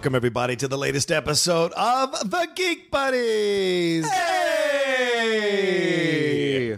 Welcome, 0.00 0.14
everybody, 0.14 0.56
to 0.56 0.66
the 0.66 0.78
latest 0.78 1.10
episode 1.12 1.72
of 1.72 2.12
The 2.30 2.48
Geek 2.54 2.90
Buddies. 2.90 4.08
Hey! 4.08 5.90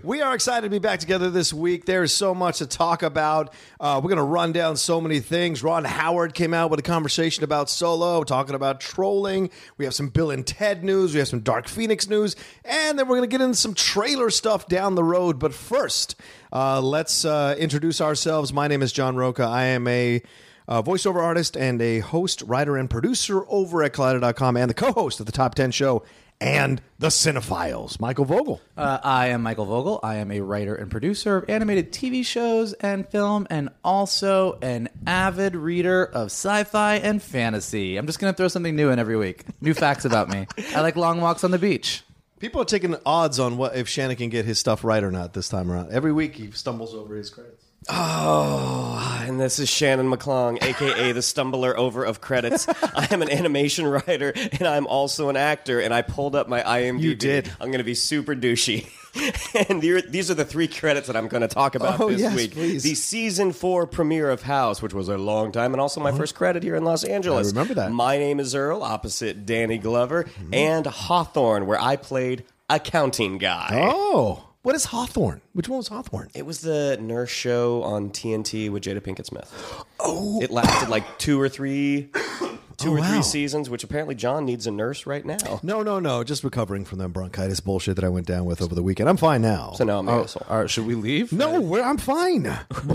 We 0.03 0.21
are 0.21 0.35
excited 0.35 0.63
to 0.63 0.71
be 0.71 0.81
back 0.81 0.99
together 0.99 1.31
this 1.31 1.53
week. 1.53 1.85
There 1.85 2.03
is 2.03 2.13
so 2.13 2.35
much 2.35 2.59
to 2.59 2.67
talk 2.67 3.05
about. 3.05 3.55
Uh, 3.79 4.01
we're 4.03 4.09
going 4.09 4.17
to 4.17 4.25
run 4.25 4.51
down 4.51 4.77
so 4.77 5.01
many 5.01 5.21
things. 5.21 5.63
Ron 5.63 5.85
Howard 5.85 6.35
came 6.35 6.53
out 6.53 6.69
with 6.69 6.81
a 6.81 6.83
conversation 6.83 7.45
about 7.45 7.71
Solo, 7.71 8.25
talking 8.25 8.57
about 8.57 8.81
trolling. 8.81 9.51
We 9.79 9.85
have 9.85 9.95
some 9.95 10.09
Bill 10.09 10.33
and 10.33 10.45
Ted 10.45 10.83
news. 10.83 11.13
We 11.13 11.21
have 11.21 11.29
some 11.29 11.43
Dark 11.43 11.69
Phoenix 11.69 12.09
news. 12.09 12.35
And 12.65 12.99
then 12.99 13.07
we're 13.07 13.19
going 13.19 13.31
to 13.31 13.37
get 13.39 13.41
into 13.41 13.55
some 13.55 13.75
trailer 13.75 14.31
stuff 14.31 14.67
down 14.67 14.97
the 14.97 15.05
road. 15.05 15.39
But 15.39 15.55
first, 15.55 16.17
uh, 16.53 16.81
let's 16.81 17.25
uh, 17.25 17.55
introduce 17.57 18.01
ourselves. 18.01 18.53
My 18.53 18.67
name 18.67 18.83
is 18.83 18.91
John 18.91 19.15
Rocha. 19.15 19.45
I 19.45 19.67
am 19.67 19.87
a 19.87 20.25
uh, 20.73 20.83
voiceover 20.83 21.23
artist 21.23 21.55
and 21.55 21.83
a 21.83 21.99
host, 21.99 22.41
writer, 22.43 22.79
and 22.79 22.89
producer 22.89 23.45
over 23.49 23.83
at 23.83 23.93
Collider.com 23.93 24.57
and 24.57 24.71
the 24.71 24.75
co 24.75 24.91
host 24.91 25.21
of 25.21 25.27
the 25.27 25.33
Top 25.33 25.55
10 25.55 25.71
show 25.71 26.03
and 26.41 26.81
the 26.99 27.09
Cinephiles, 27.09 28.01
Michael 28.01 28.25
Vogel. 28.25 28.59
Uh, 28.75 28.99
I 29.05 29.29
am 29.29 29.43
Michael 29.43 29.67
Vogel. 29.67 30.01
I 30.03 30.17
am 30.17 30.33
a 30.33 30.41
writer 30.41 30.75
and 30.75 30.91
producer 30.91 31.37
of 31.37 31.51
animated 31.51 31.93
TV 31.93 32.25
shows 32.25 32.73
and 32.73 33.07
film, 33.07 33.47
and 33.51 33.69
also 33.85 34.59
an 34.63 34.89
avid 35.07 35.55
reader 35.55 36.07
of 36.07 36.29
sci 36.29 36.65
fi 36.65 36.95
and 36.97 37.23
fantasy. 37.23 37.99
I'm 37.99 38.07
just 38.07 38.19
going 38.19 38.33
to 38.33 38.37
throw 38.37 38.49
something 38.49 38.75
new 38.75 38.89
in 38.89 38.99
every 38.99 39.19
week. 39.19 39.45
New 39.61 39.75
facts 39.75 40.07
about 40.07 40.31
me. 40.31 40.47
I 40.75 40.81
like 40.81 40.97
long 40.97 41.21
walks 41.21 41.45
on 41.45 41.51
the 41.51 41.59
beach. 41.59 42.03
People 42.41 42.63
are 42.63 42.65
taking 42.65 42.97
odds 43.05 43.39
on 43.39 43.59
what 43.59 43.77
if 43.77 43.89
Shannon 43.89 44.17
can 44.17 44.31
get 44.31 44.47
his 44.47 44.59
stuff 44.59 44.85
right 44.85 45.05
or 45.05 45.11
not 45.11 45.35
this 45.35 45.51
time 45.51 45.71
around. 45.71 45.93
Every 45.93 46.15
week 46.15 46.35
he 46.35 46.51
stumbles 46.51 46.95
over 46.95 47.15
his 47.15 47.29
credits. 47.29 47.72
Oh, 47.89 49.25
and 49.27 49.41
this 49.41 49.59
is 49.59 49.69
Shannon 49.69 50.11
McClung, 50.11 50.63
aka 50.63 51.13
the 51.13 51.21
stumbler 51.21 51.75
over 51.75 52.05
of 52.05 52.21
credits. 52.21 52.67
I 52.95 53.09
am 53.11 53.23
an 53.23 53.31
animation 53.31 53.87
writer 53.87 54.33
and 54.35 54.63
I'm 54.63 54.87
also 54.87 55.29
an 55.29 55.37
actor. 55.37 55.81
And 55.81 55.93
I 55.93 56.03
pulled 56.03 56.35
up 56.37 56.49
my 56.49 56.63
IMDb. 56.63 57.01
You 57.03 57.15
did. 57.15 57.49
I'm 57.61 57.69
going 57.69 57.79
to 57.79 57.85
be 57.85 57.95
super 57.95 58.35
douchey. 58.35 58.87
and 59.69 59.83
these 59.83 60.31
are 60.31 60.35
the 60.35 60.45
three 60.45 60.69
credits 60.69 61.07
that 61.09 61.17
I'm 61.17 61.29
going 61.29 61.43
to 61.43 61.49
talk 61.49 61.75
about 61.75 62.01
Oh, 62.01 62.09
this 62.11 62.21
yes, 62.21 62.35
week. 62.35 62.53
please. 62.53 62.83
The 62.83 62.95
season 62.95 63.53
four 63.53 63.87
premiere 63.87 64.31
of 64.31 64.43
House, 64.43 64.81
which 64.81 64.95
was 64.95 65.09
a 65.09 65.19
long 65.19 65.53
time, 65.53 65.75
and 65.75 65.81
also 65.81 66.01
my 66.01 66.13
first 66.13 66.35
credit 66.35 66.63
here 66.63 66.77
in 66.77 66.85
Los 66.85 67.05
Angeles. 67.05 67.49
I 67.49 67.51
remember 67.51 67.75
that. 67.75 67.87
Mm-hmm. 67.89 67.97
My 67.97 68.17
name 68.17 68.41
is 68.41 68.55
Earl, 68.55 68.83
opposite 68.83 69.45
Danny 69.45 69.77
Glover, 69.79 70.27
and 70.53 70.87
Hawthorne, 70.87 71.67
where 71.67 71.81
I 71.81 71.97
played 71.97 72.45
accounting 72.71 73.37
guy. 73.37 73.69
Oh, 73.93 74.49
what 74.63 74.75
is 74.75 74.87
Hawthorne? 74.87 75.41
Which 75.53 75.69
one 75.69 75.79
was 75.79 75.89
Hawthorne? 75.89 76.29
It 76.35 76.47
was 76.47 76.61
the 76.61 76.97
nurse 77.01 77.31
show 77.31 77.83
on 77.83 78.11
TNT 78.11 78.71
with 78.71 78.85
Jada 78.85 79.01
Pinkett 79.01 79.27
Smith. 79.27 79.85
Oh, 80.01 80.41
it 80.41 80.51
lasted 80.51 80.89
like 80.89 81.19
two 81.19 81.41
or 81.41 81.49
three, 81.49 82.09
two 82.77 82.91
Oh, 82.91 82.95
or 82.95 82.99
wow. 83.01 83.11
three 83.11 83.23
seasons. 83.23 83.69
Which 83.71 83.83
apparently 83.85 84.15
John 84.15 84.45
needs 84.45 84.67
a 84.67 84.71
nurse 84.71 85.05
right 85.07 85.25
now. 85.25 85.61
No, 85.63 85.83
no, 85.83 85.99
no. 86.01 86.25
Just 86.25 86.43
recovering 86.45 86.85
from 86.85 86.99
that 86.99 87.09
bronchitis 87.09 87.61
bullshit 87.61 87.97
that 87.97 88.05
I 88.05 88.09
went 88.09 88.27
down 88.27 88.45
with 88.45 88.63
over 88.63 88.75
the 88.75 88.83
weekend. 88.83 89.09
I'm 89.09 89.17
fine 89.17 89.43
now. 89.43 89.73
So 89.77 89.85
now 89.85 89.99
I'm 89.99 90.07
the 90.07 90.13
oh, 90.13 90.23
asshole. 90.23 90.47
All 90.49 90.61
right, 90.61 90.71
should 90.71 90.87
we 90.87 90.95
leave? 90.95 91.33
no, 91.33 91.61
we're, 91.61 91.83
I'm 91.83 91.99
fine. 91.99 92.43
We 92.87 92.95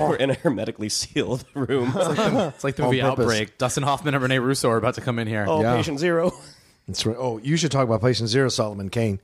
were 0.00 0.16
in 0.16 0.30
a 0.30 0.34
hermetically 0.34 0.88
sealed 0.88 1.44
room. 1.54 1.92
It's 1.96 2.64
like 2.64 2.76
the 2.76 2.84
movie 2.84 3.00
On 3.00 3.10
purpose. 3.10 3.24
Outbreak. 3.24 3.58
Dustin 3.58 3.82
Hoffman 3.84 4.14
and 4.14 4.22
Renee 4.22 4.38
Russo 4.38 4.70
are 4.70 4.76
about 4.76 4.94
to 4.94 5.00
come 5.00 5.18
in 5.18 5.26
here. 5.28 5.44
oh, 5.48 5.60
Yeah. 5.62 5.76
patient 5.76 5.98
zero. 5.98 6.32
That's 6.88 7.06
right. 7.06 7.16
Oh, 7.18 7.38
you 7.38 7.56
should 7.56 7.70
talk 7.70 7.84
about 7.84 8.00
Patient 8.02 8.28
Zero, 8.28 8.48
Solomon 8.48 8.90
Kane, 8.90 9.20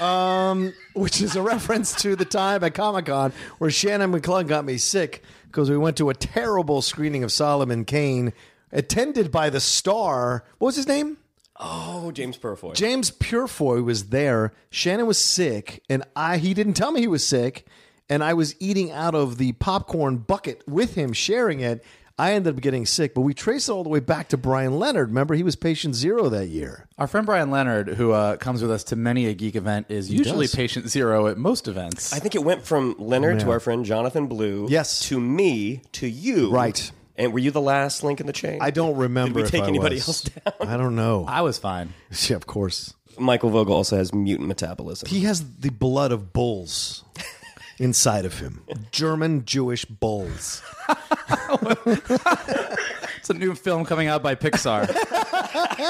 um, 0.00 0.72
which 0.94 1.20
is 1.20 1.34
a 1.36 1.42
reference 1.42 1.92
to 2.02 2.14
the 2.14 2.24
time 2.24 2.62
at 2.62 2.74
Comic 2.74 3.06
Con 3.06 3.32
where 3.58 3.70
Shannon 3.70 4.12
McClung 4.12 4.46
got 4.46 4.64
me 4.64 4.78
sick 4.78 5.22
because 5.46 5.68
we 5.68 5.76
went 5.76 5.96
to 5.96 6.08
a 6.10 6.14
terrible 6.14 6.80
screening 6.82 7.24
of 7.24 7.32
Solomon 7.32 7.84
Kane, 7.84 8.32
attended 8.72 9.32
by 9.32 9.50
the 9.50 9.58
star. 9.60 10.44
What 10.58 10.66
was 10.66 10.76
his 10.76 10.86
name? 10.86 11.16
Oh, 11.56 12.10
James 12.12 12.38
Purefoy. 12.38 12.74
James 12.74 13.10
Purefoy 13.10 13.82
was 13.82 14.10
there. 14.10 14.52
Shannon 14.70 15.06
was 15.06 15.18
sick, 15.18 15.82
and 15.90 16.04
I 16.14 16.38
he 16.38 16.54
didn't 16.54 16.74
tell 16.74 16.92
me 16.92 17.00
he 17.00 17.08
was 17.08 17.26
sick. 17.26 17.66
and 18.08 18.24
I 18.24 18.34
was 18.34 18.54
eating 18.60 18.90
out 18.92 19.14
of 19.14 19.36
the 19.38 19.52
popcorn 19.52 20.18
bucket 20.18 20.62
with 20.66 20.94
him, 20.94 21.12
sharing 21.12 21.60
it. 21.60 21.84
I 22.20 22.34
ended 22.34 22.54
up 22.54 22.60
getting 22.60 22.84
sick, 22.84 23.14
but 23.14 23.22
we 23.22 23.32
traced 23.32 23.70
it 23.70 23.72
all 23.72 23.82
the 23.82 23.88
way 23.88 24.00
back 24.00 24.28
to 24.28 24.36
Brian 24.36 24.78
Leonard. 24.78 25.08
Remember, 25.08 25.34
he 25.34 25.42
was 25.42 25.56
patient 25.56 25.94
zero 25.94 26.28
that 26.28 26.48
year. 26.48 26.86
Our 26.98 27.06
friend 27.06 27.24
Brian 27.24 27.50
Leonard, 27.50 27.88
who 27.88 28.12
uh, 28.12 28.36
comes 28.36 28.60
with 28.60 28.70
us 28.70 28.84
to 28.84 28.96
many 28.96 29.24
a 29.24 29.32
geek 29.32 29.56
event, 29.56 29.86
is 29.88 30.12
usually 30.12 30.44
does. 30.44 30.54
patient 30.54 30.90
zero 30.90 31.28
at 31.28 31.38
most 31.38 31.66
events. 31.66 32.12
I 32.12 32.18
think 32.18 32.34
it 32.34 32.44
went 32.44 32.62
from 32.66 32.94
Leonard 32.98 33.40
to 33.40 33.50
our 33.50 33.58
friend 33.58 33.86
Jonathan 33.86 34.26
Blue. 34.26 34.66
Yes. 34.68 35.08
To 35.08 35.18
me 35.18 35.80
to 35.92 36.06
you. 36.06 36.50
Right. 36.50 36.92
And 37.16 37.32
were 37.32 37.38
you 37.38 37.52
the 37.52 37.60
last 37.62 38.04
link 38.04 38.20
in 38.20 38.26
the 38.26 38.34
chain? 38.34 38.58
I 38.60 38.70
don't 38.70 38.96
remember. 38.98 39.30
Did 39.30 39.36
we 39.36 39.42
if 39.44 39.50
take 39.50 39.62
I 39.62 39.68
anybody 39.68 39.94
was. 39.96 40.08
else 40.08 40.20
down? 40.20 40.68
I 40.68 40.76
don't 40.76 40.96
know. 40.96 41.24
I 41.26 41.40
was 41.40 41.56
fine. 41.56 41.94
yeah, 42.28 42.36
of 42.36 42.46
course. 42.46 42.92
Michael 43.18 43.48
Vogel 43.48 43.74
also 43.74 43.96
has 43.96 44.12
mutant 44.12 44.46
metabolism. 44.46 45.08
He 45.08 45.20
has 45.20 45.56
the 45.56 45.70
blood 45.70 46.12
of 46.12 46.34
bulls 46.34 47.02
inside 47.78 48.26
of 48.26 48.38
him. 48.40 48.62
German 48.92 49.46
Jewish 49.46 49.86
bulls. 49.86 50.62
It's 53.20 53.28
a 53.28 53.34
new 53.34 53.54
film 53.54 53.84
coming 53.84 54.08
out 54.08 54.22
by 54.22 54.34
Pixar. 54.34 54.88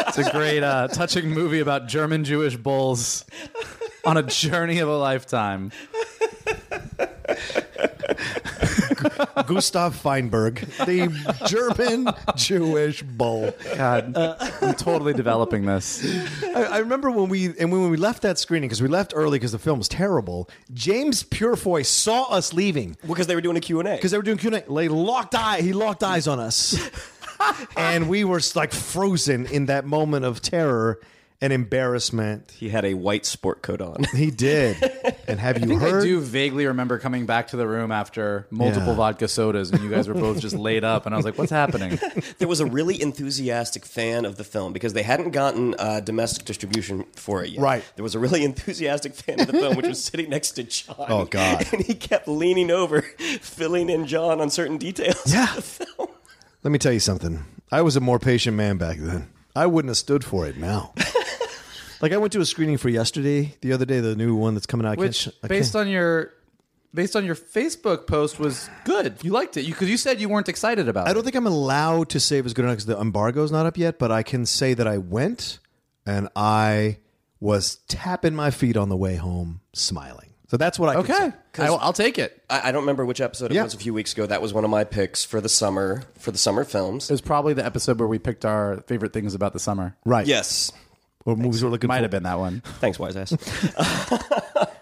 it's 0.08 0.18
a 0.18 0.32
great, 0.32 0.64
uh, 0.64 0.88
touching 0.88 1.30
movie 1.30 1.60
about 1.60 1.86
German 1.86 2.24
Jewish 2.24 2.56
bulls 2.56 3.24
on 4.04 4.16
a 4.16 4.24
journey 4.24 4.80
of 4.80 4.88
a 4.88 4.96
lifetime. 4.96 5.70
Gustav 9.46 9.94
Feinberg, 9.94 10.60
the 10.86 11.08
German 11.46 12.08
Jewish 12.36 13.02
bull. 13.02 13.52
God, 13.76 14.16
I'm 14.16 14.74
totally 14.74 15.12
developing 15.12 15.66
this. 15.66 16.04
I, 16.44 16.62
I 16.64 16.78
remember 16.78 17.10
when 17.10 17.28
we 17.28 17.46
and 17.58 17.72
when 17.72 17.90
we 17.90 17.96
left 17.96 18.22
that 18.22 18.38
screening 18.38 18.68
because 18.68 18.82
we 18.82 18.88
left 18.88 19.12
early 19.14 19.38
because 19.38 19.52
the 19.52 19.58
film 19.58 19.78
was 19.78 19.88
terrible. 19.88 20.48
James 20.72 21.22
Purefoy 21.22 21.82
saw 21.82 22.24
us 22.24 22.52
leaving 22.52 22.96
because 23.06 23.26
they 23.26 23.34
were 23.34 23.40
doing 23.40 23.56
a 23.56 23.60
Q&A. 23.60 23.82
because 23.96 24.10
they 24.10 24.16
were 24.16 24.22
doing 24.22 24.38
Q 24.38 24.54
and 24.54 24.64
A. 24.66 24.72
They 24.74 24.88
locked 24.88 25.34
eye. 25.34 25.60
He 25.60 25.72
locked 25.72 26.02
eyes 26.02 26.26
on 26.26 26.38
us, 26.38 26.76
and 27.76 28.08
we 28.08 28.24
were 28.24 28.40
like 28.54 28.72
frozen 28.72 29.46
in 29.46 29.66
that 29.66 29.84
moment 29.86 30.24
of 30.24 30.40
terror 30.40 31.00
and 31.42 31.52
embarrassment. 31.52 32.50
he 32.58 32.68
had 32.68 32.84
a 32.84 32.94
white 32.94 33.24
sport 33.24 33.62
coat 33.62 33.80
on. 33.80 34.04
He 34.14 34.30
did. 34.30 34.76
And 35.26 35.40
have 35.40 35.56
you 35.60 35.64
I 35.64 35.66
think 35.68 35.80
heard? 35.80 36.02
I 36.02 36.04
do 36.04 36.20
vaguely 36.20 36.66
remember 36.66 36.98
coming 36.98 37.24
back 37.26 37.48
to 37.48 37.56
the 37.56 37.66
room 37.66 37.90
after 37.90 38.46
multiple 38.50 38.88
Yeah. 38.90 38.94
vodka 38.96 39.26
sodas, 39.28 39.70
and 39.70 39.82
you 39.82 39.88
guys 39.88 40.06
were 40.06 40.14
both 40.14 40.40
just 40.40 40.54
laid 40.54 40.84
up, 40.84 41.06
and 41.06 41.14
I 41.14 41.16
was 41.16 41.24
like, 41.24 41.38
"What's 41.38 41.50
happening?" 41.50 41.98
there 42.38 42.48
was 42.48 42.60
a 42.60 42.66
really 42.66 43.00
enthusiastic 43.00 43.86
fan 43.86 44.24
of 44.24 44.36
the 44.36 44.44
film 44.44 44.72
because 44.74 44.92
they 44.92 45.02
hadn't 45.02 45.30
gotten 45.30 45.74
uh, 45.78 46.00
domestic 46.00 46.44
distribution 46.44 47.04
for 47.16 47.42
it 47.42 47.50
yet. 47.50 47.60
Right. 47.62 47.84
There 47.96 48.02
was 48.02 48.14
a 48.14 48.18
really 48.18 48.44
enthusiastic 48.50 49.14
fan 49.14 49.40
of 49.40 49.46
the 49.46 49.54
film, 49.54 49.76
which 49.76 49.86
was 49.86 50.02
sitting 50.04 50.28
next 50.30 50.52
to 50.52 50.64
John. 50.64 50.96
Oh, 51.08 51.24
God. 51.24 51.66
And 51.72 51.82
he 51.84 51.94
kept 51.94 52.28
leaning 52.28 52.70
over, 52.70 53.02
filling 53.40 53.88
in 53.88 54.06
John 54.06 54.40
on 54.40 54.50
certain 54.50 54.76
details 54.76 55.32
Yeah. 55.32 55.48
of 55.50 55.56
the 55.56 55.62
film. 55.86 56.08
Let 56.62 56.70
me 56.70 56.78
tell 56.78 56.92
you 56.92 57.00
something. 57.00 57.44
I 57.72 57.80
was 57.82 57.96
a 57.96 58.00
more 58.00 58.18
patient 58.18 58.56
man 58.56 58.76
back 58.76 58.98
then. 58.98 59.28
I 59.54 59.66
wouldn't 59.66 59.90
have 59.90 59.96
stood 59.96 60.24
for 60.24 60.46
it 60.46 60.56
now. 60.56 60.92
like 62.00 62.12
I 62.12 62.16
went 62.16 62.32
to 62.34 62.40
a 62.40 62.46
screening 62.46 62.76
for 62.78 62.88
yesterday, 62.88 63.54
the 63.60 63.72
other 63.72 63.84
day, 63.84 64.00
the 64.00 64.16
new 64.16 64.34
one 64.34 64.54
that's 64.54 64.66
coming 64.66 64.86
out. 64.86 64.92
I 64.92 64.96
can't 64.96 65.08
Which, 65.08 65.28
I 65.42 65.48
based 65.48 65.72
can't- 65.72 65.86
on 65.86 65.92
your 65.92 66.32
based 66.92 67.14
on 67.14 67.24
your 67.24 67.36
Facebook 67.36 68.06
post, 68.08 68.40
was 68.40 68.68
good. 68.84 69.14
You 69.22 69.30
liked 69.30 69.56
it 69.56 69.64
because 69.66 69.88
you, 69.88 69.96
said 69.96 70.20
you 70.20 70.28
weren't 70.28 70.48
excited 70.48 70.88
about 70.88 71.06
I 71.06 71.12
it. 71.12 71.14
don't 71.14 71.22
think 71.22 71.36
I'm 71.36 71.46
allowed 71.46 72.08
to 72.10 72.18
say 72.20 72.38
it 72.38 72.42
was 72.44 72.52
good 72.52 72.64
enough 72.64 72.74
because 72.78 72.86
the 72.86 72.98
embargo's 72.98 73.52
not 73.52 73.64
up 73.64 73.76
yet, 73.78 73.96
but 73.98 74.10
I 74.10 74.24
can 74.24 74.44
say 74.44 74.74
that 74.74 74.88
I 74.88 74.98
went 74.98 75.60
and 76.04 76.28
I 76.34 76.98
was 77.38 77.76
tapping 77.86 78.34
my 78.34 78.50
feet 78.50 78.76
on 78.76 78.88
the 78.88 78.96
way 78.96 79.14
home, 79.14 79.60
smiling. 79.72 80.29
So 80.50 80.56
that's 80.56 80.78
what 80.80 80.88
I 80.88 80.94
can 80.94 81.02
Okay, 81.04 81.32
say. 81.54 81.62
I, 81.62 81.66
I'll 81.68 81.92
take 81.92 82.18
it. 82.18 82.42
I, 82.50 82.68
I 82.68 82.72
don't 82.72 82.82
remember 82.82 83.04
which 83.06 83.20
episode 83.20 83.52
it 83.52 83.54
Yeah. 83.54 83.62
was 83.62 83.72
a 83.74 83.78
few 83.78 83.94
weeks 83.94 84.12
ago. 84.12 84.26
That 84.26 84.42
was 84.42 84.52
one 84.52 84.64
of 84.64 84.70
my 84.70 84.82
picks 84.82 85.24
for 85.24 85.40
the 85.40 85.48
summer 85.48 86.02
for 86.18 86.32
the 86.32 86.38
summer 86.38 86.64
films. 86.64 87.08
It 87.08 87.12
was 87.12 87.20
probably 87.20 87.54
the 87.54 87.64
episode 87.64 88.00
where 88.00 88.08
we 88.08 88.18
picked 88.18 88.44
our 88.44 88.78
favorite 88.88 89.12
things 89.12 89.34
about 89.36 89.52
the 89.52 89.60
summer. 89.60 89.96
Right. 90.04 90.26
Yes. 90.26 90.72
Or 91.24 91.36
movies 91.36 91.62
we're 91.62 91.70
looking 91.70 91.86
Might 91.88 91.98
for. 91.98 92.02
have 92.02 92.10
been 92.10 92.22
that 92.24 92.38
one. 92.40 92.62
Thanks, 92.80 92.98
wise 92.98 93.14
ass. 93.16 93.32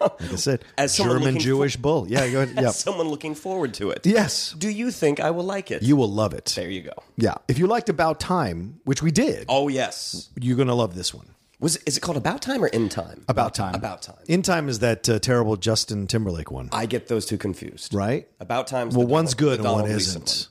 Like 0.01 0.33
I 0.33 0.35
said, 0.37 0.63
As 0.77 0.93
someone 0.95 1.17
German 1.17 1.33
looking 1.35 1.41
Jewish 1.41 1.75
bull. 1.75 2.05
Yeah, 2.07 2.27
go 2.29 2.41
ahead. 2.41 2.55
Yeah. 2.63 2.69
Someone 2.71 3.09
looking 3.09 3.35
forward 3.35 3.73
to 3.75 3.91
it. 3.91 4.05
yes. 4.05 4.53
Do 4.57 4.69
you 4.69 4.91
think 4.91 5.19
I 5.19 5.31
will 5.31 5.43
like 5.43 5.71
it? 5.71 5.83
You 5.83 5.95
will 5.97 6.09
love 6.11 6.33
it. 6.33 6.45
There 6.55 6.69
you 6.69 6.81
go. 6.81 6.93
Yeah. 7.17 7.35
If 7.47 7.59
you 7.59 7.67
liked 7.67 7.89
About 7.89 8.19
Time, 8.19 8.79
which 8.85 9.01
we 9.03 9.11
did, 9.11 9.45
Oh 9.49 9.67
yes. 9.67 10.29
you're 10.39 10.55
going 10.55 10.67
to 10.69 10.73
love 10.73 10.95
this 10.95 11.13
one. 11.13 11.27
Was 11.59 11.75
is 11.85 11.97
it 11.97 11.99
called 12.01 12.17
About 12.17 12.41
Time 12.41 12.63
or 12.63 12.67
In 12.67 12.87
Time? 12.89 13.25
About 13.27 13.53
Time. 13.53 13.75
About 13.75 14.01
Time. 14.01 14.15
In 14.27 14.41
Time 14.41 14.69
is 14.69 14.79
that 14.79 15.09
uh, 15.09 15.19
terrible 15.19 15.57
Justin 15.57 16.07
Timberlake 16.07 16.51
one, 16.51 16.69
I 16.71 16.85
get 16.85 17.07
those 17.09 17.25
two 17.25 17.37
confused. 17.37 17.93
right? 17.93 18.27
About 18.39 18.67
Time's 18.67 18.95
Well, 18.95 19.05
the 19.05 19.11
one's 19.11 19.33
Donald- 19.33 19.57
good 19.57 19.63
the 19.65 19.69
and 19.69 19.81
one 19.81 19.91
Gleason 19.91 20.21
isn't. 20.23 20.47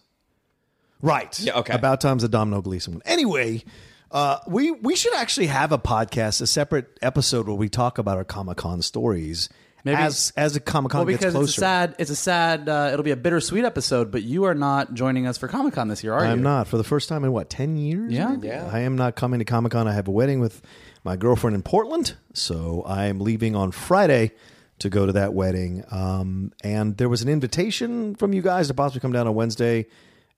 Right. 1.00 1.38
Yeah, 1.40 1.58
okay. 1.60 1.74
About 1.74 2.00
Time's 2.00 2.22
the 2.22 2.28
Domhnall 2.28 2.60
Gleason 2.60 2.94
one. 2.94 3.02
Anyway, 3.06 3.62
uh, 4.10 4.38
we 4.46 4.70
we 4.72 4.96
should 4.96 5.14
actually 5.14 5.46
have 5.46 5.72
a 5.72 5.78
podcast, 5.78 6.42
a 6.42 6.46
separate 6.46 6.98
episode 7.02 7.46
where 7.46 7.56
we 7.56 7.68
talk 7.68 7.98
about 7.98 8.16
our 8.16 8.24
Comic 8.24 8.56
Con 8.58 8.82
stories 8.82 9.48
Maybe- 9.84 9.96
as 10.02 10.32
as 10.36 10.56
a 10.56 10.60
Comic 10.60 10.90
Con 10.90 11.00
Well, 11.00 11.06
gets 11.06 11.20
because 11.20 11.32
closer. 11.34 11.48
it's 11.50 11.56
a 11.56 11.60
sad, 11.60 11.94
it's 11.98 12.10
a 12.10 12.16
sad. 12.16 12.68
Uh, 12.68 12.90
it'll 12.92 13.04
be 13.04 13.12
a 13.12 13.16
bittersweet 13.16 13.64
episode. 13.64 14.10
But 14.10 14.24
you 14.24 14.44
are 14.44 14.54
not 14.54 14.92
joining 14.92 15.26
us 15.28 15.38
for 15.38 15.46
Comic 15.46 15.74
Con 15.74 15.86
this 15.88 16.02
year, 16.02 16.12
are 16.12 16.24
you? 16.24 16.30
I'm 16.32 16.42
not 16.42 16.66
for 16.66 16.76
the 16.78 16.84
first 16.84 17.08
time 17.08 17.22
in 17.24 17.30
what 17.32 17.48
ten 17.48 17.76
years. 17.76 18.12
Yeah? 18.12 18.30
maybe? 18.30 18.48
Yeah. 18.48 18.68
I 18.70 18.80
am 18.80 18.96
not 18.96 19.14
coming 19.14 19.38
to 19.38 19.44
Comic 19.44 19.72
Con. 19.72 19.86
I 19.86 19.92
have 19.94 20.08
a 20.08 20.10
wedding 20.10 20.40
with 20.40 20.60
my 21.04 21.16
girlfriend 21.16 21.54
in 21.56 21.62
Portland, 21.62 22.14
so 22.32 22.82
I 22.86 23.06
am 23.06 23.20
leaving 23.20 23.54
on 23.56 23.70
Friday 23.72 24.32
to 24.80 24.88
go 24.90 25.06
to 25.06 25.12
that 25.12 25.34
wedding. 25.34 25.84
Um, 25.90 26.52
and 26.62 26.96
there 26.96 27.08
was 27.08 27.22
an 27.22 27.28
invitation 27.28 28.14
from 28.14 28.32
you 28.32 28.42
guys 28.42 28.68
to 28.68 28.74
possibly 28.74 29.00
come 29.00 29.12
down 29.12 29.26
on 29.26 29.34
Wednesday 29.34 29.86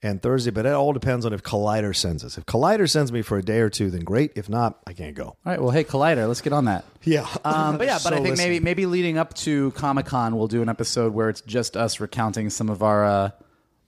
and 0.02 0.22
Thursday, 0.22 0.50
but 0.50 0.64
it 0.64 0.72
all 0.72 0.94
depends 0.94 1.26
on 1.26 1.34
if 1.34 1.42
Collider 1.42 1.94
sends 1.94 2.24
us. 2.24 2.38
If 2.38 2.46
Collider 2.46 2.88
sends 2.88 3.12
me 3.12 3.20
for 3.20 3.36
a 3.36 3.42
day 3.42 3.58
or 3.60 3.68
two, 3.68 3.90
then 3.90 4.00
great. 4.00 4.32
If 4.36 4.48
not, 4.48 4.78
I 4.86 4.94
can't 4.94 5.14
go. 5.14 5.24
All 5.24 5.36
right. 5.44 5.60
Well, 5.60 5.70
hey, 5.72 5.84
Collider, 5.84 6.26
let's 6.26 6.40
get 6.40 6.52
on 6.54 6.64
that. 6.66 6.84
Yeah, 7.02 7.26
Um, 7.44 7.76
but 7.78 7.86
yeah, 7.86 7.94
but 7.94 8.00
So 8.00 8.08
I 8.10 8.16
think 8.16 8.28
listen. 8.30 8.44
maybe 8.46 8.60
maybe 8.60 8.84
leading 8.86 9.16
up 9.18 9.32
to 9.34 9.70
Comic 9.72 10.04
Con, 10.06 10.36
we'll 10.36 10.48
do 10.48 10.60
an 10.62 10.68
episode 10.68 11.12
where 11.14 11.28
it's 11.30 11.40
just 11.42 11.76
us 11.76 11.98
recounting 12.00 12.48
some 12.50 12.68
of 12.70 12.82
our 12.82 13.04
uh, 13.04 13.30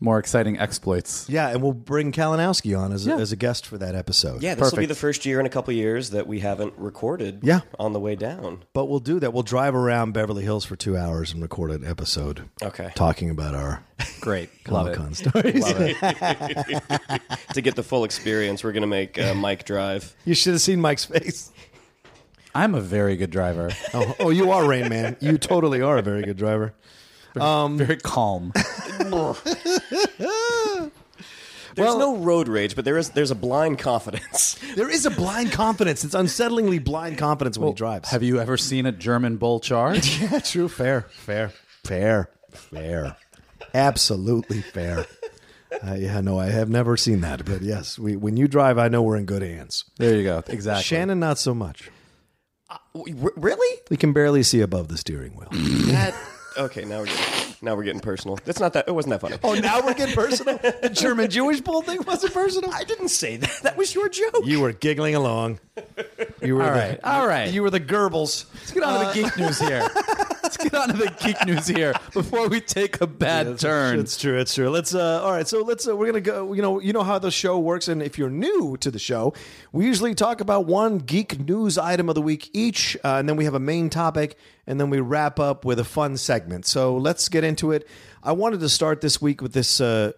more 0.03 0.19
exciting 0.19 0.59
exploits. 0.59 1.29
Yeah, 1.29 1.49
and 1.49 1.63
we'll 1.63 1.73
bring 1.73 2.13
Kalinowski 2.13 2.79
on 2.79 2.93
as, 2.93 3.07
Yeah. 3.07 3.17
a, 3.17 3.21
as 3.21 3.33
a 3.33 3.37
guest 3.37 3.65
for 3.67 3.79
that 3.79 3.95
episode. 3.95 4.43
Yeah, 4.43 4.55
this 4.55 4.65
will 4.65 4.71
be 4.71 4.77
Perfect. 4.77 4.89
the 4.89 4.95
first 4.97 5.25
year 5.27 5.39
in 5.41 5.47
a 5.47 5.49
couple 5.49 5.73
years 5.73 6.11
that 6.11 6.27
we 6.27 6.41
haven't 6.41 6.75
recorded. 6.77 7.41
Yeah. 7.43 7.61
on 7.79 7.93
the 7.93 8.01
way 8.01 8.17
down. 8.17 8.65
But 8.73 8.87
we'll 8.87 8.99
do 9.01 9.21
that. 9.21 9.33
We'll 9.33 9.43
drive 9.45 9.75
around 9.75 10.13
Beverly 10.13 10.43
Hills 10.43 10.65
for 10.65 10.77
two 10.77 10.97
hours 10.97 11.33
and 11.33 11.41
record 11.41 11.71
an 11.71 11.87
episode. 11.87 12.49
Okay. 12.63 12.91
Talking 12.95 13.31
about 13.31 13.55
our 13.55 13.85
Great, 14.21 14.51
love 14.69 14.95
Comic 14.95 14.95
it. 14.95 14.97
Con 14.99 15.15
stories. 15.33 15.65
to 17.55 17.61
get 17.61 17.77
the 17.77 17.83
full 17.83 18.05
experience, 18.05 18.65
we're 18.65 18.73
going 18.73 18.83
to 18.83 18.87
make 18.87 19.19
uh, 19.19 19.35
Mike 19.35 19.65
drive. 19.65 20.15
You 20.25 20.35
should 20.35 20.53
have 20.55 20.63
seen 20.63 20.81
Mike's 20.81 21.05
face. 21.05 21.51
I'm 22.55 22.75
a 22.75 22.81
very 22.81 23.17
good 23.17 23.31
driver. 23.31 23.71
Oh, 23.95 24.17
oh, 24.21 24.31
you 24.31 24.51
are 24.51 24.67
Rain 24.67 24.89
Man. 24.89 25.17
You 25.21 25.39
totally 25.39 25.81
are 25.81 25.97
a 25.99 26.03
very 26.03 26.23
good 26.23 26.37
driver. 26.37 26.75
Very 27.35 27.97
calm. 27.97 28.53
There's 31.75 31.97
no 31.97 32.17
road 32.19 32.49
rage, 32.49 32.77
but 32.77 32.85
there 32.85 32.99
is 32.99 33.11
there's 33.11 33.31
a 33.31 33.35
blind 33.35 33.79
confidence. 33.79 34.59
There 34.75 34.89
is 34.91 35.05
a 35.05 35.11
blind 35.11 35.53
confidence. 35.53 36.03
It's 36.03 36.15
unsettlingly 36.15 36.83
blind 36.83 37.19
confidence 37.19 37.59
when 37.59 37.69
he 37.69 37.75
drives. 37.75 38.09
Have 38.11 38.23
you 38.23 38.41
ever 38.41 38.57
seen 38.57 38.87
a 38.87 38.93
German 38.93 39.37
bull 39.37 39.61
charge? 39.61 40.19
yeah, 40.23 40.39
true. 40.39 40.67
Fair. 40.69 41.03
Fair. 41.11 41.53
Fair. 41.85 42.31
Fair. 42.53 43.17
Absolutely 43.75 44.63
fair. 44.63 45.05
Uh, 45.87 45.93
yeah, 45.95 46.21
no, 46.23 46.39
I 46.39 46.47
have 46.47 46.71
never 46.71 46.97
seen 46.97 47.21
that, 47.21 47.45
but 47.45 47.61
yes, 47.61 47.99
we, 47.99 48.17
when 48.17 48.37
you 48.39 48.49
drive, 48.49 48.79
I 48.79 48.89
know 48.89 49.03
we're 49.03 49.17
in 49.17 49.27
good 49.27 49.43
hands. 49.43 49.85
there 49.99 50.17
you 50.17 50.25
go. 50.25 50.43
Exactly. 50.49 50.83
Shannon, 50.85 51.21
not 51.21 51.39
so 51.39 51.55
much. 51.55 51.91
W- 52.95 53.31
really? 53.37 53.81
We 53.91 53.97
can 53.99 54.13
barely 54.15 54.43
see 54.43 54.61
above 54.63 54.89
the 54.89 54.97
steering 54.97 55.33
wheel. 55.33 55.49
That 55.53 56.15
okay? 56.57 56.85
Now 56.85 57.01
we're 57.01 57.07
getting, 57.07 57.52
now 57.63 57.75
we're 57.77 57.85
getting 57.85 58.01
personal. 58.01 58.39
That's 58.45 58.61
not 58.61 58.73
that. 58.75 58.87
It 58.89 58.93
wasn't 58.93 59.13
that 59.13 59.21
funny. 59.21 59.39
oh, 59.43 59.55
now 59.55 59.81
we're 59.85 59.95
getting 59.95 60.15
personal. 60.15 60.59
The 60.83 60.91
German 60.91 61.31
Jewish 61.31 61.61
bull 61.61 61.83
thing 61.83 62.01
wasn't 62.07 62.35
personal. 62.35 62.71
I 62.73 62.85
didn't 62.85 63.09
say 63.09 63.37
that. 63.37 63.61
That 63.63 63.77
was 63.77 63.95
your 63.95 64.09
joke. 64.09 64.43
You 64.45 64.61
were 64.61 64.73
giggling 64.73 65.15
along. 65.15 65.61
You 66.43 66.57
were 66.57 66.63
All 66.65 66.71
the, 66.71 66.79
right, 66.79 67.01
all 67.05 67.27
right. 67.27 67.53
You 67.53 67.63
were 67.63 67.71
the 67.71 67.81
Goebbels. 67.81 68.47
Let's 68.55 68.73
get 68.73 68.83
on 68.83 69.01
to 69.01 69.07
the 69.07 69.23
geek 69.23 69.37
news 69.37 69.59
here. 69.59 69.89
Let's 70.43 70.57
get 70.57 70.75
on 70.75 70.89
to 70.89 70.95
the 70.95 71.15
geek 71.23 71.47
news 71.47 71.67
here 71.67 71.95
before 72.13 72.49
we 72.49 72.61
take 72.61 73.01
a 73.01 73.07
bad 73.07 73.59
turn. 73.59 74.01
It's 74.01 74.19
true. 74.19 74.39
It's 74.39 74.55
true. 74.55 74.69
Let's. 74.71 74.95
Uh, 74.95 75.23
all 75.23 75.31
right. 75.33 75.47
So 75.47 75.63
let's. 75.63 75.89
Uh, 75.89 75.97
we're 75.97 76.07
gonna 76.07 76.21
go. 76.21 76.53
You 76.53 76.63
know. 76.63 76.81
You 76.81 76.93
know 76.93 77.05
how 77.05 77.19
the 77.19 77.31
show 77.31 77.59
works, 77.59 77.89
and 77.89 78.03
if 78.03 78.19
you're 78.19 78.31
new 78.31 78.77
to 78.81 78.91
the 78.91 78.99
show, 78.99 79.35
we 79.73 79.87
usually 79.87 80.15
talk 80.15 80.41
about 80.41 80.67
one 80.67 80.99
geek 80.99 81.39
news 81.39 81.79
item 81.79 82.09
of 82.09 82.17
the 82.17 82.23
week 82.23 82.51
each, 82.53 82.97
uh, 83.05 83.17
and 83.19 83.29
then 83.29 83.37
we 83.37 83.45
have 83.45 83.55
a 83.55 83.61
main 83.61 83.89
topic, 83.89 84.37
and 84.67 84.81
then 84.81 84.91
we 84.91 85.01
wrap 85.01 85.39
up 85.41 85.65
with 85.65 85.79
a 85.79 85.85
fun 85.85 86.17
segment. 86.17 86.67
So 86.67 86.97
let's 86.97 87.29
get 87.29 87.45
into 87.53 87.73
it. 87.73 87.87
I 88.23 88.33
wanted 88.33 88.61
to 88.61 88.69
start 88.69 89.01
this 89.03 89.21
week 89.21 89.43
with 89.43 89.53
this. 89.53 89.81
Uh, 89.81 90.13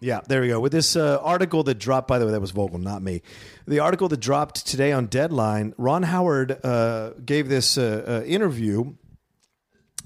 yeah, 0.00 0.20
there 0.28 0.42
we 0.42 0.48
go. 0.48 0.60
With 0.60 0.72
this 0.72 0.96
uh, 0.96 1.18
article 1.22 1.62
that 1.64 1.78
dropped, 1.78 2.08
by 2.08 2.18
the 2.18 2.26
way, 2.26 2.32
that 2.32 2.40
was 2.40 2.50
Vogel, 2.50 2.78
not 2.78 3.02
me. 3.02 3.22
The 3.66 3.78
article 3.78 4.08
that 4.08 4.20
dropped 4.20 4.66
today 4.66 4.92
on 4.92 5.06
Deadline, 5.06 5.74
Ron 5.78 6.02
Howard 6.02 6.58
uh, 6.64 7.10
gave 7.24 7.48
this 7.48 7.78
uh, 7.78 8.04
uh, 8.06 8.26
interview 8.26 8.94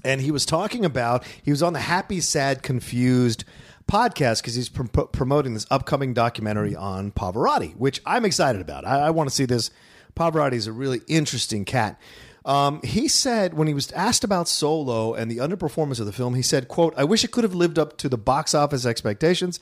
and 0.03 0.21
he 0.21 0.31
was 0.31 0.45
talking 0.45 0.85
about 0.85 1.23
he 1.43 1.51
was 1.51 1.61
on 1.61 1.73
the 1.73 1.79
Happy, 1.79 2.21
Sad, 2.21 2.63
Confused 2.63 3.43
podcast 3.87 4.41
because 4.41 4.55
he's 4.55 4.69
prom- 4.69 4.89
promoting 4.89 5.53
this 5.53 5.65
upcoming 5.71 6.13
documentary 6.13 6.75
on 6.75 7.11
Pavarotti, 7.11 7.75
which 7.75 8.01
I'm 8.05 8.25
excited 8.25 8.61
about. 8.61 8.85
I, 8.85 9.07
I 9.07 9.09
want 9.09 9.29
to 9.29 9.35
see 9.35 9.45
this. 9.45 9.71
Pavarotti 10.15 10.53
is 10.53 10.67
a 10.67 10.71
really 10.71 11.01
interesting 11.07 11.63
cat. 11.65 11.99
Um, 12.47 12.81
he 12.81 13.09
said 13.09 13.53
when 13.53 13.67
he 13.67 13.73
was 13.73 13.91
asked 13.91 14.23
about 14.23 14.47
Solo 14.47 15.13
and 15.13 15.29
the 15.29 15.37
underperformance 15.37 15.99
of 15.99 16.05
the 16.05 16.13
film, 16.13 16.33
he 16.33 16.41
said, 16.41 16.69
"quote 16.69 16.93
I 16.97 17.03
wish 17.03 17.25
it 17.25 17.31
could 17.31 17.43
have 17.43 17.53
lived 17.53 17.77
up 17.77 17.97
to 17.97 18.09
the 18.09 18.17
box 18.17 18.55
office 18.55 18.85
expectations." 18.85 19.59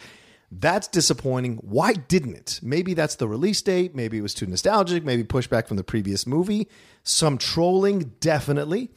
That's 0.51 0.87
disappointing. 0.87 1.57
Why 1.57 1.93
didn't 1.93 2.35
it? 2.35 2.59
Maybe 2.61 2.93
that's 2.93 3.15
the 3.15 3.27
release 3.27 3.61
date. 3.63 3.95
Maybe 3.95 4.19
it 4.19 4.21
was 4.21 4.35
too 4.35 4.45
nostalgic. 4.45 5.03
Maybe 5.03 5.23
pushback 5.23 5.67
from 5.67 5.77
the 5.77 5.83
previous 5.83 6.27
movie. 6.27 6.69
Some 7.01 7.39
trolling, 7.39 8.13
definitely. 8.19 8.91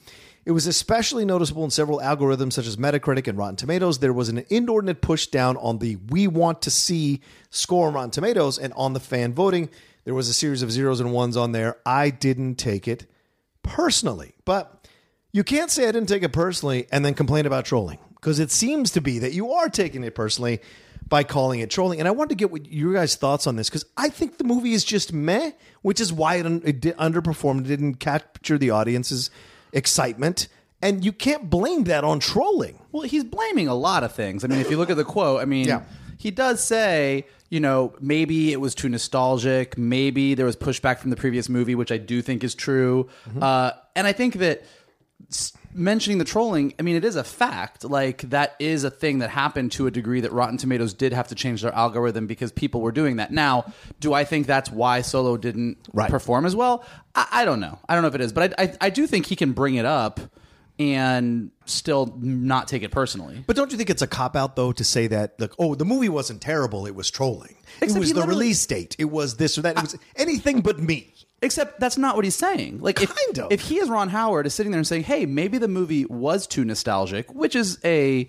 It 0.45 0.52
was 0.52 0.66
especially 0.66 1.25
noticeable 1.25 1.64
in 1.64 1.71
several 1.71 2.00
algorithms 2.00 2.52
such 2.52 2.66
as 2.66 2.76
Metacritic 2.76 3.26
and 3.26 3.38
Rotten 3.38 3.57
Tomatoes. 3.57 3.99
There 3.99 4.12
was 4.12 4.28
an 4.28 4.45
inordinate 4.50 5.00
push 5.00 5.26
down 5.26 5.57
on 5.57 5.78
the 5.78 5.97
we 6.11 6.26
want 6.26 6.61
to 6.62 6.71
see 6.71 7.23
score 7.49 7.88
on 7.88 7.95
Rotten 7.95 8.11
Tomatoes 8.11 8.59
and 8.59 8.75
on 8.75 8.92
the 8.92 9.00
fan 9.00 9.33
voting. 9.33 9.71
There 10.04 10.14
was 10.14 10.28
a 10.28 10.35
series 10.35 10.62
of 10.62 10.71
zeros 10.71 11.00
and 11.00 11.12
ones 11.12 11.38
on 11.38 11.52
there. 11.52 11.78
I 11.87 12.11
didn't 12.11 12.57
take 12.57 12.87
it 12.87 13.07
personally, 13.68 14.34
but 14.44 14.87
you 15.32 15.44
can't 15.44 15.70
say 15.70 15.88
I 15.88 15.92
didn't 15.92 16.08
take 16.08 16.22
it 16.22 16.32
personally 16.32 16.87
and 16.90 17.04
then 17.04 17.14
complain 17.14 17.46
about 17.46 17.64
trolling 17.64 17.98
because 18.16 18.38
it 18.38 18.50
seems 18.50 18.90
to 18.92 19.00
be 19.00 19.18
that 19.20 19.32
you 19.32 19.52
are 19.52 19.68
taking 19.68 20.02
it 20.04 20.14
personally 20.14 20.60
by 21.08 21.22
calling 21.22 21.60
it 21.60 21.70
trolling. 21.70 22.00
And 22.00 22.08
I 22.08 22.10
wanted 22.10 22.30
to 22.30 22.34
get 22.34 22.50
what 22.50 22.70
your 22.70 22.92
guys' 22.94 23.14
thoughts 23.14 23.46
on 23.46 23.56
this 23.56 23.68
because 23.68 23.84
I 23.96 24.08
think 24.10 24.38
the 24.38 24.44
movie 24.44 24.72
is 24.72 24.84
just 24.84 25.12
meh, 25.12 25.52
which 25.82 26.00
is 26.00 26.12
why 26.12 26.37
it, 26.37 26.46
un- 26.46 26.62
it 26.64 26.80
did 26.80 26.96
underperformed. 26.96 27.60
It 27.60 27.68
didn't 27.68 27.94
capture 27.94 28.58
the 28.58 28.70
audience's 28.70 29.30
excitement. 29.72 30.48
And 30.80 31.04
you 31.04 31.12
can't 31.12 31.50
blame 31.50 31.84
that 31.84 32.04
on 32.04 32.20
trolling. 32.20 32.78
Well, 32.92 33.02
he's 33.02 33.25
blaming 33.25 33.68
a 33.68 33.75
lot 33.75 34.04
of 34.04 34.12
things. 34.12 34.44
I 34.44 34.48
mean, 34.48 34.60
if 34.60 34.70
you 34.70 34.76
look 34.76 34.90
at 34.90 34.96
the 34.96 35.04
quote, 35.04 35.40
I 35.40 35.44
mean, 35.44 35.66
Yeah. 35.66 35.82
He 36.18 36.30
does 36.30 36.62
say, 36.62 37.25
you 37.48 37.60
know, 37.60 37.94
maybe 38.00 38.52
it 38.52 38.60
was 38.60 38.75
too 38.75 38.90
nostalgic. 38.90 39.78
Maybe 39.78 40.34
there 40.34 40.44
was 40.44 40.56
pushback 40.56 40.98
from 40.98 41.08
the 41.10 41.16
previous 41.16 41.48
movie, 41.48 41.75
which 41.75 41.90
I 41.90 41.96
do 41.96 42.20
think 42.20 42.44
is 42.44 42.54
true. 42.54 43.08
Uh, 43.40 43.70
and 43.96 44.06
I 44.06 44.12
think 44.12 44.34
that 44.34 44.62
mentioning 45.75 46.18
the 46.18 46.25
trolling, 46.25 46.75
I 46.78 46.82
mean, 46.82 46.96
it 46.96 47.04
is 47.04 47.16
a 47.16 47.25
fact. 47.25 47.84
Like, 47.84 48.22
that 48.30 48.54
is 48.58 48.84
a 48.84 48.90
thing 48.90 49.18
that 49.20 49.30
happened 49.30 49.72
to 49.72 49.87
a 49.87 49.90
degree 49.90 50.20
that 50.20 50.32
Rotten 50.32 50.56
Tomatoes 50.56 50.94
did 50.94 51.12
have 51.12 51.28
to 51.28 51.34
change 51.34 51.62
their 51.62 51.75
algorithm 51.75 52.26
because 52.26 52.52
people 52.52 52.80
were 52.80 52.92
doing 52.92 53.16
that. 53.16 53.30
Now, 53.32 53.72
do 54.00 54.12
I 54.12 54.25
think 54.25 54.46
that's 54.46 54.70
why 54.70 55.00
Solo 55.02 55.37
didn't 55.37 55.78
Right. 55.92 56.10
perform 56.10 56.46
as 56.46 56.54
well? 56.56 56.84
I, 57.14 57.26
I 57.32 57.44
don't 57.44 57.60
know. 57.60 57.78
I 57.88 57.94
don't 57.94 58.02
know 58.02 58.08
if 58.08 58.14
it 58.14 58.20
is, 58.20 58.32
but 58.32 58.54
I, 58.58 58.64
I, 58.64 58.72
I 58.82 58.90
do 58.90 59.06
think 59.06 59.26
he 59.26 59.37
can 59.37 59.52
bring 59.52 59.75
it 59.76 59.84
up 59.84 60.20
and 60.78 61.50
still 61.64 62.14
not 62.18 62.68
take 62.68 62.82
it 62.82 62.90
personally. 62.90 63.42
But 63.47 63.56
don't 63.56 63.73
you 63.73 63.78
think 63.78 63.90
it's 63.90 64.02
a 64.02 64.06
cop 64.06 64.37
out 64.37 64.56
though 64.56 64.73
to 64.73 64.85
say 64.85 65.06
that 65.08 65.38
like 65.40 65.52
oh 65.58 65.75
the 65.75 65.85
movie 65.85 66.08
wasn't 66.08 66.40
terrible 66.40 66.87
it 66.87 66.94
was 66.94 67.11
trolling 67.11 67.56
Except 67.80 67.97
it 67.97 68.00
was 68.00 68.12
the 68.12 68.23
release 68.23 68.64
date 68.66 68.97
it 68.99 69.06
was 69.06 69.37
this 69.37 69.58
or 69.58 69.62
that 69.62 69.76
it 69.76 69.82
was 69.82 69.97
anything 70.16 70.61
but 70.61 70.78
me 70.78 71.14
Except 71.40 71.78
that's 71.78 71.97
not 71.97 72.16
what 72.16 72.25
he's 72.25 72.35
saying. 72.35 72.80
Like 72.80 73.00
if 73.00 73.14
Kind 73.14 73.38
of. 73.38 73.52
if 73.52 73.61
he 73.61 73.78
is 73.78 73.88
Ron 73.88 74.08
Howard 74.08 74.47
is 74.47 74.54
sitting 74.54 74.73
there 74.73 74.78
and 74.80 74.87
saying, 74.87 75.04
"Hey, 75.04 75.25
maybe 75.25 75.58
the 75.58 75.68
movie 75.68 76.04
was 76.04 76.49
too 76.49 76.64
nostalgic," 76.64 77.32
which 77.32 77.54
is 77.54 77.78
a 77.85 78.28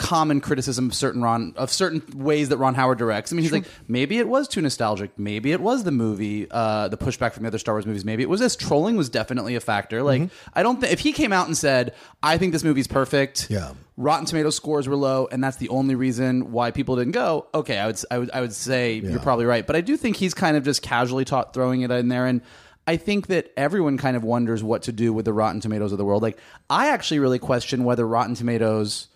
common 0.00 0.40
criticism 0.40 0.86
of 0.88 0.94
certain 0.94 1.22
Ron 1.22 1.52
of 1.56 1.70
certain 1.70 2.02
ways 2.14 2.48
that 2.48 2.56
Ron 2.56 2.74
Howard 2.74 2.98
directs. 2.98 3.30
I 3.32 3.36
mean, 3.36 3.42
he's 3.42 3.52
like, 3.52 3.66
maybe 3.86 4.18
it 4.18 4.26
was 4.26 4.48
too 4.48 4.60
nostalgic. 4.62 5.10
Maybe 5.18 5.52
it 5.52 5.60
was 5.60 5.84
the 5.84 5.92
movie, 5.92 6.46
uh, 6.50 6.88
the 6.88 6.96
pushback 6.96 7.32
from 7.34 7.42
the 7.44 7.48
other 7.48 7.58
Star 7.58 7.74
Wars 7.74 7.84
movies. 7.86 8.04
Maybe 8.04 8.22
it 8.22 8.28
was 8.28 8.40
this. 8.40 8.56
Trolling 8.56 8.96
was 8.96 9.08
definitely 9.10 9.54
a 9.54 9.60
factor. 9.60 10.02
Like, 10.02 10.22
Mm-hmm. 10.22 10.50
I 10.54 10.62
don't 10.62 10.80
think 10.80 10.92
if 10.92 11.00
he 11.00 11.12
came 11.12 11.32
out 11.32 11.46
and 11.46 11.56
said, 11.56 11.94
"I 12.22 12.38
think 12.38 12.52
this 12.52 12.64
movie's 12.64 12.86
perfect," 12.88 13.48
Yeah. 13.50 13.72
Rotten 13.96 14.24
Tomatoes 14.24 14.56
scores 14.56 14.88
were 14.88 14.96
low, 14.96 15.28
and 15.30 15.44
that's 15.44 15.58
the 15.58 15.68
only 15.68 15.94
reason 15.94 16.50
why 16.52 16.70
people 16.70 16.96
didn't 16.96 17.12
go. 17.12 17.46
Okay, 17.54 17.78
I 17.78 17.86
would 17.86 18.00
I 18.10 18.18
would 18.18 18.30
I 18.32 18.40
would 18.40 18.54
say 18.54 18.94
you're 18.94 19.18
probably 19.20 19.44
right, 19.44 19.66
but 19.66 19.76
I 19.76 19.82
do 19.82 19.96
think 19.96 20.16
he's 20.16 20.32
kind 20.34 20.56
of 20.56 20.64
just 20.64 20.80
casually 20.82 21.24
taught 21.26 21.52
throwing 21.52 21.82
it 21.82 21.90
in 21.90 22.08
there, 22.08 22.24
and 22.26 22.40
I 22.86 22.96
think 22.96 23.26
that 23.28 23.52
everyone 23.58 23.98
kind 23.98 24.16
of 24.16 24.24
wonders 24.24 24.62
what 24.64 24.82
to 24.84 24.92
do 24.92 25.12
with 25.12 25.26
the 25.26 25.32
Rotten 25.34 25.60
Tomatoes 25.60 25.92
of 25.92 25.98
the 25.98 26.04
world. 26.04 26.22
Like, 26.22 26.38
I 26.70 26.88
actually 26.88 27.18
really 27.20 27.38
question 27.38 27.84
whether 27.84 28.06
Rotten 28.08 28.34
Tomatoes 28.34 29.08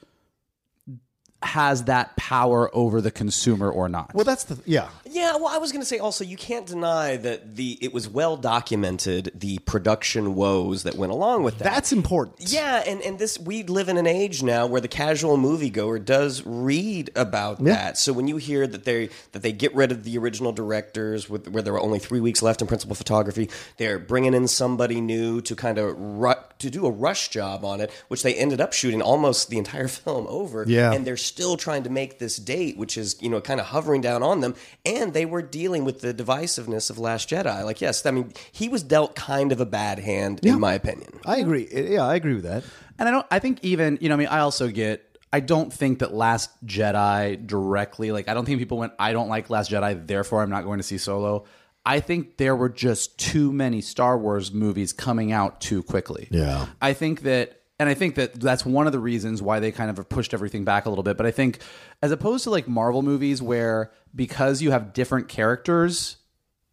has 1.44 1.84
that 1.84 2.14
power 2.16 2.70
over 2.74 3.00
the 3.00 3.10
consumer 3.10 3.70
or 3.70 3.88
not. 3.88 4.14
well 4.14 4.24
that's 4.24 4.44
the 4.44 4.58
yeah 4.66 4.88
Yeah, 5.14 5.36
well, 5.36 5.46
I 5.48 5.58
was 5.58 5.70
going 5.70 5.80
to 5.80 5.86
say 5.86 5.98
also 5.98 6.24
you 6.24 6.36
can't 6.36 6.66
deny 6.66 7.16
that 7.18 7.54
the 7.54 7.78
it 7.80 7.94
was 7.94 8.08
well 8.08 8.36
documented 8.36 9.30
the 9.34 9.58
production 9.60 10.34
woes 10.34 10.82
that 10.82 10.96
went 10.96 11.12
along 11.12 11.44
with 11.44 11.58
that. 11.58 11.64
that's 11.64 11.92
important 11.92 12.50
yeah, 12.52 12.82
and, 12.84 13.00
and 13.02 13.18
this 13.18 13.38
we 13.38 13.62
live 13.62 13.88
in 13.88 13.96
an 13.96 14.06
age 14.08 14.42
now 14.42 14.66
where 14.66 14.80
the 14.80 14.88
casual 14.88 15.36
moviegoer 15.38 16.04
does 16.04 16.42
read 16.44 17.10
about 17.14 17.60
Yeah. 17.60 17.74
that. 17.74 17.98
So 17.98 18.12
when 18.12 18.26
you 18.26 18.38
hear 18.38 18.66
that 18.66 18.84
they 18.84 19.08
that 19.32 19.42
they 19.42 19.52
get 19.52 19.72
rid 19.74 19.92
of 19.92 20.02
the 20.02 20.18
original 20.18 20.52
directors, 20.52 21.30
with, 21.30 21.46
where 21.48 21.62
there 21.62 21.72
were 21.72 21.80
only 21.80 22.00
three 22.00 22.20
weeks 22.20 22.42
left 22.42 22.60
in 22.60 22.66
principal 22.66 22.96
photography, 22.96 23.48
they're 23.76 24.00
bringing 24.00 24.34
in 24.34 24.48
somebody 24.48 25.00
new 25.00 25.40
to 25.42 25.54
kind 25.54 25.78
of 25.78 25.94
ru- 25.96 26.34
to 26.58 26.70
do 26.70 26.86
a 26.86 26.90
rush 26.90 27.28
job 27.28 27.64
on 27.64 27.80
it, 27.80 27.90
which 28.08 28.22
they 28.24 28.34
ended 28.34 28.60
up 28.60 28.72
shooting 28.72 29.00
almost 29.00 29.48
the 29.48 29.58
entire 29.58 29.86
film 30.02 30.26
over. 30.28 30.64
Yeah. 30.66 30.92
and 30.92 31.06
they're 31.06 31.16
still 31.16 31.56
trying 31.56 31.84
to 31.84 31.90
make 31.90 32.18
this 32.18 32.36
date, 32.36 32.76
which 32.76 32.98
is 32.98 33.16
you 33.20 33.28
know 33.28 33.40
kind 33.40 33.60
of 33.60 33.66
hovering 33.66 34.00
down 34.00 34.22
on 34.24 34.40
them, 34.40 34.56
and 34.84 35.03
they 35.12 35.26
were 35.26 35.42
dealing 35.42 35.84
with 35.84 36.00
the 36.00 36.14
divisiveness 36.14 36.90
of 36.90 36.98
Last 36.98 37.28
Jedi. 37.28 37.64
Like, 37.64 37.80
yes, 37.80 38.04
I 38.06 38.10
mean 38.10 38.32
he 38.50 38.68
was 38.68 38.82
dealt 38.82 39.14
kind 39.14 39.52
of 39.52 39.60
a 39.60 39.66
bad 39.66 39.98
hand, 39.98 40.40
in 40.44 40.58
my 40.60 40.74
opinion. 40.74 41.20
I 41.26 41.38
agree 41.38 41.68
yeah 41.70 42.04
I 42.04 42.14
agree 42.14 42.34
with 42.34 42.44
that 42.44 42.64
And 42.98 43.08
I 43.08 43.12
don't. 43.12 43.26
I 43.30 43.38
think 43.38 43.58
even 43.62 43.98
you 44.00 44.08
know. 44.08 44.14
I 44.14 44.18
mean, 44.18 44.28
I 44.28 44.40
also 44.40 44.68
get. 44.68 45.18
I 45.32 45.40
don't 45.40 45.72
think 45.72 45.98
that 45.98 46.14
Last 46.14 46.50
Jedi 46.64 47.44
directly. 47.44 48.12
Like, 48.12 48.28
I 48.28 48.34
don't 48.34 48.44
think 48.44 48.60
people 48.60 48.78
went. 48.78 48.92
I 48.98 49.12
don't 49.12 49.28
like 49.28 49.50
Last 49.50 49.70
Jedi, 49.70 50.06
therefore 50.06 50.42
I'm 50.42 50.50
not 50.50 50.64
going 50.64 50.78
to 50.78 50.84
see 50.84 50.98
Solo. 50.98 51.44
I 51.84 52.00
think 52.00 52.36
there 52.36 52.56
were 52.56 52.68
just 52.68 53.18
too 53.18 53.52
many 53.52 53.80
Star 53.80 54.16
Wars 54.16 54.52
movies 54.52 54.92
coming 54.92 55.32
out 55.32 55.60
too 55.60 55.82
quickly. 55.82 56.28
Yeah. 56.30 56.66
I 56.80 56.92
think 56.92 57.22
that. 57.22 57.60
And 57.80 57.88
I 57.88 57.94
think 57.94 58.14
that 58.14 58.38
that's 58.40 58.64
one 58.64 58.86
of 58.86 58.92
the 58.92 59.00
reasons 59.00 59.42
why 59.42 59.58
they 59.58 59.72
kind 59.72 59.90
of 59.90 59.96
have 59.96 60.08
pushed 60.08 60.32
everything 60.32 60.64
back 60.64 60.86
a 60.86 60.88
little 60.88 61.02
bit. 61.02 61.16
But 61.16 61.26
I 61.26 61.32
think, 61.32 61.58
as 62.00 62.12
opposed 62.12 62.44
to 62.44 62.50
like 62.50 62.68
Marvel 62.68 63.02
movies, 63.02 63.42
where 63.42 63.90
because 64.14 64.62
you 64.62 64.70
have 64.70 64.92
different 64.92 65.28
characters 65.28 66.16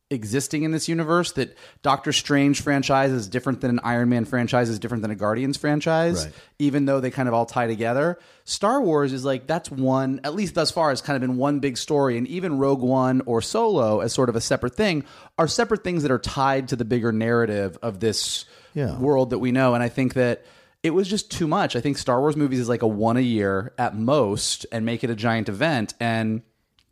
existing 0.09 0.63
in 0.63 0.71
this 0.71 0.89
universe 0.89 1.31
that 1.33 1.55
Doctor 1.83 2.11
Strange 2.11 2.61
franchise 2.61 3.11
is 3.11 3.29
different 3.29 3.61
than 3.61 3.71
an 3.71 3.79
Iron 3.81 4.09
Man 4.09 4.25
franchise 4.25 4.67
is 4.67 4.77
different 4.77 5.03
than 5.03 5.11
a 5.11 5.15
Guardians 5.15 5.55
franchise 5.55 6.25
Right. 6.25 6.33
even 6.59 6.83
though 6.83 6.99
they 6.99 7.11
kind 7.11 7.29
of 7.29 7.33
all 7.33 7.45
tie 7.45 7.67
together 7.67 8.19
Star 8.43 8.81
Wars 8.81 9.13
is 9.13 9.23
like 9.23 9.47
that's 9.47 9.71
one 9.71 10.19
at 10.25 10.35
least 10.35 10.53
thus 10.53 10.69
far 10.69 10.89
has 10.89 11.01
kind 11.01 11.15
of 11.15 11.21
been 11.21 11.37
one 11.37 11.59
big 11.61 11.77
story 11.77 12.17
and 12.17 12.27
even 12.27 12.57
Rogue 12.57 12.81
One 12.81 13.21
or 13.25 13.41
Solo 13.41 14.01
as 14.01 14.11
sort 14.11 14.27
of 14.27 14.35
a 14.35 14.41
separate 14.41 14.75
thing 14.75 15.05
are 15.37 15.47
separate 15.47 15.81
things 15.81 16.03
that 16.03 16.11
are 16.11 16.19
tied 16.19 16.67
to 16.69 16.75
the 16.75 16.83
bigger 16.85 17.13
narrative 17.13 17.77
of 17.81 18.01
this 18.01 18.43
Yeah. 18.73 18.99
world 18.99 19.29
that 19.29 19.39
we 19.39 19.53
know 19.53 19.75
and 19.75 19.81
I 19.83 19.87
think 19.87 20.15
that 20.15 20.43
it 20.83 20.89
was 20.89 21.07
just 21.07 21.31
too 21.31 21.47
much 21.47 21.77
I 21.77 21.79
think 21.79 21.97
Star 21.97 22.19
Wars 22.19 22.35
movies 22.35 22.59
is 22.59 22.67
like 22.67 22.81
a 22.81 22.87
one 22.87 23.15
a 23.15 23.21
year 23.21 23.71
at 23.77 23.95
most 23.97 24.65
and 24.73 24.85
make 24.85 25.05
it 25.05 25.09
a 25.09 25.15
giant 25.15 25.47
event 25.47 25.93
and 26.01 26.41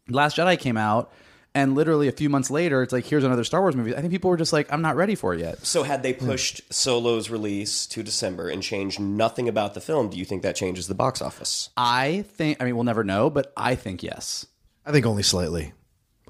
Last 0.09 0.37
Jedi 0.37 0.59
came 0.59 0.77
out, 0.77 1.11
and 1.55 1.75
literally 1.75 2.07
a 2.07 2.11
few 2.11 2.29
months 2.29 2.51
later, 2.51 2.83
it's 2.83 2.93
like 2.93 3.05
here's 3.05 3.23
another 3.23 3.43
Star 3.43 3.61
Wars 3.61 3.75
movie. 3.75 3.95
I 3.95 4.01
think 4.01 4.11
people 4.11 4.29
were 4.29 4.37
just 4.37 4.53
like, 4.53 4.71
I'm 4.71 4.81
not 4.81 4.95
ready 4.95 5.15
for 5.15 5.33
it 5.33 5.39
yet. 5.39 5.65
So 5.65 5.83
had 5.83 6.03
they 6.03 6.13
hmm. 6.13 6.25
pushed 6.25 6.61
Solo's 6.71 7.29
release 7.29 7.85
to 7.87 8.03
December 8.03 8.49
and 8.49 8.61
changed 8.61 8.99
nothing 8.99 9.47
about 9.49 9.73
the 9.73 9.81
film, 9.81 10.09
do 10.09 10.17
you 10.17 10.25
think 10.25 10.43
that 10.43 10.55
changes 10.55 10.87
the 10.87 10.95
box 10.95 11.21
office? 11.21 11.69
I 11.75 12.25
think. 12.33 12.61
I 12.61 12.65
mean, 12.65 12.75
we'll 12.75 12.83
never 12.85 13.03
know, 13.03 13.29
but 13.29 13.51
I 13.57 13.75
think 13.75 14.03
yes. 14.03 14.45
I 14.85 14.91
think 14.91 15.05
only 15.05 15.23
slightly. 15.23 15.73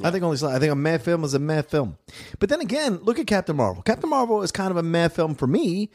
I 0.01 0.11
think 0.11 0.23
only 0.23 0.37
slightly. 0.37 0.55
I 0.55 0.59
think 0.59 0.71
a 0.71 0.75
mad 0.75 1.01
film 1.01 1.23
is 1.23 1.33
a 1.33 1.39
mad 1.39 1.67
film. 1.67 1.97
But 2.39 2.49
then 2.49 2.61
again, 2.61 2.99
look 3.03 3.19
at 3.19 3.27
Captain 3.27 3.55
Marvel. 3.55 3.83
Captain 3.83 4.09
Marvel 4.09 4.41
is 4.41 4.51
kind 4.51 4.71
of 4.71 4.77
a 4.77 4.83
mad 4.83 5.11
film 5.11 5.35
for 5.35 5.47
me. 5.47 5.89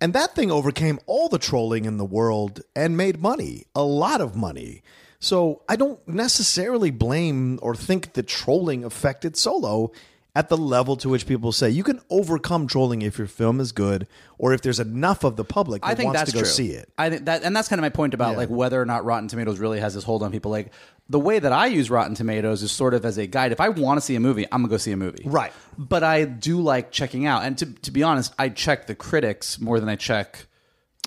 And 0.00 0.14
that 0.14 0.34
thing 0.34 0.50
overcame 0.50 0.98
all 1.06 1.28
the 1.28 1.38
trolling 1.38 1.84
in 1.84 1.96
the 1.96 2.04
world 2.04 2.62
and 2.74 2.96
made 2.96 3.20
money, 3.20 3.66
a 3.74 3.84
lot 3.84 4.20
of 4.20 4.34
money. 4.34 4.82
So 5.22 5.62
I 5.68 5.76
don't 5.76 6.00
necessarily 6.08 6.90
blame 6.90 7.60
or 7.62 7.76
think 7.76 8.14
that 8.14 8.26
trolling 8.26 8.84
affected 8.84 9.36
Solo 9.36 9.92
at 10.34 10.48
the 10.48 10.56
level 10.56 10.96
to 10.96 11.08
which 11.08 11.26
people 11.26 11.52
say 11.52 11.70
you 11.70 11.84
can 11.84 12.00
overcome 12.10 12.66
trolling 12.66 13.02
if 13.02 13.18
your 13.18 13.26
film 13.28 13.60
is 13.60 13.70
good 13.70 14.08
or 14.36 14.52
if 14.52 14.62
there's 14.62 14.80
enough 14.80 15.22
of 15.22 15.36
the 15.36 15.44
public 15.44 15.82
that 15.82 15.88
I 15.88 15.94
think 15.94 16.06
wants 16.06 16.20
that's 16.22 16.30
to 16.32 16.36
go 16.38 16.40
true. 16.40 16.48
see 16.48 16.70
it. 16.72 16.88
I 16.98 17.08
think 17.10 17.26
that, 17.26 17.44
and 17.44 17.54
that's 17.54 17.68
kind 17.68 17.78
of 17.78 17.82
my 17.82 17.90
point 17.90 18.14
about 18.14 18.32
Yeah. 18.32 18.38
like 18.38 18.48
whether 18.48 18.80
or 18.80 18.86
not 18.86 19.04
Rotten 19.04 19.28
Tomatoes 19.28 19.60
really 19.60 19.78
has 19.78 19.94
this 19.94 20.02
hold 20.02 20.24
on 20.24 20.32
people. 20.32 20.50
Like 20.50 20.72
the 21.08 21.20
way 21.20 21.38
that 21.38 21.52
I 21.52 21.66
use 21.66 21.88
Rotten 21.88 22.16
Tomatoes 22.16 22.64
is 22.64 22.72
sort 22.72 22.92
of 22.94 23.04
as 23.04 23.16
a 23.16 23.26
guide. 23.28 23.52
If 23.52 23.60
I 23.60 23.68
want 23.68 23.98
to 23.98 24.00
see 24.00 24.16
a 24.16 24.20
movie, 24.20 24.46
I'm 24.50 24.62
gonna 24.62 24.70
go 24.70 24.76
see 24.78 24.90
a 24.90 24.96
movie. 24.96 25.22
Right. 25.24 25.52
But 25.78 26.02
I 26.02 26.24
do 26.24 26.60
like 26.62 26.90
checking 26.90 27.26
out, 27.26 27.44
and 27.44 27.56
to 27.58 27.66
to 27.66 27.90
be 27.92 28.02
honest, 28.02 28.34
I 28.40 28.48
check 28.48 28.86
the 28.88 28.94
critics 28.96 29.60
more 29.60 29.78
than 29.78 29.88
I 29.88 29.94
check 29.96 30.46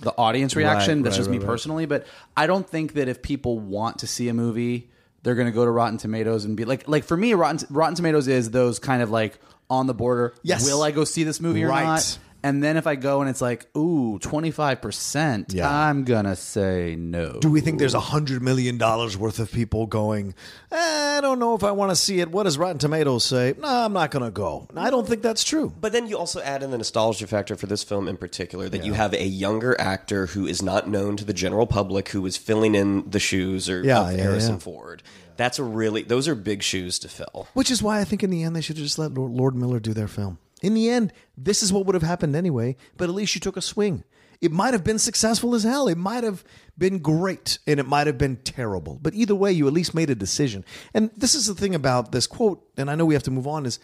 the 0.02 0.14
audience 0.18 0.56
reaction. 0.56 1.00
Right, 1.00 1.04
That's 1.06 1.16
right, 1.16 1.20
just 1.20 1.30
me 1.30 1.38
right, 1.38 1.44
right. 1.44 1.52
personally. 1.52 1.86
But 1.86 2.06
I 2.36 2.48
don't 2.48 2.68
think 2.68 2.94
that 2.94 3.08
if 3.08 3.22
people 3.22 3.60
want 3.60 4.00
to 4.00 4.08
see 4.08 4.28
a 4.30 4.34
movie, 4.34 4.90
they're 5.24 5.36
going 5.36 5.48
to 5.48 5.54
go 5.54 5.66
to 5.66 5.72
Rotten 5.72 5.98
Tomatoes 5.98 6.46
and 6.46 6.56
be 6.56 6.66
like, 6.66 6.88
like 6.88 7.04
for 7.04 7.18
me, 7.18 7.34
Rotten 7.34 7.68
Rotten 7.70 7.96
Tomatoes 7.96 8.28
is 8.28 8.52
those 8.52 8.80
kind 8.80 9.02
of 9.02 9.10
like 9.10 9.40
on 9.70 9.88
the 9.88 9.94
border. 9.94 10.34
Yes. 10.44 10.66
Will 10.66 10.82
I 10.84 10.92
go 10.92 11.04
see 11.04 11.24
this 11.24 11.40
movie 11.40 11.64
or 11.64 11.70
not? 11.70 12.20
And 12.46 12.64
then 12.64 12.78
if 12.78 12.86
I 12.86 12.94
go 12.96 13.22
and 13.22 13.30
it's 13.30 13.42
like, 13.42 13.66
ooh, 13.76 14.20
25%, 14.20 15.52
Yeah. 15.54 15.68
I'm 15.68 16.04
going 16.04 16.26
to 16.26 16.36
say 16.36 16.96
no. 16.96 17.40
Do 17.40 17.50
we 17.50 17.60
think 17.60 17.80
there's 17.80 17.96
a 17.96 18.00
hundred 18.00 18.44
million 18.44 18.78
dollars 18.78 19.18
worth 19.18 19.40
of 19.40 19.52
people 19.52 19.88
going? 19.88 20.36
"Eh, 20.72 21.18
I 21.18 21.22
don't 21.22 21.40
know 21.40 21.56
if 21.56 21.64
I 21.64 21.72
want 21.72 21.90
to 21.92 21.96
see 21.96 22.20
it. 22.20 22.30
What 22.30 22.44
does 22.44 22.58
Rotten 22.60 22.78
Tomatoes 22.78 23.24
say? 23.26 23.56
No, 23.60 23.68
I'm 23.68 23.94
not 23.94 24.12
going 24.12 24.24
to 24.26 24.30
go. 24.32 24.68
I 24.78 24.92
don't 24.92 25.08
think 25.08 25.24
that's 25.24 25.44
true. 25.44 25.74
But 25.82 25.92
then 25.92 26.08
you 26.08 26.18
also 26.20 26.40
add 26.42 26.62
in 26.62 26.70
the 26.70 26.78
nostalgia 26.78 27.26
factor 27.26 27.56
for 27.56 27.66
this 27.66 27.84
film 27.84 28.08
in 28.08 28.18
particular 28.18 28.70
that 28.70 28.86
you 28.86 28.94
have 28.94 29.14
a 29.14 29.26
younger 29.26 29.80
actor 29.82 30.28
who 30.28 30.46
is 30.46 30.62
not 30.62 30.88
known 30.88 31.18
to 31.18 31.26
the 31.26 31.34
general 31.34 31.66
public 31.66 32.10
who 32.10 32.24
is 32.28 32.38
filling 32.38 32.76
in 32.76 33.10
the 33.10 33.20
shoes 33.20 33.68
or 33.70 33.84
Yeah, 33.84 34.08
of 34.10 34.18
yeah, 34.18 34.24
Harrison 34.24 34.54
yeah. 34.56 34.60
Ford. 34.60 35.02
That's 35.38 35.58
a 35.60 35.64
really 35.64 36.04
those 36.04 36.28
are 36.28 36.36
big 36.36 36.62
shoes 36.64 37.00
to 37.00 37.10
fill. 37.10 37.48
Which 37.54 37.72
is 37.72 37.82
why 37.82 38.00
I 38.00 38.04
think 38.04 38.22
in 38.24 38.30
the 38.30 38.44
end 38.44 38.56
they 38.56 38.62
should 38.62 38.78
have 38.78 38.86
just 38.86 39.00
let 39.00 39.14
Lord 39.14 39.32
Lord 39.32 39.56
Miller 39.56 39.80
do 39.80 39.94
their 39.94 40.08
film. 40.08 40.38
In 40.66 40.74
the 40.74 40.90
end, 40.90 41.14
this 41.38 41.62
is 41.62 41.72
what 41.72 41.86
would 41.86 41.94
have 41.94 42.02
happened 42.02 42.36
anyway, 42.36 42.76
but 42.98 43.08
at 43.08 43.14
least 43.14 43.36
you 43.36 43.40
took 43.40 43.56
a 43.56 43.62
swing. 43.62 44.04
It 44.42 44.52
might 44.52 44.74
have 44.74 44.84
been 44.84 44.98
successful 44.98 45.54
as 45.54 45.62
hell. 45.62 45.88
It 45.88 45.96
might 45.96 46.24
have 46.24 46.44
been 46.76 46.98
great 46.98 47.60
and 47.68 47.80
it 47.80 47.86
might 47.86 48.08
have 48.08 48.18
been 48.18 48.38
terrible. 48.38 48.98
But 49.00 49.14
either 49.14 49.36
way, 49.36 49.52
you 49.52 49.68
at 49.68 49.74
least 49.74 49.94
made 49.94 50.10
a 50.10 50.16
decision. 50.16 50.66
And 50.92 51.12
this 51.16 51.36
is 51.36 51.46
the 51.46 51.54
thing 51.54 51.76
about 51.76 52.12
this 52.12 52.26
quote, 52.26 52.68
and 52.78 52.90
I 52.90 52.96
know 52.96 53.06
we 53.06 53.14
have 53.14 53.22
to 53.24 53.32
move 53.32 53.46
on, 53.46 53.68
is 53.68 53.80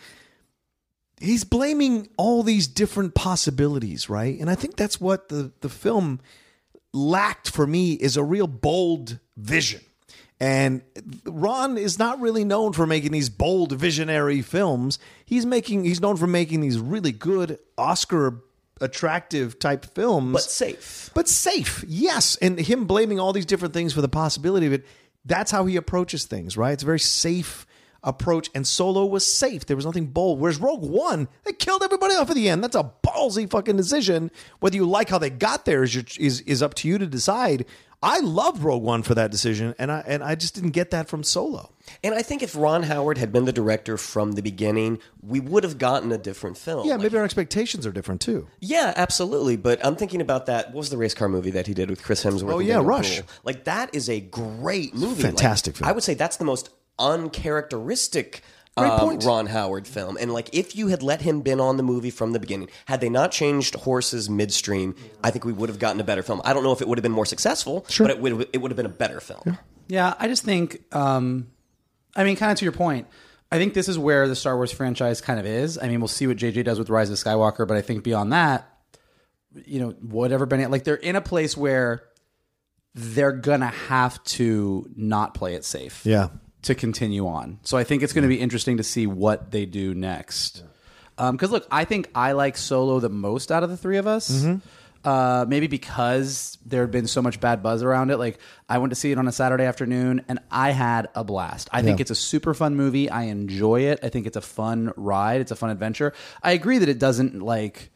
he's 1.20 1.44
blaming 1.44 2.10
all 2.18 2.42
these 2.42 2.66
different 2.66 3.14
possibilities, 3.14 4.10
right? 4.10 4.40
And 4.40 4.50
I 4.50 4.56
think 4.56 4.76
that's 4.76 5.00
what 5.00 5.30
the, 5.30 5.52
the 5.62 5.70
film 5.70 6.20
lacked 6.94 7.52
for 7.52 7.68
me 7.68 7.94
is 7.94 8.18
a 8.18 8.24
real 8.24 8.48
bold 8.48 9.20
vision. 9.38 9.82
And 10.42 10.82
Ron 11.24 11.78
is 11.78 12.00
not 12.00 12.20
really 12.20 12.44
known 12.44 12.74
for 12.74 12.88
making 12.88 13.12
these 13.12 13.30
bold 13.30 13.74
visionary 13.74 14.42
films. 14.42 14.98
He's 15.24 15.46
making 15.46 15.86
he's 15.86 16.02
known 16.02 16.18
for 16.18 16.26
making 16.26 16.62
these 16.62 16.80
really 16.80 17.12
good 17.12 17.60
Oscar 17.78 18.42
attractive 18.82 19.60
type 19.60 19.86
films. 19.86 20.34
But 20.34 20.42
safe. 20.42 21.12
But 21.14 21.28
safe, 21.28 21.86
yes. 21.88 22.38
And 22.38 22.60
him 22.60 22.86
blaming 22.86 23.20
all 23.20 23.34
these 23.34 23.46
different 23.46 23.76
things 23.76 23.94
for 23.94 24.02
the 24.02 24.10
possibility 24.10 24.66
of 24.66 24.74
it, 24.74 24.86
that's 25.26 25.52
how 25.52 25.68
he 25.68 25.76
approaches 25.76 26.26
things, 26.26 26.58
right? 26.58 26.72
It's 26.72 26.82
a 26.82 26.88
very 26.88 27.00
safe 27.00 27.68
approach. 28.04 28.50
And 28.56 28.66
Solo 28.66 29.06
was 29.06 29.24
safe. 29.24 29.68
There 29.68 29.76
was 29.76 29.86
nothing 29.86 30.08
bold. 30.08 30.40
Whereas 30.40 30.58
Rogue 30.58 30.82
One, 30.82 31.28
they 31.44 31.54
killed 31.54 31.84
everybody 31.84 32.16
off 32.16 32.32
at 32.32 32.36
the 32.36 32.50
end. 32.50 32.64
That's 32.64 32.76
a 32.76 32.92
ballsy 33.06 33.48
fucking 33.48 33.78
decision. 33.78 34.32
Whether 34.60 34.78
you 34.78 34.86
like 34.86 35.10
how 35.10 35.20
they 35.20 35.30
got 35.30 35.66
there 35.66 35.84
is, 35.84 35.94
your, 35.94 36.04
is, 36.20 36.42
is 36.42 36.64
up 36.64 36.74
to 36.76 36.88
you 36.88 36.98
to 36.98 37.06
decide. 37.06 37.68
I 38.04 38.20
loved 38.20 38.64
Rogue 38.64 38.82
One 38.82 39.04
for 39.04 39.14
that 39.14 39.30
decision, 39.30 39.76
and 39.78 39.92
I 39.92 40.04
and 40.08 40.24
I 40.24 40.34
just 40.34 40.56
didn't 40.56 40.72
get 40.72 40.90
that 40.90 41.08
from 41.08 41.24
Solo. 41.24 41.72
And 42.04 42.16
I 42.16 42.24
think 42.24 42.42
if 42.42 42.56
Ron 42.56 42.84
Howard 42.84 43.20
had 43.20 43.32
been 43.32 43.46
the 43.46 43.52
director 43.54 43.96
from 43.98 44.32
the 44.32 44.42
beginning, 44.42 45.00
we 45.22 45.40
would 45.40 45.64
have 45.64 45.78
gotten 45.78 46.12
a 46.12 46.18
different 46.18 46.58
film. 46.58 46.88
Yeah, 46.88 46.94
Like, 46.94 47.04
maybe 47.04 47.18
our 47.18 47.24
expectations 47.24 47.86
are 47.86 47.92
different 47.92 48.22
too. 48.22 48.48
Yeah, 48.60 48.94
absolutely. 48.96 49.56
But 49.56 49.86
I'm 49.86 49.96
thinking 49.96 50.20
about 50.22 50.48
that. 50.48 50.68
What 50.68 50.78
was 50.78 50.90
the 50.90 50.98
race 50.98 51.14
car 51.14 51.30
movie 51.30 51.52
that 51.52 51.68
he 51.68 51.74
did 51.76 51.90
with 51.92 52.02
Chris 52.04 52.24
Hemsworth? 52.24 52.54
Oh, 52.54 52.60
yeah, 52.60 52.76
Daniel 52.76 52.86
Rush. 52.86 53.18
Bruhl? 53.18 53.30
Like 53.44 53.66
that 53.66 53.94
is 53.94 54.10
a 54.10 54.20
great 54.20 54.96
movie. 54.96 55.22
Like, 55.24 55.34
Fantastic 55.34 55.76
film. 55.76 55.88
I 55.88 55.92
would 55.92 56.04
say 56.04 56.14
that's 56.16 56.38
the 56.38 56.46
most 56.46 56.70
uncharacteristic. 56.98 58.42
Great 58.82 58.92
um, 58.92 59.00
point. 59.00 59.24
Ron 59.24 59.48
Howard 59.48 59.88
film, 59.88 60.18
and 60.20 60.34
like 60.34 60.50
if 60.54 60.76
you 60.76 60.88
had 60.88 61.02
let 61.02 61.22
him 61.22 61.42
been 61.42 61.60
on 61.60 61.78
the 61.78 61.84
movie 61.84 62.12
from 62.12 62.32
the 62.32 62.40
beginning, 62.40 62.70
had 62.86 63.02
they 63.02 63.10
not 63.10 63.32
changed 63.32 63.76
horses 63.76 64.30
midstream, 64.30 64.96
I 65.24 65.32
think 65.32 65.46
we 65.46 65.54
would 65.54 65.70
have 65.70 65.80
gotten 65.80 66.00
a 66.00 66.04
better 66.04 66.24
film. 66.24 66.42
I 66.44 66.54
don't 66.54 66.64
know 66.64 66.72
if 66.72 66.82
it 66.82 66.88
would 66.88 66.98
have 66.98 67.04
been 67.04 67.12
more 67.12 67.26
successful, 67.26 67.86
but 67.98 68.12
it 68.12 68.20
would 68.20 68.50
it 68.54 68.58
would 68.58 68.72
have 68.72 68.78
been 68.78 68.86
a 68.86 68.90
better 68.90 69.20
film. 69.20 69.58
Yeah, 69.88 70.14
I 70.20 70.28
just 70.28 70.44
think, 70.44 70.84
um, 70.96 71.52
I 72.16 72.24
mean, 72.24 72.38
kind 72.38 72.52
of 72.52 72.58
to 72.60 72.66
your 72.66 72.72
point, 72.72 73.08
I 73.52 73.58
think 73.58 73.74
this 73.74 73.90
is 73.90 74.00
where 74.00 74.28
the 74.28 74.36
Star 74.36 74.56
Wars 74.56 74.72
franchise 74.72 75.20
kind 75.20 75.40
of 75.40 75.46
is. 75.46 75.78
I 75.78 75.88
mean, 75.90 76.00
we'll 76.00 76.08
see 76.08 76.28
what 76.28 76.38
JJ 76.38 76.64
does 76.64 76.80
with 76.80 76.90
Rise 76.90 77.10
of 77.10 77.18
Skywalker, 77.18 77.68
but 77.68 77.76
I 77.76 77.82
think 77.82 78.04
beyond 78.04 78.32
that, 78.32 78.68
you 79.66 79.82
know, 79.82 79.90
whatever 79.90 80.46
Benny, 80.46 80.66
like 80.68 80.86
they're 80.86 80.96
in 80.96 81.16
a 81.16 81.22
place 81.22 81.58
where 81.58 82.04
they're 82.96 83.34
gonna 83.34 83.68
have 83.68 84.24
to 84.24 84.90
not 84.96 85.34
play 85.34 85.56
it 85.56 85.66
safe. 85.66 86.06
Yeah. 86.06 86.30
To 86.64 86.76
continue 86.76 87.26
on. 87.28 87.60
So 87.64 87.76
I 87.78 87.84
think 87.84 88.04
it's 88.04 88.14
going 88.14 88.22
to 88.24 88.28
be 88.28 88.40
interesting 88.40 88.78
to 88.78 88.84
see 88.84 89.08
what 89.08 89.50
they 89.52 89.66
do 89.66 89.94
next. 89.96 90.64
Because 91.18 91.52
look, 91.52 91.68
I 91.72 91.86
think 91.86 92.10
I 92.16 92.32
like 92.34 92.56
Solo 92.58 93.00
the 93.00 93.10
most 93.10 93.52
out 93.52 93.64
of 93.64 93.70
the 93.70 93.78
three 93.78 93.98
of 93.98 94.06
us. 94.08 94.46
Uh, 95.04 95.46
maybe 95.48 95.66
because 95.66 96.60
there 96.64 96.82
had 96.82 96.92
been 96.92 97.08
so 97.08 97.24
much 97.24 97.40
bad 97.40 97.64
buzz 97.64 97.82
around 97.82 98.12
it. 98.12 98.18
Like 98.18 98.38
I 98.70 98.78
went 98.78 98.92
to 98.92 98.96
see 98.96 99.12
it 99.12 99.18
on 99.18 99.28
a 99.28 99.32
Saturday 99.32 99.66
afternoon, 99.66 100.24
and 100.28 100.38
I 100.52 100.70
had 100.70 101.10
a 101.16 101.24
blast. 101.24 101.70
I 101.72 101.82
think 101.82 102.00
it's 102.02 102.12
a 102.12 102.16
super 102.16 102.54
fun 102.54 102.76
movie. 102.76 103.10
I 103.10 103.24
enjoy 103.24 103.82
it. 103.82 104.00
I 104.04 104.10
think 104.10 104.28
it's 104.28 104.38
a 104.38 104.42
fun 104.42 104.94
ride. 104.96 105.42
It's 105.42 105.50
a 105.52 105.56
fun 105.56 105.72
adventure. 105.72 106.14
I 106.44 106.52
agree 106.52 106.78
that 106.78 106.90
it 106.90 107.00
doesn't 107.00 107.42
like. 107.42 107.90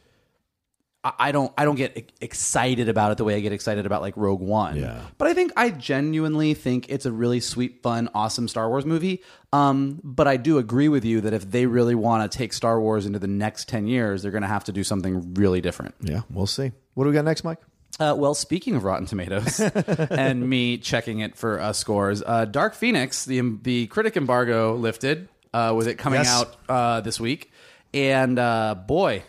I- 1.18 1.32
don't. 1.32 1.52
I 1.58 1.64
don't 1.64 1.74
get 1.76 2.12
excited 2.20 2.88
about 2.88 3.12
it 3.12 3.18
the 3.18 3.24
way 3.24 3.36
I 3.36 3.40
get 3.40 3.52
excited 3.52 3.86
about 3.86 4.02
like 4.02 4.16
Rogue 4.16 4.40
One. 4.40 4.76
Yeah. 4.76 5.00
But 5.18 5.28
I 5.28 5.34
think 5.34 5.52
I 5.56 5.70
genuinely 5.70 6.54
think 6.54 6.88
it's 6.88 7.06
a 7.06 7.12
really 7.12 7.40
sweet, 7.40 7.82
fun, 7.82 8.08
awesome 8.14 8.48
Star 8.48 8.68
Wars 8.68 8.84
movie. 8.84 9.22
Um, 9.52 10.00
but 10.02 10.26
I 10.28 10.36
do 10.36 10.58
agree 10.58 10.88
with 10.88 11.04
you 11.04 11.20
that 11.22 11.32
if 11.32 11.50
they 11.50 11.66
really 11.66 11.94
want 11.94 12.30
to 12.30 12.38
take 12.38 12.52
Star 12.52 12.80
Wars 12.80 13.06
into 13.06 13.18
the 13.18 13.26
next 13.28 13.68
ten 13.68 13.86
years, 13.86 14.22
they're 14.22 14.30
going 14.32 14.42
to 14.42 14.48
have 14.48 14.64
to 14.64 14.72
do 14.72 14.82
something 14.84 15.34
really 15.34 15.60
different. 15.60 15.94
Yeah, 16.00 16.22
we'll 16.30 16.46
see. 16.46 16.72
What 16.94 17.04
do 17.04 17.10
we 17.10 17.14
got 17.14 17.24
next, 17.24 17.44
Mike? 17.44 17.58
Uh, 17.98 18.14
well, 18.18 18.34
speaking 18.34 18.74
of 18.76 18.84
Rotten 18.84 19.06
Tomatoes 19.06 19.58
and 20.10 20.48
me 20.50 20.76
checking 20.76 21.20
it 21.20 21.34
for 21.36 21.58
uh, 21.60 21.72
scores, 21.72 22.22
uh, 22.26 22.44
Dark 22.44 22.74
Phoenix, 22.74 23.24
the 23.24 23.40
the 23.62 23.86
critic 23.86 24.16
embargo 24.16 24.74
lifted 24.76 25.28
uh, 25.54 25.72
with 25.74 25.88
it 25.88 25.96
coming 25.96 26.20
Yes. 26.20 26.28
out 26.30 26.56
uh, 26.68 27.00
this 27.00 27.18
week, 27.18 27.50
and 27.94 28.38
uh, 28.38 28.74
boy, 28.74 29.22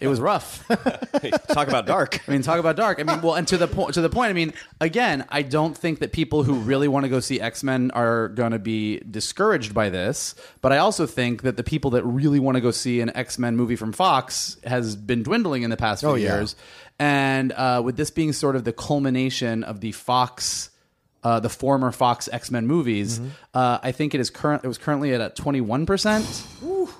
it 0.00 0.08
was 0.08 0.20
rough. 0.20 0.66
Talk 1.48 1.68
about 1.68 1.86
dark. 1.86 2.20
I 2.28 2.32
mean, 2.32 2.42
talk 2.42 2.58
about 2.60 2.76
dark. 2.76 3.00
I 3.00 3.02
mean, 3.02 3.20
well, 3.20 3.34
and 3.34 3.46
to 3.48 3.56
the 3.56 3.66
point. 3.66 3.94
To 3.94 4.00
the 4.00 4.08
point. 4.08 4.30
I 4.30 4.32
mean, 4.32 4.52
again, 4.80 5.24
I 5.28 5.42
don't 5.42 5.76
think 5.76 5.98
that 6.00 6.12
people 6.12 6.42
who 6.44 6.54
really 6.54 6.88
want 6.88 7.04
to 7.04 7.08
go 7.08 7.20
see 7.20 7.40
X 7.40 7.62
Men 7.64 7.90
are 7.92 8.28
going 8.28 8.52
to 8.52 8.58
be 8.58 8.98
discouraged 9.00 9.74
by 9.74 9.88
this. 9.90 10.34
But 10.60 10.72
I 10.72 10.78
also 10.78 11.06
think 11.06 11.42
that 11.42 11.56
the 11.56 11.64
people 11.64 11.90
that 11.92 12.04
really 12.04 12.38
want 12.40 12.54
to 12.56 12.60
go 12.60 12.70
see 12.70 13.00
an 13.00 13.10
X 13.16 13.38
Men 13.38 13.56
movie 13.56 13.76
from 13.76 13.92
Fox 13.92 14.56
has 14.64 14.94
been 14.96 15.22
dwindling 15.22 15.62
in 15.62 15.70
the 15.70 15.76
past 15.76 16.00
few 16.02 16.10
Oh, 16.10 16.14
yeah. 16.14 16.36
years. 16.36 16.54
And 16.98 17.52
uh, 17.52 17.80
with 17.84 17.96
this 17.96 18.10
being 18.10 18.32
sort 18.32 18.56
of 18.56 18.64
the 18.64 18.72
culmination 18.72 19.64
of 19.64 19.80
the 19.80 19.92
Fox. 19.92 20.70
Uh, 21.22 21.40
the 21.40 21.48
former 21.48 21.90
Fox 21.90 22.28
X 22.32 22.50
Men 22.50 22.66
movies, 22.68 23.20
uh, 23.52 23.78
I 23.82 23.90
think 23.92 24.14
it 24.14 24.20
is 24.20 24.30
current. 24.30 24.64
It 24.64 24.68
was 24.68 24.78
currently 24.78 25.12
at 25.14 25.34
twenty 25.36 25.60
one 25.60 25.84
percent. 25.84 26.24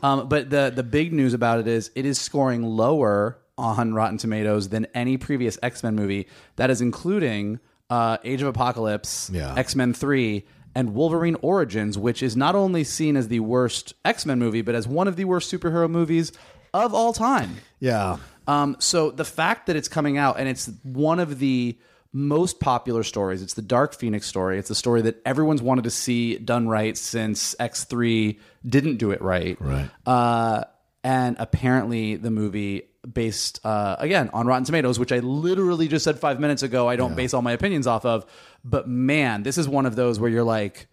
Um, 0.03 0.29
but 0.29 0.51
the 0.51 0.73
the 0.75 0.83
big 0.83 1.13
news 1.13 1.35
about 1.35 1.61
it 1.61 1.69
is 1.69 1.91
it 1.95 2.05
is 2.05 2.21
scoring 2.21 2.63
lower 2.65 3.39
on 3.57 3.95
Rotten 3.95 4.19
Tomatoes 4.19 4.69
than 4.71 4.87
any 4.95 5.17
previous 5.19 5.57
X 5.63 5.83
Men 5.85 5.95
movie. 5.95 6.27
That 6.57 6.69
is 6.71 6.81
including 6.81 7.61
uh, 7.91 8.19
Age 8.25 8.43
of 8.43 8.49
Apocalypse, 8.49 9.31
Yeah. 9.33 9.55
X 9.57 9.77
Men 9.77 9.95
Three, 9.95 10.47
and 10.75 10.95
Wolverine 10.95 11.37
Origins, 11.41 11.97
which 11.97 12.23
is 12.23 12.37
not 12.37 12.55
only 12.57 12.83
seen 12.85 13.17
as 13.17 13.29
the 13.29 13.41
worst 13.41 13.95
X 14.05 14.27
Men 14.27 14.39
movie, 14.41 14.63
but 14.63 14.75
as 14.75 14.89
one 14.89 15.07
of 15.09 15.15
the 15.17 15.25
worst 15.27 15.51
superhero 15.53 15.89
movies 15.89 16.33
of 16.75 16.93
all 16.93 17.13
time. 17.13 17.57
Yeah. 17.79 18.17
Um, 18.49 18.77
so 18.81 19.11
the 19.11 19.25
fact 19.25 19.67
that 19.67 19.77
it's 19.77 19.89
coming 19.89 20.19
out 20.19 20.39
and 20.41 20.49
it's 20.49 20.71
one 20.83 21.21
of 21.21 21.39
the 21.39 21.79
most 22.13 22.61
popular 22.61 23.03
stories, 23.03 23.43
it's 23.43 23.55
the 23.55 23.63
Dark 23.63 23.95
Phoenix 23.95 24.27
story. 24.27 24.59
It's 24.59 24.69
the 24.69 24.75
story 24.75 25.03
that 25.03 25.21
everyone's 25.25 25.63
wanted 25.63 25.85
to 25.85 25.91
see 25.91 26.37
done 26.39 26.69
right 26.69 26.97
since 26.97 27.55
X3 27.57 28.39
didn't 28.67 28.97
do 28.97 29.11
it 29.11 29.21
right. 29.21 29.57
Right. 29.61 29.91
Uh, 30.07 30.65
and 31.05 31.37
apparently 31.39 32.17
the 32.17 32.31
movie 32.31 32.83
based 33.13 33.61
uh, 33.65 33.97
again 33.99 34.31
on 34.33 34.47
Rotten 34.47 34.65
Tomatoes, 34.65 34.99
which 34.99 35.13
I 35.13 35.19
literally 35.21 35.89
just 35.89 36.05
said 36.05 36.19
five 36.19 36.41
minutes 36.41 36.63
ago, 36.63 36.89
I 36.89 36.97
don't 36.97 37.15
base 37.15 37.35
all 37.35 37.43
my 37.43 37.53
opinions 37.53 37.87
off 37.87 38.05
of. 38.05 38.27
But 38.65 38.89
man, 38.89 39.43
this 39.43 39.59
is 39.59 39.69
one 39.69 39.87
of 39.87 39.97
those 39.97 40.19
where 40.19 40.31
you're 40.31 40.45
like, 40.45 40.89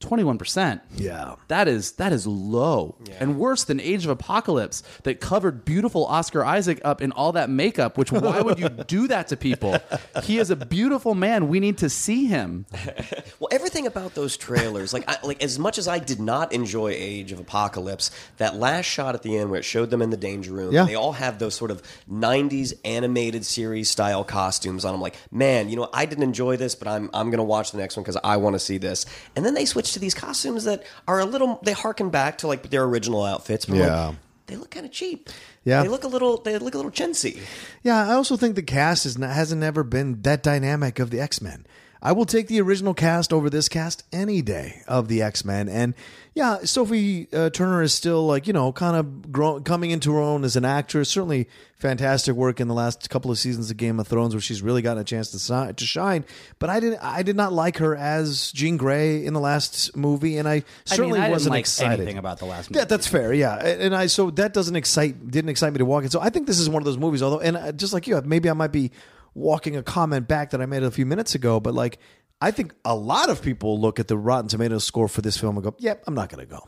21%. 0.00 0.80
Yeah. 0.96 1.34
That 1.48 1.68
is 1.68 1.92
that 1.92 2.12
is 2.12 2.26
low. 2.26 2.96
And 3.18 3.38
worse 3.38 3.64
than 3.64 3.78
Age 3.80 4.04
of 4.04 4.10
Apocalypse 4.10 4.82
that 5.04 5.20
covered 5.20 5.64
beautiful 5.64 6.06
Oscar 6.06 6.44
Isaac 6.44 6.80
up 6.84 7.02
in 7.02 7.12
all 7.12 7.32
that 7.32 7.50
makeup, 7.50 7.98
which 7.98 8.10
why 8.10 8.40
would 8.40 8.58
you 8.58 8.68
do 8.86 9.08
that 9.08 9.28
to 9.28 9.36
people? 9.36 9.78
He 10.24 10.38
is 10.38 10.50
a 10.50 10.56
beautiful 10.56 11.14
man. 11.14 11.48
We 11.48 11.60
need 11.60 11.78
to 11.78 11.88
see 11.90 12.26
him. 12.26 12.66
Well, 13.38 13.48
everything 13.52 13.86
about 13.86 14.14
those 14.14 14.36
trailers, 14.36 14.92
like, 14.92 15.08
I, 15.08 15.16
like 15.26 15.42
as 15.42 15.58
much 15.58 15.78
as 15.78 15.88
I 15.88 15.98
did 15.98 16.20
not 16.20 16.52
enjoy 16.52 16.88
Age 16.90 17.32
of 17.32 17.40
Apocalypse, 17.40 18.10
that 18.36 18.56
last 18.56 18.84
shot 18.84 19.14
at 19.14 19.22
the 19.22 19.38
end 19.38 19.50
where 19.50 19.58
it 19.60 19.64
showed 19.64 19.88
them 19.88 20.02
in 20.02 20.10
the 20.10 20.16
danger 20.18 20.52
room, 20.52 20.74
Yeah. 20.74 20.84
they 20.84 20.94
all 20.94 21.12
have 21.12 21.38
those 21.38 21.54
sort 21.54 21.70
of 21.70 21.82
'90s 22.10 22.74
animated 22.84 23.46
series 23.46 23.88
style 23.88 24.24
costumes 24.24 24.84
on. 24.84 24.92
I'm 24.94 25.00
like, 25.00 25.16
man, 25.30 25.70
you 25.70 25.76
know, 25.76 25.88
I 25.94 26.04
didn't 26.04 26.24
enjoy 26.24 26.58
this, 26.58 26.74
but 26.74 26.86
I'm 26.86 27.08
I'm 27.14 27.30
gonna 27.30 27.44
watch 27.44 27.72
the 27.72 27.78
next 27.78 27.96
one 27.96 28.02
because 28.02 28.18
I 28.22 28.36
want 28.36 28.54
to 28.54 28.58
see 28.60 28.76
this. 28.76 29.06
And 29.34 29.44
then 29.44 29.54
they 29.54 29.64
switch 29.64 29.89
to 29.94 29.98
these 29.98 30.14
costumes 30.14 30.64
that 30.64 30.82
are 31.08 31.20
a 31.20 31.24
little, 31.24 31.60
they 31.64 31.72
harken 31.72 32.10
back 32.10 32.38
to 32.38 32.46
like 32.46 32.70
their 32.70 32.84
original 32.84 33.24
outfits, 33.24 33.66
but 33.66 33.76
Yeah. 33.76 34.06
like, 34.08 34.16
they 34.46 34.56
look 34.56 34.70
kind 34.70 34.84
of 34.86 34.92
cheap. 34.92 35.28
Yeah. 35.64 35.82
they 35.82 35.88
look 35.88 36.04
a 36.04 36.08
little, 36.08 36.38
they 36.42 36.56
look 36.58 36.74
a 36.74 36.76
little 36.78 36.90
chintzy. 36.90 37.38
Yeah, 37.82 38.08
I 38.08 38.14
also 38.14 38.36
think 38.36 38.54
the 38.56 38.62
cast 38.62 39.06
is 39.06 39.16
not, 39.18 39.30
hasn't 39.30 39.62
ever 39.62 39.84
been 39.84 40.22
that 40.22 40.42
dynamic 40.42 40.98
of 40.98 41.10
the 41.10 41.20
X 41.20 41.40
Men. 41.40 41.66
I 42.02 42.12
will 42.12 42.24
take 42.24 42.48
the 42.48 42.60
original 42.62 42.94
cast 42.94 43.32
over 43.32 43.50
this 43.50 43.68
cast 43.68 44.04
any 44.12 44.40
day 44.40 44.82
of 44.88 45.08
the 45.08 45.20
X 45.22 45.44
Men. 45.44 45.68
And 45.68 45.94
yeah, 46.34 46.58
Sophie 46.64 47.28
uh, 47.32 47.50
Turner 47.50 47.82
is 47.82 47.92
still 47.92 48.26
like 48.26 48.46
you 48.46 48.52
know 48.52 48.72
kind 48.72 48.96
of 48.96 49.30
grow- 49.30 49.60
coming 49.60 49.90
into 49.90 50.12
her 50.14 50.20
own 50.20 50.44
as 50.44 50.56
an 50.56 50.64
actress. 50.64 51.10
Certainly 51.10 51.48
fantastic 51.76 52.34
work 52.34 52.60
in 52.60 52.68
the 52.68 52.74
last 52.74 53.08
couple 53.10 53.30
of 53.30 53.38
seasons 53.38 53.70
of 53.70 53.76
Game 53.76 53.98
of 54.00 54.06
Thrones, 54.08 54.34
where 54.34 54.40
she's 54.40 54.62
really 54.62 54.80
gotten 54.82 55.00
a 55.00 55.04
chance 55.04 55.30
to 55.32 55.38
si- 55.38 55.72
to 55.74 55.84
shine. 55.86 56.24
But 56.58 56.70
I 56.70 56.80
didn't 56.80 57.00
I 57.02 57.22
did 57.22 57.36
not 57.36 57.52
like 57.52 57.78
her 57.78 57.94
as 57.96 58.50
Jean 58.52 58.76
Grey 58.78 59.24
in 59.24 59.34
the 59.34 59.40
last 59.40 59.94
movie, 59.96 60.38
and 60.38 60.48
I 60.48 60.62
certainly 60.86 61.18
I 61.18 61.24
didn't 61.24 61.32
wasn't 61.32 61.50
like 61.50 61.60
excited 61.60 62.00
anything 62.00 62.16
about 62.18 62.38
the 62.38 62.46
last 62.46 62.70
Yeah, 62.70 62.78
movie. 62.78 62.88
that's 62.88 63.06
fair. 63.08 63.34
Yeah, 63.34 63.56
and 63.56 63.82
and 63.82 63.94
I 63.94 64.06
so 64.06 64.30
that 64.30 64.54
doesn't 64.54 64.76
excite 64.76 65.30
didn't 65.30 65.50
excite 65.50 65.72
me 65.74 65.78
to 65.78 65.84
walk 65.84 66.04
in. 66.04 66.10
So 66.10 66.20
I 66.20 66.30
think 66.30 66.46
this 66.46 66.60
is 66.60 66.70
one 66.70 66.80
of 66.80 66.86
those 66.86 66.98
movies. 66.98 67.22
Although, 67.22 67.40
and 67.40 67.56
uh, 67.58 67.72
just 67.72 67.92
like 67.92 68.06
you, 68.06 68.18
maybe 68.24 68.48
I 68.48 68.54
might 68.54 68.72
be 68.72 68.90
walking 69.34 69.76
a 69.76 69.82
comment 69.82 70.26
back 70.28 70.50
that 70.50 70.60
I 70.60 70.66
made 70.66 70.82
a 70.82 70.90
few 70.90 71.06
minutes 71.06 71.34
ago, 71.34 71.60
but 71.60 71.74
like. 71.74 71.98
I 72.42 72.52
think 72.52 72.74
a 72.86 72.94
lot 72.94 73.28
of 73.28 73.42
people 73.42 73.78
look 73.78 74.00
at 74.00 74.08
the 74.08 74.16
Rotten 74.16 74.48
Tomatoes 74.48 74.82
score 74.82 75.08
for 75.08 75.20
this 75.20 75.36
film 75.36 75.58
and 75.58 75.62
go, 75.62 75.74
"Yep, 75.78 76.04
I'm 76.06 76.14
not 76.14 76.30
going 76.30 76.40
to 76.42 76.50
go." 76.50 76.66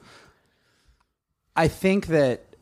I 1.56 1.68
think 1.68 2.08
that 2.08 2.56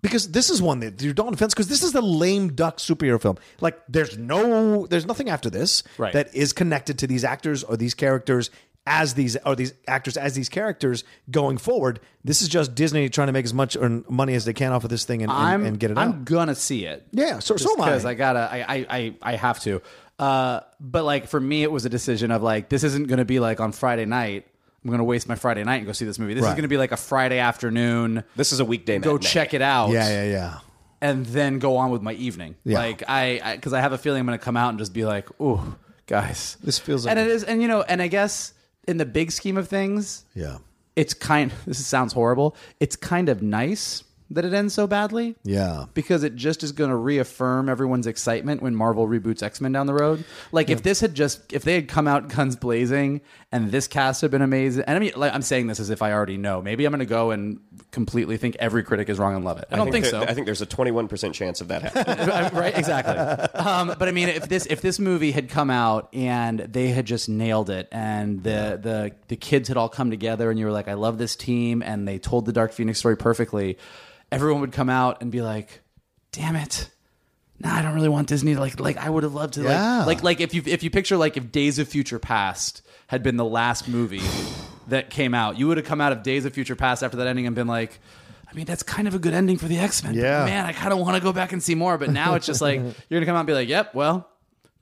because 0.00 0.30
this 0.30 0.48
is 0.48 0.62
one 0.62 0.80
that 0.80 1.02
you 1.02 1.12
don't 1.12 1.32
defense 1.32 1.52
because 1.52 1.68
this 1.68 1.82
is 1.82 1.92
the 1.92 2.00
lame 2.00 2.54
duck 2.54 2.78
superhero 2.78 3.20
film. 3.20 3.36
Like 3.60 3.78
there's 3.88 4.16
no 4.16 4.86
there's 4.86 5.06
nothing 5.06 5.28
after 5.28 5.50
this 5.50 5.82
Right. 5.98 6.12
that 6.12 6.34
is 6.34 6.52
connected 6.52 6.98
to 7.00 7.06
these 7.06 7.22
actors 7.24 7.64
or 7.64 7.76
these 7.76 7.94
characters 7.94 8.50
as 8.88 9.14
these 9.14 9.36
or 9.44 9.54
these 9.54 9.74
actors 9.86 10.16
as 10.16 10.34
these 10.34 10.48
characters 10.48 11.04
going 11.30 11.58
forward. 11.58 12.00
This 12.24 12.42
is 12.42 12.48
just 12.48 12.74
Disney 12.74 13.08
trying 13.08 13.28
to 13.28 13.32
make 13.32 13.44
as 13.44 13.54
much 13.54 13.76
money 14.08 14.34
as 14.34 14.44
they 14.44 14.54
can 14.54 14.72
off 14.72 14.82
of 14.84 14.90
this 14.90 15.04
thing 15.04 15.22
and, 15.22 15.30
and, 15.30 15.66
and 15.66 15.78
get 15.78 15.90
it 15.90 15.98
out. 15.98 16.02
I'm 16.02 16.08
out. 16.10 16.24
gonna 16.24 16.54
see 16.54 16.84
it. 16.86 17.06
Yeah, 17.12 17.38
so 17.38 17.56
so 17.56 17.72
am 17.74 17.82
I. 17.82 17.84
because 17.84 18.04
I 18.04 18.14
gotta 18.14 18.40
I, 18.40 18.58
I 18.58 18.86
I 18.90 19.14
I 19.22 19.36
have 19.36 19.60
to. 19.60 19.82
Uh, 20.18 20.60
but 20.80 21.04
like 21.04 21.28
for 21.28 21.38
me, 21.38 21.62
it 21.62 21.70
was 21.70 21.84
a 21.84 21.88
decision 21.88 22.30
of 22.30 22.42
like 22.42 22.68
this 22.68 22.82
isn't 22.82 23.06
gonna 23.08 23.24
be 23.24 23.38
like 23.40 23.60
on 23.60 23.72
Friday 23.72 24.06
night. 24.06 24.46
I'm 24.84 24.90
gonna 24.90 25.04
waste 25.04 25.28
my 25.28 25.34
Friday 25.36 25.62
night 25.64 25.76
and 25.76 25.86
go 25.86 25.92
see 25.92 26.06
this 26.06 26.18
movie. 26.18 26.34
This 26.34 26.44
Right. 26.44 26.50
is 26.50 26.56
gonna 26.56 26.68
be 26.68 26.78
like 26.78 26.92
a 26.92 26.96
Friday 26.96 27.38
afternoon. 27.38 28.24
This 28.36 28.52
is 28.52 28.60
a 28.60 28.64
weekday. 28.64 28.98
Go 28.98 29.14
matinee. 29.14 29.28
check 29.30 29.54
it 29.54 29.62
out. 29.62 29.90
yeah, 29.90 30.08
yeah, 30.08 30.30
yeah. 30.30 30.58
and 31.00 31.26
then 31.26 31.58
go 31.58 31.76
on 31.76 31.90
with 31.90 32.00
my 32.02 32.14
evening. 32.14 32.56
Yeah. 32.64 32.78
Like 32.78 33.04
I, 33.08 33.54
because 33.54 33.72
I, 33.72 33.80
have 33.80 33.92
a 33.92 33.98
feeling 33.98 34.20
I'm 34.20 34.26
going 34.26 34.38
to 34.38 34.44
come 34.44 34.56
out 34.56 34.70
and 34.70 34.78
just 34.78 34.92
be 34.92 35.04
like, 35.04 35.28
"Ooh, 35.40 35.76
guys, 36.06 36.56
This 36.62 36.78
feels 36.78 37.06
and 37.06 37.18
it 37.18 37.26
is, 37.28 37.44
and 37.44 37.60
you 37.62 37.68
know, 37.68 37.82
and 37.82 38.00
I 38.02 38.08
guess 38.08 38.54
in 38.88 38.96
the 38.96 39.06
big 39.06 39.30
scheme 39.30 39.56
of 39.56 39.68
things, 39.68 40.24
Yeah. 40.34 40.58
it's 40.96 41.14
kind. 41.14 41.52
This 41.66 41.84
sounds 41.86 42.12
horrible. 42.12 42.56
It's 42.80 42.96
kind 42.96 43.28
of 43.28 43.42
nice 43.42 44.02
that 44.30 44.44
it 44.44 44.52
ends 44.52 44.74
so 44.74 44.86
badly. 44.86 45.36
Yeah. 45.42 45.86
Because 45.94 46.22
it 46.22 46.34
just 46.36 46.62
is 46.62 46.72
going 46.72 46.90
to 46.90 46.96
reaffirm 46.96 47.68
everyone's 47.68 48.06
excitement 48.06 48.62
when 48.62 48.74
Marvel 48.74 49.06
reboots 49.08 49.42
X 49.42 49.60
Men 49.60 49.72
down 49.72 49.86
the 49.86 49.94
road. 49.94 50.22
Like 50.52 50.68
if 50.68 50.82
this 50.82 51.00
had 51.00 51.14
just 51.14 51.52
if 51.52 51.62
they 51.64 51.74
had 51.74 51.88
come 51.88 52.06
out 52.08 52.28
guns 52.28 52.54
blazing 52.56 53.20
and 53.50 53.70
this 53.70 53.88
cast 53.88 54.20
have 54.20 54.30
been 54.30 54.42
amazing, 54.42 54.84
and 54.86 54.96
I 54.96 54.98
mean, 55.00 55.12
like, 55.16 55.32
I'm 55.32 55.40
saying 55.42 55.68
this 55.68 55.80
as 55.80 55.88
if 55.88 56.02
I 56.02 56.12
already 56.12 56.36
know. 56.36 56.60
Maybe 56.60 56.84
I'm 56.84 56.92
going 56.92 56.98
to 57.00 57.06
go 57.06 57.30
and 57.30 57.60
completely 57.90 58.36
think 58.36 58.56
every 58.60 58.82
critic 58.82 59.08
is 59.08 59.18
wrong 59.18 59.34
and 59.34 59.44
love 59.44 59.58
it. 59.58 59.64
I 59.70 59.76
don't 59.76 59.90
think, 59.90 60.04
that- 60.04 60.10
so. 60.10 60.22
I 60.22 60.34
think 60.34 60.44
there's 60.44 60.60
a 60.60 60.66
21% 60.66 61.32
chance 61.32 61.60
of 61.62 61.68
that 61.68 61.82
happening. 61.94 62.58
right 62.60 62.76
exactly 62.76 63.14
um, 63.58 63.94
but 63.98 64.06
i 64.08 64.10
mean 64.12 64.28
if 64.28 64.48
this 64.48 64.66
if 64.66 64.80
this 64.82 64.98
movie 64.98 65.30
had 65.32 65.48
come 65.48 65.70
out 65.70 66.08
and 66.12 66.58
they 66.60 66.88
had 66.88 67.06
just 67.06 67.28
nailed 67.28 67.70
it 67.70 67.88
and 67.90 68.42
the 68.42 68.78
the 68.82 69.12
the 69.28 69.36
kids 69.36 69.68
had 69.68 69.76
all 69.76 69.88
come 69.88 70.10
together 70.10 70.50
and 70.50 70.58
you 70.58 70.66
were 70.66 70.72
like 70.72 70.88
i 70.88 70.94
love 70.94 71.16
this 71.18 71.34
team 71.36 71.82
and 71.82 72.06
they 72.06 72.18
told 72.18 72.44
the 72.44 72.52
dark 72.52 72.72
phoenix 72.72 72.98
story 72.98 73.16
perfectly 73.16 73.78
everyone 74.30 74.60
would 74.60 74.72
come 74.72 74.90
out 74.90 75.22
and 75.22 75.32
be 75.32 75.40
like 75.40 75.80
damn 76.32 76.56
it 76.56 76.90
no, 77.60 77.68
I 77.70 77.82
don't 77.82 77.94
really 77.94 78.08
want 78.08 78.28
Disney 78.28 78.54
to 78.54 78.60
like 78.60 78.78
like 78.80 78.96
I 78.96 79.10
would 79.10 79.22
have 79.24 79.34
loved 79.34 79.54
to 79.54 79.62
Yeah. 79.62 79.98
like 80.04 80.06
like 80.18 80.22
like 80.22 80.40
if 80.40 80.54
you 80.54 80.62
if 80.66 80.82
you 80.82 80.90
picture 80.90 81.16
like 81.16 81.36
if 81.36 81.50
Days 81.52 81.78
of 81.78 81.88
Future 81.88 82.18
Past 82.18 82.82
had 83.08 83.22
been 83.22 83.36
the 83.36 83.44
last 83.44 83.88
movie 83.88 84.22
that 84.88 85.10
came 85.10 85.34
out, 85.34 85.58
you 85.58 85.66
would 85.68 85.76
have 85.76 85.86
come 85.86 86.00
out 86.00 86.12
of 86.12 86.22
Days 86.22 86.44
of 86.44 86.52
Future 86.54 86.76
Past 86.76 87.02
after 87.02 87.16
that 87.18 87.26
ending 87.26 87.46
and 87.46 87.54
been 87.56 87.66
like, 87.66 87.98
I 88.50 88.54
mean, 88.54 88.64
that's 88.64 88.82
kind 88.82 89.06
of 89.08 89.14
a 89.14 89.18
good 89.18 89.34
ending 89.34 89.58
for 89.58 89.66
the 89.66 89.78
X 89.78 90.02
Men. 90.04 90.14
Yeah. 90.14 90.44
man, 90.44 90.64
I 90.66 90.72
kind 90.72 90.92
of 90.92 90.98
want 90.98 91.16
to 91.16 91.22
go 91.22 91.32
back 91.32 91.52
and 91.52 91.62
see 91.62 91.74
more. 91.74 91.98
But 91.98 92.10
now 92.10 92.34
it's 92.34 92.46
just 92.46 92.60
like 92.62 92.80
you're 93.08 93.18
gonna 93.20 93.26
come 93.26 93.36
out 93.36 93.40
and 93.40 93.46
be 93.46 93.52
like, 93.54 93.68
Yep, 93.68 93.94
well, 93.94 94.28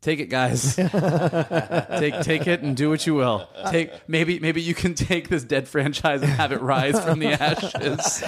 take 0.02 0.20
it, 0.20 0.26
guys. 0.26 0.76
take 0.76 2.20
take 2.22 2.46
it 2.46 2.62
and 2.62 2.76
do 2.76 2.88
what 2.90 3.06
you 3.06 3.14
will. 3.14 3.48
Take 3.70 3.90
maybe 4.08 4.38
maybe 4.38 4.60
you 4.62 4.74
can 4.74 4.94
take 4.94 5.28
this 5.28 5.42
dead 5.44 5.66
franchise 5.68 6.22
and 6.22 6.30
have 6.30 6.52
it 6.52 6.60
rise 6.60 7.02
from 7.02 7.18
the 7.18 7.28
ashes. 7.42 8.22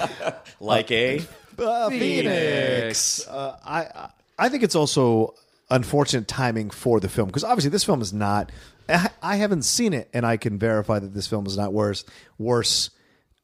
like 0.59 0.91
a. 0.91 1.21
Uh, 1.57 1.89
Phoenix. 1.89 3.27
Uh, 3.27 3.57
I 3.65 4.09
I- 4.45 4.49
think 4.49 4.63
it's 4.63 4.75
also 4.75 5.35
unfortunate 5.69 6.27
timing 6.27 6.69
for 6.71 6.99
the 6.99 7.09
film 7.09 7.27
because 7.27 7.43
obviously 7.43 7.69
this 7.69 7.83
film 7.83 8.01
is 8.01 8.13
not. 8.13 8.51
I, 8.87 9.09
I 9.21 9.35
haven't 9.35 9.63
seen 9.63 9.93
it, 9.93 10.09
and 10.13 10.25
I 10.25 10.37
can 10.37 10.57
verify 10.57 10.99
that 10.99 11.13
this 11.13 11.27
film 11.27 11.45
is 11.45 11.57
not 11.57 11.73
worse 11.73 12.03
worse 12.37 12.89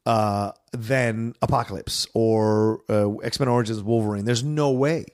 uh, 0.06 0.52
than 0.72 1.34
Apocalypse 1.42 2.08
or 2.14 2.82
uh, 2.90 3.16
X 3.18 3.40
Men 3.40 3.50
Origins 3.50 3.82
Wolverine. 3.84 4.26
There's 4.26 4.44
no 4.44 4.72
way. 4.72 5.06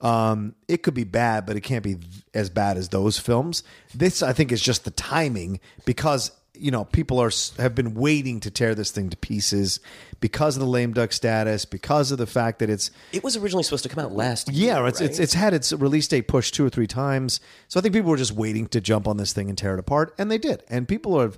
Um, 0.00 0.54
it 0.68 0.82
could 0.82 0.94
be 0.94 1.04
bad, 1.04 1.46
but 1.46 1.56
it 1.56 1.62
can't 1.62 1.82
be 1.82 1.96
as 2.34 2.50
bad 2.50 2.76
as 2.76 2.90
those 2.90 3.18
films. 3.18 3.62
This, 3.94 4.22
I 4.22 4.32
think, 4.32 4.52
is 4.52 4.60
just 4.60 4.84
the 4.84 4.90
timing 4.90 5.58
because 5.84 6.32
you 6.58 6.70
know 6.70 6.84
people 6.84 7.20
are 7.20 7.30
have 7.58 7.74
been 7.74 7.94
waiting 7.94 8.40
to 8.40 8.50
tear 8.50 8.74
this 8.74 8.90
thing 8.90 9.10
to 9.10 9.16
pieces 9.16 9.80
because 10.20 10.56
of 10.56 10.60
the 10.60 10.66
lame 10.66 10.92
duck 10.92 11.12
status, 11.12 11.64
because 11.64 12.10
of 12.10 12.18
the 12.18 12.26
fact 12.26 12.58
that 12.58 12.70
it's 12.70 12.90
It 13.12 13.22
was 13.22 13.36
originally 13.36 13.62
supposed 13.62 13.82
to 13.84 13.88
come 13.88 14.04
out 14.04 14.12
last 14.12 14.50
year. 14.50 14.74
yeah, 14.74 14.86
it's, 14.86 15.00
it's 15.00 15.18
it's 15.18 15.34
had 15.34 15.54
its 15.54 15.72
release 15.72 16.08
date 16.08 16.28
pushed 16.28 16.54
two 16.54 16.64
or 16.64 16.70
three 16.70 16.86
times. 16.86 17.40
So 17.68 17.78
I 17.78 17.82
think 17.82 17.94
people 17.94 18.10
were 18.10 18.16
just 18.16 18.32
waiting 18.32 18.66
to 18.68 18.80
jump 18.80 19.06
on 19.06 19.16
this 19.16 19.32
thing 19.32 19.48
and 19.48 19.56
tear 19.58 19.74
it 19.74 19.80
apart, 19.80 20.14
and 20.18 20.30
they 20.30 20.38
did. 20.38 20.62
And 20.68 20.88
people 20.88 21.20
are 21.20 21.32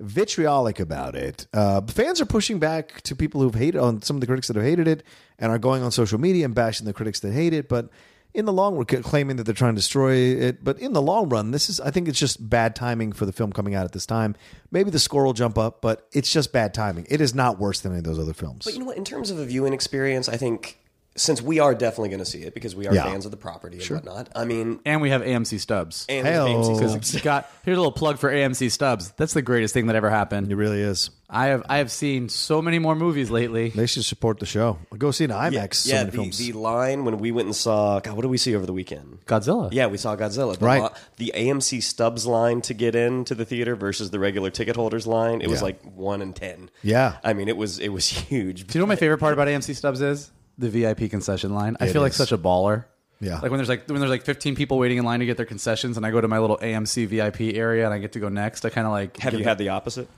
vitriolic 0.00 0.80
about 0.80 1.14
it. 1.14 1.46
Uh, 1.54 1.80
fans 1.82 2.20
are 2.20 2.26
pushing 2.26 2.58
back 2.58 3.00
to 3.02 3.14
people 3.14 3.40
who've 3.40 3.54
hated 3.54 3.78
on 3.78 4.02
some 4.02 4.16
of 4.16 4.20
the 4.20 4.26
critics 4.26 4.48
that 4.48 4.56
have 4.56 4.64
hated 4.64 4.88
it, 4.88 5.02
and 5.38 5.52
are 5.52 5.58
going 5.58 5.82
on 5.82 5.90
social 5.92 6.18
media 6.18 6.44
and 6.44 6.54
bashing 6.54 6.86
the 6.86 6.92
critics 6.92 7.20
that 7.20 7.32
hate 7.32 7.52
it. 7.52 7.68
But 7.68 7.88
in 8.34 8.44
the 8.44 8.52
long 8.52 8.74
run, 8.74 9.02
claiming 9.02 9.36
that 9.36 9.44
they're 9.44 9.54
trying 9.54 9.74
to 9.74 9.78
destroy 9.80 10.14
it. 10.14 10.62
But 10.62 10.78
in 10.80 10.92
the 10.92 11.00
long 11.00 11.28
run, 11.28 11.52
this 11.52 11.70
is 11.70 11.80
I 11.80 11.90
think 11.90 12.08
it's 12.08 12.18
just 12.18 12.48
bad 12.50 12.74
timing 12.74 13.12
for 13.12 13.24
the 13.24 13.32
film 13.32 13.52
coming 13.52 13.74
out 13.74 13.84
at 13.84 13.92
this 13.92 14.06
time. 14.06 14.34
Maybe 14.70 14.90
the 14.90 14.98
score 14.98 15.24
will 15.24 15.32
jump 15.32 15.56
up, 15.56 15.80
but 15.80 16.08
it's 16.12 16.30
just 16.30 16.52
bad 16.52 16.74
timing. 16.74 17.06
It 17.08 17.20
is 17.20 17.34
not 17.34 17.58
worse 17.58 17.80
than 17.80 17.92
any 17.92 18.00
of 18.00 18.04
those 18.04 18.18
other 18.18 18.34
films. 18.34 18.64
But 18.64 18.74
you 18.74 18.80
know 18.80 18.86
what? 18.86 18.96
In 18.96 19.04
terms 19.04 19.30
of 19.30 19.38
a 19.38 19.44
viewing 19.44 19.72
experience, 19.72 20.28
I 20.28 20.36
think 20.36 20.78
since 21.16 21.40
we 21.40 21.60
are 21.60 21.74
definitely 21.74 22.08
going 22.08 22.18
to 22.18 22.24
see 22.24 22.42
it 22.42 22.54
because 22.54 22.74
we 22.74 22.86
are 22.88 22.94
Yeah. 22.94 23.04
fans 23.04 23.24
of 23.24 23.30
the 23.30 23.36
property 23.36 23.78
and 23.78 23.88
whatnot. 23.90 24.30
I 24.34 24.44
mean, 24.44 24.80
And 24.84 25.00
we 25.00 25.10
have 25.10 25.22
AMC 25.22 25.58
stubs. 25.58 26.06
and 26.08 26.26
Hey-o. 26.26 26.46
AMC 26.46 26.74
Because 26.74 26.90
Stubs. 27.08 27.22
Got 27.22 27.50
here's 27.64 27.76
a 27.76 27.80
little 27.80 27.92
plug 27.92 28.18
for 28.18 28.30
AMC 28.30 28.68
Stubs. 28.70 29.12
That's 29.16 29.32
the 29.34 29.42
greatest 29.42 29.72
thing 29.74 29.86
that 29.86 29.96
ever 29.96 30.10
happened. 30.10 30.50
it 30.50 30.56
really 30.56 30.80
is. 30.80 31.10
I 31.30 31.46
have 31.46 31.64
I 31.68 31.78
have 31.78 31.90
seen 31.90 32.28
so 32.28 32.60
many 32.62 32.78
more 32.78 32.94
movies 32.94 33.30
lately. 33.30 33.70
They 33.70 33.86
should 33.86 34.04
support 34.04 34.38
the 34.38 34.46
show. 34.46 34.78
Go 34.96 35.10
see 35.10 35.24
an 35.24 35.30
IMAX. 35.30 35.74
so 35.76 35.90
yeah, 35.90 35.98
many 36.00 36.10
the, 36.10 36.16
films. 36.16 36.38
the 36.38 36.52
line 36.52 37.04
when 37.04 37.18
we 37.18 37.32
went 37.32 37.46
and 37.46 37.56
saw 37.56 37.98
God, 38.00 38.14
what 38.14 38.22
did 38.22 38.28
we 38.30 38.38
see 38.38 38.54
over 38.54 38.66
the 38.66 38.72
weekend? 38.72 39.18
Godzilla. 39.26 39.68
Yeah, 39.72 39.86
we 39.86 39.96
saw 39.96 40.14
Godzilla. 40.16 40.56
The 40.58 40.64
Right. 40.64 40.82
li- 40.82 40.88
the 41.16 41.32
AMC 41.34 41.80
Stubs 41.82 42.26
line 42.26 42.60
to 42.62 42.74
get 42.74 42.94
into 42.94 43.34
the 43.34 43.44
theater 43.44 43.74
versus 43.74 44.10
the 44.10 44.18
regular 44.18 44.50
ticket 44.50 44.76
holders 44.76 45.06
line, 45.06 45.40
it 45.40 45.48
was 45.48 45.60
Yeah. 45.60 45.64
like 45.64 45.82
one 45.96 46.22
in 46.22 46.34
ten. 46.34 46.70
Yeah. 46.82 47.14
I 47.24 47.32
mean, 47.32 47.48
it 47.48 47.56
was 47.56 47.78
it 47.80 47.88
was 47.88 48.06
huge. 48.30 48.66
Do 48.66 48.78
you 48.78 48.80
know 48.80 48.84
what 48.86 48.90
my 48.94 48.96
favorite 48.96 49.18
part 49.18 49.32
about 49.32 49.48
AMC 49.48 49.74
Stubs 49.74 50.00
is? 50.02 50.30
The 50.58 50.68
VIP 50.70 51.10
concession 51.10 51.54
line. 51.54 51.76
I 51.80 51.86
It 51.86 51.92
feel 51.92 52.02
like 52.02 52.10
is. 52.12 52.16
such 52.16 52.32
a 52.32 52.38
baller. 52.38 52.84
Yeah. 53.20 53.34
Like 53.40 53.50
when 53.50 53.58
there's 53.58 53.68
like 53.68 53.88
when 53.88 53.98
there's 54.00 54.10
like 54.10 54.22
15 54.24 54.54
people 54.56 54.78
waiting 54.78 54.98
in 54.98 55.04
line 55.04 55.20
to 55.20 55.26
get 55.26 55.36
their 55.36 55.46
concessions, 55.46 55.96
and 55.96 56.04
I 56.04 56.10
go 56.10 56.20
to 56.20 56.28
my 56.28 56.38
little 56.38 56.58
AMC 56.58 57.06
VIP 57.06 57.56
area 57.56 57.84
and 57.84 57.94
I 57.94 57.98
get 57.98 58.12
to 58.12 58.20
go 58.20 58.28
next. 58.28 58.64
I 58.64 58.70
kind 58.70 58.86
of 58.86 58.92
like 58.92 59.16
Have 59.18 59.34
you 59.34 59.44
had 59.44 59.58
the 59.58 59.70
opposite? 59.70 60.08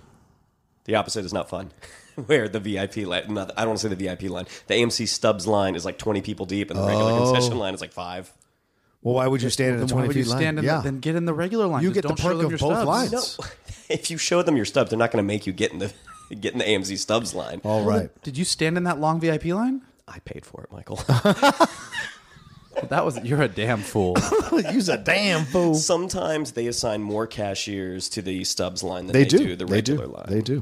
The 0.85 0.95
opposite 0.97 1.25
is 1.25 1.33
not 1.33 1.49
fun. 1.49 1.71
Where 2.27 2.49
the 2.49 2.61
VIP 2.61 2.99
line, 2.99 3.35
not, 3.35 3.53
I 3.57 3.63
don't 3.63 3.69
want 3.71 3.81
to 3.81 3.89
say 3.89 3.95
the 3.95 4.07
VIP 4.07 4.23
line. 4.31 4.47
The 4.69 4.75
AMC 4.75 5.07
Stubs 5.09 5.47
line 5.47 5.75
is 5.75 5.85
like 5.85 5.99
20 5.99 6.23
people 6.23 6.47
deep, 6.47 6.71
and 6.71 6.79
the 6.81 6.87
regular 6.87 7.13
Oh. 7.13 7.33
concession 7.33 7.59
line 7.59 7.75
is 7.75 7.81
like 7.81 7.93
five. 7.93 8.33
Well, 9.03 9.15
why 9.17 9.27
would 9.27 9.43
you 9.43 9.51
stand 9.51 9.75
in 9.75 9.77
a 9.77 9.79
Then 9.81 9.87
why 9.89 9.93
twenty 9.93 10.09
would 10.09 10.17
you 10.17 10.23
feet 10.25 10.31
line? 10.31 10.39
stand 10.41 10.59
in 10.59 10.65
yeah, 10.65 10.77
the, 10.79 10.83
then 10.85 11.01
get 11.01 11.15
in 11.17 11.27
the 11.27 11.35
regular 11.35 11.67
line? 11.67 11.83
You 11.83 11.91
Just 11.93 11.95
get 11.95 12.03
the 12.03 12.09
don't 12.09 12.19
show 12.19 12.29
perk 12.29 12.37
them 12.39 12.47
of 12.47 12.51
your 12.53 12.59
both 12.59 12.73
stubs. 12.79 13.13
lines. 13.13 13.39
No, 13.39 13.45
if 13.95 14.11
you 14.11 14.17
show 14.19 14.43
them 14.43 14.57
your 14.57 14.65
stubs, 14.65 14.91
they're 14.91 14.99
not 14.99 15.11
going 15.13 15.23
to 15.23 15.27
make 15.27 15.47
you 15.47 15.53
get 15.53 15.73
in 15.73 15.79
the 15.79 15.93
get 16.41 16.53
in 16.55 16.59
the 16.59 16.65
AMC 16.65 16.97
Stubs 16.99 17.35
line. 17.35 17.61
all 17.63 17.85
right. 17.85 18.11
Did 18.23 18.37
you 18.39 18.45
stand 18.45 18.77
in 18.77 18.85
that 18.85 18.99
long 18.99 19.21
VIP 19.21 19.45
line? 19.47 19.83
I 20.09 20.19
paid 20.21 20.47
for 20.47 20.63
it, 20.63 20.73
Michael. 20.73 21.01
That 22.91 23.05
was 23.05 23.19
you're 23.25 23.41
a 23.43 23.49
damn 23.49 23.81
fool. 23.81 24.17
Use 24.71 24.89
a 24.89 24.99
damn 24.99 25.45
fool. 25.47 25.75
Sometimes 25.75 26.53
they 26.53 26.67
assign 26.67 27.03
more 27.03 27.27
cashiers 27.27 28.09
to 28.11 28.23
the 28.23 28.45
Stubs 28.45 28.83
line 28.83 29.07
than 29.07 29.15
They 29.15 29.25
they, 29.25 29.29
do. 29.29 29.57
the 29.57 29.65
they 29.65 29.73
regular 29.73 30.07
do. 30.07 30.13
line. 30.13 30.27
They 30.29 30.41
do. 30.43 30.57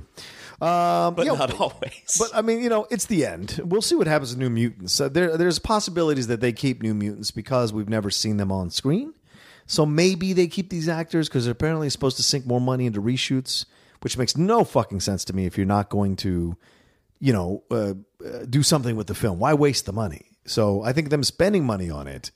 Um, 0.65 1.15
but 1.15 1.25
you 1.27 1.33
know, 1.33 1.35
not 1.35 1.61
always. 1.61 2.17
But 2.19 2.31
I 2.33 2.41
mean, 2.43 2.63
you 2.63 2.69
know, 2.69 2.87
it's 2.89 3.07
the 3.07 3.27
end. 3.27 3.61
We'll 3.65 3.83
see 3.83 3.97
what 3.97 4.07
happens 4.07 4.33
to 4.33 4.39
New 4.39 4.49
Mutants. 4.49 5.01
Uh, 5.01 5.09
there, 5.09 5.37
there's 5.37 5.59
possibilities 5.59 6.29
that 6.29 6.41
they 6.41 6.53
keep 6.53 6.83
New 6.83 6.95
Mutants 6.95 7.33
because 7.33 7.73
we've 7.73 7.89
never 7.89 8.11
seen 8.11 8.37
them 8.37 8.53
on 8.53 8.71
screen. 8.71 9.13
So 9.67 9.85
maybe 9.85 10.33
they 10.35 10.47
keep 10.47 10.71
these 10.71 10.89
actors 10.89 11.29
because 11.29 11.45
they're 11.47 11.53
apparently 11.53 11.91
supposed 11.91 12.17
to 12.19 12.23
sink 12.23 12.47
more 12.47 12.61
money 12.61 12.87
into 12.87 13.03
reshoots, 13.03 13.65
which 14.03 14.17
makes 14.17 14.37
no 14.37 14.63
fucking 14.63 15.01
sense 15.01 15.25
to 15.25 15.33
me 15.33 15.47
if 15.47 15.57
you're 15.57 15.67
not 15.67 15.89
going 15.91 16.15
to, 16.17 16.57
you 17.19 17.33
know, 17.33 17.65
uh, 17.73 17.95
do 18.49 18.63
something 18.63 18.97
with 18.97 19.07
the 19.07 19.15
film. 19.15 19.39
Why 19.39 19.55
waste 19.55 19.87
the 19.87 19.93
money? 19.93 20.27
So 20.47 20.83
I 20.83 20.93
think 20.93 21.11
them 21.11 21.25
spending 21.25 21.65
money 21.65 21.91
on 21.91 22.07
it 22.07 22.31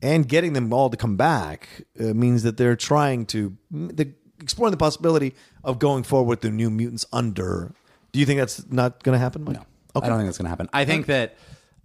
and 0.00 0.28
getting 0.28 0.52
them 0.52 0.72
all 0.72 0.90
to 0.90 0.96
come 0.96 1.16
back 1.16 1.68
uh, 2.00 2.14
means 2.14 2.42
that 2.42 2.56
they're 2.56 2.76
trying 2.76 3.26
to. 3.26 3.56
The, 3.70 4.12
exploring 4.40 4.72
the 4.72 4.76
possibility 4.76 5.34
of 5.62 5.78
going 5.78 6.02
forward 6.02 6.28
with 6.28 6.40
the 6.40 6.50
New 6.50 6.68
Mutants 6.68 7.06
under. 7.12 7.72
Do 8.10 8.18
you 8.18 8.26
think 8.26 8.40
that's 8.40 8.68
not 8.70 9.02
going 9.04 9.14
to 9.14 9.18
happen? 9.20 9.44
Mike? 9.44 9.54
No, 9.54 9.62
I 9.94 10.08
don't 10.08 10.18
think 10.18 10.26
that's 10.26 10.38
going 10.38 10.46
to 10.46 10.50
happen. 10.50 10.68
I 10.72 10.84
think 10.84 11.06
that 11.06 11.36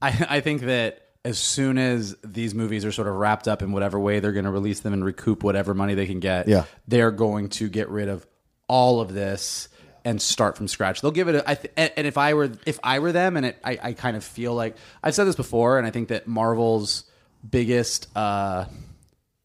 I, 0.02 0.26
I 0.30 0.40
think 0.40 0.62
that 0.62 1.04
as 1.24 1.38
soon 1.38 1.78
as 1.78 2.16
these 2.24 2.56
movies 2.56 2.84
are 2.86 2.92
sort 2.92 3.08
of 3.08 3.14
wrapped 3.16 3.48
up 3.48 3.62
in 3.62 3.74
whatever 3.74 4.00
way 4.00 4.20
they're 4.20 4.32
going 4.32 4.46
to 4.46 4.52
release 4.52 4.80
them 4.80 4.94
and 4.94 5.06
recoup 5.06 5.44
whatever 5.44 5.74
money 5.76 5.94
they 5.94 6.08
can 6.08 6.20
get, 6.20 6.48
Yeah. 6.48 6.64
they're 6.88 7.12
going 7.12 7.50
to 7.50 7.70
get 7.70 7.90
rid 7.90 8.08
of 8.10 8.26
all 8.68 9.02
of 9.02 9.14
this 9.14 9.70
and 10.08 10.22
start 10.22 10.56
from 10.56 10.70
scratch. 10.70 11.02
They'll 11.02 11.12
give 11.12 11.28
it. 11.28 11.36
A, 11.36 11.50
I 11.50 11.56
th- 11.56 11.74
and 11.76 12.08
if 12.08 12.18
I 12.18 12.34
were 12.34 12.50
if 12.66 12.80
I 12.82 13.00
were 13.00 13.12
them, 13.12 13.36
and 13.36 13.46
it, 13.48 13.58
I 13.64 13.78
I 13.84 13.94
kind 13.94 14.16
of 14.16 14.24
feel 14.24 14.56
like 14.56 14.78
I've 15.04 15.14
said 15.14 15.26
this 15.26 15.36
before, 15.36 15.78
and 15.78 15.86
I 15.86 15.92
think 15.92 16.08
that 16.08 16.28
Marvel's 16.28 17.04
biggest. 17.48 18.08
uh 18.16 18.66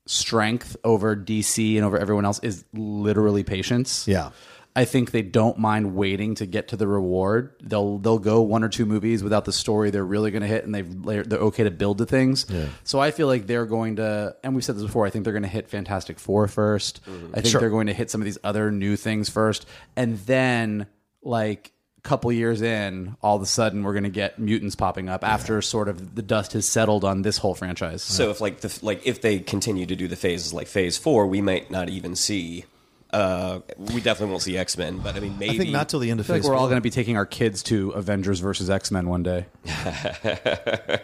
strength 0.04 0.76
over 0.82 1.14
DC 1.14 1.76
and 1.76 1.84
over 1.84 1.96
everyone 1.96 2.24
else 2.24 2.40
is 2.40 2.64
literally 2.74 3.44
patience. 3.44 4.08
Yeah. 4.08 4.30
I 4.74 4.86
think 4.86 5.10
they 5.10 5.22
don't 5.22 5.58
mind 5.58 5.94
waiting 5.94 6.34
to 6.36 6.46
get 6.46 6.68
to 6.68 6.76
the 6.76 6.86
reward. 6.86 7.54
They'll 7.62 7.98
they'll 7.98 8.18
go 8.18 8.40
one 8.40 8.64
or 8.64 8.70
two 8.70 8.86
movies 8.86 9.22
without 9.22 9.44
the 9.44 9.52
story 9.52 9.90
they're 9.90 10.04
really 10.04 10.30
going 10.30 10.42
to 10.42 10.48
hit, 10.48 10.64
and 10.64 10.74
they've 10.74 11.02
they're, 11.02 11.22
they're 11.24 11.38
okay 11.40 11.64
to 11.64 11.70
build 11.70 11.98
to 11.98 12.06
things. 12.06 12.46
So 12.84 12.98
I 12.98 13.10
feel 13.10 13.26
like 13.26 13.46
they're 13.46 13.66
going 13.66 13.96
to, 13.96 14.34
and 14.42 14.54
we've 14.54 14.64
said 14.64 14.76
this 14.76 14.84
before. 14.84 15.06
I 15.06 15.10
think 15.10 15.24
they're 15.24 15.34
going 15.34 15.42
to 15.42 15.48
hit 15.48 15.68
Fantastic 15.68 16.18
Four 16.18 16.46
1st 16.46 17.00
mm-hmm. 17.00 17.34
I 17.34 17.40
think 17.40 17.58
they're 17.60 17.70
going 17.70 17.88
to 17.88 17.94
hit 17.94 18.10
some 18.10 18.20
of 18.20 18.24
these 18.24 18.38
other 18.42 18.70
new 18.70 18.96
things 18.96 19.28
first, 19.28 19.66
and 19.94 20.18
then 20.20 20.86
like 21.22 21.72
a 21.98 22.08
couple 22.08 22.32
years 22.32 22.62
in, 22.62 23.14
all 23.22 23.36
of 23.36 23.42
a 23.42 23.46
sudden 23.46 23.84
we're 23.84 23.92
going 23.92 24.04
to 24.04 24.10
get 24.10 24.38
mutants 24.38 24.74
popping 24.74 25.08
up 25.08 25.22
after 25.22 25.60
sort 25.60 25.88
of 25.88 26.14
the 26.14 26.22
dust 26.22 26.54
has 26.54 26.66
settled 26.66 27.04
on 27.04 27.22
this 27.22 27.38
whole 27.38 27.54
franchise. 27.54 28.02
So 28.02 28.30
if 28.30 28.40
like 28.40 28.60
the 28.60 28.78
like 28.82 29.06
if 29.06 29.20
they 29.20 29.38
continue 29.38 29.84
to 29.84 29.96
do 29.96 30.08
the 30.08 30.16
phases 30.16 30.54
like 30.54 30.66
Phase 30.66 30.96
Four, 30.96 31.26
we 31.26 31.42
might 31.42 31.70
not 31.70 31.90
even 31.90 32.16
see. 32.16 32.64
Uh, 33.12 33.60
we 33.78 34.00
definitely 34.00 34.30
won't 34.30 34.42
see 34.42 34.56
X 34.56 34.78
Men, 34.78 34.98
but 34.98 35.14
I 35.16 35.20
mean 35.20 35.38
maybe 35.38 35.54
I 35.54 35.58
think 35.58 35.70
not 35.70 35.88
till 35.90 36.00
the 36.00 36.10
end 36.10 36.20
of 36.20 36.26
I 36.26 36.28
feel 36.28 36.36
like 36.36 36.42
phase 36.42 36.48
we're 36.48 36.56
all 36.56 36.66
going 36.66 36.78
to 36.78 36.82
be 36.82 36.88
taking 36.90 37.16
our 37.18 37.26
kids 37.26 37.62
to 37.64 37.90
Avengers 37.90 38.40
versus 38.40 38.70
X 38.70 38.90
Men 38.90 39.08
one 39.08 39.22
day. 39.22 39.46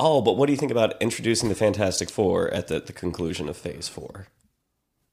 Oh, 0.00 0.20
but 0.20 0.36
what 0.36 0.46
do 0.46 0.52
you 0.52 0.58
think 0.58 0.72
about 0.72 1.00
introducing 1.00 1.48
the 1.48 1.54
Fantastic 1.54 2.10
Four 2.10 2.48
at 2.52 2.68
the, 2.68 2.80
the 2.80 2.92
conclusion 2.92 3.48
of 3.48 3.56
Phase 3.56 3.88
Four? 3.88 4.26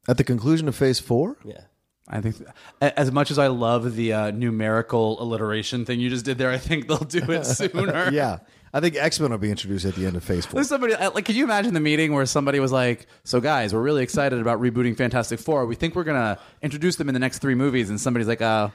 At 0.08 0.18
the 0.18 0.24
conclusion 0.24 0.68
of 0.68 0.76
phase 0.76 1.00
four? 1.00 1.38
Yeah. 1.46 1.62
I 2.08 2.22
think, 2.22 2.36
a- 2.82 3.00
as 3.00 3.12
much 3.12 3.30
as 3.30 3.38
I 3.38 3.48
love 3.48 3.96
the 3.96 4.12
uh, 4.14 4.32
numerical 4.32 5.22
alliteration 5.22 5.86
thing 5.86 6.00
you 6.00 6.10
just 6.10 6.26
did 6.26 6.40
there, 6.40 6.50
I 6.50 6.58
think 6.58 6.88
they'll 6.88 6.98
do 6.98 7.20
it 7.32 7.46
sooner. 7.46 8.10
Yeah. 8.12 8.40
I 8.74 8.80
think 8.80 8.96
X 8.96 9.20
Men 9.20 9.32
will 9.32 9.38
be 9.38 9.52
introduced 9.52 9.86
at 9.86 9.96
the 9.96 10.06
end 10.06 10.16
of 10.16 10.24
phase 10.24 10.46
four. 10.46 10.56
There's 10.60 10.70
somebody 10.70 10.94
uh, 10.94 11.12
like, 11.12 11.26
can 11.26 11.36
you 11.36 11.44
imagine 11.44 11.74
the 11.74 11.80
meeting 11.82 12.14
where 12.14 12.26
somebody 12.26 12.60
was 12.60 12.72
like, 12.72 13.06
"So 13.24 13.42
guys, 13.42 13.74
we're 13.74 13.82
really 13.82 14.04
excited 14.04 14.40
about 14.40 14.62
rebooting 14.62 14.96
Fantastic 14.96 15.40
Four. 15.40 15.66
We 15.66 15.76
think 15.76 15.94
we're 15.96 16.04
gonna 16.06 16.40
introduce 16.62 16.96
them 16.96 17.10
in 17.10 17.14
the 17.14 17.20
next 17.20 17.40
three 17.40 17.56
movies." 17.56 17.90
And 17.90 18.00
somebody's 18.00 18.28
like, 18.30 18.42
"Uh, 18.42 18.70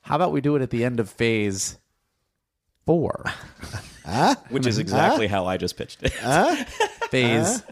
how 0.00 0.16
about 0.16 0.32
we 0.32 0.40
do 0.40 0.56
it 0.56 0.62
at 0.62 0.70
the 0.70 0.84
end 0.84 0.98
of 1.00 1.08
Phase 1.08 1.78
Four? 2.86 3.24
Which 4.48 4.66
is 4.66 4.78
exactly 4.78 5.26
how 5.26 5.46
I 5.46 5.56
just 5.58 5.76
pitched 5.76 6.02
it. 6.02 6.12
Phase 7.10 7.62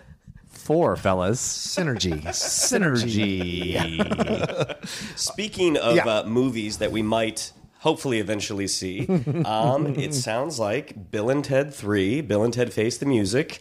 Four, 0.48 0.96
fellas. 0.96 1.40
Synergy. 1.76 2.22
Synergy. 2.26 3.76
Speaking 5.18 5.76
of 5.76 5.96
Yeah. 5.96 6.04
uh, 6.06 6.24
movies 6.26 6.78
that 6.78 6.92
we 6.92 7.02
might 7.02 7.52
hopefully 7.80 8.18
eventually 8.18 8.66
see, 8.66 9.06
um, 9.44 9.86
it 9.98 10.14
sounds 10.14 10.58
like 10.58 11.10
Bill 11.10 11.30
and 11.30 11.44
Ted 11.44 11.72
3, 11.72 12.20
Bill 12.22 12.42
and 12.44 12.52
Ted 12.52 12.72
Face 12.72 12.98
the 12.98 13.06
Music, 13.06 13.60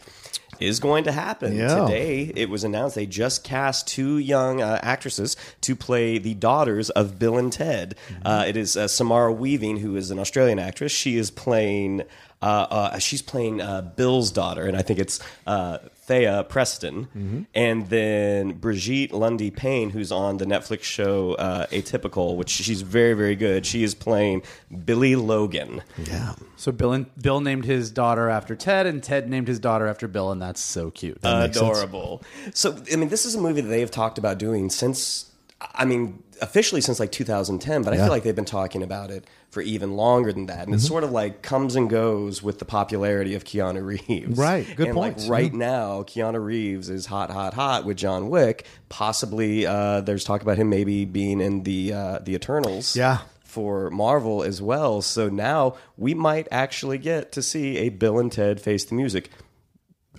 is 0.60 0.80
going 0.80 1.04
to 1.04 1.12
happen. 1.12 1.54
Yeah. 1.54 1.80
Today, 1.80 2.32
it 2.34 2.48
was 2.48 2.64
announced 2.64 2.94
they 2.94 3.06
just 3.06 3.44
cast 3.44 3.86
two 3.86 4.18
young 4.18 4.62
uh, 4.62 4.80
actresses 4.82 5.36
to 5.62 5.76
play 5.76 6.18
the 6.18 6.34
daughters 6.34 6.90
of 6.90 7.18
Bill 7.18 7.36
and 7.36 7.52
Ted. 7.52 7.94
Uh, 8.24 8.44
it 8.46 8.56
is 8.56 8.76
uh, 8.76 8.88
Samara 8.88 9.32
Weaving, 9.32 9.78
who 9.78 9.96
is 9.96 10.10
an 10.10 10.18
Australian 10.18 10.58
actress. 10.58 10.92
She 10.92 11.16
is 11.16 11.30
playing. 11.30 12.02
Uh, 12.46 12.66
uh, 12.70 12.98
she's 12.98 13.22
playing 13.22 13.60
uh, 13.60 13.82
Bill's 13.82 14.30
daughter, 14.30 14.66
and 14.66 14.76
I 14.76 14.82
think 14.82 15.00
it's 15.00 15.18
uh, 15.48 15.78
Thea 15.94 16.46
Preston, 16.48 17.46
and 17.56 17.88
then 17.88 18.52
Brigette 18.52 19.10
Lundy-Paine, 19.10 19.90
who's 19.90 20.12
on 20.12 20.36
the 20.36 20.44
Netflix 20.44 20.84
show 20.84 21.32
uh, 21.34 21.66
Atypical, 21.66 22.36
which 22.36 22.50
she's 22.50 22.82
very, 22.82 23.14
very 23.14 23.34
good. 23.34 23.66
She 23.66 23.82
is 23.82 23.96
playing 23.96 24.42
Billy 24.84 25.16
Logan. 25.16 25.82
yeah. 26.04 26.34
so 26.56 26.70
Bill 26.70 26.92
and 26.92 27.06
Bill 27.20 27.40
named 27.40 27.64
his 27.64 27.90
daughter 27.90 28.28
after 28.30 28.54
Ted, 28.54 28.86
and 28.86 29.02
Ted 29.02 29.28
named 29.28 29.48
his 29.48 29.58
daughter 29.58 29.88
after 29.88 30.06
Bill, 30.06 30.30
and 30.30 30.40
that's 30.40 30.60
so 30.60 30.92
cute. 30.92 31.20
makes 31.24 31.58
sense. 31.58 31.78
Adorable. 31.78 32.22
So, 32.54 32.80
I 32.92 32.94
mean, 32.94 33.08
this 33.08 33.26
is 33.26 33.34
a 33.34 33.40
movie 33.40 33.60
that 33.60 33.68
they've 33.68 33.90
talked 33.90 34.18
about 34.18 34.38
doing 34.38 34.70
since, 34.70 35.32
I 35.74 35.84
mean, 35.84 36.22
officially 36.42 36.80
since 36.80 37.00
like 37.00 37.12
2010, 37.12 37.82
but 37.82 37.92
I 37.92 37.96
Yeah. 37.96 38.04
feel 38.04 38.12
like 38.12 38.22
they've 38.22 38.34
been 38.36 38.44
talking 38.44 38.82
about 38.82 39.10
it 39.10 39.24
for 39.50 39.60
even 39.62 39.96
longer 39.96 40.32
than 40.32 40.46
that. 40.46 40.60
And 40.66 40.68
Mm-hmm. 40.68 40.74
it 40.74 40.80
sort 40.80 41.04
of 41.04 41.12
like 41.12 41.42
comes 41.42 41.76
and 41.76 41.88
goes 41.88 42.42
with 42.42 42.58
the 42.58 42.64
popularity 42.64 43.34
of 43.34 43.44
Keanu 43.44 43.84
Reeves. 43.84 44.38
Right. 44.38 44.66
Good 44.76 44.88
and 44.88 44.94
point. 44.94 45.18
Like 45.18 45.30
right 45.30 45.52
Mhm. 45.52 45.58
now, 45.58 46.02
Keanu 46.02 46.44
Reeves 46.44 46.88
is 46.90 47.06
hot, 47.06 47.30
hot, 47.30 47.54
hot 47.54 47.84
with 47.84 47.96
John 47.96 48.28
Wick. 48.28 48.66
Possibly, 48.88 49.66
uh, 49.66 50.00
there's 50.02 50.24
talk 50.24 50.42
about 50.42 50.56
him 50.58 50.68
maybe 50.68 51.04
being 51.04 51.40
in 51.40 51.62
the 51.62 51.92
uh, 51.92 52.18
the 52.22 52.34
Eternals. 52.34 52.96
Yeah. 52.96 53.18
For 53.44 53.88
Marvel 53.90 54.42
as 54.42 54.60
well. 54.60 55.00
So 55.00 55.28
now 55.30 55.76
we 55.96 56.12
might 56.12 56.46
actually 56.50 56.98
get 56.98 57.32
to 57.32 57.42
see 57.42 57.78
a 57.78 57.88
Bill 57.88 58.18
and 58.18 58.30
Ted 58.30 58.60
face 58.60 58.84
the 58.84 58.94
music. 58.94 59.30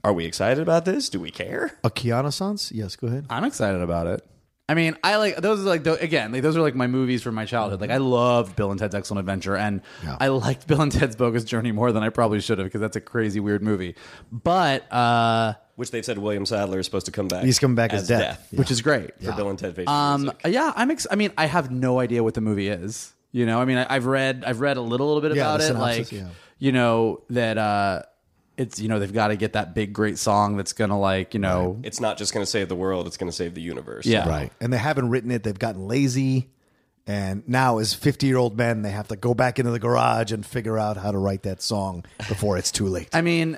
Are 0.04 0.14
we 0.14 0.26
excited 0.26 0.62
about 0.62 0.86
this? 0.86 1.10
Do 1.10 1.20
we 1.20 1.30
care? 1.32 1.78
A 1.84 1.90
Keanu 1.90 2.32
Sans? 2.34 2.72
Yes, 2.72 2.96
go 2.96 3.08
ahead. 3.08 3.26
I'm 3.30 3.44
excited 3.44 3.82
about 3.82 4.08
it. 4.08 4.24
I 4.70 4.74
mean, 4.74 4.98
I 5.02 5.16
like 5.16 5.38
those. 5.38 5.62
Are 5.62 5.70
like 5.70 5.84
tho- 5.84 5.94
again, 5.96 6.34
like 6.34 6.42
those 6.42 6.58
are 6.58 6.62
like 6.62 6.76
my 6.76 6.88
movies 6.88 7.24
from 7.24 7.36
my 7.36 7.46
childhood. 7.46 7.80
Like 7.80 7.90
I 7.90 7.98
loved 7.98 8.56
Bill 8.58 8.70
and 8.72 8.78
Ted's 8.80 8.94
Excellent 8.96 9.20
Adventure, 9.22 9.56
and 9.56 9.82
Yeah. 10.04 10.18
I 10.20 10.28
liked 10.28 10.68
Bill 10.68 10.82
and 10.82 10.92
Ted's 10.92 11.16
Bogus 11.16 11.46
Journey 11.46 11.72
more 11.72 11.92
than 11.94 12.04
I 12.04 12.10
probably 12.10 12.42
should 12.42 12.58
have 12.58 12.66
because 12.68 12.82
that's 12.82 12.98
a 12.98 13.02
crazy 13.02 13.40
weird 13.40 13.64
movie. 13.64 13.96
But 14.32 14.92
uh, 14.92 15.54
Which 15.78 15.92
they've 15.92 16.04
said 16.04 16.18
William 16.18 16.46
Sadler 16.46 16.80
is 16.80 16.86
supposed 16.86 17.06
to 17.06 17.12
come 17.14 17.28
back. 17.30 17.46
He's 17.46 17.60
coming 17.60 17.76
back 17.76 17.94
as 17.94 18.08
Death. 18.10 18.48
which 18.52 18.70
is 18.72 18.82
great. 18.82 19.12
for 19.24 19.32
Bill 19.34 19.50
and 19.50 19.58
Ted 19.58 19.76
face 19.76 19.88
Um, 19.88 20.24
music. 20.24 20.42
yeah, 20.48 20.74
I'm. 20.76 20.92
Ex- 20.92 21.08
I 21.10 21.16
mean, 21.16 21.32
I 21.38 21.46
have 21.46 21.72
no 21.72 22.00
idea 22.00 22.24
what 22.24 22.34
the 22.34 22.42
movie 22.42 22.68
is. 22.68 23.14
You 23.32 23.46
know, 23.46 23.62
I 23.62 23.66
mean, 23.66 23.78
I, 23.78 23.86
I've 23.90 24.06
read, 24.06 24.44
I've 24.48 24.62
read 24.62 24.78
a 24.78 24.82
little, 24.82 25.08
little 25.08 25.22
bit 25.22 25.36
Yeah, 25.36 25.44
about 25.44 25.60
the 25.60 25.64
it. 25.66 25.68
synopsis, 25.68 26.12
like, 26.12 26.22
yeah. 26.22 26.28
you 26.60 26.72
know, 26.72 27.22
that 27.30 27.58
uh, 27.58 28.02
it's 28.58 28.80
you 28.80 28.90
know 28.90 29.00
they've 29.00 29.14
got 29.14 29.28
to 29.28 29.36
get 29.36 29.54
that 29.54 29.74
big, 29.74 29.94
great 29.94 30.18
song 30.18 30.58
that's 30.58 30.74
gonna 30.74 31.00
like 31.00 31.34
you 31.34 31.40
know 31.40 31.80
It's 31.84 32.00
not 32.00 32.18
just 32.18 32.34
going 32.34 32.46
to 32.46 32.50
save 32.50 32.70
the 32.70 32.76
world; 32.76 33.08
it's 33.08 33.18
going 33.18 33.30
to 33.32 33.36
save 33.36 33.54
the 33.54 33.62
universe. 33.62 34.06
Yeah. 34.06 34.28
Right. 34.28 34.52
And 34.60 34.74
they 34.74 34.78
haven't 34.78 35.10
written 35.10 35.32
it. 35.32 35.44
They've 35.44 35.58
gotten 35.58 35.88
lazy. 35.88 36.50
And 37.10 37.48
now, 37.48 37.78
as 37.78 37.94
50 37.94 38.28
year 38.28 38.36
old 38.36 38.58
men, 38.58 38.82
they 38.82 38.92
have 38.92 39.08
to 39.08 39.16
go 39.16 39.34
back 39.34 39.60
into 39.60 39.72
the 39.72 39.80
garage 39.80 40.34
and 40.34 40.46
figure 40.46 40.78
out 40.78 40.98
how 40.98 41.12
to 41.12 41.18
write 41.18 41.44
that 41.44 41.62
song 41.62 42.04
before 42.28 42.58
it's 42.58 42.70
too 42.70 42.88
late. 42.88 43.08
I 43.14 43.22
mean, 43.22 43.58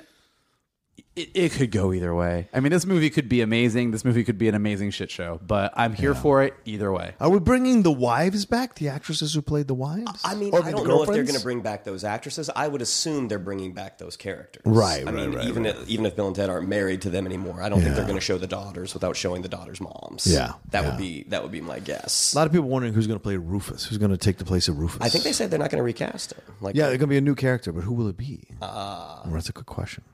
it, 1.16 1.30
it 1.34 1.52
could 1.52 1.70
go 1.70 1.92
either 1.92 2.14
way. 2.14 2.48
I 2.52 2.60
mean, 2.60 2.70
this 2.70 2.86
movie 2.86 3.10
could 3.10 3.28
be 3.28 3.40
amazing. 3.40 3.90
This 3.90 4.04
movie 4.04 4.22
could 4.22 4.38
be 4.38 4.48
an 4.48 4.54
amazing 4.54 4.90
shit 4.92 5.10
show. 5.10 5.40
But 5.44 5.72
I'm 5.76 5.92
here 5.92 6.14
for 6.14 6.42
it 6.42 6.54
either 6.64 6.92
way. 6.92 7.14
Are 7.20 7.28
we 7.28 7.40
bringing 7.40 7.82
the 7.82 7.90
wives 7.90 8.44
back? 8.44 8.76
The 8.76 8.88
actresses 8.88 9.34
who 9.34 9.42
played 9.42 9.66
the 9.66 9.74
wives? 9.74 10.20
I 10.24 10.34
mean, 10.36 10.54
Or 10.54 10.62
I 10.62 10.70
don't 10.70 10.86
know 10.86 11.02
if 11.02 11.08
they're 11.08 11.24
going 11.24 11.36
to 11.36 11.42
bring 11.42 11.62
back 11.62 11.84
those 11.84 12.04
actresses. 12.04 12.48
I 12.54 12.68
would 12.68 12.80
assume 12.80 13.28
they're 13.28 13.38
bringing 13.38 13.72
back 13.72 13.98
those 13.98 14.16
characters. 14.16 14.62
Right, 14.64 15.00
I 15.00 15.04
right, 15.04 15.14
mean, 15.14 15.32
right, 15.34 15.48
even 15.48 15.64
right. 15.64 15.74
If, 15.76 15.88
even 15.88 16.06
if 16.06 16.14
Bill 16.14 16.28
and 16.28 16.36
Ted 16.36 16.48
aren't 16.48 16.68
married 16.68 17.02
to 17.02 17.10
them 17.10 17.26
anymore, 17.26 17.60
I 17.60 17.68
don't 17.68 17.80
think 17.80 17.96
they're 17.96 18.04
going 18.04 18.14
to 18.14 18.20
show 18.20 18.38
the 18.38 18.46
daughters 18.46 18.94
without 18.94 19.16
showing 19.16 19.42
the 19.42 19.48
daughters' 19.48 19.80
moms. 19.80 20.26
Yeah, 20.26 20.52
that 20.70 20.82
yeah. 20.82 20.90
would 20.90 20.98
be 20.98 21.24
that 21.24 21.42
would 21.42 21.52
be 21.52 21.60
my 21.60 21.80
guess. 21.80 22.32
A 22.32 22.36
lot 22.36 22.46
of 22.46 22.52
people 22.52 22.68
wondering 22.68 22.94
who's 22.94 23.06
going 23.06 23.18
to 23.18 23.22
play 23.22 23.36
Rufus. 23.36 23.84
Who's 23.84 23.98
going 23.98 24.12
to 24.12 24.16
take 24.16 24.38
the 24.38 24.44
place 24.44 24.68
of 24.68 24.78
Rufus? 24.78 25.00
I 25.00 25.08
think 25.08 25.24
they 25.24 25.32
said 25.32 25.50
they're 25.50 25.58
not 25.58 25.70
going 25.70 25.78
to 25.80 25.84
recast 25.84 26.32
him. 26.32 26.42
Like, 26.60 26.76
Yeah, 26.76 26.84
it's 26.86 26.98
going 26.98 27.00
to 27.00 27.06
be 27.08 27.16
a 27.16 27.20
new 27.20 27.34
character, 27.34 27.72
but 27.72 27.82
who 27.82 27.94
will 27.94 28.08
it 28.08 28.16
be? 28.16 28.44
Uh, 28.62 29.28
that's 29.30 29.48
a 29.48 29.52
good 29.52 29.66
question. 29.66 30.04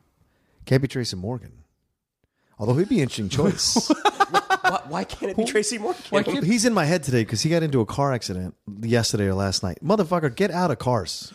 Can't 0.66 0.82
be 0.82 0.88
Tracy 0.88 1.16
Morgan. 1.16 1.52
Although 2.58 2.74
he'd 2.74 2.88
be 2.88 2.96
an 2.96 3.02
interesting 3.02 3.28
choice. 3.28 3.88
why, 4.62 4.80
why 4.88 5.04
can't 5.04 5.30
it 5.30 5.36
be 5.36 5.44
Tracy 5.44 5.78
Morgan? 5.78 6.44
He's 6.44 6.64
in 6.64 6.74
my 6.74 6.84
head 6.84 7.02
today 7.02 7.22
because 7.22 7.42
he 7.42 7.50
got 7.50 7.62
into 7.62 7.80
a 7.80 7.86
car 7.86 8.12
accident 8.12 8.54
yesterday 8.82 9.26
or 9.26 9.34
last 9.34 9.62
night. 9.62 9.78
Motherfucker, 9.82 10.34
get 10.34 10.50
out 10.50 10.70
of 10.70 10.78
cars. 10.78 11.32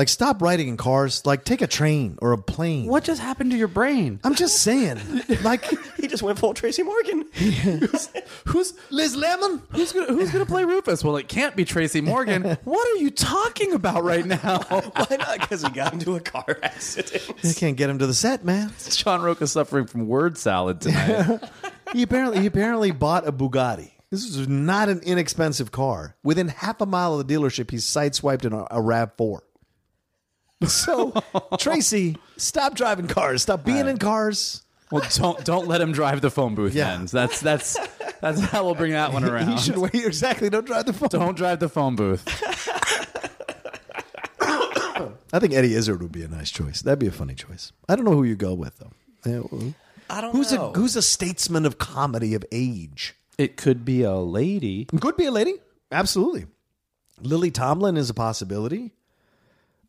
Like, 0.00 0.08
stop 0.08 0.40
riding 0.40 0.68
in 0.68 0.78
cars. 0.78 1.26
Like, 1.26 1.44
take 1.44 1.60
a 1.60 1.66
train 1.66 2.16
or 2.22 2.32
a 2.32 2.38
plane. 2.38 2.86
What 2.86 3.04
just 3.04 3.20
happened 3.20 3.50
to 3.50 3.58
your 3.58 3.68
brain? 3.68 4.18
I'm 4.24 4.34
just 4.34 4.62
saying. 4.62 4.98
Like, 5.42 5.66
he 5.98 6.06
just 6.06 6.22
went 6.22 6.38
full 6.38 6.54
Tracy 6.54 6.82
Morgan. 6.82 7.26
Who's 8.46 8.72
Liz 8.88 9.14
Lemon? 9.14 9.60
who's 9.72 9.92
gonna 9.92 10.06
who's 10.06 10.30
gonna 10.30 10.46
play 10.46 10.64
Rufus? 10.64 11.04
Well, 11.04 11.18
it 11.18 11.28
can't 11.28 11.54
be 11.54 11.66
Tracy 11.66 12.00
Morgan. 12.00 12.44
what 12.64 12.88
are 12.88 12.96
you 12.96 13.10
talking 13.10 13.74
about 13.74 14.02
right 14.02 14.24
now? 14.24 14.60
why 14.60 15.16
not? 15.18 15.38
Because 15.38 15.64
he 15.64 15.68
got 15.68 15.92
into 15.92 16.16
a 16.16 16.20
car 16.20 16.58
accident. 16.62 17.30
You 17.42 17.52
can't 17.52 17.76
get 17.76 17.90
him 17.90 17.98
to 17.98 18.06
the 18.06 18.14
set, 18.14 18.42
man. 18.42 18.72
John 18.88 19.20
Rocha 19.20 19.46
suffering 19.48 19.86
from 19.86 20.08
word 20.08 20.38
salad 20.38 20.80
tonight. 20.80 21.42
He 21.92 22.00
apparently 22.00 22.40
he 22.40 22.46
apparently 22.46 22.90
bought 22.90 23.28
a 23.28 23.32
Bugatti. 23.32 23.90
This 24.10 24.24
is 24.24 24.48
not 24.48 24.88
an 24.88 25.00
inexpensive 25.00 25.70
car. 25.70 26.16
Within 26.22 26.48
half 26.48 26.80
a 26.80 26.86
mile 26.86 27.20
of 27.20 27.28
the 27.28 27.34
dealership, 27.34 27.70
he's 27.70 27.84
sideswiped 27.84 28.46
in 28.46 28.54
a, 28.54 28.66
a 28.70 28.80
Rav 28.80 29.12
Four. 29.18 29.42
So, 30.68 31.14
Tracy, 31.58 32.16
stop 32.36 32.74
driving 32.74 33.06
cars. 33.08 33.42
Stop 33.42 33.64
being 33.64 33.86
in 33.88 33.96
cars. 33.98 34.62
well, 34.90 35.02
don't 35.14 35.42
don't 35.44 35.66
let 35.68 35.80
him 35.80 35.92
drive 35.92 36.20
the 36.20 36.30
phone 36.30 36.54
booth. 36.54 36.74
Yeah. 36.74 36.96
Then 36.96 37.06
that's 37.06 37.40
that's 37.40 37.78
That's 38.20 38.40
how 38.40 38.64
we'll 38.64 38.74
bring 38.74 38.92
that 38.92 39.12
one 39.12 39.24
around. 39.28 39.50
You 39.50 39.58
should 39.58 39.78
wait. 39.78 39.94
Exactly. 39.94 40.50
Don't 40.50 40.66
drive 40.66 40.86
the 40.86 40.92
phone. 40.92 41.08
Don't 41.08 41.36
drive 41.36 41.60
the 41.60 41.68
phone 41.68 41.96
booth. 41.96 42.22
I 45.32 45.38
think 45.38 45.54
Eddie 45.54 45.74
Izzard 45.74 46.02
would 46.02 46.12
be 46.12 46.22
a 46.24 46.28
nice 46.28 46.50
choice. 46.50 46.82
That'd 46.82 46.98
be 46.98 47.06
a 47.06 47.12
funny 47.12 47.34
choice. 47.34 47.72
I 47.88 47.94
don't 47.96 48.04
know 48.04 48.12
who 48.12 48.24
you 48.24 48.34
go 48.36 48.52
with 48.52 48.78
though. 48.78 48.92
I 50.10 50.20
don't 50.20 50.32
who's 50.32 50.52
know. 50.52 50.70
a 50.70 50.78
who's 50.78 50.96
a 50.96 51.02
statesman 51.02 51.64
of 51.66 51.78
comedy 51.78 52.34
of 52.34 52.44
age? 52.50 53.14
It 53.38 53.56
could 53.56 53.84
be 53.84 54.02
a 54.02 54.16
lady. 54.16 54.86
Could 54.86 55.16
be 55.16 55.26
a 55.26 55.30
lady. 55.30 55.54
Absolutely. 55.92 56.46
Lily 57.20 57.50
Tomlin 57.50 57.96
is 57.96 58.10
a 58.10 58.14
possibility. 58.14 58.92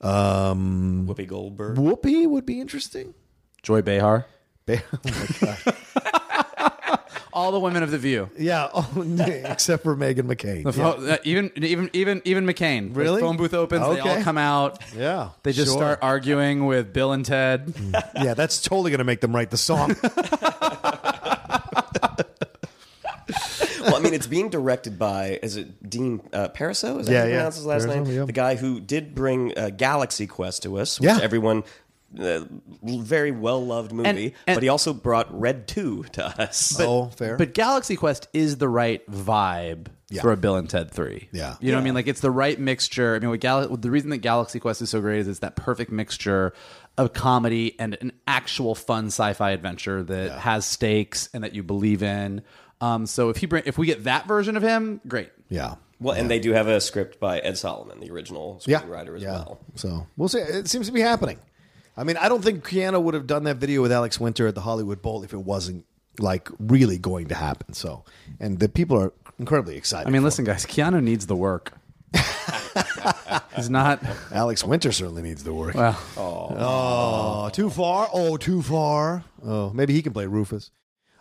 Um, 0.02 1.06
Whoopi 1.08 1.28
Goldberg. 1.28 1.78
Whoopi 1.78 2.28
would 2.28 2.46
be 2.46 2.60
interesting. 2.60 3.14
Joy 3.62 3.82
Behar. 3.82 4.26
Ba- 4.66 4.82
oh 4.94 5.00
my 5.06 5.28
God. 5.40 5.76
All 7.34 7.54
the 7.54 7.60
women 7.62 7.82
of 7.82 7.92
the 7.92 7.98
View. 7.98 8.30
yeah, 8.38 8.68
oh, 8.74 8.90
except 9.46 9.84
for 9.84 9.96
Meghan 9.96 10.24
McCain. 10.24 10.64
The 10.70 10.78
Yeah. 10.78 10.92
pho- 10.92 11.08
uh, 11.14 11.18
even 11.24 11.50
even 11.56 11.90
even 11.94 12.22
even 12.26 12.46
McCain. 12.46 12.90
Like, 12.90 12.98
Really? 12.98 13.22
phone 13.22 13.38
booth 13.38 13.54
opens. 13.54 13.82
They 13.88 14.00
all 14.02 14.10
Okay. 14.10 14.22
come 14.22 14.38
out. 14.38 14.80
Yeah, 14.98 15.30
They 15.44 15.54
just 15.54 15.72
sure. 15.72 15.78
start 15.78 16.00
arguing 16.02 16.66
with 16.66 16.92
Bill 16.92 17.14
and 17.14 17.24
Ted. 17.26 17.74
Yeah, 18.22 18.34
that's 18.34 18.62
totally 18.62 18.92
going 18.92 18.98
to 19.00 19.06
make 19.06 19.22
them 19.22 19.34
write 19.34 19.50
the 19.50 19.58
song. 19.58 19.96
well, 23.82 23.96
I 23.96 24.00
mean, 24.00 24.14
it's 24.14 24.28
being 24.28 24.50
directed 24.50 24.98
by 25.00 25.40
is 25.42 25.58
it 25.58 25.90
Dean 25.90 26.22
uh, 26.34 26.50
Parisot? 26.50 27.00
Is 27.02 27.08
that 27.08 27.12
Yeah, 27.14 27.20
how 27.20 27.26
you 27.26 27.32
yeah. 27.32 27.38
pronounce 27.38 27.56
his 27.56 27.66
last 27.66 27.86
Parisot, 27.88 28.06
name? 28.08 28.16
yeah. 28.18 28.26
The 28.26 28.32
guy 28.32 28.56
who 28.56 28.80
did 28.80 29.14
bring 29.16 29.58
uh, 29.58 29.70
Galaxy 29.70 30.28
Quest 30.28 30.64
to 30.64 30.78
us, 30.78 31.00
which 31.00 31.08
Yeah. 31.08 31.20
everyone. 31.22 31.64
Uh, 32.20 32.42
very 32.84 33.32
well 33.32 33.66
loved 33.66 33.94
movie, 33.94 34.34
and- 34.46 34.56
but 34.58 34.62
he 34.62 34.68
also 34.68 34.92
brought 34.94 35.28
Red 35.40 35.66
Two 35.66 36.04
to 36.12 36.26
us. 36.42 36.78
oh, 36.82 37.06
fair. 37.08 37.38
But 37.38 37.54
Galaxy 37.54 37.96
Quest 37.96 38.28
is 38.34 38.58
the 38.58 38.68
right 38.68 39.02
vibe 39.10 39.88
Yeah. 40.10 40.22
for 40.22 40.34
a 40.34 40.36
Bill 40.36 40.58
and 40.58 40.70
Ted 40.70 40.92
3. 40.92 41.30
Yeah. 41.32 41.56
You 41.62 41.72
know 41.72 41.78
what 41.78 41.82
I 41.82 41.84
mean? 41.86 41.94
Like 41.94 42.08
it's 42.08 42.20
the 42.20 42.30
right 42.30 42.60
mixture. 42.60 43.16
I 43.16 43.20
mean, 43.20 43.30
what 43.30 43.40
Gal- 43.40 43.78
the 43.78 43.90
reason 43.90 44.10
that 44.10 44.18
Galaxy 44.18 44.60
Quest 44.60 44.82
is 44.82 44.90
so 44.90 45.00
great 45.00 45.20
is 45.20 45.30
it's 45.30 45.40
that 45.40 45.56
perfect 45.56 45.90
mixture 45.90 46.52
of 46.98 47.14
comedy 47.14 47.80
and 47.80 47.98
an 48.02 48.12
actual 48.28 48.76
fun 48.76 49.06
sci-fi 49.06 49.52
adventure 49.52 50.04
that 50.04 50.38
has 50.40 50.66
stakes 50.66 51.30
and 51.34 51.46
that 51.46 51.56
you 51.56 51.64
believe 51.64 52.04
in. 52.04 52.42
Um, 52.82 53.06
so 53.06 53.30
if 53.30 53.38
he 53.38 53.46
bring 53.46 53.64
if 53.66 53.78
we 53.78 53.86
get 53.86 54.04
that 54.06 54.28
version 54.28 54.58
of 54.58 54.64
him, 54.64 55.00
great. 55.08 55.30
yeah, 55.50 55.76
well, 56.00 56.16
and 56.16 56.30
they 56.30 56.40
do 56.40 56.52
have 56.52 56.68
a 56.68 56.82
script 56.82 57.20
by 57.20 57.40
Ed 57.40 57.58
Solomon, 57.58 58.00
the 58.00 58.12
original 58.12 58.60
yeah, 58.66 58.82
screenwriter 58.82 59.16
as 59.16 59.22
yeah. 59.22 59.32
well. 59.34 59.60
So 59.76 60.08
we'll 60.18 60.30
see. 60.30 60.40
It 60.40 60.68
seems 60.68 60.88
to 60.88 60.92
be 60.92 61.02
happening. 61.02 61.40
I 61.96 62.04
mean, 62.04 62.18
I 62.18 62.28
don't 62.30 62.44
think 62.44 62.68
Keanu 62.68 63.02
would 63.02 63.14
have 63.14 63.28
done 63.28 63.44
that 63.44 63.58
video 63.58 63.82
with 63.82 63.92
Alex 63.92 64.20
Winter 64.20 64.48
at 64.48 64.56
the 64.56 64.62
Hollywood 64.62 65.02
Bowl 65.02 65.24
if 65.24 65.34
it 65.34 65.44
wasn't 65.44 65.86
like 66.20 66.50
really 66.58 66.98
going 66.98 67.28
to 67.28 67.36
happen. 67.36 67.74
So, 67.74 68.04
and 68.40 68.60
the 68.60 68.68
people 68.70 68.98
are 68.98 69.14
incredibly 69.38 69.78
excited. 69.78 70.08
I 70.08 70.12
mean, 70.12 70.22
for 70.22 70.26
listen, 70.26 70.46
guys, 70.46 70.66
Keanu 70.66 71.04
needs 71.04 71.28
the 71.28 71.36
work. 71.36 71.74
He's 73.56 73.70
not. 73.70 74.02
it. 74.02 74.10
Alex 74.32 74.64
Winter 74.64 74.92
certainly 74.92 75.22
needs 75.22 75.44
the 75.44 75.54
work. 75.54 75.76
Well, 75.76 76.00
Oh, 76.18 77.50
too 77.54 77.70
far. 77.70 78.10
Oh, 78.14 78.38
too 78.38 78.62
far. 78.62 79.24
Oh, 79.46 79.72
maybe 79.72 79.94
he 79.94 80.02
can 80.02 80.14
play 80.14 80.26
Rufus. 80.26 80.72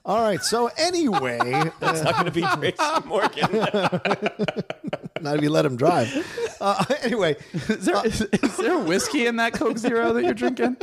All 0.04 0.22
right. 0.22 0.42
So 0.42 0.70
anyway, 0.76 1.38
It's 1.82 2.02
not 2.02 2.14
going 2.14 2.26
to 2.26 2.30
be 2.30 2.42
Tracy 2.42 3.06
Morgan. 3.06 3.52
not 5.20 5.36
if 5.36 5.42
you 5.42 5.50
let 5.50 5.64
him 5.64 5.76
drive. 5.76 6.56
Uh, 6.60 6.84
anyway, 7.02 7.36
is 7.52 7.84
there, 7.84 8.06
is, 8.06 8.20
is 8.22 8.56
there 8.56 8.78
whiskey 8.78 9.26
in 9.26 9.36
that 9.36 9.52
Coke 9.52 9.78
Zero 9.78 10.12
that 10.12 10.24
you're 10.24 10.34
drinking? 10.34 10.76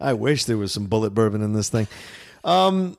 I 0.00 0.12
wish 0.12 0.44
there 0.44 0.56
was 0.56 0.72
some 0.72 0.88
Bulleit 0.88 1.12
bourbon 1.12 1.42
in 1.42 1.52
this 1.52 1.68
thing. 1.68 1.88
Um, 2.44 2.92
uh, 2.92 2.96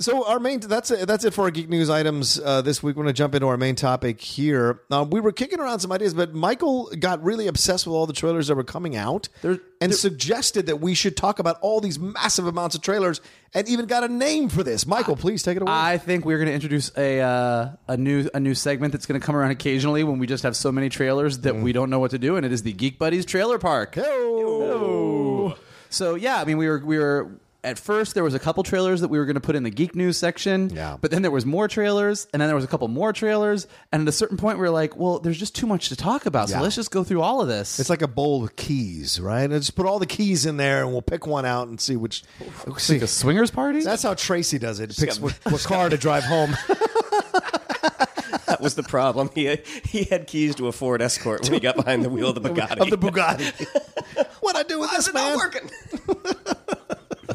so 0.00 0.26
our 0.26 0.38
main 0.40 0.60
that's 0.60 0.90
it, 0.90 1.06
that's 1.06 1.24
it 1.24 1.32
for 1.34 1.42
our 1.44 1.50
geek 1.50 1.68
news 1.68 1.90
items 1.90 2.40
uh, 2.40 2.62
this 2.62 2.82
week. 2.82 2.96
We're 2.96 3.04
going 3.04 3.14
to 3.14 3.18
jump 3.18 3.34
into 3.34 3.46
our 3.46 3.56
main 3.56 3.74
topic 3.74 4.20
here. 4.20 4.80
Uh, 4.90 5.06
we 5.08 5.20
were 5.20 5.32
kicking 5.32 5.60
around 5.60 5.80
some 5.80 5.92
ideas, 5.92 6.14
but 6.14 6.34
Michael 6.34 6.90
got 6.98 7.22
really 7.22 7.46
obsessed 7.46 7.86
with 7.86 7.94
all 7.94 8.06
the 8.06 8.12
trailers 8.12 8.48
that 8.48 8.54
were 8.56 8.64
coming 8.64 8.96
out, 8.96 9.28
There- 9.42 9.60
and 9.80 9.94
suggested 9.94 10.66
that 10.66 10.80
we 10.80 10.94
should 10.94 11.16
talk 11.16 11.38
about 11.38 11.58
all 11.60 11.80
these 11.80 11.98
massive 11.98 12.46
amounts 12.46 12.74
of 12.74 12.82
trailers, 12.82 13.20
and 13.54 13.68
even 13.68 13.86
got 13.86 14.02
a 14.04 14.08
name 14.08 14.48
for 14.48 14.62
this. 14.62 14.86
Michael, 14.86 15.14
please 15.16 15.42
take 15.42 15.56
it 15.56 15.62
away. 15.62 15.70
I 15.72 15.98
think 15.98 16.24
we're 16.24 16.38
going 16.38 16.48
to 16.48 16.54
introduce 16.54 16.90
a 16.96 17.20
uh, 17.20 17.68
a 17.86 17.96
new 17.96 18.28
a 18.34 18.40
new 18.40 18.54
segment 18.54 18.92
that's 18.92 19.06
going 19.06 19.20
to 19.20 19.24
come 19.24 19.36
around 19.36 19.52
occasionally 19.52 20.04
when 20.04 20.18
we 20.18 20.26
just 20.26 20.42
have 20.42 20.56
so 20.56 20.72
many 20.72 20.88
trailers 20.88 21.38
that 21.40 21.54
we 21.56 21.72
don't 21.72 21.90
know 21.90 21.98
what 22.00 22.10
to 22.10 22.18
do, 22.18 22.36
and 22.36 22.44
it 22.44 22.52
is 22.52 22.62
the 22.62 22.72
Geek 22.72 22.98
Buddies 22.98 23.24
Trailer 23.24 23.58
Park. 23.58 23.94
Hey-o. 23.94 25.56
So 25.90 26.14
yeah, 26.16 26.40
I 26.40 26.44
mean, 26.44 26.58
we 26.58 26.68
were 26.68 26.78
we 26.84 26.98
were 26.98 27.30
at 27.68 27.78
first 27.78 28.14
there 28.14 28.24
was 28.24 28.34
a 28.34 28.38
couple 28.38 28.62
trailers 28.62 29.00
that 29.00 29.08
we 29.08 29.18
were 29.18 29.24
going 29.24 29.34
to 29.34 29.40
put 29.40 29.54
in 29.56 29.62
the 29.62 29.70
geek 29.70 29.94
news 29.94 30.16
section. 30.16 30.70
Yeah. 30.70 30.96
But 31.00 31.10
then 31.10 31.22
there 31.22 31.30
was 31.30 31.46
more 31.46 31.68
trailers, 31.68 32.26
and 32.32 32.40
then 32.42 32.48
there 32.48 32.56
was 32.56 32.64
a 32.64 32.68
couple 32.68 32.88
more 32.88 33.12
trailers, 33.12 33.66
and 33.92 34.02
at 34.02 34.08
a 34.08 34.12
certain 34.12 34.36
point 34.36 34.58
we 34.58 34.62
were 34.62 34.70
like, 34.70 34.96
well, 34.96 35.18
there's 35.18 35.38
just 35.38 35.54
too 35.54 35.66
much 35.66 35.88
to 35.90 35.96
talk 35.96 36.26
about, 36.26 36.48
so 36.48 36.56
Yeah. 36.56 36.62
let's 36.62 36.74
just 36.76 36.90
go 36.90 37.04
through 37.04 37.22
all 37.22 37.40
of 37.40 37.48
this. 37.48 37.78
It's 37.78 37.90
like 37.90 38.02
a 38.02 38.08
bowl 38.08 38.42
of 38.44 38.56
keys, 38.56 39.20
right? 39.20 39.42
And 39.42 39.52
just 39.52 39.74
put 39.76 39.86
all 39.86 39.98
the 39.98 40.06
keys 40.06 40.46
in 40.46 40.56
there, 40.56 40.82
and 40.82 40.90
we'll 40.92 41.02
pick 41.02 41.26
one 41.26 41.44
out 41.46 41.68
and 41.68 41.80
see 41.80 41.96
which. 41.96 42.24
See, 42.78 42.94
like 42.94 43.02
a 43.02 43.06
swingers 43.06 43.50
party. 43.50 43.80
that's 43.80 44.02
how 44.02 44.14
Tracy 44.14 44.58
does 44.58 44.80
it. 44.80 44.96
Picks 44.96 45.20
what, 45.20 45.32
what 45.50 45.62
car 45.62 45.88
to 45.88 45.96
drive 45.96 46.24
home. 46.24 46.56
that 48.46 48.60
was 48.60 48.74
the 48.74 48.82
problem. 48.82 49.30
He 49.34 49.56
he 49.84 50.04
had 50.04 50.26
keys 50.26 50.54
to 50.56 50.66
a 50.68 50.72
Ford 50.72 51.00
Escort 51.02 51.42
when 51.44 51.52
he 51.54 51.60
got 51.60 51.76
behind 51.76 52.04
the 52.04 52.08
wheel 52.10 52.28
of 52.30 52.34
the 52.42 52.48
Bugatti. 52.48 52.78
of 52.80 52.90
the 52.90 52.98
Bugatti. 52.98 54.26
what 54.40 54.56
I 54.56 54.62
do 54.62 54.78
with 54.80 54.90
Why 54.90 54.96
this 54.96 55.06
is 55.06 55.08
it 55.08 55.14
not 55.14 55.28
man? 55.28 55.36
working? 55.38 55.70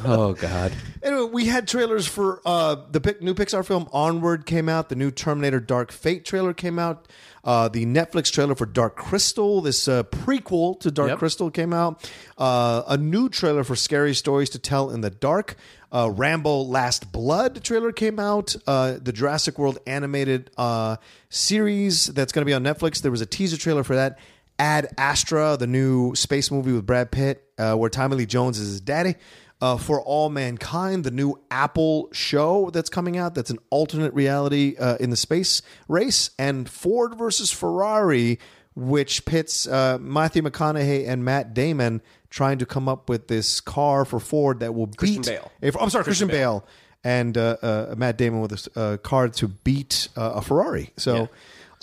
Oh 0.05 0.33
god. 0.33 0.71
Anyway, 1.01 1.29
we 1.31 1.45
had 1.45 1.67
trailers 1.67 2.07
for 2.07 2.41
uh, 2.45 2.75
the 2.91 3.01
pic- 3.01 3.21
new 3.21 3.33
Pixar 3.33 3.65
film 3.65 3.87
Onward 3.91 4.45
came 4.45 4.69
out. 4.69 4.89
The 4.89 4.95
new 4.95 5.11
Terminator 5.11 5.59
Dark 5.59 5.91
Fate 5.91 6.25
trailer 6.25 6.53
came 6.53 6.79
out. 6.79 7.07
Uh, 7.43 7.67
the 7.67 7.85
Netflix 7.85 8.31
trailer 8.31 8.55
for 8.55 8.65
Dark 8.65 8.95
Crystal, 8.95 9.59
this 9.61 9.87
uh, 9.89 10.03
prequel 10.03 10.79
to 10.79 10.89
Dark 10.91 11.09
Yep. 11.09 11.19
Crystal, 11.19 11.51
came 11.51 11.73
out. 11.73 12.09
Uh, 12.37 12.83
a 12.87 12.95
new 12.97 13.27
trailer 13.27 13.65
for 13.65 13.75
Scary 13.75 14.13
Stories 14.15 14.49
to 14.51 14.59
Tell 14.59 14.89
in 14.89 15.01
the 15.01 15.09
Dark. 15.09 15.57
Uh, 15.91 16.09
Rambo 16.09 16.61
Last 16.61 17.11
Blood 17.11 17.61
trailer 17.63 17.91
came 17.91 18.17
out. 18.17 18.55
Uh, 18.65 18.97
the 19.01 19.11
Jurassic 19.11 19.59
World 19.59 19.77
animated 19.85 20.51
uh, 20.57 20.95
series 21.29 22.05
that's 22.05 22.31
going 22.31 22.43
to 22.43 22.45
be 22.45 22.53
on 22.53 22.63
Netflix. 22.63 23.01
There 23.01 23.11
was 23.11 23.21
a 23.21 23.25
teaser 23.25 23.57
trailer 23.57 23.83
for 23.83 23.95
that. 23.95 24.19
Ad 24.59 24.87
Astra, 24.97 25.57
the 25.59 25.67
new 25.67 26.15
space 26.15 26.49
movie 26.51 26.71
with 26.71 26.85
Brad 26.85 27.11
Pitt, 27.11 27.43
uh, 27.57 27.75
where 27.75 27.89
Tommy 27.89 28.15
Lee 28.15 28.25
Jones 28.25 28.59
is 28.59 28.69
his 28.69 28.81
daddy. 28.81 29.15
Uh, 29.63 29.77
for 29.77 30.01
All 30.01 30.29
Mankind, 30.29 31.05
the 31.05 31.11
new 31.11 31.39
Apple 31.49 32.09
show 32.11 32.69
that's 32.71 32.89
coming 32.89 33.15
out, 33.15 33.33
that's 33.33 33.49
an 33.49 33.59
alternate 33.69 34.13
reality 34.13 34.75
uh, 34.77 34.97
in 34.99 35.09
the 35.09 35.15
space 35.15 35.61
race, 35.87 36.31
and 36.37 36.67
Ford 36.67 37.17
versus 37.17 37.49
Ferrari, 37.49 38.39
which 38.75 39.23
pits 39.23 39.65
uh, 39.65 39.97
Matthew 40.01 40.41
McConaughey 40.41 41.07
and 41.07 41.23
Matt 41.23 41.53
Damon 41.53 42.01
trying 42.29 42.57
to 42.57 42.65
come 42.65 42.89
up 42.89 43.07
with 43.07 43.29
this 43.29 43.61
car 43.61 44.03
for 44.03 44.19
Ford 44.19 44.59
that 44.59 44.75
will 44.75 44.87
Christian 44.87 45.21
beat. 45.21 45.27
Bale. 45.31 45.51
a- 45.61 45.79
I'm 45.81 45.89
sorry, 45.89 46.03
Christian, 46.03 46.27
Bale. 46.27 46.65
and 47.01 47.37
uh, 47.37 47.55
uh, 47.61 47.95
Matt 47.97 48.17
Damon 48.17 48.41
with 48.41 48.67
a 48.75 48.79
uh, 48.79 48.97
car 48.97 49.29
to 49.29 49.47
beat 49.47 50.09
uh, 50.17 50.33
a 50.35 50.41
Ferrari. 50.41 50.91
So. 50.97 51.29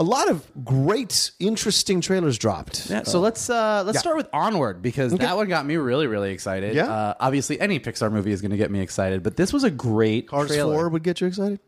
A 0.01 0.03
lot 0.03 0.31
of 0.31 0.51
great, 0.65 1.31
interesting 1.39 2.01
trailers 2.01 2.39
dropped. 2.39 2.89
Yeah, 2.89 3.03
so 3.03 3.21
let's 3.21 3.51
uh, 3.51 3.83
let's 3.85 3.97
yeah. 3.97 4.01
start 4.01 4.17
with 4.17 4.29
Onward 4.33 4.81
because 4.81 5.13
that 5.13 5.37
one 5.37 5.47
got 5.47 5.67
me 5.67 5.77
really 5.77 6.07
really 6.07 6.33
excited. 6.33 6.75
Yeah. 6.75 6.87
Uh, 6.91 7.15
obviously, 7.21 7.61
any 7.61 7.79
Pixar 7.79 8.11
movie 8.11 8.33
is 8.33 8.41
going 8.41 8.51
to 8.51 8.57
get 8.57 8.71
me 8.71 8.81
excited, 8.81 9.23
but 9.23 9.37
this 9.37 9.53
was 9.53 9.63
a 9.63 9.71
great 9.71 10.27
Cars 10.27 10.49
trailer. 10.49 10.73
4 10.73 10.89
would 10.89 11.03
get 11.03 11.21
you 11.21 11.27
excited? 11.27 11.61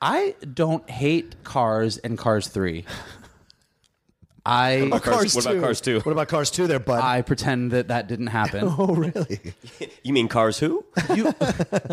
I 0.00 0.36
don't 0.54 0.88
hate 0.88 1.42
Cars 1.42 1.98
and 1.98 2.16
Cars 2.16 2.46
Three. 2.46 2.84
I 4.48 4.88
Cars- 5.02 5.34
what 5.34 5.46
about 5.46 5.60
Cars 5.60 5.80
2? 5.80 6.00
What 6.00 6.12
about 6.12 6.28
Cars 6.28 6.50
2 6.50 6.66
there, 6.66 6.78
bud? 6.78 7.02
I 7.02 7.22
pretend 7.22 7.72
that 7.72 7.88
that 7.88 8.08
didn't 8.08 8.28
happen. 8.28 8.64
oh, 8.78 8.94
really? 8.94 9.40
You 10.02 10.12
mean 10.14 10.28
Cars 10.28 10.58
who? 10.58 10.84
you, 11.14 11.34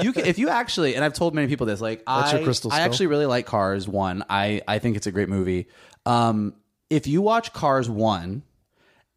you 0.02 0.14
can, 0.14 0.26
if 0.26 0.38
you 0.38 0.48
actually, 0.50 0.96
and 0.96 1.04
I've 1.04 1.14
told 1.14 1.34
many 1.36 1.48
people 1.48 1.66
this, 1.66 1.82
like 1.82 2.04
That's 2.06 2.34
I, 2.34 2.38
your 2.38 2.46
crystal 2.46 2.72
I 2.72 2.76
skull? 2.78 2.86
actually 2.86 3.08
really 3.08 3.26
like 3.26 3.46
Cars 3.46 3.88
One. 3.88 4.24
I 4.30 4.62
I 4.68 4.80
think 4.80 4.96
it's 4.96 5.08
a 5.08 5.12
great 5.12 5.28
movie. 5.28 5.68
Um, 6.06 6.54
if 6.90 7.08
you 7.08 7.22
watch 7.22 7.52
Cars 7.52 7.90
One 7.90 8.44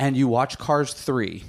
and 0.01 0.16
you 0.16 0.27
watch 0.27 0.58
Cars 0.58 0.92
Three, 0.94 1.44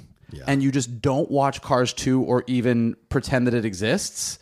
and 0.46 0.62
you 0.62 0.70
just 0.70 1.00
don't 1.00 1.30
watch 1.30 1.60
Cars 1.60 1.92
Two 1.92 2.22
or 2.22 2.44
even 2.46 2.94
pretend 3.08 3.46
that 3.48 3.54
it 3.54 3.64
exists. 3.64 4.38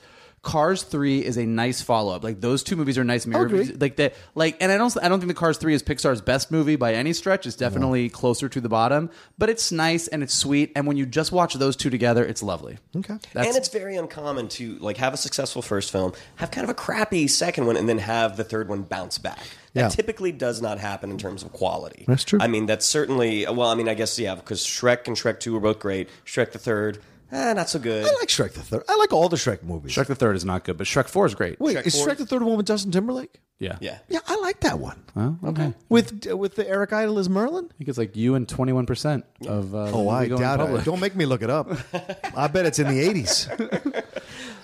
Cars 0.49 0.83
Three 0.83 1.23
is 1.23 1.37
a 1.37 1.45
nice 1.45 1.83
follow 1.83 2.15
up. 2.15 2.25
Like 2.25 2.41
those 2.41 2.63
two 2.63 2.75
movies 2.75 2.97
are 2.97 3.05
nice 3.05 3.27
mirror. 3.27 3.45
agree. 3.45 3.65
Like 3.67 3.97
that. 3.97 4.15
Like, 4.35 4.57
and 4.63 4.73
I 4.73 4.79
don't. 4.79 4.97
I 5.03 5.09
don't 5.11 5.21
think 5.21 5.29
the 5.29 5.35
Cars 5.35 5.59
Three 5.59 5.75
is 5.75 5.83
Pixar's 5.83 6.23
best 6.23 6.51
movie 6.51 6.77
by 6.77 6.95
any 6.95 7.13
stretch. 7.13 7.47
It's 7.47 7.55
definitely 7.55 8.09
closer 8.09 8.49
to 8.49 8.59
the 8.59 8.69
bottom, 8.71 9.11
but 9.37 9.51
it's 9.51 9.71
nice 9.71 10.09
and 10.09 10.23
it's 10.23 10.33
sweet. 10.33 10.73
And 10.75 10.87
when 10.87 10.97
you 10.97 11.05
just 11.05 11.33
watch 11.33 11.53
those 11.53 11.77
two 11.77 11.91
together, 11.91 12.25
it's 12.25 12.43
lovely. 12.43 12.79
Okay. 12.97 13.19
That's, 13.35 13.47
and 13.49 13.57
it's 13.59 13.69
very 13.69 13.97
uncommon 13.97 14.49
to 14.49 14.79
like 14.79 14.97
have 14.97 15.13
a 15.13 15.19
successful 15.19 15.61
first 15.61 15.93
film, 15.93 16.15
have 16.37 16.51
kind 16.51 16.65
of 16.65 16.71
a 16.71 16.75
crappy 16.75 17.29
second 17.29 17.67
one, 17.67 17.77
and 17.77 17.87
then 17.87 17.99
have 17.99 18.39
the 18.39 18.45
third 18.45 18.71
one 18.71 18.83
bounce 18.85 19.19
back. 19.19 19.41
That 19.75 19.81
Yeah. 19.83 19.89
typically 19.91 20.33
does 20.33 20.63
not 20.63 20.79
happen 20.79 21.11
in 21.11 21.19
terms 21.19 21.43
of 21.43 21.53
quality. 21.53 22.07
That's 22.09 22.25
true. 22.25 22.39
I 22.41 22.47
mean, 22.47 22.65
that's 22.65 22.87
certainly 22.87 23.45
well. 23.45 23.69
I 23.69 23.75
mean, 23.75 23.87
I 23.89 23.93
guess 23.93 24.19
yeah, 24.19 24.35
because 24.35 24.65
Shrek 24.65 25.07
and 25.09 25.15
Shrek 25.15 25.41
Two 25.41 25.53
were 25.53 25.61
both 25.61 25.79
great. 25.79 26.09
Shrek 26.25 26.53
the 26.53 26.59
third, 26.59 27.01
Eh, 27.31 27.53
not 27.53 27.69
so 27.69 27.79
good. 27.79 28.05
I 28.07 28.09
like 28.21 28.29
Shrek 28.29 28.53
the 28.53 28.61
Third. 28.61 28.85
I 28.89 28.97
like 28.97 29.13
all 29.13 29.29
the 29.29 29.37
Shrek 29.37 29.63
movies. 29.63 29.95
Shrek 29.95 30.07
the 30.07 30.15
Third 30.15 30.35
is 30.37 30.45
not 30.45 30.65
good, 30.65 30.79
but 30.79 30.87
Shrek 30.87 31.09
Four 31.09 31.27
is 31.27 31.35
great. 31.35 31.61
Wait, 31.61 31.77
is 31.85 31.95
Shrek 31.95 32.17
the 32.17 32.25
Third 32.27 32.43
one 32.43 32.57
with 32.57 32.67
Justin 32.67 32.91
Timberlake? 32.91 33.41
Yeah, 33.59 33.77
yeah. 33.81 33.99
Yeah, 34.09 34.21
I 34.27 34.37
like 34.37 34.61
that 34.61 34.79
one. 34.79 35.03
Well, 35.15 35.39
okay. 35.47 35.75
With 35.89 36.25
with 36.27 36.55
the 36.55 36.67
Eric 36.69 36.93
Idle 36.93 37.19
as 37.19 37.29
Merlin. 37.29 37.67
I 37.71 37.75
think 37.77 37.89
it's 37.89 37.99
like 37.99 38.17
you 38.17 38.35
and 38.35 38.49
twenty 38.49 38.73
one 38.73 38.87
percent 38.87 39.25
of. 39.47 39.75
Uh, 39.75 39.91
Oh, 39.93 40.09
I 40.09 40.21
movie 40.21 40.29
going 40.31 40.41
doubt 40.43 40.59
public. 40.61 40.83
it. 40.83 40.85
Don't 40.85 41.01
make 41.01 41.17
me 41.17 41.27
look 41.27 41.43
it 41.43 41.51
up. 41.51 41.69
I 42.37 42.47
bet 42.47 42.65
it's 42.67 42.79
in 42.79 42.87
the 42.89 43.01
eighties. 43.01 43.49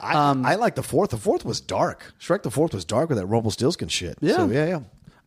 I, 0.00 0.30
Um, 0.30 0.46
I 0.46 0.54
like 0.54 0.74
the 0.74 0.82
fourth. 0.82 1.10
The 1.10 1.16
fourth 1.18 1.44
was 1.44 1.60
dark. 1.60 2.14
Shrek 2.20 2.42
the 2.42 2.50
fourth 2.50 2.72
was 2.74 2.84
dark 2.84 3.08
with 3.08 3.18
that 3.18 3.26
Rumpelstiltskin 3.26 3.88
shit. 3.88 4.16
Yeah. 4.20 4.36
So, 4.36 4.46
yeah, 4.50 4.66
yeah. 4.66 4.80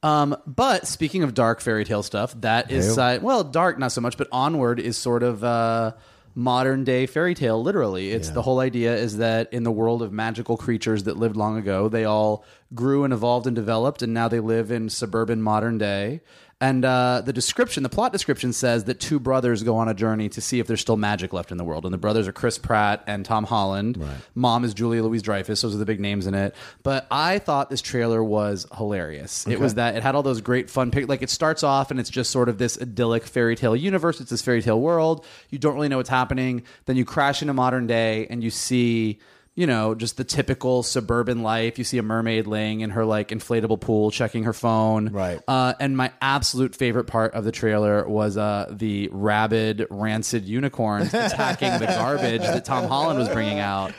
Um, 0.04 0.38
but 0.46 0.88
speaking 0.88 1.24
of 1.24 1.34
dark 1.34 1.60
fairy 1.60 1.84
tale 1.84 2.04
stuff, 2.04 2.34
that 2.42 2.72
is 2.72 2.96
Hey-o. 2.96 3.04
uh, 3.18 3.20
well, 3.22 3.44
dark 3.44 3.80
not 3.80 3.92
so 3.92 4.00
much, 4.02 4.18
but 4.18 4.28
onward 4.32 4.80
is 4.80 4.96
sort 4.98 5.24
of 5.24 5.44
uh, 5.44 5.94
modern 6.38 6.84
day 6.84 7.08
fairy 7.08 7.34
tale. 7.34 7.64
Literally, 7.64 8.12
it's 8.12 8.30
the 8.30 8.44
whole 8.44 8.60
idea 8.60 8.96
is 8.96 9.18
that 9.18 9.52
in 9.52 9.64
the 9.64 9.72
world 9.72 10.04
of 10.04 10.12
magical 10.14 10.56
creatures 10.56 11.06
that 11.06 11.18
lived 11.18 11.36
long 11.36 11.58
ago, 11.58 11.90
they 11.90 12.06
all 12.06 12.46
grew 12.76 13.04
and 13.04 13.12
evolved 13.12 13.48
and 13.48 13.56
developed, 13.56 14.04
and 14.04 14.14
now 14.14 14.28
they 14.28 14.40
live 14.40 14.70
in 14.70 14.88
suburban 14.88 15.42
modern 15.42 15.80
day. 15.80 16.22
And 16.60 16.84
uh, 16.84 17.22
the 17.24 17.34
description, 17.34 17.84
the 17.84 17.90
plot 17.90 18.12
description 18.12 18.52
says 18.52 18.86
that 18.86 19.00
two 19.00 19.20
brothers 19.20 19.62
go 19.62 19.78
on 19.78 19.88
a 19.88 19.94
journey 19.94 20.28
to 20.30 20.42
see 20.42 20.60
if 20.60 20.66
there's 20.66 20.82
still 20.82 20.98
magic 20.98 21.32
left 21.32 21.52
in 21.52 21.58
the 21.58 21.64
world. 21.64 21.86
And 21.86 21.94
the 21.94 22.00
brothers 22.00 22.28
are 22.28 22.32
Chris 22.32 22.58
Pratt 22.58 23.04
and 23.06 23.24
Tom 23.24 23.44
Holland. 23.44 24.04
Mom 24.34 24.64
is 24.64 24.74
Julia 24.74 25.04
Louise 25.04 25.22
Dreyfus. 25.22 25.62
Those 25.62 25.76
are 25.76 25.78
the 25.78 25.86
big 25.86 26.00
names 26.00 26.26
in 26.26 26.34
it. 26.34 26.56
But 26.82 27.06
I 27.12 27.38
thought 27.38 27.70
this 27.70 27.82
trailer 27.82 28.24
was 28.24 28.66
hilarious. 28.76 29.46
It 29.46 29.60
was 29.60 29.76
that 29.76 29.96
it 29.96 30.02
had 30.02 30.16
all 30.16 30.24
those 30.24 30.42
great 30.42 30.70
fun 30.72 30.90
pic. 30.90 31.08
Like 31.08 31.22
it 31.22 31.30
starts 31.30 31.62
off 31.62 31.92
and 31.92 32.00
it's 32.00 32.10
just 32.10 32.32
sort 32.32 32.50
of 32.50 32.58
this 32.58 32.82
idyllic 32.82 33.26
fairy 33.26 33.56
tale 33.56 33.76
universe. 33.76 34.20
It's 34.20 34.32
this 34.32 34.42
fairy 34.42 34.64
tale 34.64 34.82
world. 34.82 35.26
You 35.52 35.60
don't 35.60 35.76
really 35.76 35.90
know 35.90 35.98
what's 35.98 36.10
happening. 36.10 36.64
Then 36.86 36.96
you 36.96 37.06
crash 37.06 37.44
into 37.44 37.54
modern 37.54 37.86
day 37.86 38.26
and 38.32 38.44
you 38.44 38.50
see 38.50 39.20
you 39.58 39.66
know, 39.66 39.96
just 39.96 40.18
the 40.18 40.24
typical 40.24 40.84
suburban 40.84 41.42
life. 41.42 41.80
You 41.80 41.84
see 41.84 41.98
a 41.98 42.04
mermaid 42.04 42.46
laying 42.46 42.82
in 42.82 42.92
her 42.92 43.04
like 43.04 43.30
inflatable 43.30 43.82
pool, 43.82 44.12
checking 44.12 44.44
her 44.44 44.54
phone. 44.54 45.08
Right. 45.10 45.42
Uh, 45.48 45.74
and 45.80 45.98
my 45.98 46.12
absolute 46.22 46.76
favorite 46.76 47.06
part 47.06 47.34
of 47.34 47.44
the 47.44 47.52
trailer 47.52 48.08
was 48.08 48.38
uh, 48.38 48.68
the 48.72 49.10
rabid, 49.12 49.88
rancid 49.90 50.46
unicorns 50.46 51.08
attacking 51.14 51.72
the 51.80 51.88
garbage 51.88 52.42
that 52.42 52.66
Tom 52.66 52.88
Holland 52.88 53.18
was 53.18 53.30
bringing 53.30 53.58
out. 53.58 53.94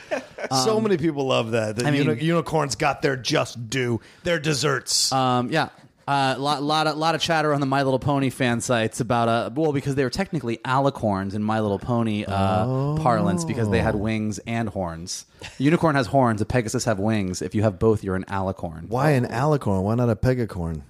so 0.63 0.79
many 0.79 0.95
people 0.95 1.27
love 1.27 1.51
that. 1.51 1.75
The 1.75 1.85
I 1.85 1.91
mean- 1.91 2.05
uni- 2.05 2.23
unicorns 2.23 2.75
got 2.75 3.01
their 3.01 3.17
just 3.17 3.69
due, 3.69 3.99
their 4.23 4.39
desserts. 4.39 5.11
Um, 5.11 5.51
yeah. 5.51 5.69
A 6.11 6.37
lot, 6.39 6.63
lot, 6.63 6.87
of, 6.87 6.97
lot 6.97 7.13
of 7.13 7.21
chatter 7.21 7.53
on 7.53 7.59
the 7.59 7.67
My 7.67 7.83
Little 7.83 7.99
Pony 7.99 8.31
fan 8.31 8.61
sites 8.61 8.99
about 8.99 9.29
uh, 9.29 9.51
well, 9.53 9.73
because 9.73 9.93
they 9.93 10.03
were 10.03 10.09
technically 10.09 10.57
alicorns 10.57 11.35
in 11.35 11.43
My 11.43 11.59
Little 11.59 11.77
Pony 11.77 12.25
uh, 12.25 12.95
parlance 12.97 13.45
because 13.45 13.69
they 13.69 13.79
had 13.79 13.93
wings 13.93 14.39
and 14.47 14.69
horns. 14.69 15.25
A 15.43 15.63
unicorn 15.63 15.95
has 15.95 16.07
horns. 16.07 16.41
A 16.41 16.45
Pegasus 16.45 16.85
have 16.85 16.97
wings. 16.97 17.43
If 17.43 17.53
you 17.53 17.61
have 17.61 17.77
both, 17.77 18.03
you're 18.03 18.15
an 18.15 18.25
alicorn. 18.25 18.87
Why 18.87 19.11
an 19.11 19.25
alicorn? 19.27 19.83
Why 19.83 19.93
not 19.93 20.09
a 20.09 20.15
pegacorn? 20.15 20.81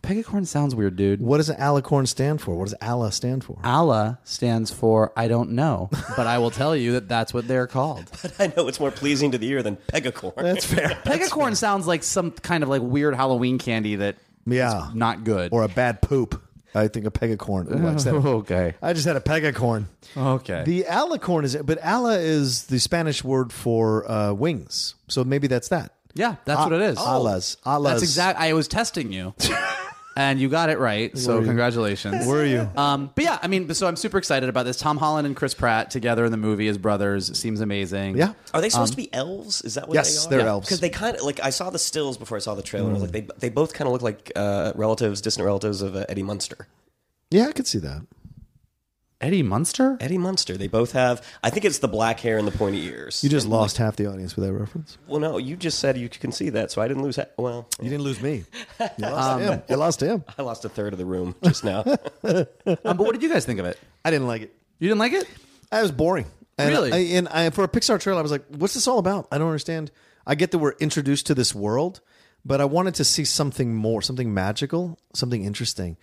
Pegacorn 0.00 0.46
sounds 0.46 0.76
weird, 0.76 0.94
dude. 0.94 1.20
What 1.20 1.38
does 1.38 1.48
an 1.48 1.56
alicorn 1.56 2.06
stand 2.06 2.40
for? 2.40 2.54
What 2.54 2.66
does 2.66 2.74
Allah 2.80 3.10
stand 3.10 3.42
for? 3.42 3.58
Allah 3.64 4.20
stands 4.22 4.70
for 4.70 5.12
I 5.16 5.26
don't 5.26 5.50
know, 5.50 5.90
but 6.16 6.28
I 6.28 6.38
will 6.38 6.52
tell 6.52 6.76
you 6.76 6.92
that 6.92 7.08
that's 7.08 7.34
what 7.34 7.48
they're 7.48 7.66
called. 7.66 8.08
But 8.22 8.34
I 8.38 8.52
know 8.56 8.68
it's 8.68 8.78
more 8.78 8.92
pleasing 8.92 9.32
to 9.32 9.38
the 9.38 9.48
ear 9.48 9.62
than 9.62 9.76
pegacorn. 9.76 10.36
That's 10.36 10.64
fair. 10.64 10.90
Pegacorn 11.04 11.56
sounds 11.56 11.86
like 11.88 12.04
some 12.04 12.30
kind 12.30 12.62
of 12.62 12.68
like 12.68 12.80
weird 12.80 13.16
Halloween 13.16 13.58
candy 13.58 13.96
that 13.96 14.16
Yeah. 14.52 14.88
is 14.88 14.94
not 14.94 15.24
good. 15.24 15.52
Or 15.52 15.62
a 15.64 15.68
bad 15.68 16.02
poop. 16.02 16.42
I 16.74 16.88
think 16.88 17.06
a 17.06 17.10
pegacorn. 17.10 17.72
Ooh, 17.74 17.88
I, 17.88 17.92
just 17.92 18.04
had 18.04 18.14
a, 18.14 18.18
okay. 18.40 18.74
I 18.82 18.92
just 18.92 19.06
had 19.06 19.16
a 19.16 19.20
pegacorn. 19.20 19.86
Okay. 20.16 20.64
The 20.64 20.84
alicorn 20.84 21.44
is, 21.44 21.54
it 21.54 21.64
but 21.64 21.78
ala 21.84 22.18
is 22.18 22.64
the 22.66 22.78
Spanish 22.78 23.24
word 23.24 23.52
for 23.52 24.08
uh, 24.10 24.32
wings. 24.34 24.94
So 25.08 25.24
maybe 25.24 25.46
that's 25.46 25.68
that. 25.68 25.92
yeah, 26.14 26.36
that's 26.44 26.60
what 26.60 26.72
it 26.72 26.82
is. 26.82 26.98
Alas. 26.98 27.56
Alas. 27.64 27.92
That's 27.92 28.02
exact. 28.02 28.38
I 28.38 28.52
was 28.52 28.68
testing 28.68 29.12
you, 29.12 29.34
and 30.18 30.40
you 30.40 30.48
got 30.48 30.68
it 30.68 30.78
right. 30.78 31.16
So 31.16 31.42
congratulations. 31.44 32.26
Where 32.26 32.42
are 32.42 32.44
you? 32.44 32.68
Um, 32.76 33.10
but 33.14 33.24
yeah, 33.24 33.38
I 33.40 33.46
mean, 33.46 33.72
so 33.72 33.86
I'm 33.86 33.96
super 33.96 34.18
excited 34.18 34.48
about 34.48 34.64
this. 34.64 34.76
Tom 34.76 34.96
Holland 34.96 35.26
and 35.26 35.36
Chris 35.36 35.54
Pratt 35.54 35.90
together 35.90 36.24
in 36.24 36.30
the 36.32 36.36
movie 36.36 36.66
as 36.68 36.76
brothers 36.76 37.38
seems 37.38 37.60
amazing. 37.60 38.16
Yeah. 38.16 38.32
Are 38.52 38.60
they 38.60 38.68
supposed 38.68 38.92
to 38.94 38.96
be 38.96 39.12
elves? 39.14 39.62
Is 39.62 39.74
that 39.74 39.88
what 39.88 39.94
Yes, 39.94 40.26
they 40.26 40.36
are? 40.36 40.38
they're 40.40 40.48
elves. 40.48 40.66
Because 40.66 40.80
they 40.80 40.90
kind 40.90 41.16
of 41.16 41.22
like 41.22 41.40
I 41.40 41.50
saw 41.50 41.70
the 41.70 41.78
stills 41.78 42.18
before 42.18 42.36
I 42.36 42.40
saw 42.40 42.54
the 42.54 42.62
trailer. 42.62 42.88
and 42.88 42.96
I 42.96 43.00
was 43.00 43.10
like, 43.10 43.12
they 43.12 43.32
they 43.38 43.48
both 43.48 43.72
kind 43.74 43.86
of 43.86 43.92
look 43.92 44.02
like 44.02 44.32
uh, 44.36 44.72
relatives, 44.74 45.20
distant 45.20 45.46
relatives 45.46 45.80
of 45.82 45.94
uh, 45.94 46.04
Eddie 46.08 46.24
Munster. 46.24 46.66
Yeah, 47.30 47.46
I 47.46 47.52
could 47.52 47.66
see 47.66 47.78
that. 47.78 48.02
Eddie 49.20 49.42
Munster. 49.42 49.96
Eddie 50.00 50.16
Munster. 50.18 50.56
They 50.56 50.68
both 50.68 50.92
have. 50.92 51.26
I 51.42 51.50
think 51.50 51.64
it's 51.64 51.78
the 51.78 51.88
black 51.88 52.20
hair 52.20 52.38
and 52.38 52.46
the 52.46 52.56
pointy 52.56 52.84
ears. 52.86 53.22
You 53.24 53.28
just 53.28 53.46
And, 53.46 53.52
lost 53.52 53.76
half 53.78 53.96
the 53.96 54.06
audience 54.06 54.36
with 54.36 54.44
that 54.46 54.52
reference. 54.52 54.96
Well, 55.08 55.18
no, 55.18 55.38
you 55.38 55.56
just 55.56 55.80
said 55.80 55.98
you 55.98 56.08
can 56.08 56.30
see 56.30 56.50
that, 56.50 56.70
so 56.70 56.80
I 56.80 56.86
didn't 56.86 57.02
lose. 57.02 57.16
Ha- 57.16 57.24
well, 57.36 57.66
You 57.82 57.90
didn't 57.90 58.04
lose 58.04 58.20
me. 58.22 58.44
You 58.78 58.86
lost 59.00 59.40
him. 59.40 59.62
You 59.68 59.76
lost 59.76 60.00
him. 60.02 60.24
I 60.38 60.42
lost 60.42 60.64
a 60.64 60.68
third 60.68 60.92
of 60.92 60.98
the 61.00 61.04
room 61.06 61.34
just 61.42 61.64
now. 61.64 61.84
Um, 62.24 62.46
but 62.96 62.98
what 62.98 63.12
did 63.12 63.22
you 63.22 63.28
guys 63.30 63.44
think 63.46 63.58
of 63.60 63.66
it? 63.66 63.78
I 64.04 64.10
didn't 64.10 64.26
like 64.26 64.42
it. 64.42 64.54
You 64.78 64.88
didn't 64.88 64.98
like 65.00 65.12
it? 65.14 65.26
I 65.72 65.82
was 65.82 65.90
boring. 65.90 66.26
And 66.58 66.68
Really? 66.70 66.92
I, 66.92 66.96
and 67.16 67.28
I, 67.28 67.50
for 67.50 67.64
a 67.64 67.68
Pixar 67.68 67.98
trailer, 68.00 68.18
I 68.18 68.22
was 68.22 68.30
like, 68.30 68.44
"What's 68.48 68.74
this 68.74 68.86
all 68.86 68.98
about?" 68.98 69.26
I 69.32 69.38
don't 69.38 69.46
understand. 69.48 69.90
I 70.26 70.34
get 70.34 70.50
that 70.50 70.58
we're 70.58 70.74
introduced 70.80 71.26
to 71.26 71.34
this 71.34 71.54
world, 71.54 72.00
but 72.44 72.60
I 72.60 72.64
wanted 72.66 72.94
to 72.96 73.04
see 73.04 73.24
something 73.24 73.74
more, 73.74 74.02
something 74.02 74.32
magical, 74.34 74.98
something 75.14 75.44
interesting, 75.44 75.96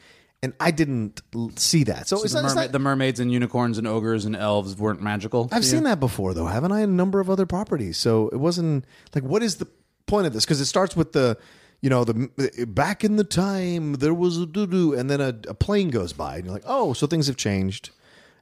and 0.43 0.53
I 0.59 0.71
didn't 0.71 1.21
l- 1.33 1.51
see 1.55 1.83
that. 1.85 2.07
So, 2.07 2.21
it's 2.23 2.33
the, 2.33 2.41
not, 2.41 2.45
it's 2.45 2.53
merma- 2.53 2.63
not- 2.63 2.71
the 2.71 2.79
mermaids 2.79 3.19
and 3.19 3.31
unicorns 3.31 3.77
and 3.77 3.87
ogres 3.87 4.25
and 4.25 4.35
elves 4.35 4.77
weren't 4.77 5.01
magical. 5.01 5.49
I've 5.51 5.65
seen 5.65 5.83
that 5.83 5.99
before, 5.99 6.33
though, 6.33 6.45
haven't 6.47 6.71
I? 6.71 6.81
A 6.81 6.87
number 6.87 7.19
of 7.19 7.29
other 7.29 7.45
properties. 7.45 7.97
So 7.97 8.29
it 8.29 8.37
wasn't 8.37 8.85
like, 9.13 9.23
what 9.23 9.41
is 9.43 9.55
the 9.57 9.67
point 10.07 10.27
of 10.27 10.33
this? 10.33 10.45
Because 10.45 10.61
it 10.61 10.65
starts 10.65 10.95
with 10.95 11.13
the, 11.13 11.37
you 11.81 11.89
know, 11.89 12.03
the 12.03 12.65
back 12.67 13.03
in 13.03 13.15
the 13.15 13.23
time 13.23 13.93
there 13.93 14.13
was 14.13 14.37
a 14.37 14.45
doo 14.45 14.67
doo, 14.67 14.93
and 14.93 15.09
then 15.09 15.21
a, 15.21 15.29
a 15.47 15.53
plane 15.53 15.89
goes 15.89 16.13
by, 16.13 16.35
and 16.37 16.45
you're 16.45 16.53
like, 16.53 16.63
oh, 16.65 16.93
so 16.93 17.05
things 17.07 17.27
have 17.27 17.37
changed, 17.37 17.89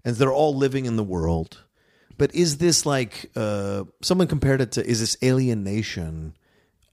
and 0.05 0.15
they're 0.15 0.31
all 0.33 0.55
living 0.55 0.85
in 0.85 0.95
the 0.97 1.03
world. 1.03 1.63
But 2.17 2.33
is 2.35 2.57
this 2.59 2.85
like 2.85 3.31
uh, 3.35 3.85
someone 4.01 4.27
compared 4.27 4.61
it 4.61 4.73
to? 4.73 4.85
Is 4.85 4.99
this 4.99 5.17
alienation? 5.23 6.35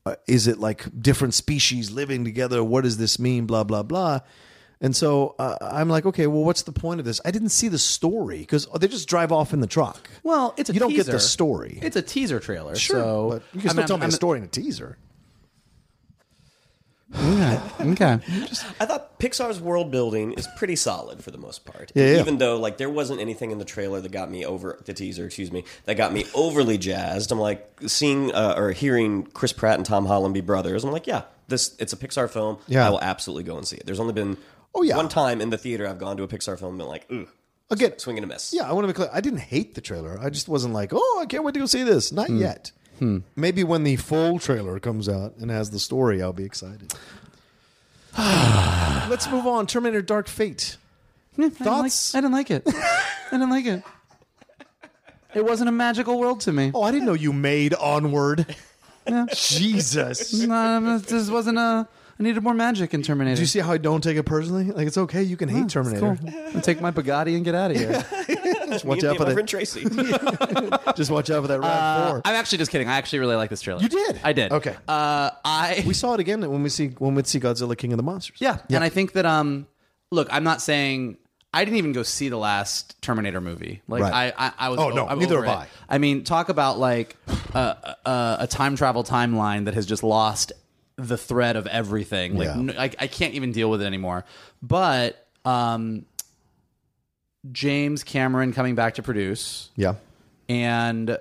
Uh, 0.06 0.14
is 0.26 0.46
it 0.46 0.58
like 0.58 0.86
different 1.00 1.34
species 1.34 1.90
living 1.90 2.24
together? 2.24 2.64
What 2.64 2.84
does 2.84 2.96
this 2.96 3.18
mean? 3.18 3.46
Blah 3.46 3.64
blah 3.64 3.82
blah. 3.82 4.20
And 4.82 4.96
so 4.96 5.34
uh, 5.38 5.56
I'm 5.60 5.88
like, 5.90 6.06
okay, 6.06 6.26
well, 6.26 6.42
what's 6.42 6.62
the 6.62 6.72
point 6.72 7.00
of 7.00 7.06
this? 7.06 7.20
I 7.24 7.30
didn't 7.30 7.50
see 7.50 7.68
the 7.68 7.78
story 7.78 8.38
because 8.38 8.66
they 8.78 8.88
just 8.88 9.08
drive 9.08 9.30
off 9.30 9.52
in 9.52 9.60
the 9.60 9.66
truck. 9.66 10.08
Well, 10.22 10.54
it's 10.56 10.70
a 10.70 10.72
You 10.72 10.80
don't 10.80 10.94
get 10.94 11.04
the 11.06 11.20
story. 11.20 11.78
It's 11.82 11.96
a 11.96 12.02
teaser 12.02 12.40
trailer. 12.40 12.74
Sure, 12.76 12.96
so 12.96 13.28
but 13.30 13.42
you 13.52 13.60
can 13.60 13.68
I 13.68 13.72
still 13.72 13.80
mean, 13.82 13.86
tell 13.88 13.96
me 13.98 14.02
I'm- 14.02 14.08
a 14.08 14.12
story 14.12 14.38
in 14.38 14.44
a 14.44 14.48
teaser. 14.48 14.96
I'm- 17.12 17.60
Okay. 17.80 18.18
I 18.78 18.86
thought 18.86 19.18
Pixar's 19.18 19.58
world 19.60 19.90
building 19.90 20.32
is 20.32 20.46
pretty 20.56 20.76
solid 20.76 21.24
for 21.24 21.30
the 21.30 21.38
most 21.38 21.64
part. 21.64 21.90
Yeah, 21.94 22.12
yeah. 22.14 22.20
Even 22.20 22.38
though 22.38 22.56
like 22.58 22.76
there 22.76 22.90
wasn't 22.90 23.20
anything 23.20 23.50
in 23.50 23.58
the 23.58 23.64
trailer 23.64 24.00
that 24.00 24.12
got 24.12 24.30
me 24.30 24.44
over 24.44 24.78
the 24.84 24.92
teaser, 24.92 25.24
excuse 25.26 25.50
me, 25.50 25.64
that 25.86 25.96
got 25.96 26.12
me 26.12 26.24
overly 26.34 26.78
jazzed. 26.78 27.32
I'm 27.32 27.40
like 27.40 27.68
seeing 27.86 28.32
uh, 28.32 28.54
or 28.56 28.72
hearing 28.72 29.24
Chris 29.32 29.52
Pratt 29.52 29.76
and 29.76 29.84
Tom 29.86 30.06
Holland 30.06 30.34
be 30.34 30.40
brothers. 30.40 30.84
I'm 30.84 30.92
like, 30.92 31.06
yeah, 31.06 31.22
this 31.48 31.74
it's 31.78 31.92
a 31.92 31.96
Pixar 31.96 32.30
film. 32.30 32.58
Yeah. 32.68 32.86
I 32.86 32.90
will 32.90 33.00
absolutely 33.00 33.44
go 33.44 33.56
and 33.56 33.66
see 33.66 33.76
it. 33.76 33.86
There's 33.86 34.00
only 34.00 34.12
been 34.12 34.36
Oh, 34.74 34.82
yeah. 34.82 34.96
one 34.96 35.08
time 35.08 35.40
in 35.40 35.50
the 35.50 35.58
theater 35.58 35.86
I've 35.86 35.98
gone 35.98 36.16
to 36.16 36.22
a 36.22 36.28
Pixar 36.28 36.58
film 36.58 36.72
and 36.72 36.78
been 36.78 36.88
like, 36.88 37.10
ooh, 37.10 37.28
Again, 37.70 37.98
swing 37.98 38.18
and 38.18 38.24
a 38.24 38.26
miss. 38.26 38.52
yeah, 38.52 38.68
I 38.68 38.72
want 38.72 38.84
to 38.84 38.88
be 38.88 38.96
clear. 38.96 39.08
I 39.12 39.20
didn't 39.20 39.40
hate 39.40 39.74
the 39.76 39.80
trailer. 39.80 40.18
I 40.20 40.28
just 40.28 40.48
wasn't 40.48 40.74
like, 40.74 40.90
oh, 40.92 41.18
I 41.22 41.26
can't 41.26 41.44
wait 41.44 41.54
to 41.54 41.60
go 41.60 41.66
see 41.66 41.84
this. 41.84 42.10
Not 42.10 42.26
hmm. 42.26 42.38
yet. 42.38 42.72
Hmm. 42.98 43.18
Maybe 43.36 43.62
when 43.62 43.84
the 43.84 43.96
full 43.96 44.38
trailer 44.40 44.80
comes 44.80 45.08
out 45.08 45.36
and 45.36 45.50
has 45.50 45.70
the 45.70 45.78
story, 45.78 46.20
I'll 46.20 46.32
be 46.32 46.44
excited. 46.44 46.92
Let's 48.18 49.30
move 49.30 49.46
on. 49.46 49.68
Terminator 49.68 50.02
Dark 50.02 50.28
Fate. 50.28 50.76
Yeah, 51.36 51.46
I 51.46 51.48
didn't 51.48 51.60
like- 51.60 51.68
Thoughts? 51.68 52.14
I 52.14 52.20
didn't 52.20 52.32
like 52.32 52.50
it. 52.50 52.62
I 52.66 53.30
didn't 53.30 53.50
like 53.50 53.66
it. 53.66 53.82
It 55.32 55.44
wasn't 55.44 55.68
a 55.68 55.72
magical 55.72 56.18
world 56.18 56.40
to 56.42 56.52
me. 56.52 56.72
Oh, 56.74 56.82
I 56.82 56.90
didn't 56.90 57.06
know 57.06 57.14
you 57.14 57.32
made 57.32 57.72
Onward. 57.74 58.56
Jesus. 59.34 60.34
No, 60.34 60.98
this 60.98 61.30
wasn't 61.30 61.58
a. 61.58 61.86
I 62.20 62.22
needed 62.22 62.42
more 62.42 62.52
magic 62.52 62.92
in 62.92 63.00
Terminator. 63.02 63.36
Do 63.36 63.40
you 63.40 63.46
see 63.46 63.60
how 63.60 63.72
I 63.72 63.78
don't 63.78 64.02
take 64.02 64.18
it 64.18 64.24
personally? 64.24 64.64
Like, 64.64 64.86
it's 64.86 64.98
okay. 64.98 65.22
You 65.22 65.38
can 65.38 65.48
hate 65.48 65.64
It's 65.64 65.72
Terminator. 65.72 66.18
cool. 66.20 66.30
I'll 66.54 66.60
take 66.60 66.78
my 66.82 66.90
Bugatti 66.90 67.34
and 67.34 67.46
get 67.46 67.54
out 67.56 67.70
of 67.70 67.78
here. 67.78 68.04
Just 68.68 68.84
watch 68.84 69.02
out 69.04 69.16
for 69.16 69.24
that. 69.24 69.32
friend 69.32 69.48
Tracy. 69.48 69.82
Just 70.96 71.10
watch 71.10 71.30
out 71.30 71.42
for 71.42 71.48
that 71.48 71.60
Rav 71.60 72.10
Four. 72.10 72.22
I'm 72.24 72.34
actually 72.36 72.58
just 72.58 72.70
kidding. 72.70 72.88
I 72.88 72.98
actually 72.98 73.18
really 73.20 73.34
like 73.34 73.50
this 73.50 73.62
trailer. 73.62 73.82
You 73.82 73.88
did? 73.88 74.20
I 74.22 74.32
did. 74.32 74.52
Okay. 74.52 74.76
Uh, 74.86 75.30
I 75.44 75.82
we 75.86 75.92
saw 75.94 76.14
it 76.14 76.20
again 76.20 76.40
when 76.48 76.62
we 76.62 76.68
see 76.68 76.88
when 76.98 77.16
we 77.16 77.24
see 77.24 77.40
Godzilla 77.40 77.76
King 77.76 77.92
of 77.92 77.96
the 77.96 78.04
Monsters. 78.04 78.36
Yeah. 78.38 78.58
And 78.70 78.84
I 78.84 78.88
think 78.88 79.12
that 79.14 79.26
um 79.26 79.66
look, 80.12 80.28
I'm 80.30 80.44
not 80.44 80.60
saying 80.62 81.16
I 81.52 81.64
didn't 81.64 81.78
even 81.78 81.92
go 81.92 82.04
see 82.04 82.28
the 82.28 82.36
last 82.36 83.00
Terminator 83.02 83.40
movie. 83.40 83.82
Like 83.88 84.02
Right. 84.02 84.32
I, 84.38 84.46
I, 84.48 84.52
I 84.58 84.68
was. 84.68 84.78
Oh, 84.78 84.90
no, 84.90 85.04
I'm 85.08 85.18
neither 85.18 85.38
over 85.38 85.46
have 85.46 85.62
it. 85.64 85.68
I. 85.88 85.94
I 85.96 85.98
mean, 85.98 86.22
talk 86.22 86.48
about 86.48 86.78
like 86.78 87.16
a, 87.54 87.96
a, 88.06 88.36
a 88.40 88.46
time 88.46 88.76
travel 88.76 89.02
timeline 89.02 89.64
that 89.64 89.74
has 89.74 89.84
just 89.84 90.04
lost 90.04 90.52
the 91.08 91.16
thread 91.18 91.56
of 91.56 91.66
everything. 91.66 92.36
Like 92.36 92.46
Yeah. 92.46 92.54
n- 92.58 92.74
I, 92.78 92.84
I 92.98 93.06
can't 93.06 93.34
even 93.34 93.52
deal 93.52 93.70
with 93.70 93.82
it 93.82 93.86
anymore. 93.86 94.24
But 94.62 95.26
um, 95.44 96.04
James 97.52 98.04
Cameron 98.04 98.52
coming 98.52 98.74
back 98.74 98.94
to 98.94 99.02
produce 99.02 99.70
Yeah. 99.76 99.94
and 100.48 101.18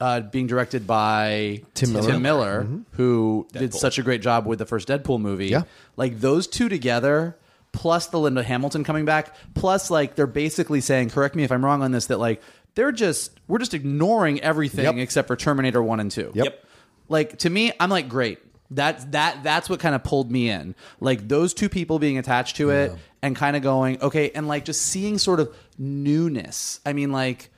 uh, 0.00 0.20
being 0.20 0.46
directed 0.46 0.86
by 0.86 1.62
Tim 1.74 1.92
Miller. 1.92 2.10
Mm-hmm. 2.12 2.22
Miller, 2.22 2.68
who 2.92 3.48
did 3.52 3.74
such 3.74 3.98
a 3.98 4.02
great 4.02 4.22
job 4.22 4.46
with 4.46 4.60
the 4.60 4.66
first 4.66 4.86
Deadpool 4.86 5.20
movie. 5.20 5.48
Yeah. 5.48 5.62
Like 5.96 6.20
those 6.20 6.46
two 6.46 6.68
together, 6.68 7.36
plus 7.72 8.06
the 8.06 8.20
Linda 8.20 8.44
Hamilton 8.44 8.84
coming 8.84 9.04
back, 9.04 9.34
plus 9.54 9.90
like 9.90 10.14
they're 10.14 10.28
basically 10.28 10.80
saying, 10.80 11.10
correct 11.10 11.34
me 11.34 11.42
if 11.42 11.50
I'm 11.50 11.64
wrong 11.64 11.82
on 11.82 11.90
this, 11.90 12.06
that 12.06 12.18
like 12.18 12.40
they're 12.76 12.92
just 12.92 13.32
we're 13.48 13.58
just 13.58 13.74
ignoring 13.74 14.40
everything 14.40 14.84
Yep. 14.84 14.96
except 14.98 15.26
for 15.26 15.34
Terminator 15.34 15.82
One 15.82 15.98
and 15.98 16.12
Two. 16.12 16.30
Yep. 16.32 16.64
Like 17.08 17.38
to 17.38 17.50
me, 17.50 17.72
I'm 17.80 17.90
like, 17.90 18.08
great. 18.08 18.38
That's 18.70 19.04
that 19.06 19.42
that's 19.42 19.70
what 19.70 19.80
kind 19.80 19.94
of 19.94 20.04
pulled 20.04 20.30
me 20.30 20.50
in. 20.50 20.74
Like 21.00 21.26
those 21.26 21.54
two 21.54 21.68
people 21.68 21.98
being 21.98 22.18
attached 22.18 22.56
to 22.56 22.70
it 22.70 22.92
and 23.22 23.34
kind 23.34 23.56
of 23.56 23.62
going, 23.62 24.00
okay, 24.02 24.30
and 24.34 24.46
like 24.46 24.64
just 24.66 24.82
seeing 24.82 25.16
sort 25.18 25.40
of 25.40 25.54
newness. 25.78 26.80
I 26.84 26.92
mean, 26.92 27.10
like 27.10 27.50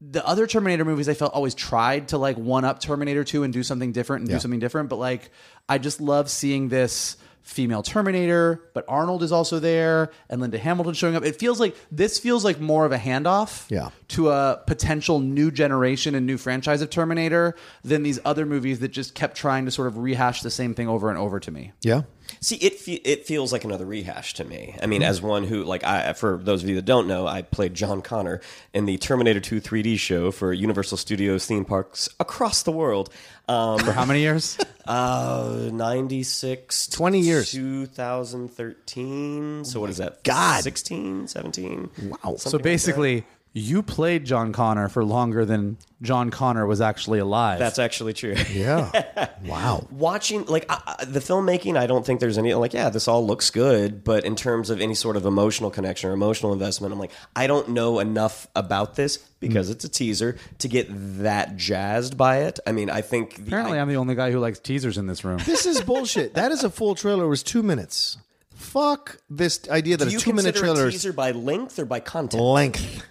the 0.00 0.24
other 0.24 0.46
Terminator 0.46 0.84
movies 0.84 1.08
I 1.08 1.14
felt 1.14 1.34
always 1.34 1.54
tried 1.56 2.08
to 2.08 2.18
like 2.18 2.36
one 2.36 2.64
up 2.64 2.78
Terminator 2.80 3.24
2 3.24 3.42
and 3.42 3.52
do 3.52 3.64
something 3.64 3.90
different 3.90 4.22
and 4.22 4.30
Yeah. 4.30 4.36
do 4.36 4.40
something 4.40 4.60
different, 4.60 4.88
but 4.88 4.96
like 4.96 5.30
I 5.68 5.78
just 5.78 6.00
love 6.00 6.30
seeing 6.30 6.68
this 6.68 7.16
female 7.48 7.82
Terminator, 7.82 8.62
but 8.74 8.84
Arnold 8.88 9.22
is 9.22 9.32
also 9.32 9.58
there 9.58 10.10
and 10.28 10.38
Linda 10.40 10.58
Hamilton 10.58 10.92
showing 10.92 11.16
up. 11.16 11.24
It 11.24 11.36
feels 11.36 11.58
like 11.58 11.74
this 11.90 12.18
feels 12.18 12.44
like 12.44 12.60
more 12.60 12.84
of 12.84 12.92
a 12.92 12.98
handoff 12.98 13.64
Yeah. 13.70 13.88
to 14.08 14.28
a 14.28 14.60
potential 14.66 15.18
new 15.18 15.50
generation 15.50 16.14
and 16.14 16.26
new 16.26 16.36
franchise 16.36 16.82
of 16.82 16.90
Terminator 16.90 17.56
than 17.82 18.02
these 18.02 18.20
other 18.22 18.44
movies 18.44 18.80
that 18.80 18.88
just 18.88 19.14
kept 19.14 19.34
trying 19.34 19.64
to 19.64 19.70
sort 19.70 19.88
of 19.88 19.96
rehash 19.96 20.42
the 20.42 20.50
same 20.50 20.74
thing 20.74 20.88
over 20.88 21.08
and 21.08 21.18
over 21.18 21.40
to 21.40 21.50
me. 21.50 21.72
Yeah. 21.82 22.02
See, 22.40 22.56
it 22.56 22.78
fe- 22.78 23.00
it 23.04 23.26
feels 23.26 23.52
like 23.52 23.64
another 23.64 23.84
rehash 23.84 24.34
to 24.34 24.44
me. 24.44 24.74
I 24.82 24.86
mean, 24.86 25.02
as 25.02 25.22
one 25.22 25.44
who 25.44 25.64
like 25.64 25.84
I 25.84 26.12
for 26.12 26.38
those 26.38 26.62
of 26.62 26.68
you 26.68 26.76
that 26.76 26.84
don't 26.84 27.06
know, 27.06 27.26
I 27.26 27.42
played 27.42 27.74
John 27.74 28.02
Connor 28.02 28.40
in 28.72 28.86
the 28.86 28.98
Terminator 28.98 29.40
2 29.40 29.60
3D 29.60 29.98
show 29.98 30.30
for 30.30 30.52
Universal 30.52 30.98
Studios 30.98 31.46
theme 31.46 31.64
parks 31.64 32.08
across 32.20 32.62
the 32.62 32.72
world. 32.72 33.10
Um, 33.48 33.78
For 33.78 33.92
how 33.92 34.04
many 34.04 34.20
years? 34.20 34.58
uh, 34.86 35.70
96 35.72 36.88
20 36.88 37.20
years. 37.20 37.50
2013. 37.50 39.64
So 39.64 39.80
what 39.80 39.90
is 39.90 39.96
that? 39.96 40.22
God. 40.22 40.62
16, 40.62 41.28
17? 41.28 41.90
Wow. 42.24 42.36
so 42.36 42.58
basically, 42.58 43.24
you 43.58 43.82
played 43.82 44.24
John 44.24 44.52
Connor 44.52 44.88
for 44.88 45.04
longer 45.04 45.44
than 45.44 45.78
John 46.00 46.30
Connor 46.30 46.66
was 46.66 46.80
actually 46.80 47.18
alive. 47.18 47.58
That's 47.58 47.78
actually 47.78 48.12
true. 48.12 48.36
Yeah. 48.52 49.28
wow. 49.44 49.86
watching 49.90 50.44
like 50.46 50.66
I, 50.68 50.96
I- 51.00 51.04
the 51.04 51.20
filmmaking 51.20 51.76
i 51.76 51.86
don't 51.86 52.04
think 52.04 52.20
there's 52.20 52.38
any 52.38 52.52
like 52.54 52.74
yeah 52.74 52.88
this 52.88 53.08
all 53.08 53.26
looks 53.26 53.50
good 53.50 54.02
but 54.04 54.24
in 54.24 54.36
terms 54.36 54.68
of 54.68 54.80
any 54.80 54.94
sort 54.94 55.16
of 55.16 55.26
emotional 55.26 55.70
connection 55.70 56.10
or 56.10 56.12
emotional 56.12 56.52
investment 56.52 56.92
i'm 56.92 56.98
like 56.98 57.12
i 57.36 57.46
don't 57.46 57.68
know 57.68 58.00
enough 58.00 58.48
about 58.56 58.96
this 58.96 59.18
because 59.40 59.68
hmm. 59.68 59.72
it's 59.72 59.84
a 59.84 59.88
teaser 59.88 60.36
to 60.58 60.68
get 60.68 60.88
that 60.90 61.56
jazzed 61.56 62.16
by 62.16 62.38
it 62.38 62.58
i 62.66 62.72
mean 62.72 62.90
i 62.90 63.00
think 63.00 63.36
the, 63.36 63.42
Apparently, 63.58 63.78
I, 63.78 63.82
I'm 63.82 63.88
the 63.88 63.96
only 63.96 64.14
guy 64.14 64.30
who 64.30 64.38
likes 64.38 64.58
teasers 64.58 64.98
in 64.98 65.06
this 65.06 65.24
room. 65.24 65.38
This 65.44 65.66
is 65.66 65.80
bullshit. 65.80 66.34
That 66.34 66.52
is 66.52 66.64
a 66.64 66.70
full 66.70 66.94
trailer. 66.94 67.24
It 67.24 67.28
was 67.28 67.42
two 67.42 67.62
minutes. 67.62 68.18
Fuck 68.54 69.18
this 69.30 69.68
idea 69.70 69.96
that 69.96 70.08
do 70.08 70.16
a 70.16 70.20
two 70.20 70.32
minute 70.32 70.54
consider 70.54 70.74
trailer 70.74 70.84
a 70.84 70.88
is 70.88 70.94
teaser 70.94 71.12
by 71.12 71.30
length 71.32 71.78
or 71.78 71.84
by 71.84 72.00
content 72.00 72.42
length. 72.42 73.04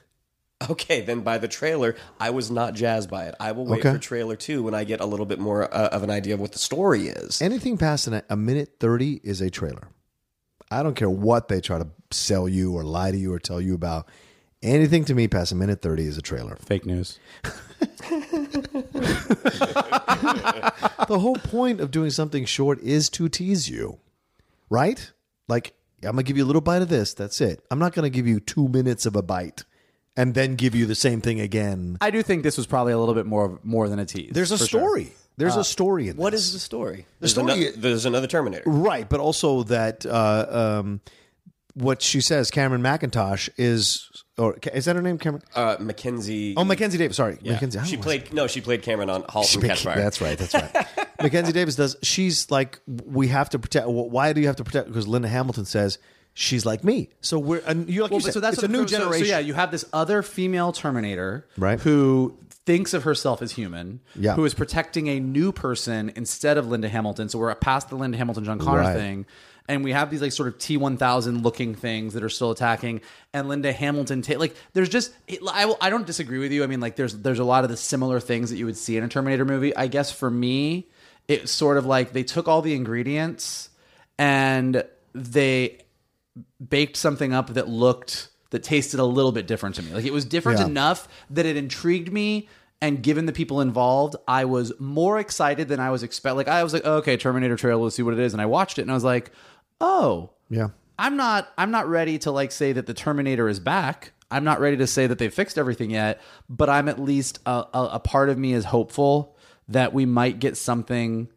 Okay 0.69 1.01
then 1.01 1.21
by 1.21 1.37
the 1.37 1.47
trailer 1.47 1.95
i 2.19 2.29
was 2.31 2.49
not 2.49 2.73
jazzed 2.73 3.09
by 3.09 3.25
it 3.25 3.35
i 3.39 3.51
will 3.51 3.65
wait 3.65 3.79
Okay. 3.85 3.93
for 3.93 3.99
trailer 3.99 4.35
two 4.35 4.63
when 4.63 4.73
i 4.73 4.83
get 4.83 4.99
a 4.99 5.05
little 5.05 5.25
bit 5.27 5.37
more 5.39 5.63
uh, 5.73 5.89
of 5.89 6.01
an 6.03 6.09
idea 6.09 6.33
of 6.33 6.39
what 6.39 6.51
the 6.51 6.59
story 6.59 7.07
is 7.09 7.41
Anything 7.41 7.77
past 7.77 8.07
an, 8.07 8.21
a 8.29 8.35
minute 8.35 8.75
30 8.79 9.21
is 9.23 9.39
a 9.41 9.49
trailer. 9.51 9.89
I 10.71 10.83
don't 10.83 10.95
care 10.95 11.09
what 11.09 11.47
they 11.47 11.61
try 11.61 11.77
to 11.77 11.87
sell 12.11 12.49
you 12.49 12.73
or 12.73 12.83
lie 12.83 13.11
to 13.11 13.17
you 13.17 13.31
or 13.33 13.39
tell 13.39 13.61
you 13.61 13.73
about. 13.75 14.07
Anything 14.63 15.05
to 15.05 15.13
me 15.15 15.27
past 15.27 15.51
a 15.51 15.55
minute 15.55 15.81
30 15.81 16.03
is 16.07 16.17
a 16.17 16.21
trailer. 16.21 16.55
Fake 16.57 16.85
news. 16.85 17.19
the 21.07 21.17
whole 21.19 21.35
point 21.35 21.79
of 21.79 21.91
doing 21.91 22.09
something 22.09 22.45
short 22.45 22.79
is 22.81 23.09
to 23.11 23.29
tease 23.29 23.69
you, 23.69 23.99
right? 24.69 25.11
Like, 25.47 25.73
I'm 26.03 26.11
going 26.11 26.17
to 26.17 26.23
give 26.23 26.37
you 26.37 26.43
a 26.43 26.45
little 26.47 26.61
bite 26.61 26.81
of 26.81 26.89
this. 26.89 27.13
That's 27.13 27.39
it. 27.41 27.63
I'm 27.71 27.79
not 27.79 27.93
going 27.93 28.03
to 28.03 28.09
give 28.15 28.27
you 28.27 28.39
two 28.39 28.67
minutes 28.67 29.05
of 29.05 29.15
a 29.15 29.21
bite 29.21 29.63
and 30.17 30.33
then 30.33 30.55
give 30.55 30.75
you 30.75 30.85
the 30.85 30.95
same 30.95 31.21
thing 31.21 31.39
again. 31.39 31.97
I 32.01 32.09
do 32.11 32.21
think 32.23 32.43
this 32.43 32.57
was 32.57 32.67
probably 32.67 32.91
a 32.91 32.97
little 32.97 33.13
bit 33.15 33.25
more 33.25 33.59
more 33.63 33.87
than 33.87 33.99
a 33.99 34.05
tease. 34.05 34.31
There's 34.33 34.51
a 34.51 34.57
for 34.57 34.65
sure. 34.65 34.79
story. 34.81 35.11
There's 35.37 35.55
a 35.55 35.63
story 35.63 36.09
in 36.09 36.17
what 36.17 36.31
this. 36.31 36.41
is 36.47 36.53
the 36.53 36.59
story 36.59 36.97
The 36.97 37.05
there's, 37.21 37.31
story- 37.33 37.51
ano- 37.67 37.71
there's 37.77 38.05
another 38.07 38.25
terminator 38.25 38.63
Right, 38.65 39.07
but 39.07 39.19
also 39.19 39.61
that 39.63 40.03
uh, 40.03 40.79
um, 40.81 40.99
what 41.75 42.01
she 42.01 42.21
says, 42.21 42.49
Cameron 42.49 42.81
McIntosh 42.81 43.47
is, 43.55 44.09
or 44.39 44.57
is 44.73 44.85
that 44.85 44.95
her 44.95 45.01
name, 45.03 45.19
Cameron? 45.19 45.43
uh, 45.53 45.77
mackenzie 45.79 46.55
Oh, 46.57 46.63
Mackenzie 46.63 46.97
Davis. 46.97 47.17
Sorry, 47.17 47.37
Yeah. 47.43 47.51
Mackenzie. 47.53 47.77
I 47.77 47.83
She 47.83 47.97
don't 47.97 48.01
played 48.03 48.33
no, 48.33 48.47
she 48.47 48.61
played 48.61 48.81
Cameron 48.81 49.11
on 49.11 49.25
*Halt 49.29 49.53
and 49.53 49.61
Mac- 49.61 49.69
Catch 49.73 49.83
Fire*. 49.83 49.95
That's 49.95 50.19
right. 50.21 50.37
That's 50.39 50.55
right. 50.55 50.87
Mackenzie 51.21 51.51
Davis 51.51 51.75
does. 51.75 51.95
She's 52.01 52.49
like, 52.49 52.79
we 52.87 53.27
have 53.27 53.49
to 53.51 53.59
protect. 53.59 53.85
wh- 53.85 54.09
Why 54.11 54.33
do 54.33 54.41
you 54.41 54.47
have 54.47 54.55
to 54.55 54.63
protect? 54.63 54.87
Because 54.87 55.07
Linda 55.07 55.27
Hamilton 55.27 55.65
says 55.65 55.99
she's 56.39 56.65
like 56.67 56.83
me. 56.83 57.09
So 57.21 57.39
we're 57.39 57.63
and 57.65 57.89
you 57.89 58.03
like 58.03 58.11
Well, 58.11 58.19
you 58.19 58.25
said, 58.25 58.33
so 58.33 58.39
that's 58.39 58.57
it's 58.57 58.63
a 58.63 58.67
new 58.67 58.87
so- 58.87 58.87
so 58.87 58.97
generation. 58.99 59.27
yeah, 59.27 59.39
you 59.39 59.55
have 59.55 59.71
this 59.71 59.85
other 59.91 60.21
female 60.21 60.71
Terminator, 60.71 61.47
Right. 61.57 61.79
Who 61.79 62.37
thinks 62.67 62.93
of 62.93 63.03
herself 63.03 63.41
as 63.41 63.53
human, 63.53 64.01
Yeah. 64.15 64.35
Who 64.35 64.45
is 64.45 64.53
protecting 64.53 65.07
a 65.07 65.19
new 65.19 65.51
person 65.51 66.11
instead 66.15 66.57
of 66.57 66.67
Linda 66.67 66.89
Hamilton. 66.89 67.29
So 67.29 67.39
we're 67.39 67.55
past 67.55 67.89
the 67.89 67.95
Linda 67.95 68.17
Hamilton 68.17 68.43
John 68.43 68.59
Connor 68.59 68.81
Right. 68.81 68.95
thing. 68.95 69.25
And 69.69 69.83
we 69.83 69.91
have 69.93 70.09
these 70.11 70.21
like 70.21 70.31
sort 70.31 70.47
of 70.47 70.57
T 70.59 70.77
one 70.77 70.95
thousand 70.97 71.43
looking 71.43 71.73
things 71.75 72.13
that 72.13 72.23
are 72.23 72.29
still 72.29 72.51
attacking, 72.51 73.01
and 73.33 73.49
Linda 73.49 73.73
Hamilton. 73.73 74.21
Ta- 74.21 74.37
like, 74.37 74.55
there's 74.73 74.87
just 74.89 75.11
it, 75.27 75.39
I, 75.51 75.65
will- 75.65 75.77
I 75.81 75.89
don't 75.89 76.05
disagree 76.07 76.39
with 76.39 76.51
you. 76.53 76.63
I 76.63 76.67
mean, 76.67 76.79
like, 76.79 76.95
there's 76.95 77.13
there's 77.17 77.39
a 77.39 77.43
lot 77.43 77.63
of 77.65 77.69
the 77.69 77.75
similar 77.77 78.19
things 78.21 78.49
that 78.51 78.57
you 78.57 78.65
would 78.65 78.77
see 78.77 78.95
in 78.95 79.03
a 79.03 79.09
Terminator 79.09 79.43
movie. 79.43 79.75
I 79.75 79.87
guess 79.87 80.09
for 80.11 80.29
me, 80.29 80.87
it's 81.27 81.51
sort 81.51 81.75
of 81.77 81.85
like 81.85 82.13
they 82.13 82.23
took 82.23 82.47
all 82.47 82.61
the 82.61 82.75
ingredients 82.75 83.69
and 84.17 84.83
they 85.13 85.79
baked 86.69 86.97
something 86.97 87.33
up 87.33 87.53
that 87.53 87.67
looked 87.67 88.29
that 88.49 88.63
tasted 88.63 88.99
a 88.99 89.03
little 89.05 89.31
bit 89.31 89.45
different 89.47 89.75
to 89.75 89.83
me. 89.83 89.93
Like 89.93 90.05
it 90.05 90.13
was 90.13 90.23
different 90.25 90.59
Yeah. 90.59 90.65
enough 90.67 91.07
that 91.29 91.45
it 91.45 91.57
intrigued 91.57 92.11
me 92.13 92.47
and 92.81 93.01
given 93.01 93.25
the 93.25 93.33
people 93.33 93.59
involved, 93.59 94.15
I 94.27 94.45
was 94.45 94.71
more 94.79 95.19
excited 95.19 95.67
than 95.67 95.79
I 95.79 95.89
was 95.89 96.03
expect 96.03 96.35
like 96.35 96.47
I 96.47 96.63
was 96.63 96.73
like, 96.73 96.83
oh, 96.85 96.97
okay, 96.97 97.17
Terminator 97.17 97.55
trailer, 97.57 97.83
let's 97.83 97.95
see 97.95 98.03
what 98.03 98.13
it 98.13 98.19
is 98.19 98.33
and 98.33 98.41
I 98.41 98.45
watched 98.45 98.77
it 98.79 98.83
and 98.83 98.91
I 98.91 98.93
was 98.93 99.03
like, 99.03 99.31
"Oh, 99.81 100.31
Yeah. 100.49 100.69
I'm 100.99 101.15
not 101.17 101.49
I'm 101.57 101.71
not 101.71 101.87
ready 101.87 102.17
to 102.19 102.31
like 102.31 102.51
say 102.51 102.73
that 102.73 102.85
the 102.87 102.93
Terminator 102.93 103.47
is 103.49 103.59
back. 103.59 104.13
I'm 104.31 104.43
not 104.43 104.59
ready 104.59 104.77
to 104.77 104.87
say 104.87 105.07
that 105.07 105.19
they 105.19 105.29
fixed 105.29 105.57
everything 105.57 105.89
yet, 105.91 106.19
but 106.49 106.69
I'm 106.69 106.89
at 106.89 106.99
least 106.99 107.39
a, 107.45 107.65
a, 107.73 107.89
a 107.93 107.99
part 107.99 108.29
of 108.29 108.37
me 108.37 108.53
is 108.53 108.65
hopeful 108.65 109.37
that 109.69 109.93
we 109.93 110.05
might 110.05 110.39
get 110.39 110.57
something 110.57 111.29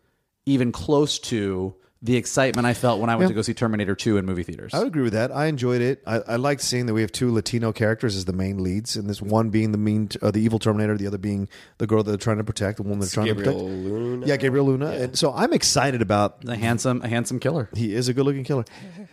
even 0.47 0.73
close 0.73 1.19
to 1.19 1.75
the 2.03 2.17
excitement 2.17 2.67
I 2.67 2.73
felt 2.73 2.99
when 2.99 3.11
I 3.11 3.17
went 3.17 3.25
Yeah. 3.25 3.29
to 3.29 3.35
go 3.35 3.43
see 3.43 3.53
Terminator 3.53 3.95
2 3.95 4.17
in 4.17 4.25
movie 4.25 4.43
theaters. 4.43 4.73
I 4.73 4.79
would 4.79 4.87
agree 4.89 5.03
with 5.03 5.13
that. 5.13 5.31
I 5.31 5.47
enjoyed 5.47 5.83
it. 5.83 6.03
I, 6.07 6.21
I 6.21 6.37
liked 6.37 6.63
seeing 6.63 6.87
that 6.87 6.95
we 6.95 7.03
have 7.03 7.13
two 7.13 7.31
Latino 7.31 7.73
characters 7.73 8.17
as 8.17 8.25
the 8.25 8.33
main 8.33 8.63
leads, 8.63 8.97
and 8.97 9.09
this 9.09 9.21
one 9.21 9.51
being 9.51 9.73
the 9.73 9.79
mean, 9.79 10.09
uh, 10.23 10.31
the 10.31 10.41
evil 10.41 10.59
Terminator, 10.59 10.97
the 10.97 11.07
other 11.07 11.19
being 11.19 11.47
the 11.77 11.87
girl 11.87 12.03
that 12.03 12.11
they're 12.11 12.17
trying 12.17 12.39
to 12.39 12.45
protect, 12.45 12.79
the 12.79 12.85
woman 12.85 13.01
they're 13.01 13.09
trying 13.09 13.27
Gabriel 13.27 13.53
to 13.53 13.59
protect. 13.59 13.85
Luna. 13.85 14.27
Yeah, 14.27 14.37
Gabriel 14.39 14.65
Luna. 14.67 14.87
And 14.93 15.19
so 15.19 15.33
I'm 15.35 15.53
excited 15.53 16.01
about 16.01 16.39
a 16.49 16.57
handsome 16.57 17.03
a 17.03 17.09
handsome 17.09 17.39
killer. 17.39 17.69
He 17.75 17.95
is 17.95 18.09
a 18.09 18.15
good 18.15 18.25
looking 18.25 18.45
killer. 18.45 18.65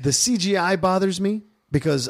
The 0.02 0.12
CGI 0.12 0.80
bothers 0.80 1.20
me 1.20 1.44
because, 1.72 2.08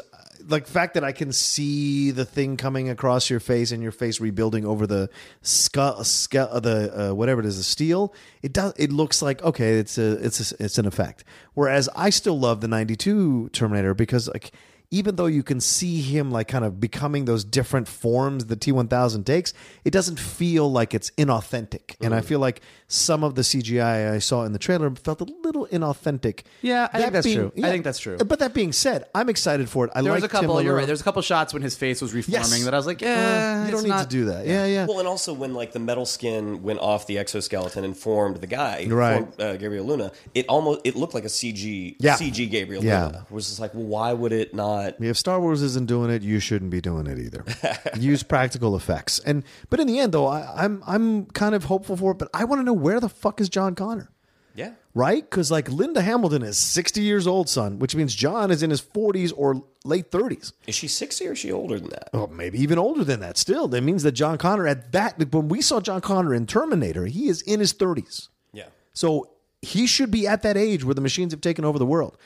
like, 0.48 0.66
the 0.66 0.72
fact 0.72 0.94
that 0.94 1.04
I 1.04 1.12
can 1.12 1.32
see 1.32 2.10
the 2.10 2.24
thing 2.24 2.56
coming 2.56 2.88
across 2.88 3.28
your 3.30 3.40
face 3.40 3.70
and 3.70 3.82
your 3.82 3.92
face 3.92 4.20
rebuilding 4.20 4.64
over 4.64 4.86
the 4.86 5.10
skull, 5.42 6.02
skull 6.04 6.48
uh, 6.50 6.60
the 6.60 7.10
uh, 7.10 7.14
whatever 7.14 7.40
it 7.40 7.46
is, 7.46 7.58
the 7.58 7.62
steel. 7.62 8.14
It 8.42 8.52
does. 8.52 8.72
It 8.76 8.90
looks 8.90 9.22
like 9.22 9.42
okay, 9.42 9.78
it's 9.78 9.98
a, 9.98 10.12
it's 10.24 10.52
a, 10.52 10.64
it's 10.64 10.78
an 10.78 10.86
effect. 10.86 11.24
Whereas 11.54 11.88
I 11.94 12.10
still 12.10 12.38
love 12.38 12.60
the 12.60 12.68
'92 12.68 13.50
Terminator 13.52 13.94
because, 13.94 14.28
like, 14.28 14.52
even 14.90 15.16
though 15.16 15.26
you 15.26 15.42
can 15.42 15.60
see 15.60 16.00
him 16.00 16.30
like 16.30 16.48
kind 16.48 16.64
of 16.64 16.80
becoming 16.80 17.26
those 17.26 17.44
different 17.44 17.86
forms 17.88 18.46
the 18.46 18.56
T1000 18.56 19.24
takes, 19.26 19.52
it 19.84 19.90
doesn't 19.90 20.18
feel 20.18 20.70
like 20.72 20.94
it's 20.94 21.10
inauthentic. 21.18 21.94
And 22.00 22.12
Mm. 22.14 22.16
I 22.16 22.20
feel 22.22 22.38
like 22.38 22.62
some 22.86 23.22
of 23.22 23.34
the 23.34 23.42
CGI 23.42 24.14
I 24.14 24.18
saw 24.18 24.44
in 24.44 24.52
the 24.52 24.58
trailer 24.58 24.90
felt 24.94 25.20
a 25.20 25.26
little 25.44 25.66
inauthentic. 25.66 26.40
Yeah, 26.62 26.88
I 26.92 27.00
think 27.02 27.12
that's 27.12 27.30
true. 27.30 27.52
I 27.62 27.70
think 27.70 27.84
that's 27.84 27.98
true. 27.98 28.16
But 28.16 28.38
that 28.38 28.54
being 28.54 28.72
said, 28.72 29.04
I'm 29.14 29.28
excited 29.28 29.68
for 29.68 29.84
it. 29.84 29.90
I 29.94 30.00
There 30.00 30.10
like 30.12 30.22
was 30.22 30.24
a 30.24 30.28
couple. 30.28 30.56
Tim 30.56 30.64
You're 30.64 30.72
Miller. 30.72 30.76
right. 30.78 30.86
There's 30.86 31.02
a 31.02 31.04
couple 31.04 31.20
shots 31.20 31.52
when 31.52 31.60
his 31.62 31.76
face 31.76 32.00
was 32.00 32.14
reforming 32.14 32.40
Yes. 32.50 32.64
that 32.64 32.72
I 32.72 32.76
was 32.78 32.86
like, 32.86 33.02
yeah, 33.02 33.66
you 33.66 33.72
don't 33.72 33.82
need 33.82 33.90
not- 33.90 34.04
to 34.04 34.16
do 34.16 34.24
that. 34.26 34.46
Yeah, 34.46 34.64
yeah. 34.64 34.86
Well, 34.86 35.00
and 35.00 35.08
also 35.08 35.34
when 35.34 35.52
like 35.52 35.72
the 35.72 35.80
metal 35.80 36.06
skin 36.06 36.62
went 36.62 36.78
off 36.80 37.06
the 37.06 37.18
exoskeleton 37.18 37.84
and 37.84 37.94
formed 37.94 38.36
the 38.38 38.46
guy, 38.46 38.86
Right. 38.88 39.18
formed, 39.18 39.40
uh, 39.40 39.56
Gabriel 39.58 39.84
Luna, 39.84 40.12
it 40.34 40.46
almost 40.48 40.80
it 40.84 40.96
looked 40.96 41.12
like 41.12 41.24
a 41.24 41.28
CG 41.28 41.96
Yeah. 42.00 42.14
CG 42.16 42.46
Gabriel 42.50 42.82
Yeah. 42.82 43.06
Luna. 43.06 43.26
It 43.30 43.34
was 43.34 43.48
just 43.48 43.60
like, 43.60 43.74
well, 43.74 43.84
why 43.84 44.14
would 44.14 44.32
it 44.32 44.54
not? 44.54 44.77
If 45.00 45.16
Star 45.16 45.40
Wars 45.40 45.62
isn't 45.62 45.86
doing 45.86 46.10
it, 46.10 46.22
you 46.22 46.40
shouldn't 46.40 46.70
be 46.70 46.80
doing 46.80 47.06
it 47.06 47.18
either. 47.18 47.44
Use 47.98 48.22
practical 48.22 48.76
effects. 48.76 49.18
And 49.20 49.44
but 49.70 49.80
in 49.80 49.86
the 49.86 49.98
end, 49.98 50.12
though, 50.12 50.26
I, 50.26 50.64
I'm 50.64 50.82
I'm 50.86 51.26
kind 51.26 51.54
of 51.54 51.64
hopeful 51.64 51.96
for 51.96 52.12
it. 52.12 52.18
But 52.18 52.28
I 52.34 52.44
want 52.44 52.60
to 52.60 52.64
know 52.64 52.72
where 52.72 53.00
the 53.00 53.08
fuck 53.08 53.40
is 53.40 53.48
John 53.48 53.74
Connor? 53.74 54.10
Yeah. 54.58 54.72
Right? 54.92 55.22
Because 55.22 55.52
like 55.52 55.70
Linda 55.70 56.02
Hamilton 56.02 56.42
is 56.42 56.58
60 56.58 57.00
years 57.00 57.28
old, 57.28 57.48
son, 57.48 57.78
which 57.78 57.94
means 57.94 58.12
John 58.12 58.50
is 58.50 58.64
in 58.64 58.70
his 58.70 58.82
40s 58.82 59.32
or 59.36 59.62
late 59.84 60.10
30s. 60.10 60.52
Is 60.66 60.74
she 60.74 60.88
60 60.88 61.28
or 61.28 61.32
is 61.32 61.38
she 61.38 61.52
older 61.52 61.78
than 61.78 61.90
that? 61.90 62.10
Oh, 62.12 62.26
maybe 62.26 62.60
even 62.60 62.76
older 62.76 63.04
than 63.04 63.20
that. 63.20 63.38
Still, 63.38 63.68
that 63.68 63.82
means 63.82 64.02
that 64.02 64.12
John 64.12 64.36
Connor 64.36 64.66
at 64.66 64.90
that 64.90 65.32
when 65.32 65.48
we 65.48 65.62
saw 65.62 65.80
John 65.80 66.00
Connor 66.00 66.34
in 66.34 66.46
Terminator, 66.46 67.06
he 67.06 67.28
is 67.28 67.40
in 67.42 67.60
his 67.60 67.72
30s. 67.72 68.28
Yeah. 68.52 68.66
So 68.92 69.30
he 69.62 69.86
should 69.86 70.10
be 70.10 70.26
at 70.26 70.42
that 70.42 70.56
age 70.56 70.84
where 70.84 70.94
the 70.94 71.00
machines 71.00 71.32
have 71.32 71.40
taken 71.40 71.64
over 71.64 71.78
the 71.78 71.86
world. 71.86 72.16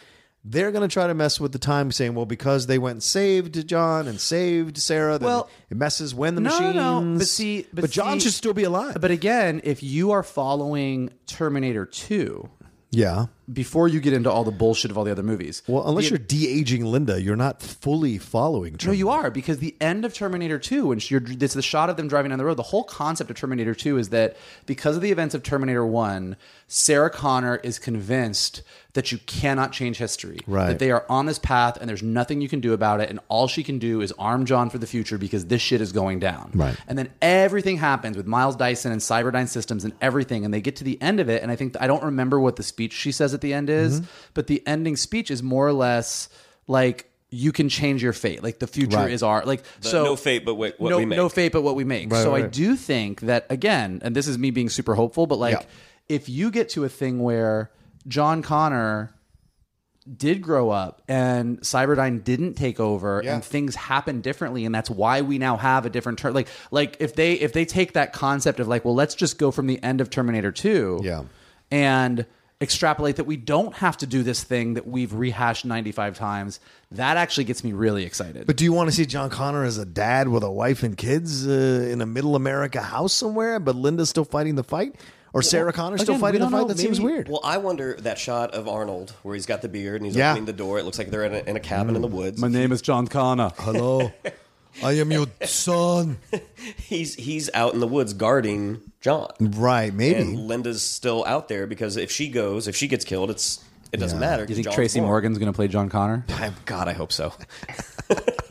They're 0.45 0.73
going 0.73 0.83
to 0.89 0.93
try 0.93 1.07
to 1.07 1.15
mess 1.15 1.39
with 1.39 1.53
the 1.53 1.59
time, 1.61 1.93
saying, 1.93 2.15
"Well, 2.15 2.27
because 2.27 2.67
they 2.67 2.77
went 2.79 2.95
and 2.97 3.03
saved 3.03 3.67
John 3.69 4.09
and 4.09 4.21
saved 4.21 4.77
Sarah, 4.77 5.17
then 5.19 5.27
Well, 5.27 5.49
it 5.71 5.77
messes 5.77 6.15
when 6.15 6.35
the 6.35 6.41
no, 6.41 6.51
machines." 6.51 6.75
no, 6.75 7.01
no. 7.01 7.19
But 7.19 7.29
see- 7.29 7.67
but 7.73 7.91
John 7.91 8.19
see- 8.19 8.25
should 8.27 8.35
still 8.35 8.53
be 8.55 8.65
alive. 8.65 8.97
But 9.01 9.13
again, 9.13 9.61
if 9.63 9.83
you 9.85 10.11
are 10.11 10.23
following 10.25 11.11
Terminator 11.27 11.87
2 11.87 12.49
yeah. 12.91 13.27
Before 13.53 13.89
you 13.89 14.01
get 14.01 14.13
into 14.13 14.31
all 14.31 14.45
the 14.45 14.51
bullshit 14.51 14.91
of 14.91 14.99
all 14.99 15.05
the 15.05 15.11
other 15.11 15.23
movies. 15.23 15.63
Well, 15.67 15.87
unless 15.87 16.11
you're 16.11 16.19
de 16.19 16.49
aging 16.49 16.85
Linda, 16.85 17.21
you're 17.21 17.37
not 17.37 17.61
fully 17.61 18.19
following. 18.19 18.77
No, 18.85 18.93
you 18.93 19.11
are 19.11 19.31
because 19.31 19.59
the 19.59 19.77
end 19.81 20.05
of 20.05 20.15
Terminator 20.15 20.59
2, 20.59 20.87
when 20.87 21.01
you're, 21.03 21.23
it's 21.27 21.55
the 21.55 21.63
shot 21.63 21.91
of 21.91 21.97
them 21.97 22.09
driving 22.09 22.31
down 22.31 22.39
the 22.39 22.45
road. 22.45 22.57
The 22.57 22.63
whole 22.63 22.85
concept 22.85 23.31
of 23.31 23.37
Terminator 23.37 23.75
2 23.75 23.99
is 23.99 24.09
that 24.11 24.37
because 24.67 24.97
of 24.97 25.03
the 25.03 25.11
events 25.11 25.35
of 25.35 25.43
Terminator 25.43 25.85
1, 25.85 26.37
Sarah 26.67 27.11
Connor 27.11 27.57
is 27.57 27.79
convinced 27.79 28.63
that 28.95 29.11
you 29.11 29.19
cannot 29.27 29.73
change 29.73 29.97
history. 29.97 30.41
Right. 30.47 30.69
That 30.69 30.79
they 30.79 30.91
are 30.91 31.05
on 31.09 31.27
this 31.27 31.39
path 31.39 31.79
and 31.81 31.89
there's 31.89 32.03
nothing 32.03 32.41
you 32.41 32.49
can 32.49 32.61
do 32.61 32.73
about 32.73 33.01
it. 33.01 33.11
And 33.11 33.21
all 33.29 33.49
she 33.49 33.63
can 33.63 33.79
do 33.79 34.01
is 34.01 34.13
arm 34.13 34.47
John 34.47 34.71
for 34.71 34.79
the 34.79 34.87
future 34.87 35.19
because 35.19 35.47
this 35.47 35.63
shit 35.63 35.81
is 35.81 35.93
going 35.93 36.19
down. 36.19 36.51
Right. 36.55 36.77
And 36.87 36.99
then 36.99 37.11
everything 37.21 37.79
happens 37.79 38.17
with 38.17 38.27
Miles 38.27 38.57
Dyson 38.57 38.93
and 38.93 39.01
Cyberdyne 39.01 39.49
Systems 39.49 39.85
and 39.85 39.95
everything. 40.01 40.45
And 40.45 40.53
they 40.53 40.61
get 40.61 40.77
to 40.77 40.85
the 40.85 41.01
end 41.01 41.21
of 41.21 41.29
it. 41.29 41.43
And 41.43 41.51
I 41.51 41.57
think, 41.57 41.77
I 41.81 41.87
don't 41.87 42.03
remember 42.03 42.39
what 42.39 42.57
the 42.57 42.63
speech 42.63 42.93
she 42.93 43.13
says 43.13 43.33
at 43.35 43.41
the 43.43 43.53
end 43.53 43.69
is, 43.69 44.01
Mm-hmm. 44.01 44.11
but 44.33 44.47
the 44.47 44.63
ending 44.67 44.97
speech 44.97 45.31
is 45.31 45.43
more 45.43 45.67
or 45.67 45.73
less 45.75 46.31
like, 46.67 47.11
you 47.35 47.51
can 47.53 47.69
change 47.69 48.03
your 48.03 48.13
fate. 48.13 48.43
Like 48.43 48.59
the 48.59 48.67
future 48.67 48.97
Right. 48.99 49.11
is 49.11 49.23
our 49.23 49.45
like 49.45 49.63
The 49.81 49.89
so 49.89 50.05
no 50.05 50.17
fate 50.17 50.45
but 50.45 50.55
what- 50.57 50.79
what 50.81 50.91
no, 50.91 50.99
we 50.99 51.05
make. 51.07 51.17
No 51.17 51.29
fate 51.29 51.53
but 51.53 51.63
what 51.63 51.77
we 51.77 51.85
make. 51.85 52.11
Right, 52.13 52.23
so 52.23 52.35
I 52.35 52.43
do 52.43 52.77
think 52.77 53.21
that 53.23 53.47
again, 53.51 54.01
and 54.05 54.15
this 54.17 54.27
is 54.29 54.37
me 54.39 54.51
being 54.51 54.69
super 54.69 54.95
hopeful, 54.95 55.27
but 55.27 55.39
like 55.39 55.55
Yeah. 55.61 55.67
if 56.11 56.29
you 56.29 56.51
get 56.51 56.69
to 56.71 56.85
a 56.85 56.89
thing 56.91 57.21
where 57.23 57.71
John 58.09 58.43
Connor 58.43 59.15
did 60.17 60.43
grow 60.43 60.69
up 60.71 61.01
and 61.07 61.61
Cyberdyne 61.61 62.25
didn't 62.25 62.55
take 62.55 62.81
over 62.81 63.23
Yeah. 63.25 63.35
and 63.35 63.45
things 63.45 63.77
happen 63.77 64.21
differently 64.21 64.65
and 64.65 64.75
that's 64.75 64.91
why 64.91 65.21
we 65.21 65.39
now 65.39 65.57
have 65.57 65.87
a 65.87 65.91
different 65.91 66.19
turn 66.19 66.35
like 66.35 66.49
like 66.73 66.97
if 66.99 67.15
they 67.15 67.35
if 67.35 67.53
they 67.53 67.65
take 67.65 67.93
that 67.93 68.13
concept 68.13 68.59
of 68.59 68.67
like 68.67 68.85
well 68.85 68.97
let's 68.97 69.15
just 69.15 69.39
go 69.39 69.53
from 69.53 69.69
the 69.69 69.81
end 69.83 70.01
of 70.01 70.11
Terminator 70.11 70.51
2 70.51 71.01
Yeah. 71.05 71.23
and 71.71 72.27
extrapolate 72.63 73.17
that 73.17 73.25
we 73.25 73.37
don't 73.37 73.75
have 73.75 73.97
to 73.99 74.07
do 74.07 74.23
this 74.23 74.43
thing 74.45 74.75
that 74.75 74.87
we've 74.87 75.13
rehashed 75.13 75.65
95 75.65 76.17
times 76.17 76.61
that 76.93 77.17
actually 77.17 77.45
gets 77.45 77.65
me 77.65 77.73
really 77.73 78.05
excited 78.05 78.47
But 78.47 78.57
do 78.57 78.65
you 78.65 78.73
want 78.73 78.89
to 78.89 78.95
see 78.95 79.05
John 79.07 79.29
Connor 79.31 79.65
as 79.65 79.79
a 79.79 79.85
dad 79.85 80.29
with 80.29 80.43
a 80.45 80.51
wife 80.51 80.83
and 80.83 80.97
kids 80.97 81.47
uh, 81.47 81.51
in 81.91 82.01
a 82.01 82.07
middle 82.07 82.37
America 82.37 82.81
house 82.81 83.13
somewhere, 83.13 83.59
but 83.59 83.75
Linda's 83.77 84.09
still 84.11 84.25
fighting 84.25 84.55
the 84.55 84.65
fight? 84.65 84.95
Or 85.35 85.41
Sarah 85.41 85.73
Connor 85.73 85.97
still 85.97 86.17
again, 86.17 86.21
fighting 86.21 86.41
the 86.43 86.51
fight? 86.51 86.59
know. 86.61 86.69
That 86.69 86.77
seems 86.79 87.01
weird. 87.01 87.27
Well, 87.31 87.41
I 87.43 87.57
wonder 87.57 87.95
that 88.01 88.19
shot 88.19 88.53
of 88.53 88.69
Arnold 88.69 89.15
where 89.23 89.35
he's 89.35 89.47
got 89.47 89.63
the 89.63 89.69
beard 89.71 89.97
and 90.03 90.05
he's 90.07 90.15
Yeah. 90.15 90.33
opening 90.33 90.45
the 90.45 90.53
door. 90.53 90.79
It 90.79 90.85
looks 90.85 90.99
like 90.99 91.09
they're 91.11 91.25
in 91.25 91.33
a, 91.35 91.39
in 91.49 91.57
a 91.57 91.61
cabin 91.61 91.97
in 91.97 92.03
the 92.03 92.09
woods. 92.09 92.39
my 92.39 92.49
name 92.49 92.71
is 92.71 92.83
John 92.83 93.07
Connor 93.07 93.51
Hello, 93.57 94.13
I 94.83 94.93
am 94.93 95.11
your 95.13 95.27
son. 95.45 96.19
He's 96.79 97.15
he's 97.15 97.51
out 97.55 97.75
in 97.75 97.81
the 97.81 97.87
woods 97.87 98.15
guarding 98.15 98.81
John. 99.01 99.29
Right, 99.41 99.93
maybe. 99.93 100.21
And 100.21 100.39
Linda's 100.49 100.83
still 100.83 101.25
out 101.27 101.49
there 101.49 101.67
because 101.67 101.97
if 101.97 102.11
she 102.11 102.29
goes, 102.29 102.69
if 102.69 102.77
she 102.77 102.87
gets 102.89 103.05
killed, 103.05 103.31
it's 103.31 103.63
it 103.93 103.99
doesn't 103.99 104.21
Yeah. 104.21 104.27
matter. 104.29 104.43
you 104.43 104.47
'cause 104.49 104.57
think 104.57 104.65
John's 104.67 104.75
Tracy 104.77 105.01
born. 105.01 105.09
Morgan's 105.11 105.39
going 105.39 105.53
to 105.53 105.57
play 105.57 105.69
John 105.69 105.89
Connor 105.89 106.25
I- 106.31 106.53
God, 106.65 106.89
I 106.89 106.93
hope 106.93 107.13
so. 107.13 107.33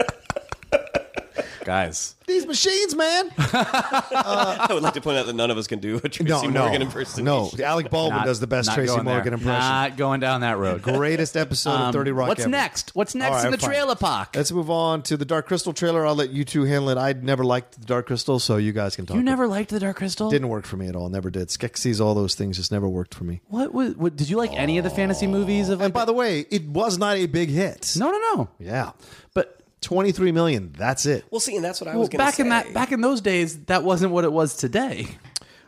guys 1.65 2.15
These 2.27 2.45
machines, 2.47 2.95
man. 2.95 3.29
I 3.37 4.67
would 4.71 4.83
like 4.83 4.93
to 4.93 5.01
point 5.01 5.17
out 5.17 5.25
that 5.25 5.35
none 5.35 5.51
of 5.51 5.57
us 5.57 5.67
can 5.67 5.79
do 5.79 5.97
a 6.03 6.07
Tracy 6.09 6.23
no, 6.23 6.41
no, 6.43 6.61
Morgan 6.61 6.81
impersonation. 6.81 7.25
no. 7.25 7.51
Alec 7.63 7.89
Baldwin 7.89 8.17
Not- 8.19 8.25
does 8.25 8.39
the 8.39 8.47
best 8.47 8.67
not 8.67 8.75
Tracy 8.75 8.87
going 8.93 9.05
there. 9.05 9.15
Morgan 9.15 9.33
impression. 9.33 9.59
Not 9.59 9.97
going 9.97 10.19
down 10.21 10.41
that 10.41 10.57
road. 10.57 10.81
Greatest 10.81 11.35
episode 11.35 11.71
of 11.71 11.81
Um, 11.81 11.93
Thirty 11.93 12.11
Rock. 12.11 12.29
What's 12.29 12.41
ever. 12.41 12.49
next? 12.49 12.95
What's 12.95 13.15
next 13.15 13.29
All 13.31 13.35
right, 13.37 13.45
in 13.45 13.51
the 13.51 13.57
fine. 13.57 13.69
trailer 13.69 13.95
park? 13.95 14.35
Let's 14.35 14.51
move 14.51 14.69
on 14.69 15.01
to 15.03 15.17
the 15.17 15.25
Dark 15.25 15.47
Crystal 15.47 15.73
trailer. 15.73 16.05
I'll 16.05 16.15
let 16.15 16.29
you 16.31 16.45
two 16.45 16.63
handle 16.63 16.89
it. 16.89 16.97
I 16.97 17.13
never 17.13 17.43
liked 17.43 17.79
the 17.79 17.85
Dark 17.85 18.07
Crystal, 18.07 18.39
so 18.39 18.57
you 18.57 18.71
guys 18.71 18.95
can 18.95 19.05
talk. 19.05 19.17
you 19.17 19.23
never 19.23 19.47
liked 19.47 19.69
the 19.71 19.79
Dark 19.79 19.97
Crystal? 19.97 20.29
didn't 20.29 20.49
work 20.49 20.65
for 20.65 20.77
me 20.77 20.87
at 20.87 20.95
all. 20.95 21.09
Never 21.09 21.29
did. 21.29 21.49
Skeksis, 21.49 21.99
all 21.99 22.13
those 22.15 22.35
things 22.35 22.57
just 22.57 22.71
never 22.71 22.87
worked 22.87 23.13
for 23.13 23.23
me. 23.25 23.41
What 23.47 23.73
was? 23.73 23.95
What, 23.95 24.15
did 24.15 24.29
you 24.29 24.37
like 24.37 24.53
any 24.53 24.77
of 24.77 24.83
the 24.83 24.89
fantasy 24.89 25.27
movies 25.27 25.69
of? 25.69 25.79
Like, 25.79 25.85
And 25.85 25.93
by 25.93 26.05
the 26.05 26.13
way, 26.13 26.45
it 26.49 26.65
was 26.67 26.97
not 26.97 27.17
a 27.17 27.25
big 27.25 27.49
hit. 27.49 27.93
no, 27.97 28.09
no, 28.11 28.17
no. 28.35 28.49
Yeah. 28.59 28.91
But 29.33 29.60
23 29.81 30.31
million. 30.31 30.73
That's 30.77 31.05
it. 31.05 31.25
Well, 31.31 31.39
see, 31.39 31.55
and 31.55 31.63
that's 31.65 31.81
what 31.81 31.87
I 31.87 31.91
well, 31.91 32.01
was 32.01 32.09
going 32.09 32.19
back 32.19 32.35
say. 32.35 32.43
in 32.43 32.49
that 32.49 32.73
back 32.73 32.91
in 32.91 33.01
those 33.01 33.21
days, 33.21 33.57
that 33.65 33.83
wasn't 33.83 34.11
what 34.11 34.23
it 34.23 34.31
was 34.31 34.55
today. 34.55 35.07
it 35.09 35.17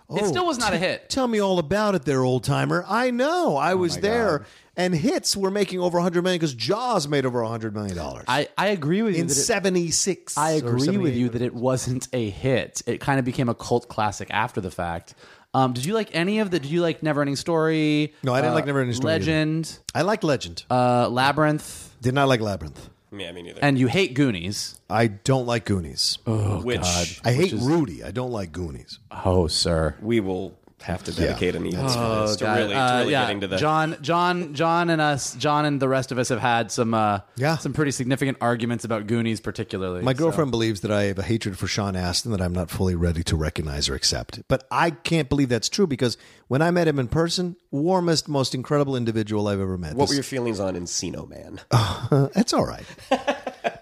Oh, 0.10 0.28
still 0.28 0.46
was 0.46 0.58
not 0.60 0.74
a 0.74 0.78
hit. 0.78 1.10
Tell 1.10 1.28
me 1.28 1.40
all 1.40 1.60
about 1.60 1.96
it 1.96 2.06
there, 2.06 2.22
old 2.24 2.44
timer. 2.44 2.86
I 2.88 3.10
know. 3.12 3.56
I 3.58 3.74
was 3.76 3.98
there. 3.98 4.46
And 4.76 4.96
hits 4.96 5.38
were 5.38 5.52
making 5.52 5.80
over 5.82 6.00
100 6.00 6.24
million 6.24 6.40
because 6.40 6.56
Jaws 6.56 7.08
made 7.08 7.28
over 7.28 7.44
100 7.44 7.76
million 7.76 7.96
dollars. 7.96 8.26
I, 8.28 8.48
I 8.58 8.68
agree 8.70 9.04
with 9.04 9.16
you. 9.16 9.22
in 9.22 9.30
76. 9.30 10.36
I 10.36 10.52
agree 10.52 10.98
with 10.98 11.14
you 11.16 11.30
that 11.30 11.44
it 11.44 11.54
wasn't 11.54 12.08
a 12.12 12.30
hit. 12.32 12.82
It 12.88 13.00
kind 13.00 13.20
of 13.20 13.26
became 13.26 13.50
a 13.50 13.54
cult 13.54 13.88
classic 13.88 14.30
after 14.32 14.62
the 14.62 14.72
fact. 14.72 15.14
Um, 15.54 15.74
did 15.74 15.86
you 15.86 15.94
like 15.94 16.16
any 16.16 16.40
of 16.40 16.50
the? 16.50 16.60
Did 16.60 16.72
you 16.72 16.82
like 16.82 17.02
Neverending 17.02 17.38
Story? 17.38 18.16
No, 18.24 18.34
I 18.34 18.42
didn't 18.42 18.54
Uh, 18.54 18.56
like 18.56 18.66
Neverending 18.66 18.96
Story 18.96 19.14
either. 19.14 19.20
Legend, 19.26 19.80
I 19.94 20.02
liked 20.02 20.24
Legend. 20.24 20.64
uh, 20.72 21.08
Labyrinth, 21.08 21.96
Did 22.02 22.16
not 22.16 22.28
like 22.28 22.42
Labyrinth. 22.42 22.90
Yeah, 23.16 23.32
me 23.32 23.44
neither. 23.44 23.60
and 23.62 23.78
you 23.78 23.88
hate 23.88 24.14
Goonies. 24.16 24.80
I 24.90 25.08
don't 25.08 25.46
like 25.46 25.66
Goonies. 25.66 26.18
Oh, 26.26 26.62
Which 26.62 26.82
God. 26.82 27.08
I 27.24 27.34
hate 27.34 27.54
Rudy. 27.54 28.04
I 28.04 28.12
don't 28.12 28.32
like 28.32 28.52
Goonies. 28.52 29.00
Oh, 29.12 29.48
sir. 29.48 29.96
we 30.02 30.20
will 30.20 30.58
have 30.84 31.04
to 31.06 31.12
dedicate 31.14 31.56
an 31.56 31.66
evening 31.66 31.88
for 31.88 32.22
this 32.28 32.36
to 32.38 32.44
God. 32.44 32.58
really, 32.60 32.74
to 32.74 32.80
Uh, 32.80 32.98
really 33.00 33.12
yeah. 33.12 33.22
getting 33.24 33.42
to 33.42 33.48
the. 33.48 33.58
John, 33.58 33.98
John, 34.02 34.54
John, 34.54 34.90
and 34.90 35.02
us, 35.02 35.34
John, 35.36 35.66
and 35.66 35.82
the 35.82 35.88
rest 35.88 36.12
of 36.12 36.18
us 36.20 36.30
have 36.30 36.40
had 36.42 36.72
some, 36.72 36.94
uh, 36.94 37.20
Yeah. 37.36 37.58
some 37.58 37.74
pretty 37.74 37.92
significant 37.92 38.38
arguments 38.42 38.84
about 38.86 39.08
Goonies, 39.08 39.40
particularly. 39.40 40.02
My 40.02 40.14
so. 40.14 40.18
girlfriend 40.20 40.52
believes 40.52 40.82
that 40.82 40.92
I 40.92 41.04
have 41.04 41.18
a 41.20 41.24
hatred 41.24 41.58
for 41.58 41.68
Sean 41.68 41.96
Astin 41.96 42.32
that 42.32 42.42
I'm 42.42 42.54
not 42.54 42.70
fully 42.70 42.96
ready 42.96 43.24
to 43.24 43.36
recognize 43.36 43.88
or 43.90 43.96
accept. 43.96 44.42
But 44.48 44.66
I 44.70 44.90
can't 44.92 45.30
believe 45.30 45.50
that's 45.50 45.70
true 45.70 45.88
because 45.88 46.18
when 46.48 46.62
I 46.62 46.70
met 46.72 46.88
him 46.88 47.00
in 47.00 47.08
person, 47.08 47.56
warmest, 47.72 48.28
most 48.28 48.54
incredible 48.54 48.96
individual 48.96 49.48
I've 49.48 49.60
ever 49.62 49.78
met. 49.78 49.96
what 49.96 50.04
This- 50.04 50.10
were 50.10 50.16
your 50.16 50.24
feelings 50.24 50.60
on 50.60 50.76
Encino 50.76 51.28
Man? 51.30 51.62
That's 52.34 52.54
all 52.54 52.66
right. 52.66 52.86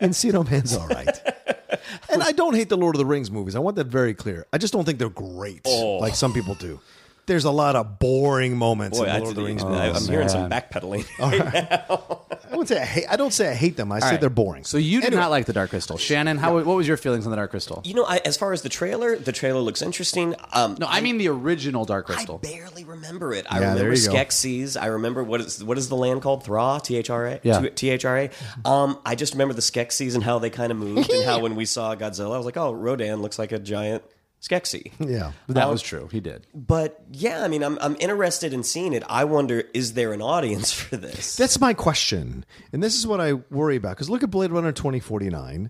Encino 0.01 0.49
Man's 0.49 0.75
all 0.75 0.87
right. 0.87 1.19
And 2.11 2.21
I 2.23 2.31
don't 2.31 2.55
hate 2.55 2.69
the 2.69 2.77
Lord 2.77 2.95
of 2.95 2.99
the 2.99 3.05
Rings 3.05 3.31
movies. 3.31 3.55
I 3.55 3.59
want 3.59 3.75
that 3.77 3.87
very 3.87 4.13
clear. 4.13 4.45
I 4.51 4.57
just 4.57 4.73
don't 4.73 4.85
think 4.85 4.99
they're 4.99 5.09
great, 5.09 5.61
oh. 5.65 5.97
like 5.97 6.15
some 6.15 6.33
people 6.33 6.55
do. 6.55 6.79
There's 7.27 7.45
a 7.45 7.51
lot 7.51 7.75
of 7.75 7.99
boring 7.99 8.57
moments 8.57 8.97
Boy, 8.97 9.05
in 9.05 9.09
the 9.09 9.15
I, 9.15 9.17
Lord 9.19 9.29
of 9.29 9.35
the 9.35 9.43
Rings 9.43 9.63
I, 9.63 9.69
movies. 9.87 10.07
am 10.07 10.11
hearing 10.13 10.27
some 10.29 10.49
man. 10.49 10.61
backpedaling. 10.61 11.05
I 11.19 12.49
wouldn't 12.51 12.67
say 12.67 12.81
I 12.81 12.85
hate. 12.85 13.05
I 13.09 13.15
don't 13.15 13.31
say 13.31 13.49
I 13.49 13.53
hate 13.53 13.77
them. 13.77 13.91
I 13.91 13.99
say 13.99 14.11
right. 14.11 14.19
they're 14.21 14.29
boring. 14.29 14.63
So 14.65 14.77
you 14.77 14.99
did 14.99 15.07
Anyway. 15.07 15.21
not 15.21 15.29
like 15.31 15.45
the 15.45 15.53
Dark 15.53 15.69
Crystal, 15.69 15.97
Shannon. 15.97 16.37
How? 16.37 16.55
What 16.55 16.65
was 16.65 16.87
your 16.87 16.97
feelings 16.97 17.25
on 17.25 17.31
the 17.31 17.37
Dark 17.37 17.51
Crystal? 17.51 17.81
You 17.85 17.93
know, 17.93 18.03
I, 18.05 18.17
as 18.25 18.35
far 18.37 18.51
as 18.53 18.61
the 18.61 18.69
trailer, 18.69 19.15
the 19.15 19.31
trailer 19.31 19.61
looks 19.61 19.81
interesting. 19.81 20.35
Um, 20.51 20.75
No, 20.79 20.87
I 20.89 20.99
mean 21.01 21.17
the 21.17 21.29
original 21.29 21.85
Dark 21.85 22.07
Crystal. 22.07 22.41
I 22.43 22.47
barely 22.47 22.83
remember 22.83 23.33
it. 23.33 23.45
I 23.49 23.59
Yeah, 23.61 23.73
remember 23.73 23.93
you 23.93 24.07
go. 24.07 24.13
Skeksis. 24.13 24.81
I 24.81 24.87
remember 24.87 25.23
what 25.23 25.39
is 25.41 25.63
what 25.63 25.77
is 25.77 25.87
the 25.89 25.95
land 25.95 26.21
called? 26.21 26.43
Thra, 26.43 26.81
T 26.83 26.97
H 26.97 27.09
R 27.09 27.25
A, 27.27 27.39
Yeah. 27.43 27.61
T 27.73 27.89
H 27.89 28.03
R 28.03 28.17
A. 28.17 28.29
Um, 28.65 28.99
I 29.05 29.15
just 29.15 29.33
remember 29.33 29.53
the 29.53 29.61
Skeksis 29.61 30.15
and 30.15 30.23
how 30.23 30.39
they 30.39 30.49
kind 30.49 30.71
of 30.71 30.77
moved, 30.77 31.09
and 31.11 31.23
how 31.23 31.39
when 31.43 31.55
we 31.55 31.65
saw 31.65 31.95
Godzilla, 31.95 32.33
I 32.33 32.37
was 32.37 32.45
like, 32.45 32.57
oh, 32.57 32.73
Rodan 32.73 33.21
looks 33.21 33.39
like 33.39 33.51
a 33.53 33.59
giant 33.59 34.03
Skeksy. 34.41 34.91
yeah. 34.99 35.33
that 35.49 35.65
Um, 35.65 35.71
was 35.71 35.81
true. 35.81 36.09
He 36.11 36.19
did. 36.19 36.47
But 36.53 37.03
yeah, 37.11 37.43
I 37.43 37.47
mean, 37.47 37.63
I'm 37.63 37.77
I'm 37.79 37.95
interested 37.99 38.53
in 38.53 38.63
seeing 38.63 38.93
it. 38.93 39.03
I 39.07 39.23
wonder, 39.23 39.63
is 39.73 39.93
there 39.93 40.13
an 40.13 40.21
audience 40.21 40.71
for 40.81 40.97
this? 40.97 41.35
That's 41.35 41.59
my 41.59 41.73
question. 41.73 42.43
And 42.73 42.81
this 42.81 42.95
is 42.97 43.05
what 43.05 43.21
I 43.21 43.33
worry 43.33 43.75
about. 43.75 43.95
Because 43.95 44.09
look 44.09 44.23
at 44.23 44.31
Blade 44.31 44.51
Runner 44.51 44.71
2049. 44.71 45.69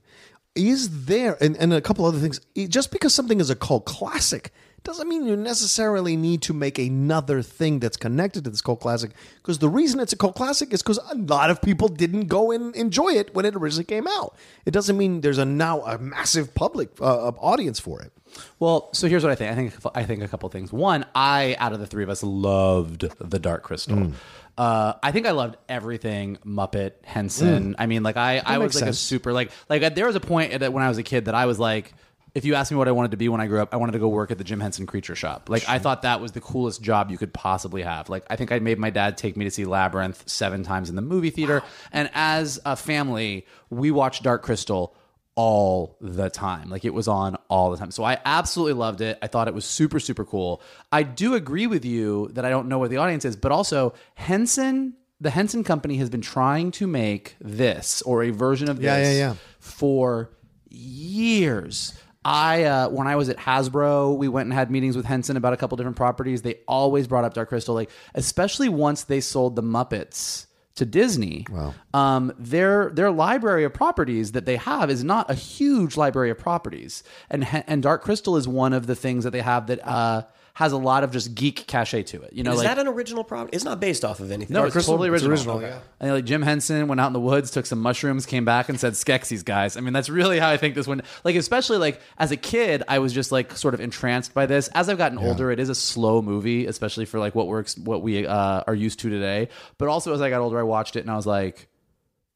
Is 0.53 1.05
there, 1.05 1.37
and, 1.41 1.55
and 1.57 1.73
a 1.73 1.79
couple 1.79 2.05
other 2.05 2.19
things, 2.19 2.41
just 2.67 2.91
because 2.91 3.13
something 3.13 3.39
is 3.39 3.49
a 3.49 3.55
cult 3.55 3.85
classic 3.85 4.51
doesn't 4.83 5.07
mean 5.07 5.25
you 5.25 5.35
necessarily 5.35 6.15
need 6.15 6.41
to 6.43 6.53
make 6.53 6.79
another 6.79 7.41
thing 7.41 7.79
that's 7.79 7.97
connected 7.97 8.43
to 8.45 8.49
this 8.49 8.61
cult 8.61 8.79
classic. 8.79 9.11
Because 9.37 9.59
the 9.59 9.69
reason 9.69 9.99
it's 9.99 10.13
a 10.13 10.17
cult 10.17 10.35
classic 10.35 10.73
is 10.73 10.81
because 10.81 10.99
a 11.11 11.15
lot 11.15 11.49
of 11.51 11.61
people 11.61 11.87
didn't 11.87 12.27
go 12.27 12.51
and 12.51 12.75
enjoy 12.75 13.09
it 13.09 13.33
when 13.35 13.45
it 13.45 13.55
originally 13.55 13.83
came 13.83 14.07
out. 14.07 14.35
It 14.65 14.71
doesn't 14.71 14.97
mean 14.97 15.21
there's 15.21 15.37
a 15.37 15.45
now 15.45 15.81
a 15.81 15.97
massive 15.99 16.55
public 16.55 16.89
uh, 16.99 17.29
audience 17.37 17.79
for 17.79 18.01
it. 18.01 18.11
Well, 18.59 18.89
so 18.93 19.07
here's 19.07 19.23
what 19.23 19.31
I 19.31 19.35
think. 19.35 19.51
I 19.51 19.55
think 19.55 19.73
I 19.95 20.03
think 20.05 20.23
a 20.23 20.27
couple 20.27 20.47
things. 20.49 20.71
One, 20.71 21.05
I 21.13 21.55
out 21.59 21.73
of 21.73 21.79
the 21.79 21.85
three 21.87 22.03
of 22.03 22.09
us 22.09 22.23
loved 22.23 23.01
the 23.19 23.39
Dark 23.39 23.63
Crystal. 23.63 23.97
Mm. 23.97 24.13
Uh, 24.57 24.93
I 25.03 25.11
think 25.11 25.25
I 25.27 25.31
loved 25.31 25.57
everything 25.69 26.37
Muppet 26.45 26.93
Henson. 27.03 27.75
I 27.77 27.87
mean, 27.87 28.03
like 28.03 28.17
I, 28.17 28.41
I 28.45 28.57
was 28.57 28.73
Mm. 28.75 28.81
like 28.81 28.89
a 28.91 28.93
super 28.93 29.33
like 29.33 29.51
like 29.69 29.95
there 29.95 30.07
was 30.07 30.15
a 30.15 30.19
point 30.21 30.57
that 30.59 30.71
when 30.71 30.81
I 30.83 30.87
was 30.89 30.97
a 30.97 31.03
kid 31.03 31.25
that 31.25 31.35
I 31.35 31.45
was 31.45 31.59
like 31.59 31.93
if 32.33 32.45
you 32.45 32.55
ask 32.55 32.71
me 32.71 32.77
what 32.77 32.87
I 32.87 32.91
wanted 32.91 33.11
to 33.11 33.17
be 33.17 33.27
when 33.29 33.41
I 33.41 33.47
grew 33.47 33.61
up, 33.61 33.73
I 33.73 33.77
wanted 33.77 33.91
to 33.93 33.99
go 33.99 34.07
work 34.07 34.31
at 34.31 34.37
the 34.37 34.43
Jim 34.43 34.59
Henson 34.59 34.85
Creature 34.85 35.15
Shop. 35.15 35.49
Like 35.49 35.67
I 35.67 35.79
thought 35.79 36.03
that 36.03 36.21
was 36.21 36.31
the 36.31 36.41
coolest 36.41 36.81
job 36.81 37.11
you 37.11 37.17
could 37.17 37.33
possibly 37.33 37.81
have. 37.81 38.09
Like 38.09 38.23
I 38.29 38.35
think 38.35 38.51
I 38.51 38.59
made 38.59 38.79
my 38.79 38.89
dad 38.89 39.17
take 39.17 39.35
me 39.35 39.45
to 39.45 39.51
see 39.51 39.65
Labyrinth 39.65 40.23
seven 40.29 40.63
times 40.63 40.89
in 40.89 40.95
the 40.95 41.01
movie 41.01 41.29
theater, 41.29 41.61
and 41.91 42.09
as 42.13 42.59
a 42.65 42.75
family, 42.75 43.45
we 43.69 43.91
watched 43.91 44.23
Dark 44.23 44.43
Crystal 44.43 44.95
all 45.35 45.97
the 46.01 46.29
time. 46.29 46.69
Like 46.69 46.85
it 46.85 46.93
was 46.93 47.07
on 47.07 47.37
all 47.49 47.71
the 47.71 47.77
time. 47.77 47.91
So 47.91 48.03
I 48.03 48.17
absolutely 48.25 48.73
loved 48.73 49.01
it. 49.01 49.17
I 49.21 49.27
thought 49.27 49.47
it 49.47 49.53
was 49.53 49.65
super 49.65 49.99
super 49.99 50.23
cool. 50.25 50.61
I 50.91 51.03
do 51.03 51.33
agree 51.33 51.67
with 51.67 51.83
you 51.85 52.29
that 52.33 52.45
I 52.45 52.49
don't 52.49 52.67
know 52.67 52.79
where 52.79 52.89
the 52.89 52.97
audience 52.97 53.25
is, 53.25 53.35
but 53.35 53.51
also 53.51 53.93
Henson 54.15 54.93
the 55.19 55.29
Henson 55.29 55.63
company 55.63 55.97
has 55.97 56.09
been 56.09 56.21
trying 56.21 56.71
to 56.71 56.87
make 56.87 57.35
this 57.39 58.01
or 58.01 58.23
a 58.23 58.31
version 58.31 58.69
of 58.69 58.77
this 58.77 58.85
Yeah, 58.85 58.97
yeah, 58.97 59.17
yeah. 59.17 59.35
for 59.59 60.31
years. 60.69 61.93
I 62.23 62.63
uh, 62.63 62.89
when 62.89 63.07
I 63.07 63.15
was 63.15 63.29
at 63.29 63.37
Hasbro, 63.37 64.15
we 64.15 64.27
went 64.27 64.45
and 64.45 64.53
had 64.53 64.69
meetings 64.69 64.95
with 64.95 65.05
Henson 65.05 65.37
about 65.37 65.53
a 65.53 65.57
couple 65.57 65.75
different 65.77 65.97
properties. 65.97 66.43
They 66.43 66.59
always 66.67 67.07
brought 67.07 67.23
up 67.23 67.33
Dark 67.33 67.49
Crystal, 67.49 67.73
like 67.73 67.89
especially 68.13 68.69
once 68.69 69.03
they 69.03 69.21
sold 69.21 69.55
the 69.55 69.63
Muppets 69.63 70.45
to 70.75 70.85
Disney. 70.85 71.45
Wow. 71.49 71.73
Um, 71.93 72.33
their 72.37 72.91
their 72.91 73.11
library 73.11 73.63
of 73.63 73.73
properties 73.73 74.33
that 74.33 74.45
they 74.45 74.57
have 74.57 74.89
is 74.89 75.03
not 75.03 75.31
a 75.31 75.33
huge 75.33 75.97
library 75.97 76.29
of 76.29 76.37
properties, 76.37 77.03
and 77.29 77.47
and 77.67 77.81
Dark 77.81 78.03
Crystal 78.03 78.37
is 78.37 78.47
one 78.47 78.73
of 78.73 78.85
the 78.85 78.95
things 78.95 79.23
that 79.23 79.31
they 79.31 79.41
have 79.41 79.67
that 79.67 79.85
uh, 79.87 80.23
has 80.53 80.71
a 80.71 80.77
lot 80.77 81.03
of 81.03 81.11
just 81.11 81.33
geek 81.35 81.65
cachet 81.67 82.03
to 82.03 82.21
it. 82.21 82.33
You 82.33 82.43
know, 82.43 82.51
Is 82.51 82.57
like 82.57 82.67
that 82.67 82.79
an 82.79 82.87
original 82.87 83.23
property? 83.23 83.55
It's 83.55 83.65
not 83.65 83.79
based 83.79 84.03
off 84.03 84.19
of 84.19 84.31
anything. 84.31 84.53
no, 84.53 84.65
it's 84.65 84.73
totally 84.73 85.09
it's 85.09 85.23
original. 85.23 85.57
original, 85.57 85.61
yeah. 85.61 85.79
And 85.99 86.11
like 86.11 86.25
Jim 86.25 86.41
Henson 86.41 86.87
went 86.87 86.99
out 86.99 87.07
in 87.07 87.13
the 87.13 87.19
woods, 87.19 87.51
took 87.51 87.65
some 87.65 87.79
mushrooms, 87.79 88.25
came 88.25 88.45
back 88.45 88.69
and 88.69 88.79
said 88.79 88.93
Skeksis, 88.93 89.43
guys. 89.45 89.77
I 89.77 89.81
mean, 89.81 89.93
that's 89.93 90.09
really 90.09 90.39
how 90.39 90.49
I 90.49 90.57
think 90.57 90.75
this 90.75 90.87
one. 90.87 91.01
Like, 91.23 91.35
especially 91.35 91.77
like 91.77 92.01
as 92.17 92.31
a 92.31 92.37
kid, 92.37 92.83
I 92.87 92.99
was 92.99 93.13
just 93.13 93.31
like 93.31 93.55
sort 93.57 93.73
of 93.73 93.81
entranced 93.81 94.33
by 94.33 94.45
this. 94.45 94.67
As 94.69 94.89
I've 94.89 94.97
gotten 94.97 95.17
older, 95.17 95.51
it 95.51 95.59
is 95.59 95.69
a 95.69 95.75
slow 95.75 96.21
movie, 96.21 96.65
especially 96.65 97.05
for 97.05 97.19
like 97.19 97.35
what 97.35 97.47
works, 97.47 97.77
what 97.77 98.01
we 98.01 98.25
uh, 98.25 98.63
are 98.67 98.75
used 98.75 98.99
to 98.99 99.09
today. 99.09 99.49
But 99.77 99.87
also 99.87 100.13
as 100.13 100.21
I 100.21 100.29
got 100.29 100.41
older, 100.41 100.59
I 100.59 100.63
watched 100.63 100.95
it 100.95 101.01
and 101.01 101.09
I 101.09 101.15
was 101.15 101.25
like, 101.25 101.67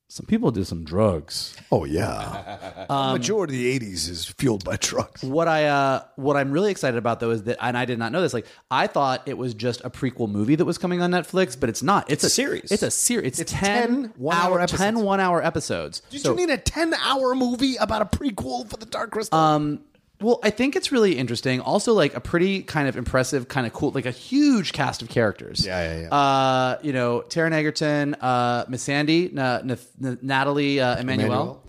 some 0.08 0.26
people 0.28 0.52
did 0.52 0.68
some 0.68 0.84
drugs. 0.84 1.56
Oh 1.72 1.84
yeah. 1.84 2.86
Um, 2.90 3.08
the 3.14 3.20
majority 3.20 3.74
of 3.74 3.82
the 3.82 3.88
'80s 3.94 4.10
is 4.10 4.26
fueled 4.26 4.64
by 4.64 4.76
drugs. 4.78 5.24
What 5.24 5.48
I 5.48 5.66
uh, 5.66 6.04
what 6.16 6.38
I'm 6.38 6.52
really 6.52 6.72
excited 6.72 6.98
about 6.98 7.20
though 7.20 7.32
is 7.32 7.44
that, 7.44 7.58
and 7.60 7.78
I 7.78 7.86
did 7.86 7.98
not 7.98 8.12
know 8.12 8.22
this. 8.22 8.34
Like, 8.34 8.46
I 8.70 8.88
thought 8.88 9.24
it 9.26 9.38
was 9.38 9.54
just 9.54 9.82
a 9.84 9.90
prequel 9.90 10.30
movie 10.30 10.56
that 10.56 10.66
was 10.66 10.78
coming 10.78 11.02
on 11.02 11.12
Netflix, 11.12 11.60
but 11.60 11.70
it's 11.70 11.82
not. 11.82 12.10
It's, 12.10 12.24
a 12.24 12.30
series. 12.30 12.72
It's 12.72 12.84
a 12.84 12.92
series. 12.92 13.40
It's, 13.40 13.52
10, 13.52 13.88
10 14.04 14.14
one-hour 14.18 14.52
hour, 14.54 14.60
episodes. 14.62 14.82
10 14.82 15.00
one 15.02 15.20
hour 15.20 15.44
episodes. 15.44 16.02
Did 16.12 16.22
So- 16.22 16.32
you 16.32 16.36
need 16.36 16.50
a 16.54 16.58
10-hour 16.58 17.36
movie 17.36 17.76
about 17.78 18.02
a 18.02 18.06
prequel 18.06 18.70
for 18.70 18.78
the 18.78 18.86
Dark 18.86 19.12
Crystal? 19.12 19.38
Um, 19.38 19.82
well, 20.22 20.40
I 20.44 20.50
think 20.50 20.76
it's 20.76 20.92
really 20.92 21.18
interesting. 21.18 21.60
Also, 21.62 21.94
like 21.94 22.16
a 22.16 22.20
pretty 22.22 22.64
kind 22.64 22.88
of 22.88 22.96
impressive, 22.98 23.48
kind 23.48 23.68
of 23.68 23.74
cool, 23.74 23.92
like 23.92 24.06
a 24.06 24.12
huge 24.12 24.72
cast 24.74 25.02
of 25.02 25.10
characters. 25.10 25.66
Yeah, 25.66 25.84
yeah, 25.96 26.02
yeah. 26.02 26.16
Uh, 26.16 26.78
you 26.82 26.94
know, 26.94 27.24
Taron 27.28 27.52
Egerton, 27.52 28.16
uh, 28.22 28.66
Missandei, 28.66 29.32
Na- 29.32 29.62
Na- 29.64 29.76
Na- 30.00 30.16
Nathalie 30.22 30.80
uh, 30.80 30.98
Emmanuel. 31.00 31.62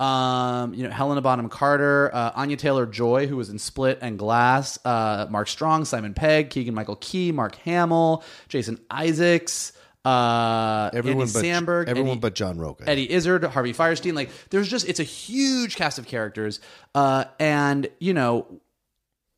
Um, 0.00 0.74
you 0.74 0.82
know, 0.82 0.90
Helena 0.90 1.22
Bonham 1.22 1.48
Carter, 1.48 2.10
uh, 2.12 2.32
Anya 2.34 2.56
Taylor 2.56 2.84
Joy, 2.84 3.28
who 3.28 3.36
was 3.36 3.48
in 3.48 3.60
Split 3.60 4.00
and 4.02 4.18
Glass, 4.18 4.76
uh, 4.84 5.26
Mark 5.30 5.46
Strong, 5.46 5.84
Simon 5.84 6.14
Pegg, 6.14 6.50
Keegan 6.50 6.74
Michael 6.74 6.96
Key, 6.96 7.30
Mark 7.30 7.54
Hamill, 7.56 8.24
Jason 8.48 8.80
Isaacs, 8.90 9.72
uh, 10.04 10.90
everyone 10.92 11.22
Andy 11.22 11.32
but 11.32 11.44
Samberg, 11.44 11.88
everyone 11.88 12.10
Eddie- 12.12 12.20
but 12.20 12.34
John 12.34 12.58
Rocha. 12.58 12.84
Eddie 12.88 13.10
Izzard, 13.10 13.44
Harvey 13.44 13.72
Fierstein. 13.72 14.14
Like, 14.14 14.30
there's 14.50 14.68
just 14.68 14.88
it's 14.88 15.00
a 15.00 15.04
huge 15.04 15.76
cast 15.76 15.98
of 15.98 16.06
characters, 16.06 16.60
uh, 16.94 17.24
and 17.40 17.88
you 17.98 18.12
know, 18.14 18.60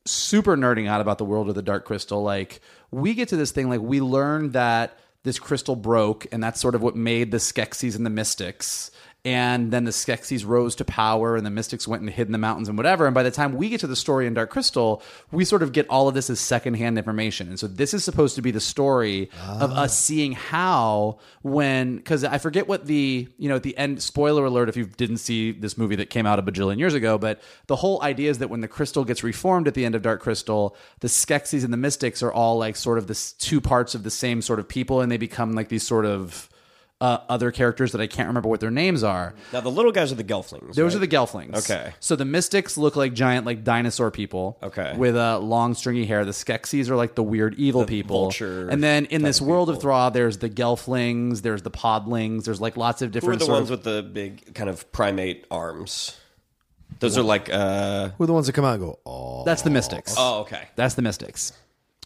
super 0.05 0.57
nerding 0.57 0.87
out 0.87 1.01
about 1.01 1.17
the 1.17 1.25
world 1.25 1.49
of 1.49 1.55
the 1.55 1.61
Dark 1.61 1.85
Crystal. 1.85 2.21
Like, 2.21 2.61
we 2.91 3.13
get 3.13 3.29
to 3.29 3.37
this 3.37 3.51
thing, 3.51 3.69
like 3.69 3.81
we 3.81 4.01
learned 4.01 4.53
that 4.53 4.97
this 5.23 5.39
crystal 5.39 5.75
broke, 5.75 6.25
and 6.31 6.41
that's 6.41 6.59
sort 6.59 6.75
of 6.75 6.81
what 6.81 6.95
made 6.95 7.31
the 7.31 7.37
Skeksis 7.37 7.95
and 7.95 8.05
the 8.05 8.09
Mystics. 8.09 8.91
And 9.27 9.71
then 9.71 9.83
the 9.83 9.91
Skeksis 9.91 10.47
rose 10.47 10.73
to 10.75 10.85
power, 10.85 11.35
and 11.35 11.45
the 11.45 11.49
Mystics 11.49 11.85
went 11.85 12.01
and 12.01 12.09
hid 12.09 12.27
in 12.27 12.31
the 12.31 12.37
mountains 12.37 12.69
and 12.69 12.77
whatever. 12.77 13.05
And 13.05 13.13
by 13.13 13.23
the 13.23 13.31
time 13.31 13.57
we 13.57 13.67
get 13.67 13.81
to 13.81 13.87
the 13.87 13.97
story 13.97 14.25
in 14.25 14.33
Dark 14.33 14.49
Crystal, 14.49 15.03
we 15.33 15.43
sort 15.43 15.63
of 15.63 15.73
get 15.73 15.85
all 15.89 16.07
of 16.07 16.13
this 16.13 16.29
as 16.29 16.39
secondhand 16.39 16.97
information. 16.97 17.49
And 17.49 17.59
so 17.59 17.67
this 17.67 17.93
is 17.93 18.05
supposed 18.05 18.35
to 18.37 18.41
be 18.41 18.51
the 18.51 18.61
story 18.61 19.29
of 19.45 19.71
us 19.71 19.91
ah. 19.91 19.93
seeing 19.93 20.31
how, 20.31 21.19
when, 21.41 21.97
because 21.97 22.23
I 22.23 22.37
forget 22.37 22.69
what 22.69 22.85
the, 22.85 23.27
you 23.37 23.49
know, 23.49 23.57
at 23.57 23.63
the 23.63 23.77
end, 23.77 24.01
spoiler 24.01 24.45
alert 24.45 24.69
if 24.69 24.77
you 24.77 24.85
didn't 24.85 25.17
see 25.17 25.51
this 25.51 25.77
movie 25.77 25.97
that 25.97 26.09
came 26.09 26.25
out 26.25 26.39
a 26.39 26.41
bajillion 26.41 26.79
years 26.79 26.93
ago, 26.93 27.17
but 27.17 27.41
the 27.65 27.75
whole 27.75 28.01
idea 28.03 28.29
is 28.29 28.37
that 28.37 28.49
when 28.49 28.61
the 28.61 28.67
crystal 28.69 29.03
gets 29.03 29.25
reformed 29.25 29.67
at 29.67 29.73
the 29.73 29.83
end 29.83 29.93
of 29.93 30.03
Dark 30.03 30.21
Crystal, 30.21 30.73
the 31.01 31.09
Skeksis 31.09 31.65
and 31.65 31.73
the 31.73 31.77
Mystics 31.77 32.23
are 32.23 32.31
all 32.31 32.57
like 32.57 32.77
sort 32.77 32.97
of 32.97 33.07
this 33.07 33.33
two 33.33 33.59
parts 33.59 33.93
of 33.93 34.03
the 34.03 34.09
same 34.09 34.41
sort 34.41 34.59
of 34.59 34.69
people, 34.69 35.01
and 35.01 35.11
they 35.11 35.17
become 35.17 35.51
like 35.51 35.67
these 35.67 35.85
sort 35.85 36.05
of 36.05 36.47
uh, 36.99 37.19
other 37.29 37.51
characters 37.51 37.91
that 37.91 38.01
I 38.01 38.07
can't 38.07 38.27
remember 38.27 38.49
what 38.49 38.59
their 38.59 38.71
names 38.71 39.03
are. 39.03 39.35
Now 39.53 39.61
the 39.61 39.69
little 39.69 39.91
guys 39.91 40.11
are 40.11 40.15
the 40.15 40.23
Gelflings. 40.23 40.73
Those 40.73 40.95
right? 40.95 40.95
are 40.95 40.99
the 40.99 41.07
Gelflings. 41.07 41.55
Okay. 41.69 41.93
So 41.99 42.15
the 42.15 42.25
Mystics 42.25 42.77
look 42.77 42.95
like 42.95 43.13
giant, 43.13 43.45
like 43.45 43.63
dinosaur 43.63 44.09
people. 44.09 44.57
Okay. 44.63 44.95
With 44.97 45.15
uh, 45.15 45.39
long, 45.39 45.75
stringy 45.75 46.05
hair. 46.05 46.25
The 46.25 46.31
Skeksis 46.31 46.89
are 46.89 46.95
like 46.95 47.15
the 47.15 47.23
weird, 47.23 47.55
evil 47.55 47.85
people. 47.85 48.21
vulture 48.21 48.67
And 48.69 48.83
then 48.83 49.05
in 49.05 49.21
this 49.21 49.39
of 49.41 49.47
world 49.47 49.69
of. 49.69 49.79
Thra, 49.79 50.09
there's 50.11 50.39
the 50.39 50.49
Gelflings. 50.49 51.41
There's 51.41 51.61
the 51.61 51.71
Podlings. 51.71 52.45
There's 52.45 52.61
like 52.61 52.77
lots 52.77 53.01
of 53.01 53.11
different. 53.11 53.41
Who 53.41 53.45
are 53.45 53.45
the 53.45 53.45
sort 53.45 53.57
ones 53.59 53.69
of- 53.69 53.85
with 53.85 53.95
the 53.95 54.01
big 54.01 54.55
kind 54.55 54.69
of 54.69 54.91
primate 54.91 55.45
arms? 55.51 56.17
Those 56.99 57.17
are 57.17 57.21
like. 57.23 57.49
uh 57.51 58.09
Who 58.17 58.23
are 58.23 58.27
the 58.27 58.33
ones 58.33 58.47
that 58.47 58.53
come 58.53 58.65
out 58.65 58.73
and 58.75 58.81
go, 58.81 58.99
oh. 59.05 59.43
That's 59.43 59.61
the 59.61 59.69
Mystics. 59.69 60.15
Oh, 60.17 60.39
okay. 60.41 60.67
That's 60.75 60.95
the 60.95 61.03
Mystics. 61.03 61.53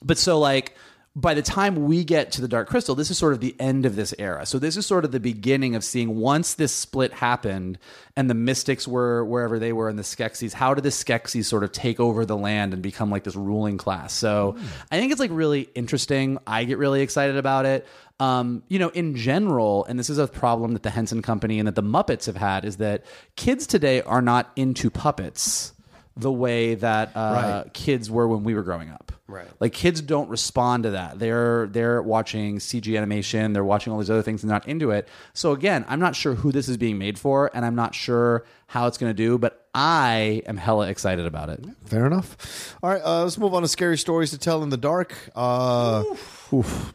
But 0.04 0.18
so 0.18 0.40
like 0.40 0.76
by 1.14 1.34
the 1.34 1.42
time 1.42 1.88
we 1.88 2.06
get 2.06 2.32
to 2.34 2.42
the 2.42 2.48
Dark 2.48 2.70
Crystal, 2.70 2.96
this 2.96 3.12
is 3.12 3.18
sort 3.18 3.34
of 3.34 3.42
the 3.42 3.54
end 3.60 3.86
of 3.86 3.98
this 3.98 4.14
era. 4.18 4.46
So 4.46 4.60
this 4.60 4.78
is 4.78 4.86
sort 4.86 5.04
of 5.04 5.12
the 5.12 5.20
beginning 5.20 5.76
of 5.76 5.84
seeing 5.84 6.16
once 6.16 6.54
this 6.54 6.72
split 6.72 7.12
happened 7.12 7.80
and 8.16 8.30
the 8.30 8.34
Mystics 8.34 8.88
were 8.88 9.26
wherever 9.26 9.60
they 9.60 9.74
were 9.74 9.90
and 9.90 10.00
the 10.00 10.04
Skeksis, 10.04 10.54
how 10.54 10.74
did 10.74 10.86
the 10.86 10.90
Skeksis 10.90 11.46
sort 11.46 11.66
of 11.66 11.74
take 11.74 12.00
over 12.00 12.26
the 12.26 12.38
land 12.38 12.74
and 12.74 12.82
become 12.82 13.12
like 13.12 13.26
this 13.26 13.36
ruling 13.36 13.78
class? 13.78 14.14
So 14.14 14.56
I 14.90 15.00
think 15.00 15.12
it's 15.12 15.20
like 15.20 15.32
really 15.34 15.70
interesting. 15.76 16.38
I 16.48 16.64
get 16.64 16.78
really 16.78 17.02
excited 17.02 17.36
about 17.36 17.66
it. 17.66 17.86
Um, 18.22 18.64
you 18.70 18.80
know, 18.80 18.90
in 18.90 19.16
general, 19.16 19.84
and 19.86 20.00
this 20.00 20.10
is 20.10 20.18
a 20.18 20.28
problem 20.28 20.74
that 20.74 20.84
the 20.84 20.92
Henson 20.92 21.22
Company 21.22 21.60
and 21.60 21.68
that 21.68 21.76
the 21.76 21.84
Muppets 21.84 22.28
have 22.28 22.38
had, 22.38 22.64
is 22.64 22.78
that 22.78 23.04
kids 23.36 23.68
today 23.68 24.02
are 24.04 24.22
not 24.22 24.50
into 24.56 24.90
puppets 24.90 25.74
the 26.16 26.32
way 26.32 26.76
that 26.76 27.12
uh, 27.16 27.64
kids 27.74 28.10
were 28.10 28.28
when 28.28 28.44
we 28.44 28.54
were 28.54 28.64
growing 28.64 28.92
up. 28.92 29.11
Right. 29.28 29.48
Like 29.60 29.74
kids 29.74 30.02
don't 30.02 30.30
respond 30.30 30.84
to 30.84 30.92
that. 30.92 31.18
They're 31.18 31.68
they're 31.68 32.02
watching 32.02 32.58
CG 32.58 32.98
animation. 32.98 33.54
They're 33.54 33.64
watching 33.64 33.94
all 33.94 34.00
these 34.00 34.10
other 34.10 34.22
things 34.22 34.44
and 34.44 34.50
not 34.52 34.68
into 34.68 34.92
it. 34.92 35.08
So 35.34 35.54
again, 35.54 35.86
I'm 35.88 36.00
not 36.00 36.16
sure 36.16 36.36
who 36.36 36.52
this 36.52 36.68
is 36.68 36.76
being 36.78 36.98
made 36.98 37.18
for, 37.18 37.50
and 37.54 37.66
I'm 37.66 37.76
not 37.76 37.96
sure 37.96 38.46
how 38.68 38.88
it's 38.88 38.98
going 38.98 39.10
to 39.10 39.14
do. 39.14 39.38
But 39.38 39.68
I 39.74 40.42
am 40.46 40.58
hella 40.58 40.88
excited 40.90 41.26
about 41.26 41.50
it. 41.50 41.64
Fair 41.86 42.06
enough. 42.06 42.76
All 42.84 42.90
right, 42.90 43.02
uh, 43.04 43.24
let's 43.24 43.38
move 43.38 43.54
on 43.54 43.62
to 43.62 43.68
scary 43.70 43.98
stories 43.98 44.32
to 44.32 44.38
tell 44.38 44.64
in 44.64 44.70
the 44.70 44.78
dark. 44.78 45.16
Uh, 45.34 46.04
oof, 46.06 46.41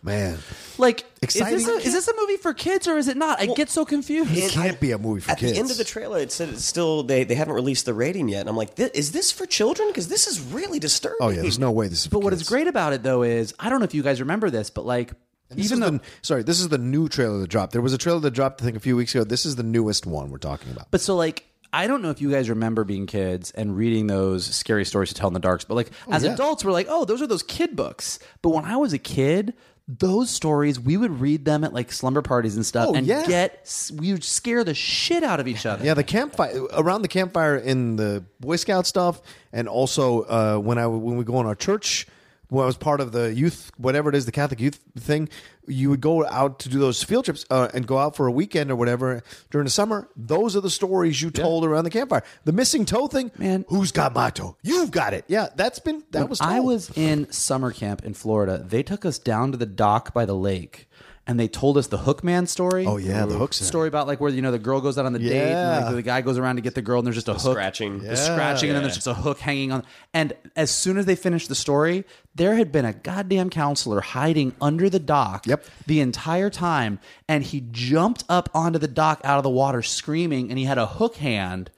man. 0.02 0.38
Like, 0.78 1.04
Exciting. 1.22 1.54
is 1.56 1.66
this, 1.66 1.84
a, 1.84 1.86
is 1.88 1.92
this 1.94 2.08
a 2.08 2.14
movie 2.16 2.36
for 2.36 2.52
kids 2.54 2.86
or 2.86 2.98
is 2.98 3.08
it 3.08 3.16
not? 3.16 3.40
I 3.40 3.46
get 3.46 3.70
so 3.70 3.84
confused. 3.84 4.36
It 4.36 4.50
can't 4.52 4.78
be 4.80 4.92
a 4.92 4.98
movie 4.98 5.20
for 5.20 5.30
At 5.32 5.38
kids. 5.38 5.52
the 5.52 5.58
end 5.58 5.70
of 5.70 5.76
the 5.78 5.84
trailer, 5.84 6.18
it 6.18 6.30
said 6.32 6.50
it's 6.50 6.64
still 6.64 7.02
they, 7.02 7.24
they 7.24 7.34
haven't 7.34 7.54
released 7.54 7.86
the 7.86 7.94
rating 7.94 8.28
yet. 8.28 8.40
And 8.40 8.48
I'm 8.48 8.56
like, 8.56 8.74
"Thi- 8.74 8.90
is 8.94 9.12
this 9.12 9.32
for 9.32 9.46
children? 9.46 9.88
Because 9.88 10.08
this 10.08 10.26
is 10.26 10.40
really 10.40 10.78
disturbing. 10.78 11.18
oh, 11.20 11.28
yeah, 11.30 11.42
there's 11.42 11.58
no 11.58 11.70
way 11.72 11.88
this 11.88 12.00
is 12.00 12.06
but 12.08 12.18
for 12.18 12.24
what 12.24 12.30
kids. 12.30 12.42
is 12.42 12.48
great 12.48 12.66
about 12.66 12.92
it 12.92 13.02
though 13.02 13.22
is 13.22 13.54
I 13.58 13.70
don't 13.70 13.78
know 13.80 13.84
if 13.84 13.94
you 13.94 14.02
guys 14.02 14.20
remember 14.20 14.50
this, 14.50 14.68
but 14.70 14.84
like 14.84 15.12
This 15.50 15.66
even 15.66 15.78
is 15.82 15.90
though 15.90 15.96
the, 15.98 16.04
sorry, 16.22 16.42
this 16.42 16.60
is 16.60 16.68
the 16.68 16.78
new 16.78 17.08
trailer 17.08 17.38
that 17.38 17.48
dropped. 17.48 17.72
There 17.72 17.82
was 17.82 17.92
a 17.94 17.98
trailer 17.98 18.20
that 18.20 18.32
dropped, 18.32 18.60
I 18.62 18.64
think, 18.66 18.76
a 18.76 18.80
few 18.80 18.96
weeks 18.96 19.14
ago. 19.14 19.24
This 19.24 19.46
is 19.46 19.56
the 19.56 19.62
newest 19.62 20.04
one 20.06 20.30
we're 20.30 20.38
talking 20.38 20.70
about. 20.72 20.90
But 20.90 21.00
so 21.00 21.16
like 21.16 21.46
I 21.72 21.86
don't 21.86 22.02
know 22.02 22.10
if 22.10 22.20
you 22.20 22.30
guys 22.30 22.48
remember 22.48 22.84
being 22.84 23.06
kids 23.06 23.50
and 23.50 23.76
reading 23.76 24.06
those 24.06 24.46
scary 24.46 24.84
stories 24.84 25.10
to 25.10 25.14
tell 25.14 25.28
in 25.28 25.34
the 25.34 25.40
darks, 25.40 25.64
but 25.64 25.74
like 25.74 25.90
as 26.10 26.24
yeah. 26.24 26.32
adults 26.32 26.64
we're 26.64 26.72
like, 26.72 26.86
"Oh, 26.88 27.04
those 27.04 27.20
are 27.22 27.26
those 27.26 27.42
kid 27.42 27.76
books." 27.76 28.18
But 28.42 28.50
when 28.50 28.64
I 28.64 28.76
was 28.76 28.92
a 28.92 28.98
kid, 28.98 29.54
those 29.88 30.30
stories 30.30 30.80
we 30.80 30.96
would 30.96 31.20
read 31.20 31.44
them 31.44 31.62
at 31.62 31.72
like 31.72 31.92
slumber 31.92 32.22
parties 32.22 32.56
and 32.56 32.66
stuff 32.66 32.88
Oh, 32.90 32.94
and 32.94 33.06
yeah. 33.06 33.24
get 33.26 33.90
we 33.94 34.12
would 34.12 34.24
scare 34.24 34.64
the 34.64 34.74
shit 34.74 35.22
out 35.22 35.38
of 35.38 35.46
each 35.46 35.64
other. 35.66 35.84
Yeah, 35.84 35.94
the 35.94 36.02
campfire 36.04 36.64
around 36.72 37.02
the 37.02 37.08
campfire 37.08 37.56
in 37.56 37.96
the 37.96 38.24
Boy 38.40 38.56
Scout 38.56 38.86
stuff, 38.86 39.20
and 39.52 39.68
also 39.68 40.22
uh, 40.22 40.58
when 40.58 40.78
I 40.78 40.86
when 40.86 41.16
we 41.16 41.24
go 41.24 41.36
on 41.36 41.46
our 41.46 41.54
church, 41.54 42.06
when 42.48 42.62
I 42.62 42.66
was 42.66 42.76
part 42.76 43.00
of 43.00 43.12
the 43.12 43.32
youth, 43.34 43.70
whatever 43.76 44.08
it 44.08 44.14
is, 44.14 44.26
the 44.26 44.32
Catholic 44.32 44.60
youth 44.60 44.80
thing, 44.98 45.28
you 45.66 45.90
would 45.90 46.00
go 46.00 46.24
out 46.26 46.60
to 46.60 46.68
do 46.68 46.78
those 46.78 47.02
field 47.02 47.24
trips 47.24 47.44
uh, 47.50 47.68
and 47.74 47.86
go 47.86 47.98
out 47.98 48.14
for 48.14 48.26
a 48.26 48.30
weekend 48.30 48.70
or 48.70 48.76
whatever 48.76 49.22
during 49.50 49.64
the 49.64 49.70
summer. 49.70 50.08
Those 50.16 50.54
are 50.56 50.60
the 50.60 50.70
stories 50.70 51.20
you 51.20 51.30
told 51.30 51.64
around 51.64 51.84
the 51.84 51.90
campfire. 51.90 52.22
The 52.44 52.52
missing 52.52 52.84
toe 52.84 53.08
thing, 53.08 53.32
Man. 53.36 53.64
who's 53.68 53.90
got 53.92 54.14
my 54.14 54.30
toe? 54.30 54.56
You've 54.62 54.90
got 54.92 55.12
it. 55.12 55.24
Yeah, 55.26 55.48
that's 55.56 55.80
been 55.80 56.04
that 56.12 56.20
When 56.20 56.28
was. 56.28 56.40
I 56.40 56.60
was 56.60 56.90
in 56.96 57.30
summer 57.32 57.72
camp 57.72 58.04
in 58.04 58.14
Florida, 58.14 58.64
they 58.64 58.82
took 58.82 59.04
us 59.04 59.18
down 59.18 59.50
to 59.52 59.58
the 59.58 59.66
dock 59.66 60.14
by 60.14 60.24
the 60.24 60.34
lake 60.36 60.88
and 61.26 61.40
they 61.40 61.48
told 61.48 61.76
us 61.76 61.88
the 61.88 61.98
Hookman 61.98 62.46
story. 62.48 62.86
Oh, 62.86 62.96
yeah, 62.98 63.26
the 63.26 63.34
hook 63.36 63.52
sound. 63.52 63.66
story 63.66 63.88
about 63.88 64.06
like 64.06 64.20
where 64.20 64.30
you 64.30 64.42
know 64.42 64.52
the 64.52 64.58
girl 64.58 64.80
goes 64.80 64.96
out 64.98 65.06
on 65.06 65.12
the 65.12 65.18
date, 65.18 65.32
and 65.32 65.50
Yeah. 65.50 65.86
like, 65.86 65.94
the 65.96 66.02
guy 66.02 66.20
goes 66.20 66.38
around 66.38 66.56
to 66.56 66.62
get 66.62 66.74
the 66.74 66.82
girl, 66.82 66.98
and 67.00 67.06
there's 67.06 67.16
just 67.16 67.28
a 67.28 67.34
hook 67.34 67.52
scratching. 67.54 67.98
the 68.00 68.08
Yeah. 68.10 68.14
scratching, 68.14 68.68
and 68.70 68.76
then 68.76 68.82
there's 68.84 68.94
just 68.94 69.06
a 69.06 69.14
hook 69.14 69.38
hanging 69.40 69.72
on. 69.72 69.82
And 70.14 70.34
as 70.54 70.70
soon 70.70 70.98
as 70.98 71.06
they 71.06 71.16
finished 71.16 71.48
the 71.48 71.54
story, 71.54 72.04
there 72.34 72.54
had 72.56 72.70
been 72.70 72.84
a 72.84 72.92
goddamn 72.92 73.50
counselor 73.50 74.00
hiding 74.00 74.54
under 74.60 74.88
the 74.90 74.98
dock 75.00 75.46
Yep. 75.46 75.64
the 75.86 76.00
entire 76.00 76.50
time, 76.50 76.98
and 77.28 77.42
he 77.42 77.64
jumped 77.70 78.24
up 78.28 78.48
onto 78.54 78.78
the 78.78 78.88
dock 78.88 79.20
out 79.24 79.38
of 79.38 79.42
the 79.42 79.50
water 79.50 79.82
screaming, 79.82 80.50
and 80.50 80.58
he 80.58 80.64
had 80.64 80.78
a 80.78 80.86
hook 80.86 81.16
hand. 81.16 81.70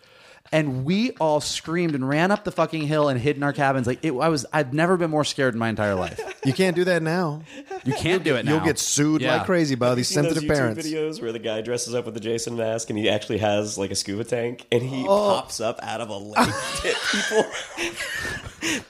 And 0.51 0.84
we 0.84 1.11
all 1.20 1.40
screamed 1.40 1.94
and 1.94 2.09
ran 2.09 2.30
up 2.30 2.44
the 2.44 2.53
fucking 2.53 2.82
hill 2.86 3.09
and 3.09 3.20
hid 3.20 3.36
in 3.36 3.42
our 3.42 3.53
cabins. 3.53 3.86
Like 3.86 4.05
it, 4.05 4.12
I 4.12 4.28
was, 4.28 4.46
I've 4.53 4.72
never 4.72 4.96
been 4.96 5.11
more 5.11 5.24
scared 5.24 5.55
in 5.55 5.59
my 5.59 5.68
entire 5.68 5.94
life. 5.94 6.20
You 6.44 6.55
can't 6.55 6.74
do 6.74 6.84
that 6.84 7.03
now. 7.03 7.42
You 7.84 7.92
can't 7.92 8.24
do 8.24 8.36
it 8.36 8.46
now. 8.46 8.53
You'll 8.55 8.64
get 8.64 8.78
sued 8.78 9.20
Yeah. 9.20 9.38
like 9.38 9.44
crazy 9.44 9.74
by 9.74 9.94
these 9.94 10.09
Seen 10.09 10.22
those 10.22 10.32
sensitive 10.32 10.49
YouTube 10.51 10.55
parents. 10.57 10.86
videos 10.86 11.20
where 11.20 11.32
the 11.32 11.38
guy 11.40 11.61
dresses 11.61 11.94
up 11.94 12.07
with 12.07 12.14
the 12.14 12.20
Jason 12.20 12.57
mask 12.57 12.88
and 12.88 12.99
he 12.99 13.11
actually 13.11 13.38
has 13.38 13.76
like 13.76 13.90
a 13.90 13.94
scuba 13.94 14.24
tank 14.24 14.64
and 14.72 14.80
he 14.82 15.05
pops 15.05 15.61
up 15.61 15.78
out 15.82 16.01
of 16.01 16.09
a 16.09 16.16
lake 16.16 16.36
to 16.36 16.53
hit 16.82 16.96
people. 17.11 17.44